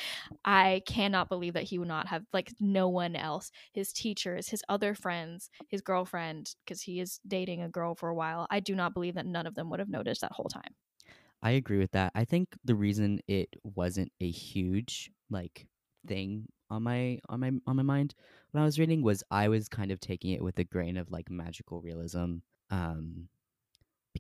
I 0.45 0.83
cannot 0.87 1.29
believe 1.29 1.55
that 1.55 1.65
he 1.65 1.79
would 1.79 1.89
not 1.89 2.07
have 2.09 2.25
like 2.33 2.53
no 2.61 2.89
one 2.89 3.17
else, 3.17 3.51
his 3.73 3.93
teachers, 3.93 4.49
his 4.49 4.63
other 4.69 4.95
friends, 4.95 5.51
his 5.69 5.81
girlfriend 5.83 6.55
because 6.65 6.83
he 6.83 7.01
is 7.01 7.21
dating 7.27 7.63
a 7.63 7.69
girl 7.69 7.95
for 7.95 8.09
a 8.09 8.15
while. 8.15 8.47
I 8.51 8.61
do 8.61 8.75
not 8.75 8.95
believe 8.95 9.15
that 9.15 9.27
none 9.27 9.47
of 9.47 9.55
them 9.55 9.71
would 9.71 9.81
have 9.81 9.89
noticed 9.89 10.21
that 10.21 10.33
whole 10.33 10.49
time. 10.49 10.75
I 11.43 11.51
agree 11.53 11.79
with 11.79 11.93
that. 11.93 12.13
I 12.15 12.25
think 12.25 12.57
the 12.65 12.75
reason 12.75 13.21
it 13.29 13.55
wasn't 13.63 14.13
a 14.21 14.31
huge 14.31 15.11
like 15.31 15.69
thing 16.07 16.49
on 16.71 16.83
my 16.83 17.21
on 17.29 17.41
my 17.41 17.53
on 17.67 17.77
my 17.77 17.83
mind 17.83 18.15
when 18.51 18.63
I 18.63 18.67
was 18.67 18.79
reading 18.79 19.03
was 19.03 19.23
I 19.31 19.49
was 19.49 19.69
kind 19.69 19.93
of 19.93 20.01
taking 20.01 20.33
it 20.33 20.43
with 20.43 20.59
a 20.59 20.65
grain 20.65 20.97
of 20.97 21.11
like 21.11 21.31
magical 21.31 21.81
realism. 21.81 22.39
Um 22.71 23.29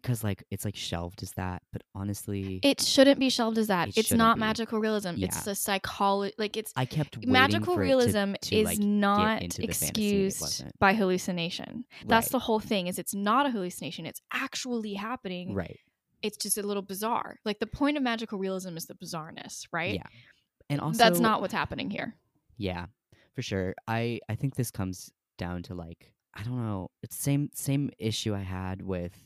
because 0.02 0.24
like 0.24 0.44
it's 0.50 0.64
like 0.64 0.76
shelved 0.76 1.22
as 1.22 1.32
that, 1.32 1.62
but 1.72 1.82
honestly 1.94 2.60
It 2.62 2.80
shouldn't 2.80 3.18
be 3.20 3.28
shelved 3.30 3.58
as 3.58 3.66
that. 3.68 3.88
It 3.88 3.98
it's 3.98 4.08
shouldn't 4.08 4.34
be. 4.36 4.40
magical 4.40 4.78
realism. 4.80 5.14
It's 5.18 5.46
Yeah. 5.46 5.52
a 5.52 5.54
psychology 5.54 6.34
like 6.38 6.56
it's 6.56 6.72
I 6.76 6.84
kept 6.84 7.26
magical 7.26 7.74
it 7.74 7.76
to- 7.76 7.80
realism 7.82 8.32
to, 8.42 8.54
is 8.56 8.64
like, 8.64 8.78
not 8.78 9.42
into 9.42 9.60
the 9.62 9.66
fantasy 9.68 9.86
and 9.86 9.94
it 9.94 10.26
excused 10.26 10.64
by 10.78 10.94
hallucination. 10.94 11.84
That's 12.06 12.26
Right. 12.26 12.32
the 12.32 12.38
whole 12.40 12.60
thing 12.60 12.86
is 12.86 12.98
it's 12.98 13.14
not 13.14 13.46
a 13.46 13.50
hallucination. 13.50 14.06
It's 14.06 14.20
actually 14.32 14.94
happening. 14.94 15.54
right. 15.54 15.78
It's 16.20 16.36
just 16.36 16.58
a 16.58 16.62
little 16.62 16.82
bizarre. 16.82 17.38
Like 17.44 17.60
the 17.60 17.66
point 17.66 17.96
of 17.96 18.02
magical 18.02 18.38
realism 18.40 18.76
is 18.76 18.86
the 18.86 18.94
bizarreness, 18.94 19.66
right? 19.72 19.94
Yeah. 19.94 20.06
And 20.68 20.80
also 20.80 20.98
That's 20.98 21.20
not 21.20 21.40
what's 21.40 21.52
happening 21.54 21.90
here. 21.90 22.16
Yeah, 22.56 22.86
for 23.34 23.42
sure. 23.42 23.74
I 23.86 24.20
I 24.28 24.34
think 24.34 24.56
this 24.56 24.70
comes 24.72 25.12
down 25.38 25.62
to 25.64 25.74
like 25.74 26.12
I 26.34 26.42
don't 26.42 26.56
know. 26.64 26.90
It's 27.02 27.16
same 27.16 27.50
same 27.54 27.90
issue 27.98 28.34
I 28.34 28.40
had 28.42 28.82
with 28.82 29.16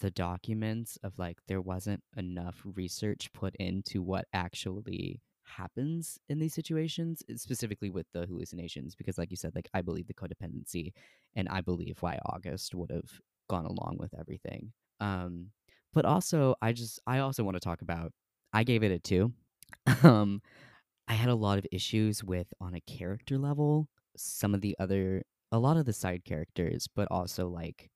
the 0.00 0.10
documents 0.10 0.98
of 1.02 1.18
like 1.18 1.38
there 1.48 1.60
wasn't 1.60 2.02
enough 2.16 2.60
research 2.64 3.30
put 3.32 3.54
into 3.56 4.02
what 4.02 4.26
actually 4.32 5.20
happens 5.44 6.18
in 6.28 6.38
these 6.38 6.54
situations, 6.54 7.22
uh, 7.30 7.36
specifically 7.36 7.90
with 7.90 8.06
the 8.12 8.26
hallucinations 8.26 8.94
because 8.94 9.18
like 9.18 9.30
you 9.30 9.36
said 9.36 9.54
like 9.54 9.68
I 9.74 9.82
believe 9.82 10.06
the 10.06 10.14
codependency 10.14 10.92
and 11.34 11.48
I 11.48 11.60
believe 11.60 11.98
why 12.00 12.18
August 12.26 12.74
would 12.74 12.90
have 12.90 13.10
gone 13.48 13.66
along 13.66 13.96
with 13.98 14.14
everything. 14.18 14.72
Um 15.00 15.48
but 15.92 16.04
also 16.04 16.54
I 16.62 16.72
just 16.72 17.00
I 17.06 17.18
also 17.18 17.42
want 17.44 17.56
to 17.56 17.60
talk 17.60 17.82
about 17.82 18.12
I 18.52 18.64
gave 18.64 18.82
it 18.82 18.92
a 18.92 18.98
2. 18.98 19.32
um 20.02 20.40
I 21.08 21.14
had 21.14 21.28
a 21.28 21.34
lot 21.34 21.58
of 21.58 21.66
issues 21.72 22.22
with 22.22 22.46
on 22.60 22.74
a 22.74 22.80
character 22.80 23.36
level 23.38 23.88
some 24.16 24.54
of 24.54 24.60
the 24.60 24.76
other 24.78 25.24
a 25.52 25.58
lot 25.58 25.76
of 25.76 25.84
the 25.84 25.92
side 25.92 26.24
characters, 26.24 26.88
but 26.94 27.08
also 27.10 27.48
like 27.48 27.90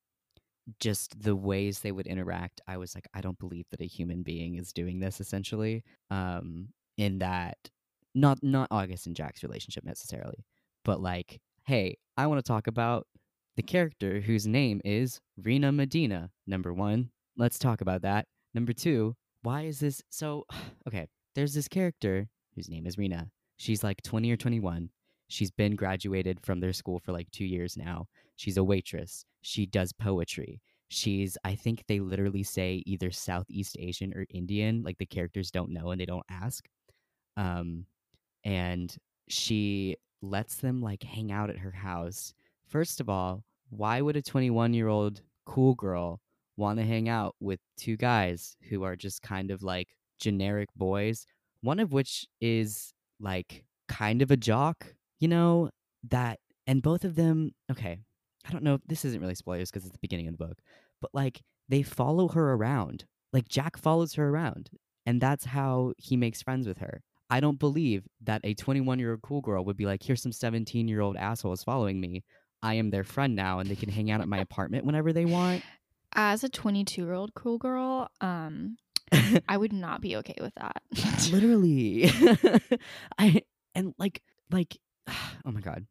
just 0.80 1.20
the 1.22 1.36
ways 1.36 1.80
they 1.80 1.92
would 1.92 2.06
interact. 2.06 2.60
I 2.66 2.76
was 2.76 2.94
like, 2.94 3.06
I 3.14 3.20
don't 3.20 3.38
believe 3.38 3.66
that 3.70 3.80
a 3.80 3.86
human 3.86 4.22
being 4.22 4.56
is 4.56 4.72
doing 4.72 5.00
this 5.00 5.20
essentially. 5.20 5.84
Um 6.10 6.68
in 6.96 7.18
that 7.18 7.58
not 8.14 8.38
not 8.42 8.68
August 8.70 9.06
and 9.06 9.16
Jack's 9.16 9.42
relationship 9.42 9.84
necessarily, 9.84 10.44
but 10.84 11.00
like, 11.00 11.40
hey, 11.66 11.96
I 12.16 12.26
want 12.26 12.38
to 12.38 12.48
talk 12.48 12.66
about 12.66 13.06
the 13.56 13.62
character 13.62 14.20
whose 14.20 14.46
name 14.46 14.80
is 14.84 15.20
Rena 15.36 15.72
Medina. 15.72 16.30
Number 16.46 16.72
1, 16.72 17.10
let's 17.36 17.58
talk 17.58 17.80
about 17.80 18.02
that. 18.02 18.26
Number 18.52 18.72
2, 18.72 19.14
why 19.42 19.62
is 19.62 19.80
this 19.80 20.02
so 20.10 20.44
okay, 20.88 21.06
there's 21.34 21.54
this 21.54 21.68
character 21.68 22.28
whose 22.54 22.68
name 22.68 22.86
is 22.86 22.98
Rena. 22.98 23.30
She's 23.56 23.82
like 23.84 24.02
20 24.02 24.30
or 24.30 24.36
21. 24.36 24.90
She's 25.28 25.50
been 25.50 25.76
graduated 25.76 26.40
from 26.40 26.60
their 26.60 26.72
school 26.72 27.00
for 27.00 27.12
like 27.12 27.30
2 27.32 27.44
years 27.44 27.76
now. 27.76 28.06
She's 28.36 28.56
a 28.56 28.64
waitress. 28.64 29.24
She 29.42 29.66
does 29.66 29.92
poetry. 29.92 30.60
She's 30.88 31.36
I 31.44 31.54
think 31.54 31.84
they 31.86 32.00
literally 32.00 32.42
say 32.42 32.82
either 32.86 33.10
Southeast 33.10 33.76
Asian 33.80 34.12
or 34.14 34.26
Indian, 34.30 34.82
like 34.82 34.98
the 34.98 35.06
characters 35.06 35.50
don't 35.50 35.72
know 35.72 35.90
and 35.90 36.00
they 36.00 36.06
don't 36.06 36.26
ask. 36.30 36.68
Um 37.36 37.86
and 38.44 38.94
she 39.28 39.96
lets 40.22 40.56
them 40.56 40.82
like 40.82 41.02
hang 41.02 41.32
out 41.32 41.50
at 41.50 41.58
her 41.58 41.70
house. 41.70 42.34
First 42.68 43.00
of 43.00 43.08
all, 43.08 43.44
why 43.70 44.00
would 44.00 44.16
a 44.16 44.22
21-year-old 44.22 45.22
cool 45.46 45.74
girl 45.74 46.20
want 46.56 46.78
to 46.78 46.84
hang 46.84 47.08
out 47.08 47.34
with 47.40 47.60
two 47.76 47.96
guys 47.96 48.56
who 48.68 48.84
are 48.84 48.96
just 48.96 49.22
kind 49.22 49.50
of 49.50 49.62
like 49.62 49.88
generic 50.18 50.68
boys, 50.76 51.26
one 51.62 51.80
of 51.80 51.92
which 51.92 52.26
is 52.40 52.92
like 53.20 53.64
kind 53.88 54.22
of 54.22 54.30
a 54.30 54.36
jock, 54.36 54.94
you 55.24 55.28
know, 55.28 55.70
that 56.10 56.38
and 56.66 56.82
both 56.82 57.02
of 57.02 57.14
them, 57.14 57.54
okay, 57.70 57.98
I 58.46 58.52
don't 58.52 58.62
know, 58.62 58.78
this 58.86 59.06
isn't 59.06 59.22
really 59.22 59.34
spoilers 59.34 59.70
because 59.70 59.86
it's 59.86 59.94
the 59.94 59.98
beginning 60.02 60.28
of 60.28 60.36
the 60.36 60.44
book, 60.46 60.58
but 61.00 61.10
like 61.14 61.40
they 61.66 61.82
follow 61.82 62.28
her 62.28 62.52
around. 62.52 63.06
Like 63.32 63.48
Jack 63.48 63.78
follows 63.78 64.12
her 64.14 64.28
around, 64.28 64.68
and 65.06 65.22
that's 65.22 65.46
how 65.46 65.94
he 65.96 66.18
makes 66.18 66.42
friends 66.42 66.68
with 66.68 66.76
her. 66.76 67.00
I 67.30 67.40
don't 67.40 67.58
believe 67.58 68.06
that 68.24 68.42
a 68.44 68.52
21 68.52 68.98
year 68.98 69.12
old 69.12 69.22
cool 69.22 69.40
girl 69.40 69.64
would 69.64 69.78
be 69.78 69.86
like, 69.86 70.02
here's 70.02 70.20
some 70.20 70.30
17 70.30 70.88
year 70.88 71.00
old 71.00 71.16
assholes 71.16 71.64
following 71.64 72.02
me. 72.02 72.22
I 72.62 72.74
am 72.74 72.90
their 72.90 73.02
friend 73.02 73.34
now, 73.34 73.60
and 73.60 73.70
they 73.70 73.76
can 73.76 73.88
hang 73.88 74.10
out 74.10 74.20
at 74.20 74.28
my 74.28 74.38
apartment 74.48 74.84
whenever 74.84 75.10
they 75.14 75.24
want. 75.24 75.62
As 76.12 76.44
a 76.44 76.50
22 76.50 77.00
year 77.00 77.14
old 77.14 77.32
cool 77.32 77.56
girl, 77.56 78.10
um, 78.20 78.76
I 79.48 79.56
would 79.56 79.72
not 79.72 80.02
be 80.02 80.16
okay 80.16 80.36
with 80.38 80.52
that. 80.56 80.82
literally 81.32 82.10
i 83.18 83.42
and 83.74 83.94
like 83.98 84.20
like 84.50 84.78
oh 85.44 85.50
my 85.50 85.61
god 85.61 85.86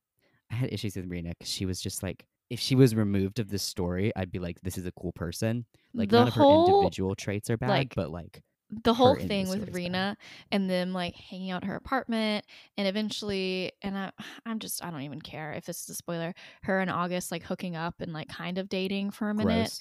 i 0.51 0.55
had 0.55 0.71
issues 0.71 0.95
with 0.95 1.07
Rena 1.07 1.33
because 1.37 1.51
she 1.51 1.65
was 1.65 1.81
just 1.81 2.03
like 2.03 2.25
if 2.49 2.59
she 2.59 2.75
was 2.75 2.95
removed 2.95 3.39
of 3.39 3.49
this 3.49 3.63
story 3.63 4.11
i'd 4.15 4.31
be 4.31 4.39
like 4.39 4.59
this 4.61 4.77
is 4.77 4.85
a 4.85 4.91
cool 4.93 5.11
person 5.13 5.65
like 5.93 6.09
the 6.09 6.19
none 6.19 6.27
of 6.27 6.33
her 6.33 6.43
individual 6.43 7.15
traits 7.15 7.49
are 7.49 7.57
bad 7.57 7.69
like, 7.69 7.95
but 7.95 8.11
like 8.11 8.41
the 8.83 8.93
whole 8.93 9.13
her 9.13 9.19
into 9.19 9.23
the 9.23 9.27
thing 9.27 9.49
with. 9.49 9.73
Rena 9.73 10.17
and 10.51 10.69
them 10.69 10.93
like 10.93 11.15
hanging 11.15 11.51
out 11.51 11.63
her 11.63 11.75
apartment 11.75 12.45
and 12.77 12.87
eventually 12.87 13.71
and 13.81 13.97
I 13.97 14.11
I'm 14.45 14.59
just 14.59 14.83
I 14.83 14.91
don't 14.91 15.01
even 15.01 15.21
care 15.21 15.53
if 15.53 15.65
this 15.65 15.83
is 15.83 15.89
a 15.89 15.95
spoiler 15.95 16.33
her 16.63 16.79
and 16.79 16.89
August 16.89 17.31
like 17.31 17.43
hooking 17.43 17.75
up 17.75 17.95
and 17.99 18.13
like 18.13 18.29
kind 18.29 18.57
of 18.57 18.69
dating 18.69 19.11
for 19.11 19.29
a 19.29 19.33
minute 19.33 19.77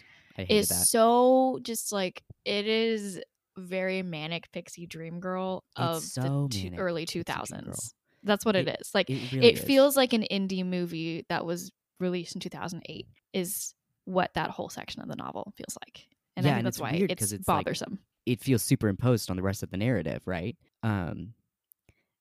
is 0.49 0.69
that. 0.69 0.75
so 0.75 1.59
just 1.63 1.93
like 1.93 2.23
it 2.45 2.67
is 2.67 3.21
very 3.57 4.03
manic 4.03 4.51
pixie 4.53 4.87
dream 4.87 5.21
girl 5.21 5.65
of 5.77 6.03
so 6.03 6.49
the 6.51 6.71
two, 6.71 6.75
early 6.77 7.03
pixie 7.03 7.23
dream 7.23 7.65
girl. 7.65 7.75
2000s. 7.75 7.95
That's 8.23 8.45
what 8.45 8.57
it 8.57 8.69
It- 8.69 8.79
is. 8.81 8.95
Like 8.95 9.11
It 9.11 9.33
really 9.33 9.47
it 9.49 9.59
feels 9.59 9.97
like 9.97 10.13
an 10.13 10.25
indie 10.31 10.65
movie 10.65 11.25
that 11.29 11.45
was 11.45 11.71
released 12.01 12.35
in 12.35 12.41
2008 12.41 13.07
is 13.33 13.75
what 14.05 14.35
that 14.35 14.51
whole 14.51 14.69
section 14.69 15.03
of 15.03 15.09
the 15.09 15.17
novel 15.17 15.53
feels 15.57 15.77
like. 15.85 16.09
And 16.37 16.45
Yeah, 16.47 16.53
I 16.53 16.55
think 16.55 16.59
and 16.61 16.67
that's 16.67 16.77
it's 16.77 16.83
why 16.83 16.91
it's, 16.91 17.33
it's 17.33 17.49
like- 17.49 17.65
bothersome. 17.65 17.99
it 18.27 18.41
feels 18.41 18.63
superimposed 18.63 19.31
on 19.31 19.37
the 19.37 19.43
rest 19.43 19.63
of 19.63 19.71
the 19.71 19.77
narrative, 19.77 20.23
right? 20.27 20.57
Um, 20.83 21.35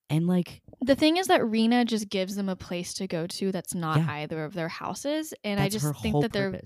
and 0.09 0.27
like 0.27 0.61
The 0.81 0.95
thing 0.95 1.17
is 1.17 1.27
that 1.27 1.45
Rena 1.45 1.85
just 1.85 2.09
gives 2.09 2.35
them 2.35 2.49
a 2.49 2.55
place 2.55 2.93
to 2.95 3.07
go 3.07 3.27
to 3.27 3.51
that's 3.51 3.73
not 3.73 3.97
Yeah. 3.99 4.11
either 4.11 4.43
of 4.43 4.53
their 4.53 4.67
houses, 4.67 5.33
and 5.43 5.59
I 5.59 5.69
just 5.69 5.85
think 6.01 6.21
that 6.21 6.33
there 6.33 6.59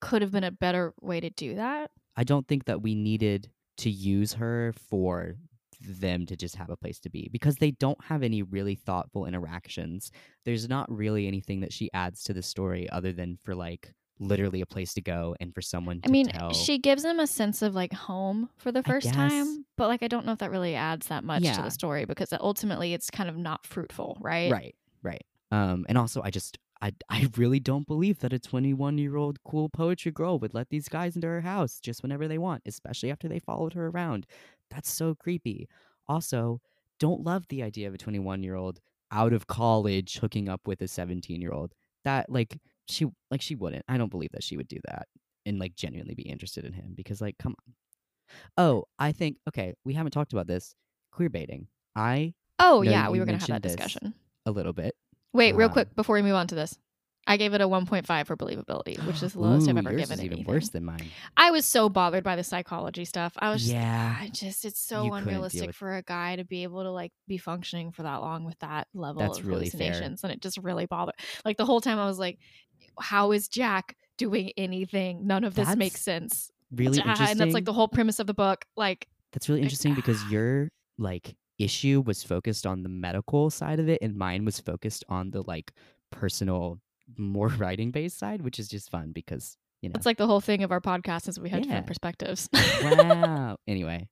could 0.00 0.22
have 0.22 0.30
been 0.32 0.44
a 0.44 0.50
better 0.50 0.94
way 1.00 1.20
to 1.20 1.30
do 1.30 1.54
that. 1.56 1.90
I 2.16 2.24
don't 2.24 2.46
think 2.46 2.66
that 2.66 2.82
we 2.82 2.94
needed 2.94 3.50
to 3.78 3.90
use 3.90 4.34
her 4.34 4.72
for 4.88 5.36
them 5.82 6.26
to 6.26 6.36
just 6.36 6.56
have 6.56 6.70
a 6.70 6.76
place 6.76 6.98
to 7.00 7.10
be 7.10 7.28
because 7.32 7.56
they 7.56 7.72
don't 7.72 8.02
have 8.04 8.22
any 8.22 8.42
really 8.42 8.74
thoughtful 8.74 9.26
interactions. 9.26 10.10
There's 10.44 10.68
not 10.68 10.90
really 10.90 11.26
anything 11.26 11.60
that 11.60 11.72
she 11.72 11.90
adds 11.92 12.24
to 12.24 12.32
the 12.32 12.42
story 12.42 12.88
other 12.90 13.12
than 13.12 13.38
for 13.42 13.54
like 13.54 13.92
literally 14.18 14.60
a 14.60 14.66
place 14.66 14.94
to 14.94 15.00
go 15.00 15.34
and 15.40 15.54
for 15.54 15.60
someone 15.60 16.00
to 16.00 16.08
I 16.08 16.12
mean, 16.12 16.28
tell. 16.28 16.52
she 16.52 16.78
gives 16.78 17.02
them 17.02 17.18
a 17.18 17.26
sense 17.26 17.62
of 17.62 17.74
like 17.74 17.92
home 17.92 18.48
for 18.56 18.72
the 18.72 18.82
first 18.82 19.12
time, 19.12 19.64
but 19.76 19.88
like 19.88 20.02
I 20.02 20.08
don't 20.08 20.24
know 20.24 20.32
if 20.32 20.38
that 20.38 20.50
really 20.50 20.74
adds 20.74 21.08
that 21.08 21.24
much 21.24 21.42
to 21.42 21.62
the 21.62 21.70
story 21.70 22.04
because 22.04 22.32
ultimately 22.32 22.94
it's 22.94 23.10
kind 23.10 23.28
of 23.28 23.36
not 23.36 23.66
fruitful, 23.66 24.16
right? 24.20 24.50
Right, 24.50 24.74
right. 25.02 25.24
Um, 25.50 25.84
and 25.88 25.98
also, 25.98 26.22
I 26.24 26.30
just, 26.30 26.58
I, 26.80 26.92
I 27.10 27.28
really 27.36 27.60
don't 27.60 27.86
believe 27.86 28.20
that 28.20 28.32
a 28.32 28.38
21 28.38 28.96
year 28.98 29.16
old 29.16 29.38
cool 29.44 29.68
poetry 29.68 30.10
girl 30.12 30.38
would 30.38 30.54
let 30.54 30.70
these 30.70 30.88
guys 30.88 31.14
into 31.14 31.28
her 31.28 31.42
house 31.42 31.78
just 31.78 32.02
whenever 32.02 32.26
they 32.26 32.38
want, 32.38 32.62
especially 32.64 33.10
after 33.10 33.28
they 33.28 33.38
followed 33.38 33.74
her 33.74 33.88
around. 33.88 34.26
That's 34.72 34.90
so 34.90 35.14
creepy. 35.14 35.68
Also, 36.08 36.60
don't 36.98 37.22
love 37.24 37.46
the 37.48 37.62
idea 37.62 37.88
of 37.88 37.94
a 37.94 37.98
21 37.98 38.42
year 38.42 38.54
old 38.54 38.80
out 39.10 39.32
of 39.32 39.46
college 39.46 40.18
hooking 40.18 40.48
up 40.48 40.66
with 40.66 40.80
a 40.80 40.88
17 40.88 41.40
year 41.40 41.52
old. 41.52 41.72
That, 42.04 42.30
like, 42.30 42.58
she, 42.88 43.06
like, 43.30 43.42
she 43.42 43.54
wouldn't. 43.54 43.84
I 43.88 43.96
don't 43.96 44.10
believe 44.10 44.32
that 44.32 44.42
she 44.42 44.56
would 44.56 44.68
do 44.68 44.78
that 44.88 45.06
and, 45.46 45.58
like, 45.58 45.76
genuinely 45.76 46.14
be 46.14 46.22
interested 46.22 46.64
in 46.64 46.72
him 46.72 46.94
because, 46.96 47.20
like, 47.20 47.36
come 47.38 47.54
on. 47.66 47.74
Oh, 48.56 48.84
I 48.98 49.12
think, 49.12 49.36
okay, 49.48 49.74
we 49.84 49.94
haven't 49.94 50.12
talked 50.12 50.32
about 50.32 50.46
this 50.46 50.74
queer 51.12 51.28
baiting. 51.28 51.68
I, 51.94 52.34
Oh 52.58 52.82
yeah, 52.82 53.10
we 53.10 53.18
were 53.18 53.26
gonna 53.26 53.38
have 53.38 53.48
that 53.48 53.62
discussion. 53.62 54.14
a 54.46 54.50
little 54.50 54.72
bit. 54.72 54.94
Wait, 55.32 55.54
real 55.54 55.66
Um, 55.68 55.72
quick 55.72 55.94
before 55.94 56.14
we 56.16 56.22
move 56.22 56.34
on 56.34 56.46
to 56.46 56.54
this. 56.54 56.78
I 57.26 57.36
gave 57.36 57.54
it 57.54 57.60
a 57.60 57.68
1.5 57.68 58.26
for 58.26 58.36
believability, 58.36 59.04
which 59.06 59.22
is 59.22 59.34
the 59.34 59.40
lowest 59.40 59.68
I've 59.68 59.76
ever 59.76 59.94
given 59.94 60.18
is 60.18 60.24
even 60.24 60.44
worse 60.44 60.70
than 60.70 60.84
mine. 60.84 61.08
I 61.36 61.50
was 61.52 61.64
so 61.64 61.88
bothered 61.88 62.24
by 62.24 62.34
the 62.34 62.42
psychology 62.42 63.04
stuff. 63.04 63.32
I 63.38 63.50
was 63.50 63.62
just, 63.62 63.72
Yeah. 63.72 64.16
I 64.20 64.28
just 64.28 64.64
it's 64.64 64.80
so 64.80 65.12
unrealistic 65.14 65.72
for 65.72 65.96
a 65.96 66.02
guy 66.02 66.36
to 66.36 66.44
be 66.44 66.64
able 66.64 66.82
to 66.82 66.90
like 66.90 67.12
be 67.28 67.38
functioning 67.38 67.92
for 67.92 68.02
that 68.02 68.16
long 68.16 68.44
with 68.44 68.58
that 68.58 68.88
level 68.92 69.22
That's 69.22 69.38
of 69.38 69.46
really 69.46 69.68
fair. 69.68 69.78
hallucinations, 69.78 70.24
and 70.24 70.32
it 70.32 70.40
just 70.40 70.58
really 70.58 70.86
bothered. 70.86 71.14
Like 71.44 71.56
the 71.56 71.64
whole 71.64 71.80
time, 71.80 71.98
I 71.98 72.06
was 72.06 72.18
like, 72.18 72.38
"How 73.00 73.32
is 73.32 73.48
Jack 73.48 73.96
doing 74.18 74.50
anything? 74.56 75.26
None 75.26 75.44
of 75.44 75.54
this 75.54 75.76
makes 75.76 76.00
sense." 76.00 76.50
Really 76.74 76.98
interesting. 76.98 77.26
and 77.30 77.40
that's 77.40 77.54
like 77.54 77.66
the 77.66 77.72
whole 77.72 77.88
premise 77.88 78.18
of 78.18 78.26
the 78.26 78.34
book. 78.34 78.64
Like, 78.76 79.06
That's 79.32 79.48
really 79.48 79.60
like, 79.60 79.66
interesting 79.66 79.94
because 79.94 80.22
your 80.30 80.70
like 80.98 81.36
issue 81.58 82.02
was 82.04 82.24
focused 82.24 82.66
on 82.66 82.82
the 82.82 82.88
medical 82.88 83.48
side 83.48 83.78
of 83.78 83.88
it, 83.88 84.00
and 84.02 84.16
mine 84.16 84.44
was 84.44 84.58
focused 84.58 85.04
on 85.08 85.30
the 85.30 85.42
like 85.46 85.72
personal, 86.10 86.80
more 87.18 87.48
writing 87.58 87.90
based 87.90 88.18
side, 88.18 88.42
which 88.42 88.58
is 88.58 88.68
just 88.68 88.90
fun 88.90 89.12
because 89.12 89.56
you 89.80 89.88
know. 89.88 89.94
it's 89.96 90.06
like 90.06 90.16
the 90.18 90.26
whole 90.26 90.40
thing 90.40 90.62
of 90.62 90.70
our 90.72 90.80
podcast 90.80 91.28
is 91.28 91.38
we 91.40 91.50
have 91.50 91.60
Yeah. 91.60 91.64
different 91.66 91.86
perspectives. 91.88 92.48
wow. 92.82 93.56
Anyway, 93.68 94.08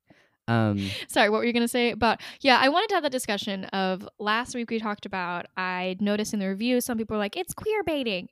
um, 0.48 0.90
Sorry, 1.08 1.30
what 1.30 1.38
were 1.38 1.44
you 1.44 1.52
going 1.52 1.62
to 1.64 1.68
say 1.68 1.90
about? 1.92 2.20
Yeah, 2.40 2.58
I 2.60 2.68
wanted 2.70 2.88
to 2.88 2.94
have 2.96 3.02
that 3.04 3.12
discussion 3.12 3.64
of 3.66 4.08
last 4.18 4.54
week 4.54 4.70
we 4.70 4.80
talked 4.80 5.06
about. 5.06 5.46
I 5.56 5.96
noticed 6.00 6.34
in 6.34 6.40
the 6.40 6.46
reviews 6.48 6.84
some 6.84 6.98
people 6.98 7.14
were 7.14 7.18
like, 7.22 7.36
"It's 7.36 7.54
queer 7.54 7.82
baiting." 7.84 8.28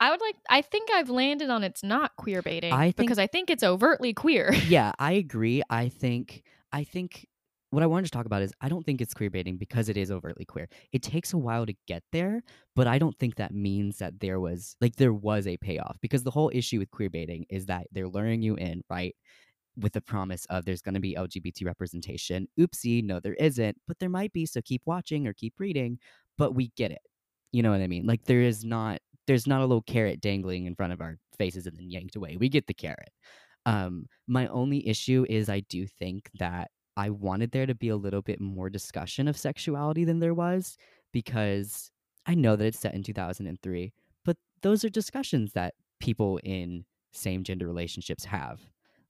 I 0.00 0.10
would 0.10 0.20
like. 0.20 0.34
I 0.50 0.62
think 0.62 0.88
I've 0.92 1.10
landed 1.10 1.48
on 1.50 1.62
it's 1.62 1.82
not 1.84 2.16
queer 2.16 2.42
baiting 2.42 2.72
I 2.72 2.86
think- 2.86 2.96
because 2.96 3.18
I 3.18 3.26
think 3.26 3.50
it's 3.50 3.62
overtly 3.62 4.14
queer. 4.14 4.52
yeah, 4.66 4.92
I 4.98 5.12
agree. 5.24 5.62
I 5.68 5.90
think 5.90 6.42
I 6.72 6.84
think 6.84 7.28
what 7.72 7.82
I 7.82 7.86
wanted 7.86 8.04
to 8.04 8.10
talk 8.10 8.26
about 8.26 8.42
is 8.42 8.52
I 8.60 8.68
don't 8.68 8.84
think 8.84 9.00
it's 9.00 9.14
queer 9.14 9.30
baiting 9.30 9.56
because 9.56 9.88
it 9.88 9.96
is 9.96 10.10
overtly 10.10 10.44
queer. 10.44 10.68
It 10.92 11.02
takes 11.02 11.32
a 11.32 11.38
while 11.38 11.64
to 11.64 11.72
get 11.86 12.02
there, 12.12 12.42
but 12.76 12.86
I 12.86 12.98
don't 12.98 13.18
think 13.18 13.36
that 13.36 13.54
means 13.54 13.96
that 13.96 14.20
there 14.20 14.40
was 14.40 14.76
like 14.82 14.96
there 14.96 15.14
was 15.14 15.46
a 15.46 15.56
payoff 15.56 15.96
because 16.02 16.22
the 16.22 16.30
whole 16.30 16.50
issue 16.52 16.78
with 16.80 16.90
queer 16.90 17.08
baiting 17.08 17.46
is 17.48 17.64
that 17.66 17.86
they're 17.90 18.08
luring 18.08 18.42
you 18.42 18.56
in, 18.56 18.82
right? 18.90 19.16
With 19.78 19.94
the 19.94 20.02
promise 20.02 20.44
of 20.50 20.66
there's 20.66 20.82
going 20.82 20.96
to 20.96 21.00
be 21.00 21.14
LGBT 21.14 21.64
representation. 21.64 22.46
Oopsie, 22.60 23.02
no, 23.02 23.20
there 23.20 23.34
isn't, 23.34 23.78
but 23.88 23.98
there 23.98 24.10
might 24.10 24.34
be. 24.34 24.44
So 24.44 24.60
keep 24.62 24.82
watching 24.84 25.26
or 25.26 25.32
keep 25.32 25.54
reading. 25.58 25.98
But 26.36 26.54
we 26.54 26.72
get 26.76 26.90
it. 26.90 27.00
You 27.52 27.62
know 27.62 27.70
what 27.70 27.80
I 27.80 27.86
mean? 27.86 28.06
Like 28.06 28.26
there 28.26 28.42
is 28.42 28.66
not 28.66 28.98
there's 29.26 29.46
not 29.46 29.60
a 29.60 29.66
little 29.66 29.82
carrot 29.82 30.20
dangling 30.20 30.66
in 30.66 30.74
front 30.74 30.92
of 30.92 31.00
our 31.00 31.16
faces 31.38 31.66
and 31.66 31.78
then 31.78 31.90
yanked 31.90 32.16
away. 32.16 32.36
We 32.36 32.50
get 32.50 32.66
the 32.66 32.74
carrot. 32.74 33.12
Um, 33.64 34.08
my 34.26 34.46
only 34.48 34.86
issue 34.86 35.24
is 35.30 35.48
I 35.48 35.60
do 35.60 35.86
think 35.86 36.28
that 36.38 36.70
I 36.96 37.10
wanted 37.10 37.52
there 37.52 37.66
to 37.66 37.74
be 37.74 37.88
a 37.88 37.96
little 37.96 38.22
bit 38.22 38.40
more 38.40 38.68
discussion 38.70 39.28
of 39.28 39.36
sexuality 39.36 40.04
than 40.04 40.20
there 40.20 40.34
was 40.34 40.76
because 41.12 41.90
I 42.26 42.34
know 42.34 42.56
that 42.56 42.64
it's 42.66 42.78
set 42.80 42.94
in 42.94 43.02
2003, 43.02 43.92
but 44.24 44.36
those 44.62 44.84
are 44.84 44.88
discussions 44.88 45.52
that 45.52 45.74
people 46.00 46.38
in 46.44 46.84
same 47.12 47.44
gender 47.44 47.66
relationships 47.66 48.24
have. 48.26 48.60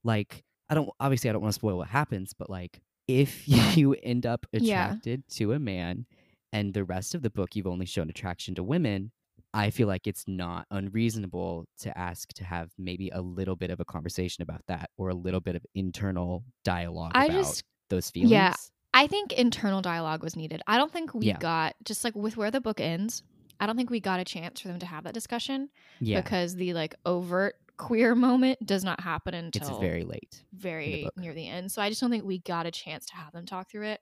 Like, 0.04 0.44
I 0.68 0.74
don't 0.74 0.90
obviously 1.00 1.30
I 1.30 1.32
don't 1.32 1.42
want 1.42 1.52
to 1.54 1.58
spoil 1.58 1.76
what 1.78 1.88
happens, 1.88 2.32
but 2.32 2.48
like 2.50 2.80
if 3.08 3.46
you 3.76 3.94
end 4.02 4.26
up 4.26 4.46
Yeah. 4.58 4.98
attracted 4.98 5.28
to 5.32 5.52
a 5.52 5.58
man 5.58 6.06
and 6.52 6.74
the 6.74 6.84
rest 6.84 7.14
of 7.14 7.22
the 7.22 7.30
book 7.30 7.54
you've 7.56 7.66
only 7.66 7.86
shown 7.86 8.08
attraction 8.10 8.54
to 8.56 8.62
women, 8.62 9.12
I 9.54 9.70
feel 9.70 9.86
like 9.88 10.06
it's 10.06 10.24
not 10.26 10.66
unreasonable 10.70 11.66
to 11.80 11.96
ask 11.98 12.32
to 12.34 12.44
have 12.44 12.70
maybe 12.78 13.10
a 13.10 13.20
little 13.20 13.56
bit 13.56 13.70
of 13.70 13.80
a 13.80 13.84
conversation 13.84 14.42
about 14.42 14.62
that 14.68 14.90
or 14.96 15.10
a 15.10 15.14
little 15.14 15.40
bit 15.40 15.56
of 15.56 15.66
internal 15.74 16.44
dialogue 16.64 17.14
I 17.14 17.28
about 17.28 17.30
just 17.30 17.62
those 17.92 18.10
feelings. 18.10 18.32
Yeah. 18.32 18.54
I 18.94 19.06
think 19.06 19.32
internal 19.32 19.80
dialogue 19.82 20.22
was 20.22 20.36
needed. 20.36 20.60
I 20.66 20.76
don't 20.76 20.92
think 20.92 21.14
we 21.14 21.26
Yeah. 21.26 21.38
got 21.38 21.74
just 21.84 22.04
like 22.04 22.14
with 22.14 22.36
where 22.36 22.50
the 22.50 22.60
book 22.60 22.80
ends. 22.80 23.22
I 23.60 23.66
don't 23.66 23.76
think 23.76 23.90
we 23.90 24.00
got 24.00 24.18
a 24.20 24.24
chance 24.24 24.60
for 24.60 24.68
them 24.68 24.78
to 24.80 24.86
have 24.86 25.04
that 25.04 25.14
discussion 25.14 25.68
Yeah. 26.00 26.20
because 26.20 26.56
the 26.56 26.74
like 26.74 26.94
overt 27.06 27.54
queer 27.78 28.14
moment 28.14 28.64
does 28.66 28.84
not 28.84 29.00
happen 29.00 29.34
until 29.34 29.68
it's 29.68 29.78
very 29.78 30.04
late. 30.04 30.42
very 30.52 31.04
book. 31.04 31.16
near 31.16 31.32
the 31.34 31.46
end. 31.48 31.70
So 31.72 31.80
I 31.80 31.88
just 31.88 32.00
don't 32.00 32.10
think 32.10 32.24
we 32.24 32.38
got 32.40 32.66
a 32.66 32.70
chance 32.70 33.06
to 33.06 33.14
have 33.16 33.32
them 33.32 33.46
talk 33.46 33.70
through 33.70 33.86
it. 33.86 34.00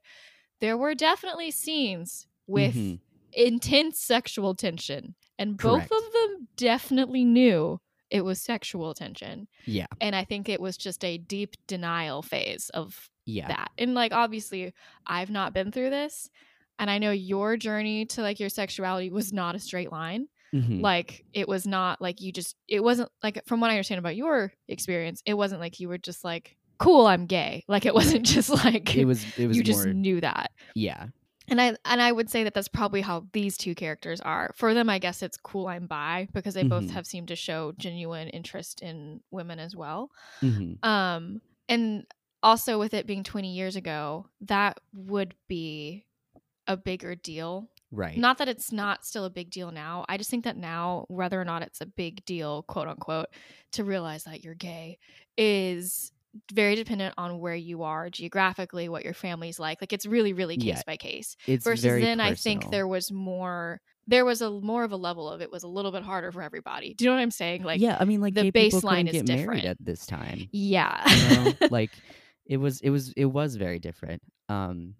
There 0.59 0.77
were 0.77 0.93
definitely 0.95 1.51
scenes 1.51 2.27
with 2.47 2.75
Mhm. 2.75 2.99
intense 3.33 4.01
sexual 4.01 4.55
tension, 4.55 5.15
and 5.39 5.57
both 5.57 5.83
of 5.91 6.13
them 6.13 6.47
definitely 6.57 7.23
knew 7.23 7.79
it 8.11 8.21
was 8.23 8.39
sexual 8.41 8.93
tension. 8.93 9.47
Yeah. 9.65 9.87
And 9.99 10.15
I 10.15 10.23
think 10.25 10.49
it 10.49 10.59
was 10.61 10.77
just 10.77 11.03
a 11.03 11.17
deep 11.17 11.55
denial 11.65 12.21
phase 12.21 12.69
of 12.73 13.09
Yeah. 13.25 13.47
that. 13.47 13.71
And 13.77 13.93
like 13.95 14.11
obviously 14.13 14.73
I've 15.07 15.29
not 15.31 15.53
been 15.53 15.71
through 15.71 15.89
this 15.91 16.29
and 16.77 16.89
I 16.91 16.97
know 16.99 17.11
your 17.11 17.57
journey 17.57 18.05
to 18.07 18.21
like 18.21 18.39
your 18.39 18.49
sexuality 18.49 19.09
was 19.09 19.31
not 19.33 19.55
a 19.55 19.59
straight 19.59 19.91
line. 19.91 20.27
Mhm. 20.53 20.81
Like 20.81 21.23
it 21.33 21.47
was 21.47 21.65
not 21.65 22.01
like 22.01 22.19
you 22.21 22.31
just 22.33 22.55
it 22.67 22.83
wasn't 22.83 23.09
like 23.23 23.41
from 23.47 23.61
what 23.61 23.69
I 23.71 23.75
understand 23.75 23.99
about 23.99 24.17
your 24.17 24.51
experience, 24.67 25.21
it 25.25 25.35
wasn't 25.35 25.61
like 25.61 25.79
you 25.79 25.87
were 25.87 25.97
just 25.97 26.23
like 26.25 26.57
cool, 26.77 27.05
I'm 27.07 27.27
gay. 27.27 27.63
Like 27.69 27.85
it 27.85 27.93
wasn't 27.93 28.25
just 28.35 28.49
like 28.49 28.93
it 28.95 29.05
was 29.05 29.23
it 29.37 29.47
was 29.47 29.55
you 29.55 29.63
more 29.63 29.73
just 29.73 29.87
knew 29.87 30.19
that. 30.21 30.51
yeah. 30.75 31.07
And 31.51 31.59
I 31.61 31.75
and 31.85 32.01
I 32.01 32.11
would 32.11 32.29
say 32.29 32.45
that 32.45 32.53
that's 32.53 32.69
probably 32.69 33.01
how 33.01 33.27
these 33.33 33.57
two 33.57 33.75
characters 33.75 34.21
are. 34.21 34.51
For 34.55 34.73
them, 34.73 34.89
I 34.89 34.99
guess 34.99 35.21
it's 35.21 35.37
cool 35.37 35.67
I'm 35.67 35.85
bi 35.85 36.27
because 36.33 36.53
they 36.55 36.63
both 36.63 36.85
Mhm. 36.85 36.91
have 36.91 37.05
seemed 37.05 37.27
to 37.27 37.35
show 37.35 37.73
genuine 37.77 38.29
interest 38.29 38.81
in 38.81 39.21
women 39.31 39.59
as 39.59 39.75
well. 39.75 40.09
Mhm. 40.41 40.83
Um, 40.83 41.41
and 41.67 42.07
also 42.41 42.79
with 42.79 42.93
it 42.93 43.05
being 43.05 43.23
20 43.23 43.53
years 43.53 43.75
ago, 43.75 44.29
that 44.41 44.79
would 44.93 45.35
be 45.49 46.05
a 46.67 46.77
bigger 46.77 47.15
deal. 47.15 47.69
Right. 47.91 48.17
Not 48.17 48.37
that 48.37 48.47
it's 48.47 48.71
not 48.71 49.05
still 49.05 49.25
a 49.25 49.29
big 49.29 49.49
deal 49.51 49.71
now. 49.71 50.05
I 50.07 50.17
just 50.17 50.29
think 50.29 50.45
that 50.45 50.55
now, 50.55 51.05
whether 51.09 51.39
or 51.39 51.43
not 51.45 51.61
it's 51.63 51.81
a 51.81 51.85
big 51.85 52.23
deal, 52.23 52.63
quote 52.63 52.87
unquote, 52.87 53.27
to 53.73 53.83
realize 53.83 54.23
that 54.23 54.41
you're 54.43 54.55
gay 54.55 54.97
is 55.37 56.13
very 56.53 56.75
dependent 56.75 57.13
on 57.17 57.39
where 57.39 57.55
you 57.55 57.83
are 57.83 58.09
geographically, 58.09 58.87
what 58.89 59.03
your 59.03 59.13
family's 59.13 59.59
like. 59.59 59.81
Like 59.81 59.91
it's 59.93 60.05
really, 60.05 60.33
really 60.33 60.57
case 60.57 60.65
Yeah. 60.77 60.81
by 60.87 60.97
case. 60.97 61.35
it's 61.47 61.63
Versus 61.65 61.83
then, 62.01 62.19
I 62.19 62.35
think 62.35 62.71
there 62.71 62.87
was 62.87 63.11
more. 63.11 63.81
There 64.07 64.25
was 64.25 64.41
a 64.41 64.49
more 64.49 64.83
of 64.83 64.91
a 64.91 64.95
level 64.97 65.29
of 65.29 65.41
it 65.41 65.51
was 65.51 65.63
a 65.63 65.67
little 65.67 65.91
bit 65.91 66.03
harder 66.03 66.31
for 66.31 66.41
everybody. 66.41 66.93
Do 66.95 67.05
you 67.05 67.11
know 67.11 67.15
what 67.15 67.21
I'm 67.21 67.31
saying? 67.31 67.63
Like, 67.63 67.79
yeah, 67.79 67.97
I 67.99 68.05
mean, 68.05 68.19
like 68.19 68.33
the 68.33 68.51
baseline 68.51 69.07
is 69.07 69.13
get 69.13 69.27
married 69.27 69.37
different. 69.61 69.65
at 69.65 69.77
this 69.79 70.05
time. 70.05 70.49
yeah, 70.51 71.07
You 71.29 71.35
know, 71.43 71.53
like 71.69 71.91
it 72.45 72.57
was 72.57 72.81
it 72.81 72.89
was 72.89 73.13
it 73.15 73.25
was 73.25 73.55
very 73.57 73.77
different. 73.79 74.21
Um, 74.49 74.95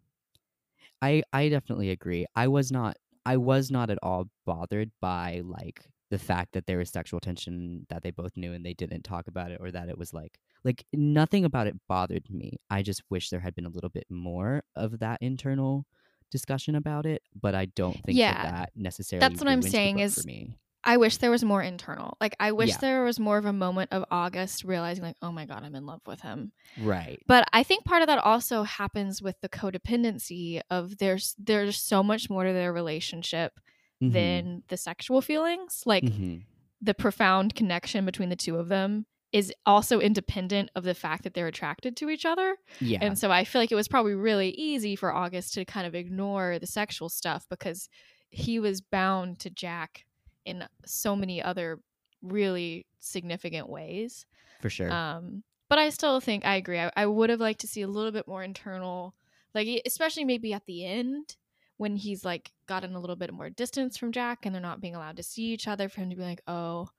I 1.02 1.24
I 1.34 1.49
definitely 1.49 1.90
agree. 1.90 2.26
I 2.36 2.48
was 2.48 2.72
not 2.72 2.95
I 3.26 3.38
was 3.38 3.72
not 3.72 3.90
at 3.90 3.98
all 4.03 4.30
bothered 4.45 4.91
by 5.02 5.41
like 5.44 5.82
the 6.12 6.20
fact 6.20 6.52
that 6.54 6.68
there 6.68 6.78
was 6.78 6.90
sexual 6.92 7.20
tension 7.20 7.88
that 7.90 8.04
they 8.04 8.12
both 8.12 8.38
knew 8.38 8.54
and 8.54 8.64
they 8.64 8.74
didn't 8.76 9.04
talk 9.04 9.28
about 9.28 9.50
it 9.50 9.60
or 9.60 9.72
that 9.72 9.90
it 9.90 9.98
was 9.98 10.14
like 10.14 10.38
like 10.64 10.86
nothing 10.94 11.44
about 11.46 11.66
it 11.66 11.76
bothered 11.88 12.30
me. 12.30 12.58
I 12.70 12.84
just 12.84 13.02
wish 13.10 13.30
there 13.32 13.40
had 13.40 13.56
been 13.56 13.66
a 13.66 13.70
little 13.70 13.90
bit 13.90 14.06
more 14.10 14.64
of 14.76 15.00
that 15.00 15.18
internal 15.22 15.88
discussion 16.30 16.76
about 16.76 17.06
it, 17.08 17.24
but 17.42 17.56
I 17.56 17.66
don't 17.66 17.98
think 18.04 18.18
Yeah. 18.18 18.34
that, 18.44 18.52
that 18.54 18.70
necessarily 18.76 19.28
That's 19.28 19.42
what 19.42 19.50
I'm 19.50 19.62
saying 19.64 20.00
is 20.00 20.22
for 20.22 20.28
me. 20.28 20.58
I 20.84 20.98
wish 20.98 21.18
there 21.18 21.30
was 21.32 21.44
more 21.44 21.62
internal. 21.62 22.18
Like 22.20 22.36
I 22.40 22.52
wish 22.54 22.70
Yeah. 22.70 22.78
there 22.82 23.04
was 23.04 23.20
more 23.20 23.38
of 23.38 23.46
a 23.46 23.54
moment 23.54 23.94
of 23.94 24.04
August 24.12 24.64
realizing 24.64 25.04
like, 25.04 25.16
oh 25.22 25.32
my 25.32 25.46
god, 25.46 25.64
I'm 25.64 25.76
in 25.76 25.86
love 25.86 26.02
with 26.06 26.22
him. 26.22 26.52
Right. 26.80 27.22
But 27.28 27.48
I 27.54 27.64
think 27.64 27.86
part 27.86 28.02
of 28.02 28.08
that 28.08 28.18
also 28.24 28.64
happens 28.64 29.22
with 29.22 29.40
the 29.42 29.50
codependency 29.50 30.62
of 30.70 30.98
there's 30.98 31.36
there's 31.38 31.78
so 31.78 32.04
much 32.04 32.30
more 32.30 32.44
to 32.44 32.54
their 32.54 32.74
relationship 32.74 33.60
Mhm. 34.02 34.11
than 34.14 34.64
the 34.69 34.78
sexual 34.78 35.22
feelings. 35.22 35.84
Like 35.86 36.03
Mhm. 36.03 36.44
the 36.82 36.94
profound 36.94 37.56
connection 37.56 38.06
between 38.06 38.30
the 38.30 38.36
two 38.36 38.57
of 38.57 38.68
them 38.69 39.06
is 39.32 39.53
also 39.65 39.99
independent 40.02 40.69
of 40.76 40.84
the 40.84 40.94
fact 40.94 41.23
that 41.23 41.34
they're 41.34 41.48
attracted 41.48 41.95
to 41.98 42.10
each 42.10 42.26
other. 42.26 42.57
yeah. 42.82 42.99
And 43.02 43.18
so 43.18 43.32
I 43.32 43.44
feel 43.45 43.61
like 43.61 43.72
it 43.72 43.76
was 43.76 43.88
probably 43.88 44.14
really 44.15 44.49
easy 44.49 44.95
for 44.95 45.14
August 45.14 45.53
to 45.53 45.64
kind 45.65 45.88
of 45.88 45.95
ignore 45.95 46.60
the 46.60 46.68
sexual 46.68 47.07
stuff 47.07 47.45
because 47.49 47.88
he 48.30 48.60
was 48.60 48.82
bound 48.82 49.40
to 49.40 49.49
Jack 49.49 50.06
in 50.45 50.68
so 50.86 51.15
many 51.15 51.41
other 51.41 51.80
really 52.22 52.86
significant 52.99 53.69
ways. 53.69 54.26
for 54.60 54.69
sure. 54.69 54.91
Um, 54.91 55.44
but 55.69 55.80
I 55.80 55.90
still 55.90 56.19
think 56.19 56.44
I 56.45 56.56
agree. 56.56 56.80
I, 56.80 56.91
I 56.95 57.06
would 57.06 57.30
have 57.30 57.40
liked 57.40 57.61
to 57.61 57.68
see 57.68 57.82
a 57.82 57.88
little 57.88 58.11
bit 58.11 58.28
more 58.28 58.44
internal, 58.44 59.15
like 59.56 59.68
especially 59.86 60.23
maybe 60.26 60.53
at 60.53 60.65
the 60.65 60.86
end 60.86 61.36
when 61.82 61.95
he's 61.95 62.24
like 62.24 62.52
gotten 62.68 62.94
a 62.95 62.99
little 62.99 63.16
bit 63.16 63.34
more 63.34 63.49
distance 63.49 63.98
from 63.98 64.12
Jack 64.12 64.45
and 64.45 64.53
they're 64.53 64.62
not 64.62 64.80
being 64.82 64.94
allowed 64.95 65.18
to 65.18 65.24
see 65.24 65.45
each 65.45 65.68
other. 65.68 65.90
For 65.90 66.02
him 66.02 66.12
to 66.12 66.16
be 66.16 66.22
like, 66.22 66.41
oh, 66.48 66.90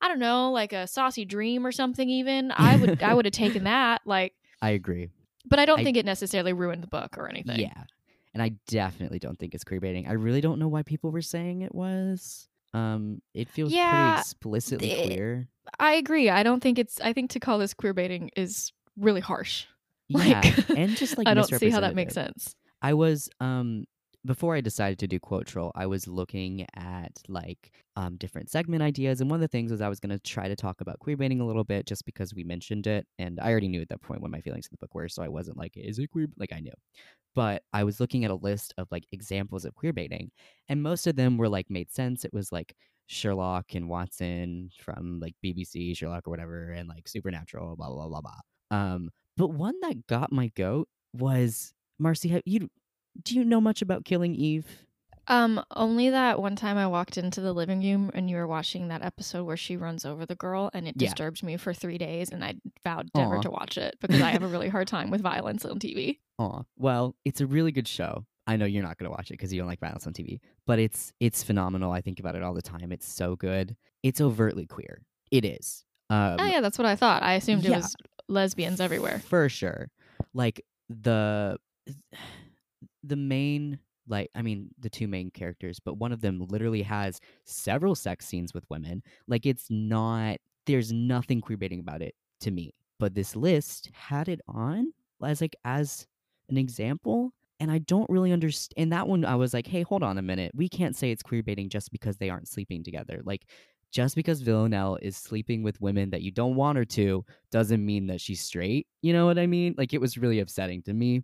I 0.00 0.08
don't 0.08 0.18
know, 0.18 0.50
like 0.50 0.72
a 0.72 0.86
saucy 0.86 1.24
dream 1.26 1.66
or 1.66 1.70
something. 1.72 2.08
Even 2.08 2.50
I 2.50 2.76
would 2.76 3.02
I 3.02 3.12
would 3.14 3.26
have 3.26 3.32
taken 3.44 3.64
that. 3.64 4.00
Like, 4.06 4.32
I 4.62 4.70
agree. 4.70 5.10
but 5.46 5.58
I 5.58 5.66
don't 5.66 5.80
I- 5.80 5.84
think 5.84 5.96
it 5.98 6.06
necessarily 6.06 6.52
ruined 6.54 6.82
the 6.82 6.86
book 6.88 7.18
or 7.18 7.28
anything. 7.28 7.60
Yeah. 7.60 7.84
And 8.34 8.42
I 8.42 8.52
definitely 8.66 9.18
don't 9.18 9.38
think 9.38 9.54
it's 9.54 9.62
queer 9.64 9.78
baiting. 9.80 10.08
I 10.08 10.12
really 10.12 10.40
don't 10.40 10.58
know 10.58 10.68
why 10.68 10.82
people 10.82 11.10
were 11.10 11.20
saying 11.20 11.60
it 11.60 11.74
was. 11.74 12.48
Um, 12.72 13.20
it 13.34 13.50
feels 13.50 13.70
Yeah, 13.70 14.12
pretty 14.14 14.20
explicitly 14.20 14.88
the- 14.88 15.06
queer. 15.08 15.48
I 15.78 15.92
agree. 15.94 16.30
I 16.30 16.42
don't 16.42 16.60
think 16.62 16.78
it's. 16.78 16.98
I 17.02 17.12
think 17.12 17.30
to 17.32 17.40
call 17.40 17.58
this 17.58 17.74
queer 17.74 17.92
baiting 17.92 18.30
is 18.34 18.72
really 18.96 19.20
harsh. 19.20 19.66
Yeah, 20.08 20.40
Like, 20.42 20.70
and 20.70 20.96
just 20.96 21.16
like 21.18 21.26
I 21.28 21.34
don't 21.34 21.46
see 21.46 21.68
how 21.70 21.80
that 21.80 21.94
makes 21.94 22.14
sense. 22.14 22.54
I 22.82 22.94
was 22.94 23.30
um 23.40 23.84
before 24.24 24.54
I 24.54 24.60
decided 24.60 24.98
to 25.00 25.08
do 25.08 25.18
quote 25.18 25.46
troll, 25.46 25.72
I 25.74 25.86
was 25.86 26.06
looking 26.06 26.66
at 26.74 27.12
like 27.28 27.72
um 27.96 28.16
different 28.16 28.50
segment 28.50 28.82
ideas, 28.82 29.20
and 29.20 29.30
one 29.30 29.36
of 29.36 29.40
the 29.40 29.48
things 29.48 29.70
was 29.70 29.80
I 29.80 29.88
was 29.88 30.00
going 30.00 30.16
to 30.16 30.18
try 30.18 30.48
to 30.48 30.56
talk 30.56 30.80
about 30.80 31.00
queer 31.00 31.16
baiting 31.16 31.40
a 31.40 31.46
little 31.46 31.64
bit, 31.64 31.86
just 31.86 32.04
because 32.06 32.34
we 32.34 32.44
mentioned 32.44 32.86
it, 32.86 33.06
and 33.18 33.40
I 33.40 33.50
already 33.50 33.68
knew 33.68 33.80
at 33.80 33.88
that 33.88 34.02
point 34.02 34.22
what 34.22 34.30
my 34.30 34.40
feelings 34.40 34.66
in 34.66 34.70
the 34.72 34.78
book 34.78 34.94
were, 34.94 35.08
so 35.08 35.22
I 35.22 35.28
wasn't 35.28 35.58
like, 35.58 35.72
is 35.76 35.98
it 35.98 36.10
queer? 36.10 36.28
Like 36.36 36.52
I 36.52 36.60
knew, 36.60 36.72
but 37.34 37.62
I 37.72 37.84
was 37.84 38.00
looking 38.00 38.24
at 38.24 38.30
a 38.30 38.36
list 38.36 38.74
of 38.78 38.88
like 38.90 39.06
examples 39.12 39.64
of 39.64 39.74
queer 39.74 39.92
baiting, 39.92 40.30
and 40.68 40.82
most 40.82 41.06
of 41.06 41.16
them 41.16 41.36
were 41.36 41.48
like 41.48 41.68
made 41.68 41.90
sense. 41.90 42.24
It 42.24 42.32
was 42.32 42.52
like 42.52 42.74
Sherlock 43.08 43.74
and 43.74 43.88
Watson 43.88 44.70
from 44.78 45.20
like 45.20 45.34
BBC 45.44 45.96
Sherlock 45.96 46.26
or 46.28 46.30
whatever, 46.30 46.70
and 46.70 46.88
like 46.88 47.08
Supernatural, 47.08 47.76
blah 47.76 47.88
blah 47.88 48.08
blah 48.08 48.20
blah. 48.20 48.40
Um, 48.70 49.10
but 49.36 49.48
one 49.48 49.74
that 49.80 50.06
got 50.06 50.32
my 50.32 50.48
goat 50.54 50.88
was 51.12 51.74
Marcy. 51.98 52.40
You 52.44 52.68
do 53.20 53.34
you 53.34 53.44
know 53.44 53.60
much 53.60 53.82
about 53.82 54.04
Killing 54.04 54.34
Eve? 54.34 54.66
Um, 55.28 55.62
only 55.76 56.10
that 56.10 56.40
one 56.42 56.56
time 56.56 56.76
I 56.76 56.88
walked 56.88 57.16
into 57.16 57.40
the 57.40 57.52
living 57.52 57.80
room 57.80 58.10
and 58.12 58.28
you 58.28 58.36
were 58.36 58.46
watching 58.46 58.88
that 58.88 59.02
episode 59.02 59.44
where 59.44 59.56
she 59.56 59.76
runs 59.76 60.04
over 60.04 60.26
the 60.26 60.34
girl 60.34 60.68
and 60.74 60.88
it 60.88 60.94
Yeah. 60.98 61.06
disturbed 61.08 61.44
me 61.44 61.56
for 61.56 61.72
three 61.72 61.96
days 61.96 62.30
and 62.30 62.44
I 62.44 62.54
vowed 62.82 63.08
never 63.14 63.36
Aw. 63.36 63.42
to 63.42 63.50
watch 63.50 63.78
it 63.78 63.96
because 64.00 64.20
I 64.20 64.30
have 64.30 64.42
a 64.42 64.48
really 64.48 64.68
hard 64.68 64.88
time 64.88 65.10
with 65.10 65.20
violence 65.20 65.64
on 65.64 65.78
TV. 65.78 66.18
Aw, 66.38 66.62
well, 66.76 67.14
it's 67.24 67.40
a 67.40 67.46
really 67.46 67.70
good 67.70 67.86
show. 67.86 68.24
I 68.48 68.56
know 68.56 68.64
you're 68.66 68.82
not 68.82 68.98
going 68.98 69.08
to 69.08 69.16
watch 69.16 69.30
it 69.30 69.34
because 69.34 69.52
you 69.52 69.60
don't 69.60 69.68
like 69.68 69.78
violence 69.78 70.08
on 70.08 70.12
TV, 70.12 70.40
but 70.66 70.80
it's 70.80 71.12
it's 71.20 71.44
phenomenal. 71.44 71.92
I 71.92 72.00
think 72.00 72.18
about 72.18 72.34
it 72.34 72.42
all 72.42 72.54
the 72.54 72.60
time. 72.62 72.90
It's 72.90 73.08
so 73.08 73.36
good. 73.36 73.76
It's 74.02 74.20
overtly 74.20 74.66
queer. 74.66 75.02
It 75.30 75.44
is. 75.44 75.84
Um, 76.10 76.36
oh 76.40 76.44
yeah, 76.46 76.60
that's 76.60 76.76
what 76.78 76.86
I 76.86 76.96
thought. 76.96 77.22
I 77.22 77.34
assumed 77.34 77.62
yeah. 77.62 77.70
it 77.70 77.76
was 77.76 77.96
lesbians 78.28 78.80
everywhere. 78.80 79.20
for 79.20 79.48
sure. 79.48 79.88
Like 80.34 80.64
the 80.88 81.58
the 83.02 83.16
main 83.16 83.78
like 84.08 84.30
I 84.34 84.42
mean 84.42 84.68
the 84.80 84.90
two 84.90 85.06
main 85.08 85.30
characters, 85.30 85.78
but 85.78 85.98
one 85.98 86.12
of 86.12 86.20
them 86.20 86.44
literally 86.48 86.82
has 86.82 87.20
several 87.44 87.94
sex 87.94 88.26
scenes 88.26 88.52
with 88.52 88.68
women. 88.68 89.02
Like 89.28 89.46
it's 89.46 89.66
not 89.70 90.38
there's 90.66 90.92
nothing 90.92 91.40
queer 91.40 91.56
baiting 91.56 91.80
about 91.80 92.02
it 92.02 92.14
to 92.40 92.50
me. 92.50 92.74
But 92.98 93.14
this 93.14 93.34
list 93.34 93.90
had 93.92 94.28
it 94.28 94.40
on 94.48 94.92
as 95.24 95.40
like 95.40 95.56
as 95.64 96.06
an 96.48 96.56
example. 96.56 97.32
And 97.60 97.70
I 97.70 97.78
don't 97.78 98.10
really 98.10 98.32
understand. 98.32 98.74
And 98.76 98.92
that 98.92 99.06
one, 99.06 99.24
I 99.24 99.36
was 99.36 99.54
like, 99.54 99.68
hey, 99.68 99.82
hold 99.82 100.02
on 100.02 100.18
a 100.18 100.22
minute. 100.22 100.50
We 100.54 100.68
can't 100.68 100.96
say 100.96 101.12
it's 101.12 101.22
queer 101.22 101.44
baiting 101.44 101.68
just 101.68 101.92
because 101.92 102.16
they 102.16 102.28
aren't 102.28 102.48
sleeping 102.48 102.82
together. 102.82 103.22
Like, 103.24 103.46
just 103.92 104.16
because 104.16 104.40
Villanelle 104.40 104.98
is 105.00 105.16
sleeping 105.16 105.62
with 105.62 105.80
women 105.80 106.10
that 106.10 106.22
you 106.22 106.32
don't 106.32 106.56
want 106.56 106.78
her 106.78 106.84
to 106.86 107.24
doesn't 107.52 107.84
mean 107.84 108.08
that 108.08 108.20
she's 108.20 108.40
straight. 108.40 108.88
You 109.00 109.12
know 109.12 109.26
what 109.26 109.38
I 109.38 109.46
mean? 109.46 109.76
Like, 109.78 109.94
it 109.94 110.00
was 110.00 110.18
really 110.18 110.40
upsetting 110.40 110.82
to 110.82 110.92
me. 110.92 111.22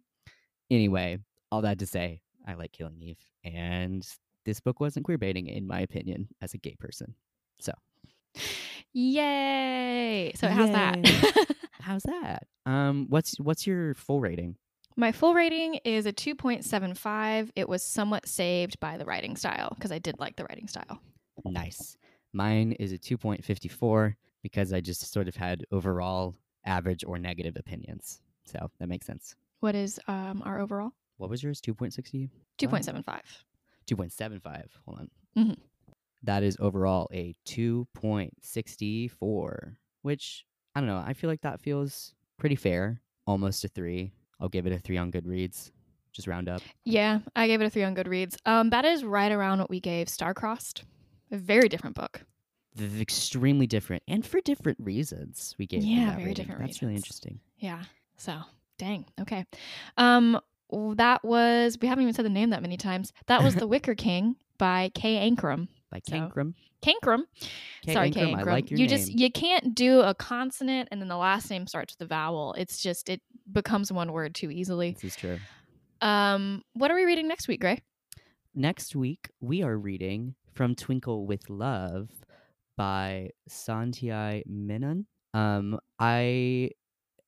Anyway, 0.71 1.19
all 1.51 1.63
that 1.63 1.79
to 1.79 1.87
say, 1.87 2.21
I 2.47 2.55
like 2.55 2.73
Killing 2.73 3.01
Eve. 3.01 3.25
And 3.45 4.07
this 4.45 4.61
book 4.61 4.81
wasn't 4.81 5.05
queer 5.05 5.19
baiting, 5.19 5.47
in 5.47 5.67
my 5.67 5.81
opinion, 5.81 6.29
as 6.41 6.55
a 6.55 6.59
gay 6.59 6.77
person. 6.79 7.15
So, 7.61 7.73
yay! 8.93 10.33
So 10.37 10.49
how's 10.49 10.71
that? 10.71 11.55
How's 11.81 12.03
that? 12.03 12.47
Um, 12.67 13.07
what's 13.09 13.41
what's 13.41 13.67
your 13.67 13.95
full 13.95 14.21
rating? 14.21 14.57
My 14.97 15.11
full 15.11 15.33
rating 15.33 15.77
is 15.87 16.05
a 16.05 16.13
2.75. 16.13 17.51
It 17.57 17.67
was 17.67 17.83
somewhat 17.83 18.29
saved 18.29 18.79
by 18.79 18.99
the 18.99 19.07
writing 19.07 19.37
style 19.37 19.73
because 19.75 19.91
I 19.91 19.99
did 19.99 20.19
like 20.19 20.37
the 20.37 20.45
writing 20.45 20.69
style. 20.69 21.01
Nice. 21.47 21.97
Mine 22.35 22.73
is 22.73 22.93
a 22.93 22.99
2.54 22.99 24.17
because 24.43 24.73
I 24.73 24.81
just 24.81 25.11
sort 25.11 25.29
of 25.29 25.37
had 25.37 25.65
overall 25.73 26.35
average 26.67 27.05
or 27.07 27.19
negative 27.19 27.57
opinions. 27.57 28.21
So 28.45 28.71
that 28.81 28.89
makes 28.89 29.07
sense. 29.07 29.35
What 29.61 29.75
is 29.75 29.99
um, 30.09 30.43
our 30.45 30.61
overall? 30.61 30.93
What 31.19 31.29
was 31.31 31.43
yours? 31.43 31.61
2.60? 31.61 32.31
2.75. 32.59 33.21
2.75. 33.87 34.65
Hold 34.87 34.99
on. 35.01 35.11
Mhm. 35.37 35.57
That 36.25 36.43
is 36.43 36.57
overall 36.59 37.09
a 37.13 37.35
2.64, 37.45 39.77
which 40.03 40.45
I 40.75 40.81
don't 40.81 40.89
know. 40.89 41.03
I 41.05 41.13
feel 41.13 41.29
like 41.31 41.43
that 41.43 41.61
feels 41.61 42.15
pretty 42.39 42.57
fair. 42.57 43.01
Almost 43.27 43.65
a 43.65 43.69
three. 43.69 44.13
I'll 44.41 44.49
give 44.49 44.67
it 44.67 44.73
a 44.73 44.79
three 44.79 44.97
on 44.97 45.13
Goodreads. 45.13 45.71
Just 46.13 46.27
round 46.29 46.49
up. 46.49 46.63
Yeah, 46.85 47.21
I 47.37 47.47
gave 47.47 47.61
it 47.61 47.67
a 47.67 47.71
three 47.71 47.85
on 47.85 47.95
Goodreads. 47.95 48.37
Um, 48.47 48.71
that 48.71 48.85
is 48.85 49.05
right 49.05 49.31
around 49.31 49.59
what 49.61 49.71
we 49.71 49.79
gave 49.81 50.07
Starcrossed. 50.09 50.83
A 51.31 51.37
very 51.37 51.69
different 51.69 51.95
book. 51.97 52.23
Extremely 53.01 53.67
different 53.67 54.03
and 54.07 54.25
for 54.25 54.41
different 54.41 54.79
reasons 54.81 55.55
we 55.59 55.67
gave 55.67 55.83
Yeah, 55.83 56.13
very 56.13 56.27
rating. 56.29 56.47
different 56.47 56.61
That's 56.71 56.81
really 56.81 56.95
interesting. 56.95 57.41
Yeah. 57.59 57.83
So, 58.17 58.39
dang. 58.79 59.05
Okay. 59.21 59.45
Um, 59.97 60.39
that 60.71 61.25
was 61.25 61.79
we 61.81 61.89
haven't 61.89 62.03
even 62.03 62.15
said 62.15 62.25
the 62.25 62.31
name 62.31 62.51
that 62.51 62.63
many 62.63 62.77
times. 62.77 63.13
That 63.27 63.43
was 63.43 63.55
The 63.57 63.67
Wicker 63.67 63.95
King 63.95 64.37
by 64.59 64.91
Kay 64.95 65.17
Ancrum. 65.19 65.69
By 65.91 66.01
So, 66.07 66.13
Cankrum. 66.17 66.55
Cankrum. 66.83 67.23
Kay 67.83 67.95
Sorry, 67.95 68.07
Ancrum, 68.09 68.13
Kay 68.27 68.33
I 68.33 68.39
Ancrum. 68.39 68.53
like 68.55 68.71
your 68.71 68.79
you 68.79 68.87
name. 68.87 68.97
just 68.97 69.11
you 69.13 69.31
can't 69.33 69.75
do 69.75 70.01
a 70.01 70.15
consonant 70.15 70.89
and 70.93 71.01
then 71.01 71.09
the 71.09 71.17
last 71.17 71.51
name 71.51 71.67
starts 71.67 71.95
with 71.99 72.07
a 72.07 72.09
vowel. 72.09 72.55
It's 72.59 72.83
just 72.83 73.09
it 73.09 73.21
becomes 73.51 73.91
one 73.91 74.13
word 74.13 74.35
too 74.35 74.51
easily. 74.51 74.93
This 74.93 75.05
is 75.05 75.17
true. 75.17 75.39
Um, 76.01 76.63
what 76.75 76.91
are 76.91 76.95
we 76.95 77.05
reading 77.05 77.27
next 77.27 77.49
week, 77.49 77.61
Gray? 77.61 77.81
Next 78.55 78.95
week, 78.95 79.29
we 79.41 79.63
are 79.63 79.77
reading 79.77 80.35
From 80.55 80.75
Twinkle 80.75 81.27
with 81.27 81.49
Love 81.51 82.11
by 82.77 83.31
Sandhya 83.49 84.43
Menon. 84.47 85.07
Um, 85.35 85.79
I 85.99 86.71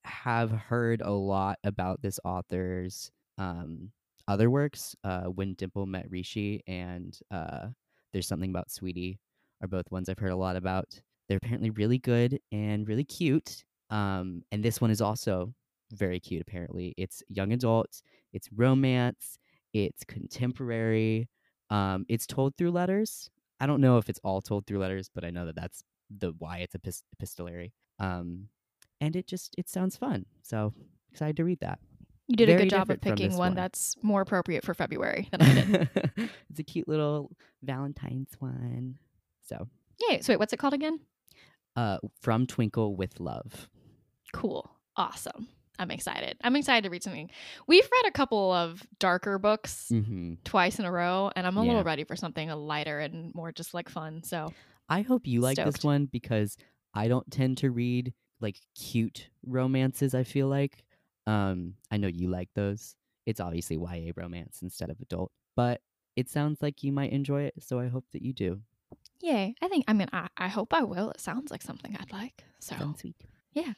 have 0.05 0.51
heard 0.51 1.01
a 1.03 1.11
lot 1.11 1.59
about 1.65 2.03
this 2.03 2.19
author's 2.25 3.11
um, 3.41 3.91
other 4.29 4.51
works. 4.51 4.95
Uh, 5.03 5.25
when 5.25 5.55
Dimple 5.55 5.87
Met 5.87 6.09
Rishi 6.09 6.63
and 6.69 7.19
uh, 7.33 7.69
There's 8.13 8.29
Something 8.29 8.51
About 8.51 8.71
Sweetie 8.71 9.19
are 9.63 9.69
both 9.69 9.91
ones 9.91 10.09
I've 10.09 10.19
heard 10.19 10.31
a 10.31 10.37
lot 10.37 10.57
about. 10.57 10.87
They're 11.29 11.39
apparently 11.43 11.71
really 11.71 11.99
good 11.99 12.39
and 12.53 12.87
really 12.87 13.05
cute. 13.05 13.65
Um, 13.91 14.43
and 14.53 14.63
this 14.63 14.81
one 14.81 14.91
is 14.91 15.01
also 15.01 15.53
very 15.93 16.21
cute, 16.21 16.43
apparently. 16.43 16.95
It's 16.97 17.23
young 17.29 17.53
adult, 17.53 18.03
it's 18.33 18.49
romance, 18.55 19.39
it's 19.73 20.05
contemporary, 20.05 21.29
um, 21.71 22.05
it's 22.09 22.27
told 22.27 22.57
through 22.57 22.71
letters. 22.71 23.31
I 23.59 23.67
don't 23.67 23.81
know 23.81 23.99
if 23.99 24.09
it's 24.09 24.21
all 24.23 24.41
told 24.41 24.67
through 24.67 24.79
letters, 24.79 25.11
but 25.13 25.25
I 25.25 25.31
know 25.31 25.47
that 25.47 25.57
that's 25.57 25.83
the 26.17 26.33
why 26.39 26.59
it's 26.59 26.77
epis- 26.77 27.03
epistolary. 27.13 27.73
Um, 27.99 28.49
and 29.01 29.17
it 29.17 29.27
just 29.27 29.55
it 29.59 29.69
sounds 29.69 29.97
fun. 29.97 30.27
So 30.43 30.73
excited 31.11 31.37
to 31.37 31.45
read 31.45 31.61
that. 31.61 31.79
You 32.31 32.37
did 32.37 32.49
a 32.49 32.57
good 32.57 32.71
job 32.71 32.89
of 32.91 33.01
picking 33.01 33.31
one 33.33 33.39
one. 33.39 33.55
that's 33.55 33.97
more 34.03 34.21
appropriate 34.21 34.65
for 34.65 34.73
February 34.73 35.29
than 35.33 35.43
I 35.43 35.53
did. 35.53 35.89
it's 36.49 36.61
a 36.61 36.63
cute 36.63 36.87
little 36.87 37.33
Valentine's 37.63 38.33
one. 38.39 38.95
So, 39.43 39.67
yeah. 40.09 40.21
So 40.21 40.33
wait, 40.33 40.39
what's 40.39 40.53
it 40.53 40.59
called 40.59 40.75
again? 40.75 41.01
uh, 41.77 41.99
from 42.21 42.47
Twinkle 42.47 42.95
with 42.95 43.19
Love. 43.19 43.69
Cool. 44.33 44.71
Awesome. 44.97 45.49
I'm 45.79 45.91
excited. 45.91 46.37
I'm 46.45 46.55
excited 46.57 46.85
to 46.85 46.91
read 46.91 47.03
something. 47.03 47.31
We've 47.67 47.89
read 47.91 48.09
a 48.09 48.13
couple 48.13 48.53
of 48.53 48.83
darker 49.01 49.39
books 49.39 49.89
hmm 49.89 50.35
twice 50.45 50.79
in 50.79 50.85
a 50.85 50.93
row, 50.93 51.31
and 51.35 51.47
I'm 51.47 51.57
a 51.57 51.63
Yeah. 51.63 51.69
little 51.69 51.85
ready 51.85 52.05
for 52.05 52.15
something 52.17 52.49
lighter 52.49 53.01
and 53.01 53.35
more 53.35 53.51
just 53.51 53.75
like 53.75 53.89
fun. 53.89 54.23
So 54.23 54.53
I 54.89 55.01
hope 55.03 55.27
you 55.27 55.41
like 55.41 55.57
Stoked. 55.57 55.75
this 55.75 55.85
one 55.85 56.07
because 56.07 56.57
I 56.95 57.09
don't 57.09 57.29
tend 57.31 57.59
to 57.59 57.71
read 57.73 58.13
like 58.41 58.57
cute 58.79 59.31
romances. 59.45 60.15
I 60.15 60.23
feel 60.25 60.47
like 60.49 60.85
um, 61.31 61.75
I 61.91 61.97
know 61.97 62.09
you 62.09 62.29
like 62.29 62.49
those. 62.55 62.97
It's 63.27 63.41
obviously 63.41 63.77
YA 63.77 64.13
romance 64.17 64.59
instead 64.63 64.91
of 64.91 65.01
adult, 65.01 65.31
but 65.55 65.81
it 66.17 66.29
sounds 66.29 66.61
like 66.61 66.83
you 66.83 66.93
might 66.93 67.13
enjoy 67.13 67.43
it. 67.43 67.55
So 67.61 67.79
I 67.79 67.87
hope 67.89 68.05
that 68.13 68.23
you 68.23 68.33
do. 68.33 68.61
yay. 69.23 69.55
I 69.63 69.69
think 69.69 69.85
I 69.87 69.93
mean 69.93 70.09
I, 70.13 70.27
I 70.37 70.49
hope 70.49 70.75
I 70.75 70.83
will. 70.83 71.11
It 71.11 71.21
sounds 71.21 71.51
like 71.51 71.63
something 71.63 71.97
I'd 71.99 72.13
like. 72.13 72.45
So 72.59 72.75
Fun, 72.75 72.97
sweet. 72.97 73.15
Yeah. 73.53 73.75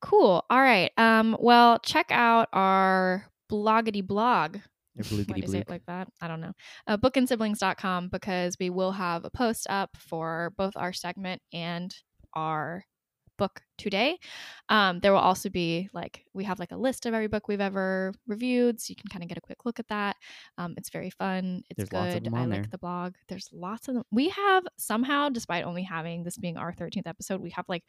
Cool. 0.00 0.44
All 0.48 0.60
right. 0.60 0.90
Um, 0.96 1.36
well, 1.40 1.78
check 1.80 2.06
out 2.10 2.48
our 2.52 3.26
bloggity 3.50 4.06
blog 4.06 4.56
Or 4.56 4.60
Why 4.96 5.02
bloogity 5.02 5.34
do 5.34 5.40
you 5.40 5.48
say 5.48 5.58
it 5.58 5.68
like 5.70 5.86
that? 5.86 6.08
I 6.22 6.28
don't 6.28 6.40
know. 6.40 6.52
Uh, 6.86 6.96
bookandsiblings.com 6.96 8.08
because 8.08 8.56
we 8.58 8.70
will 8.70 8.92
have 8.92 9.24
a 9.24 9.30
post 9.30 9.66
up 9.68 9.96
for 9.98 10.52
both 10.56 10.72
our 10.76 10.92
segment 10.92 11.42
and 11.52 11.94
our 12.34 12.84
book 13.36 13.62
today. 13.78 14.18
Um, 14.68 15.00
there 15.00 15.12
will 15.12 15.20
also 15.20 15.48
be 15.48 15.88
like 15.92 16.24
we 16.32 16.44
have 16.44 16.58
like 16.58 16.72
a 16.72 16.76
list 16.76 17.06
of 17.06 17.14
every 17.14 17.26
book 17.26 17.48
we've 17.48 17.60
ever 17.60 18.12
reviewed, 18.26 18.80
so 18.80 18.90
you 18.90 18.96
can 18.96 19.08
kind 19.08 19.22
of 19.22 19.28
get 19.28 19.38
a 19.38 19.40
quick 19.40 19.64
look 19.64 19.78
at 19.78 19.88
that. 19.88 20.16
Um, 20.58 20.74
it's 20.76 20.90
very 20.90 21.10
fun. 21.10 21.62
It's 21.70 21.76
There's 21.76 21.88
good. 21.88 22.28
I 22.34 22.44
like 22.44 22.50
there. 22.50 22.66
the 22.70 22.78
blog. 22.78 23.14
There's 23.28 23.48
lots 23.52 23.88
of 23.88 23.94
them. 23.94 24.04
We 24.10 24.28
have 24.30 24.64
somehow, 24.78 25.28
despite 25.28 25.64
only 25.64 25.82
having 25.82 26.24
this 26.24 26.36
being 26.36 26.56
our 26.56 26.72
13th 26.72 27.06
episode, 27.06 27.40
we 27.40 27.50
have 27.50 27.66
like, 27.68 27.84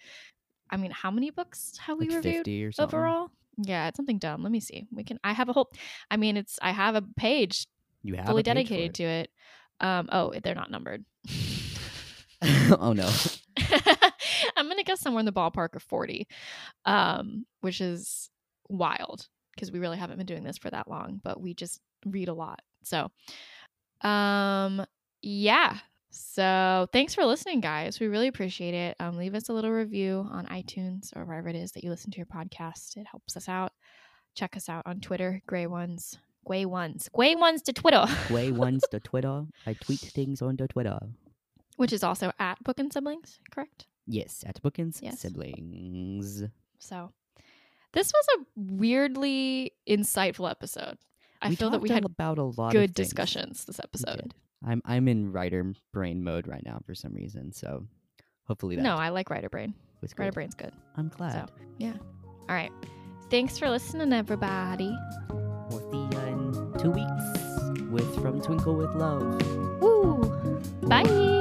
I 0.69 0.77
mean, 0.77 0.91
how 0.91 1.11
many 1.11 1.31
books 1.31 1.77
have 1.79 1.97
we 1.97 2.07
like 2.07 2.17
reviewed? 2.17 2.35
50 2.37 2.65
or 2.65 2.71
something. 2.71 2.99
overall 2.99 3.31
yeah 3.57 3.87
it's 3.87 3.95
something 3.95 4.17
dumb 4.17 4.43
let 4.43 4.51
me 4.51 4.59
see 4.59 4.85
we 4.91 5.01
can 5.01 5.17
i 5.23 5.31
have 5.31 5.47
a 5.47 5.53
whole 5.53 5.71
i 6.11 6.17
mean 6.17 6.35
it's 6.35 6.59
i 6.61 6.71
have 6.71 6.95
a 6.95 7.01
page 7.15 7.67
You 8.03 8.15
have 8.15 8.25
fully 8.25 8.41
a 8.41 8.43
page 8.43 8.51
for 8.51 8.53
dedicated 8.53 8.93
to 8.95 9.03
it 9.03 9.29
um 9.79 10.09
oh 10.11 10.33
they're 10.43 10.55
not 10.55 10.69
numbered 10.69 11.05
oh 12.79 12.93
no. 12.93 13.09
Guess 14.95 15.01
somewhere 15.01 15.19
in 15.19 15.25
the 15.25 15.31
ballpark 15.33 15.75
of 15.75 15.83
40 15.83 16.27
um 16.85 17.45
which 17.61 17.81
is 17.81 18.29
wild 18.69 19.27
because 19.53 19.71
we 19.71 19.79
really 19.79 19.97
haven't 19.97 20.17
been 20.17 20.25
doing 20.25 20.43
this 20.43 20.57
for 20.57 20.69
that 20.69 20.89
long 20.89 21.19
but 21.23 21.39
we 21.41 21.53
just 21.53 21.81
read 22.05 22.29
a 22.29 22.33
lot 22.33 22.61
so 22.83 23.09
um 24.01 24.85
yeah 25.21 25.77
so 26.11 26.87
thanks 26.93 27.13
for 27.13 27.25
listening 27.25 27.59
guys 27.59 27.99
we 27.99 28.07
really 28.07 28.27
appreciate 28.27 28.73
it 28.73 28.95
um 28.99 29.17
leave 29.17 29.35
us 29.35 29.49
a 29.49 29.53
little 29.53 29.71
review 29.71 30.27
on 30.31 30.45
itunes 30.47 31.15
or 31.15 31.25
wherever 31.25 31.49
it 31.49 31.55
is 31.55 31.71
that 31.73 31.83
you 31.83 31.89
listen 31.89 32.11
to 32.11 32.17
your 32.17 32.25
podcast 32.25 32.95
it 32.97 33.05
helps 33.09 33.35
us 33.35 33.49
out 33.49 33.71
check 34.33 34.55
us 34.55 34.69
out 34.69 34.83
on 34.85 34.99
twitter 34.99 35.41
gray 35.47 35.67
ones 35.67 36.17
gray 36.45 36.65
ones 36.65 37.09
gray 37.13 37.35
ones 37.35 37.61
to 37.61 37.73
twitter 37.73 38.05
Gray 38.27 38.51
ones 38.51 38.83
to 38.91 38.99
Twitter. 38.99 39.45
I 39.65 39.73
tweet 39.73 39.99
things 39.99 40.41
on 40.41 40.55
the 40.57 40.67
Twitter. 40.67 40.99
which 41.77 41.91
is 41.91 42.03
also 42.03 42.31
at 42.39 42.63
book 42.63 42.79
and 42.79 42.91
siblings 42.93 43.39
correct 43.51 43.87
Yes, 44.07 44.43
at 44.45 44.61
Bookins 44.61 44.99
Yes. 45.01 45.19
Siblings. 45.19 46.43
So, 46.79 47.11
this 47.93 48.11
was 48.13 48.25
a 48.39 48.45
weirdly 48.55 49.71
insightful 49.87 50.49
episode. 50.49 50.97
I 51.41 51.49
we 51.49 51.55
feel 51.55 51.69
that 51.71 51.81
we 51.81 51.89
had 51.89 52.05
about 52.05 52.37
a 52.37 52.43
lot 52.43 52.67
of 52.67 52.73
good 52.73 52.93
discussions 52.93 53.65
this 53.65 53.79
episode. 53.79 54.33
I'm 54.65 54.81
I'm 54.85 55.07
in 55.07 55.31
writer 55.31 55.73
brain 55.91 56.23
mode 56.23 56.47
right 56.47 56.63
now 56.65 56.79
for 56.85 56.95
some 56.95 57.13
reason, 57.13 57.51
so 57.51 57.85
hopefully 58.45 58.75
that 58.75 58.81
No, 58.81 58.95
I 58.95 59.09
like 59.09 59.29
Writer 59.29 59.49
Brain. 59.49 59.73
Writer 60.17 60.31
Brain's 60.31 60.55
good. 60.55 60.71
I'm 60.97 61.09
glad. 61.09 61.47
So, 61.47 61.53
yeah. 61.77 61.93
All 62.47 62.55
right. 62.55 62.71
Thanks 63.31 63.57
for 63.57 63.69
listening, 63.69 64.13
everybody. 64.13 64.95
We'll 65.69 65.91
see 65.91 66.15
you 66.15 66.23
in 66.27 66.73
two 66.79 66.91
weeks 66.91 67.89
with 67.89 68.21
From 68.21 68.39
Twinkle 68.39 68.75
with 68.75 68.93
Love. 68.95 69.41
Woo! 69.81 70.61
Bye. 70.83 71.34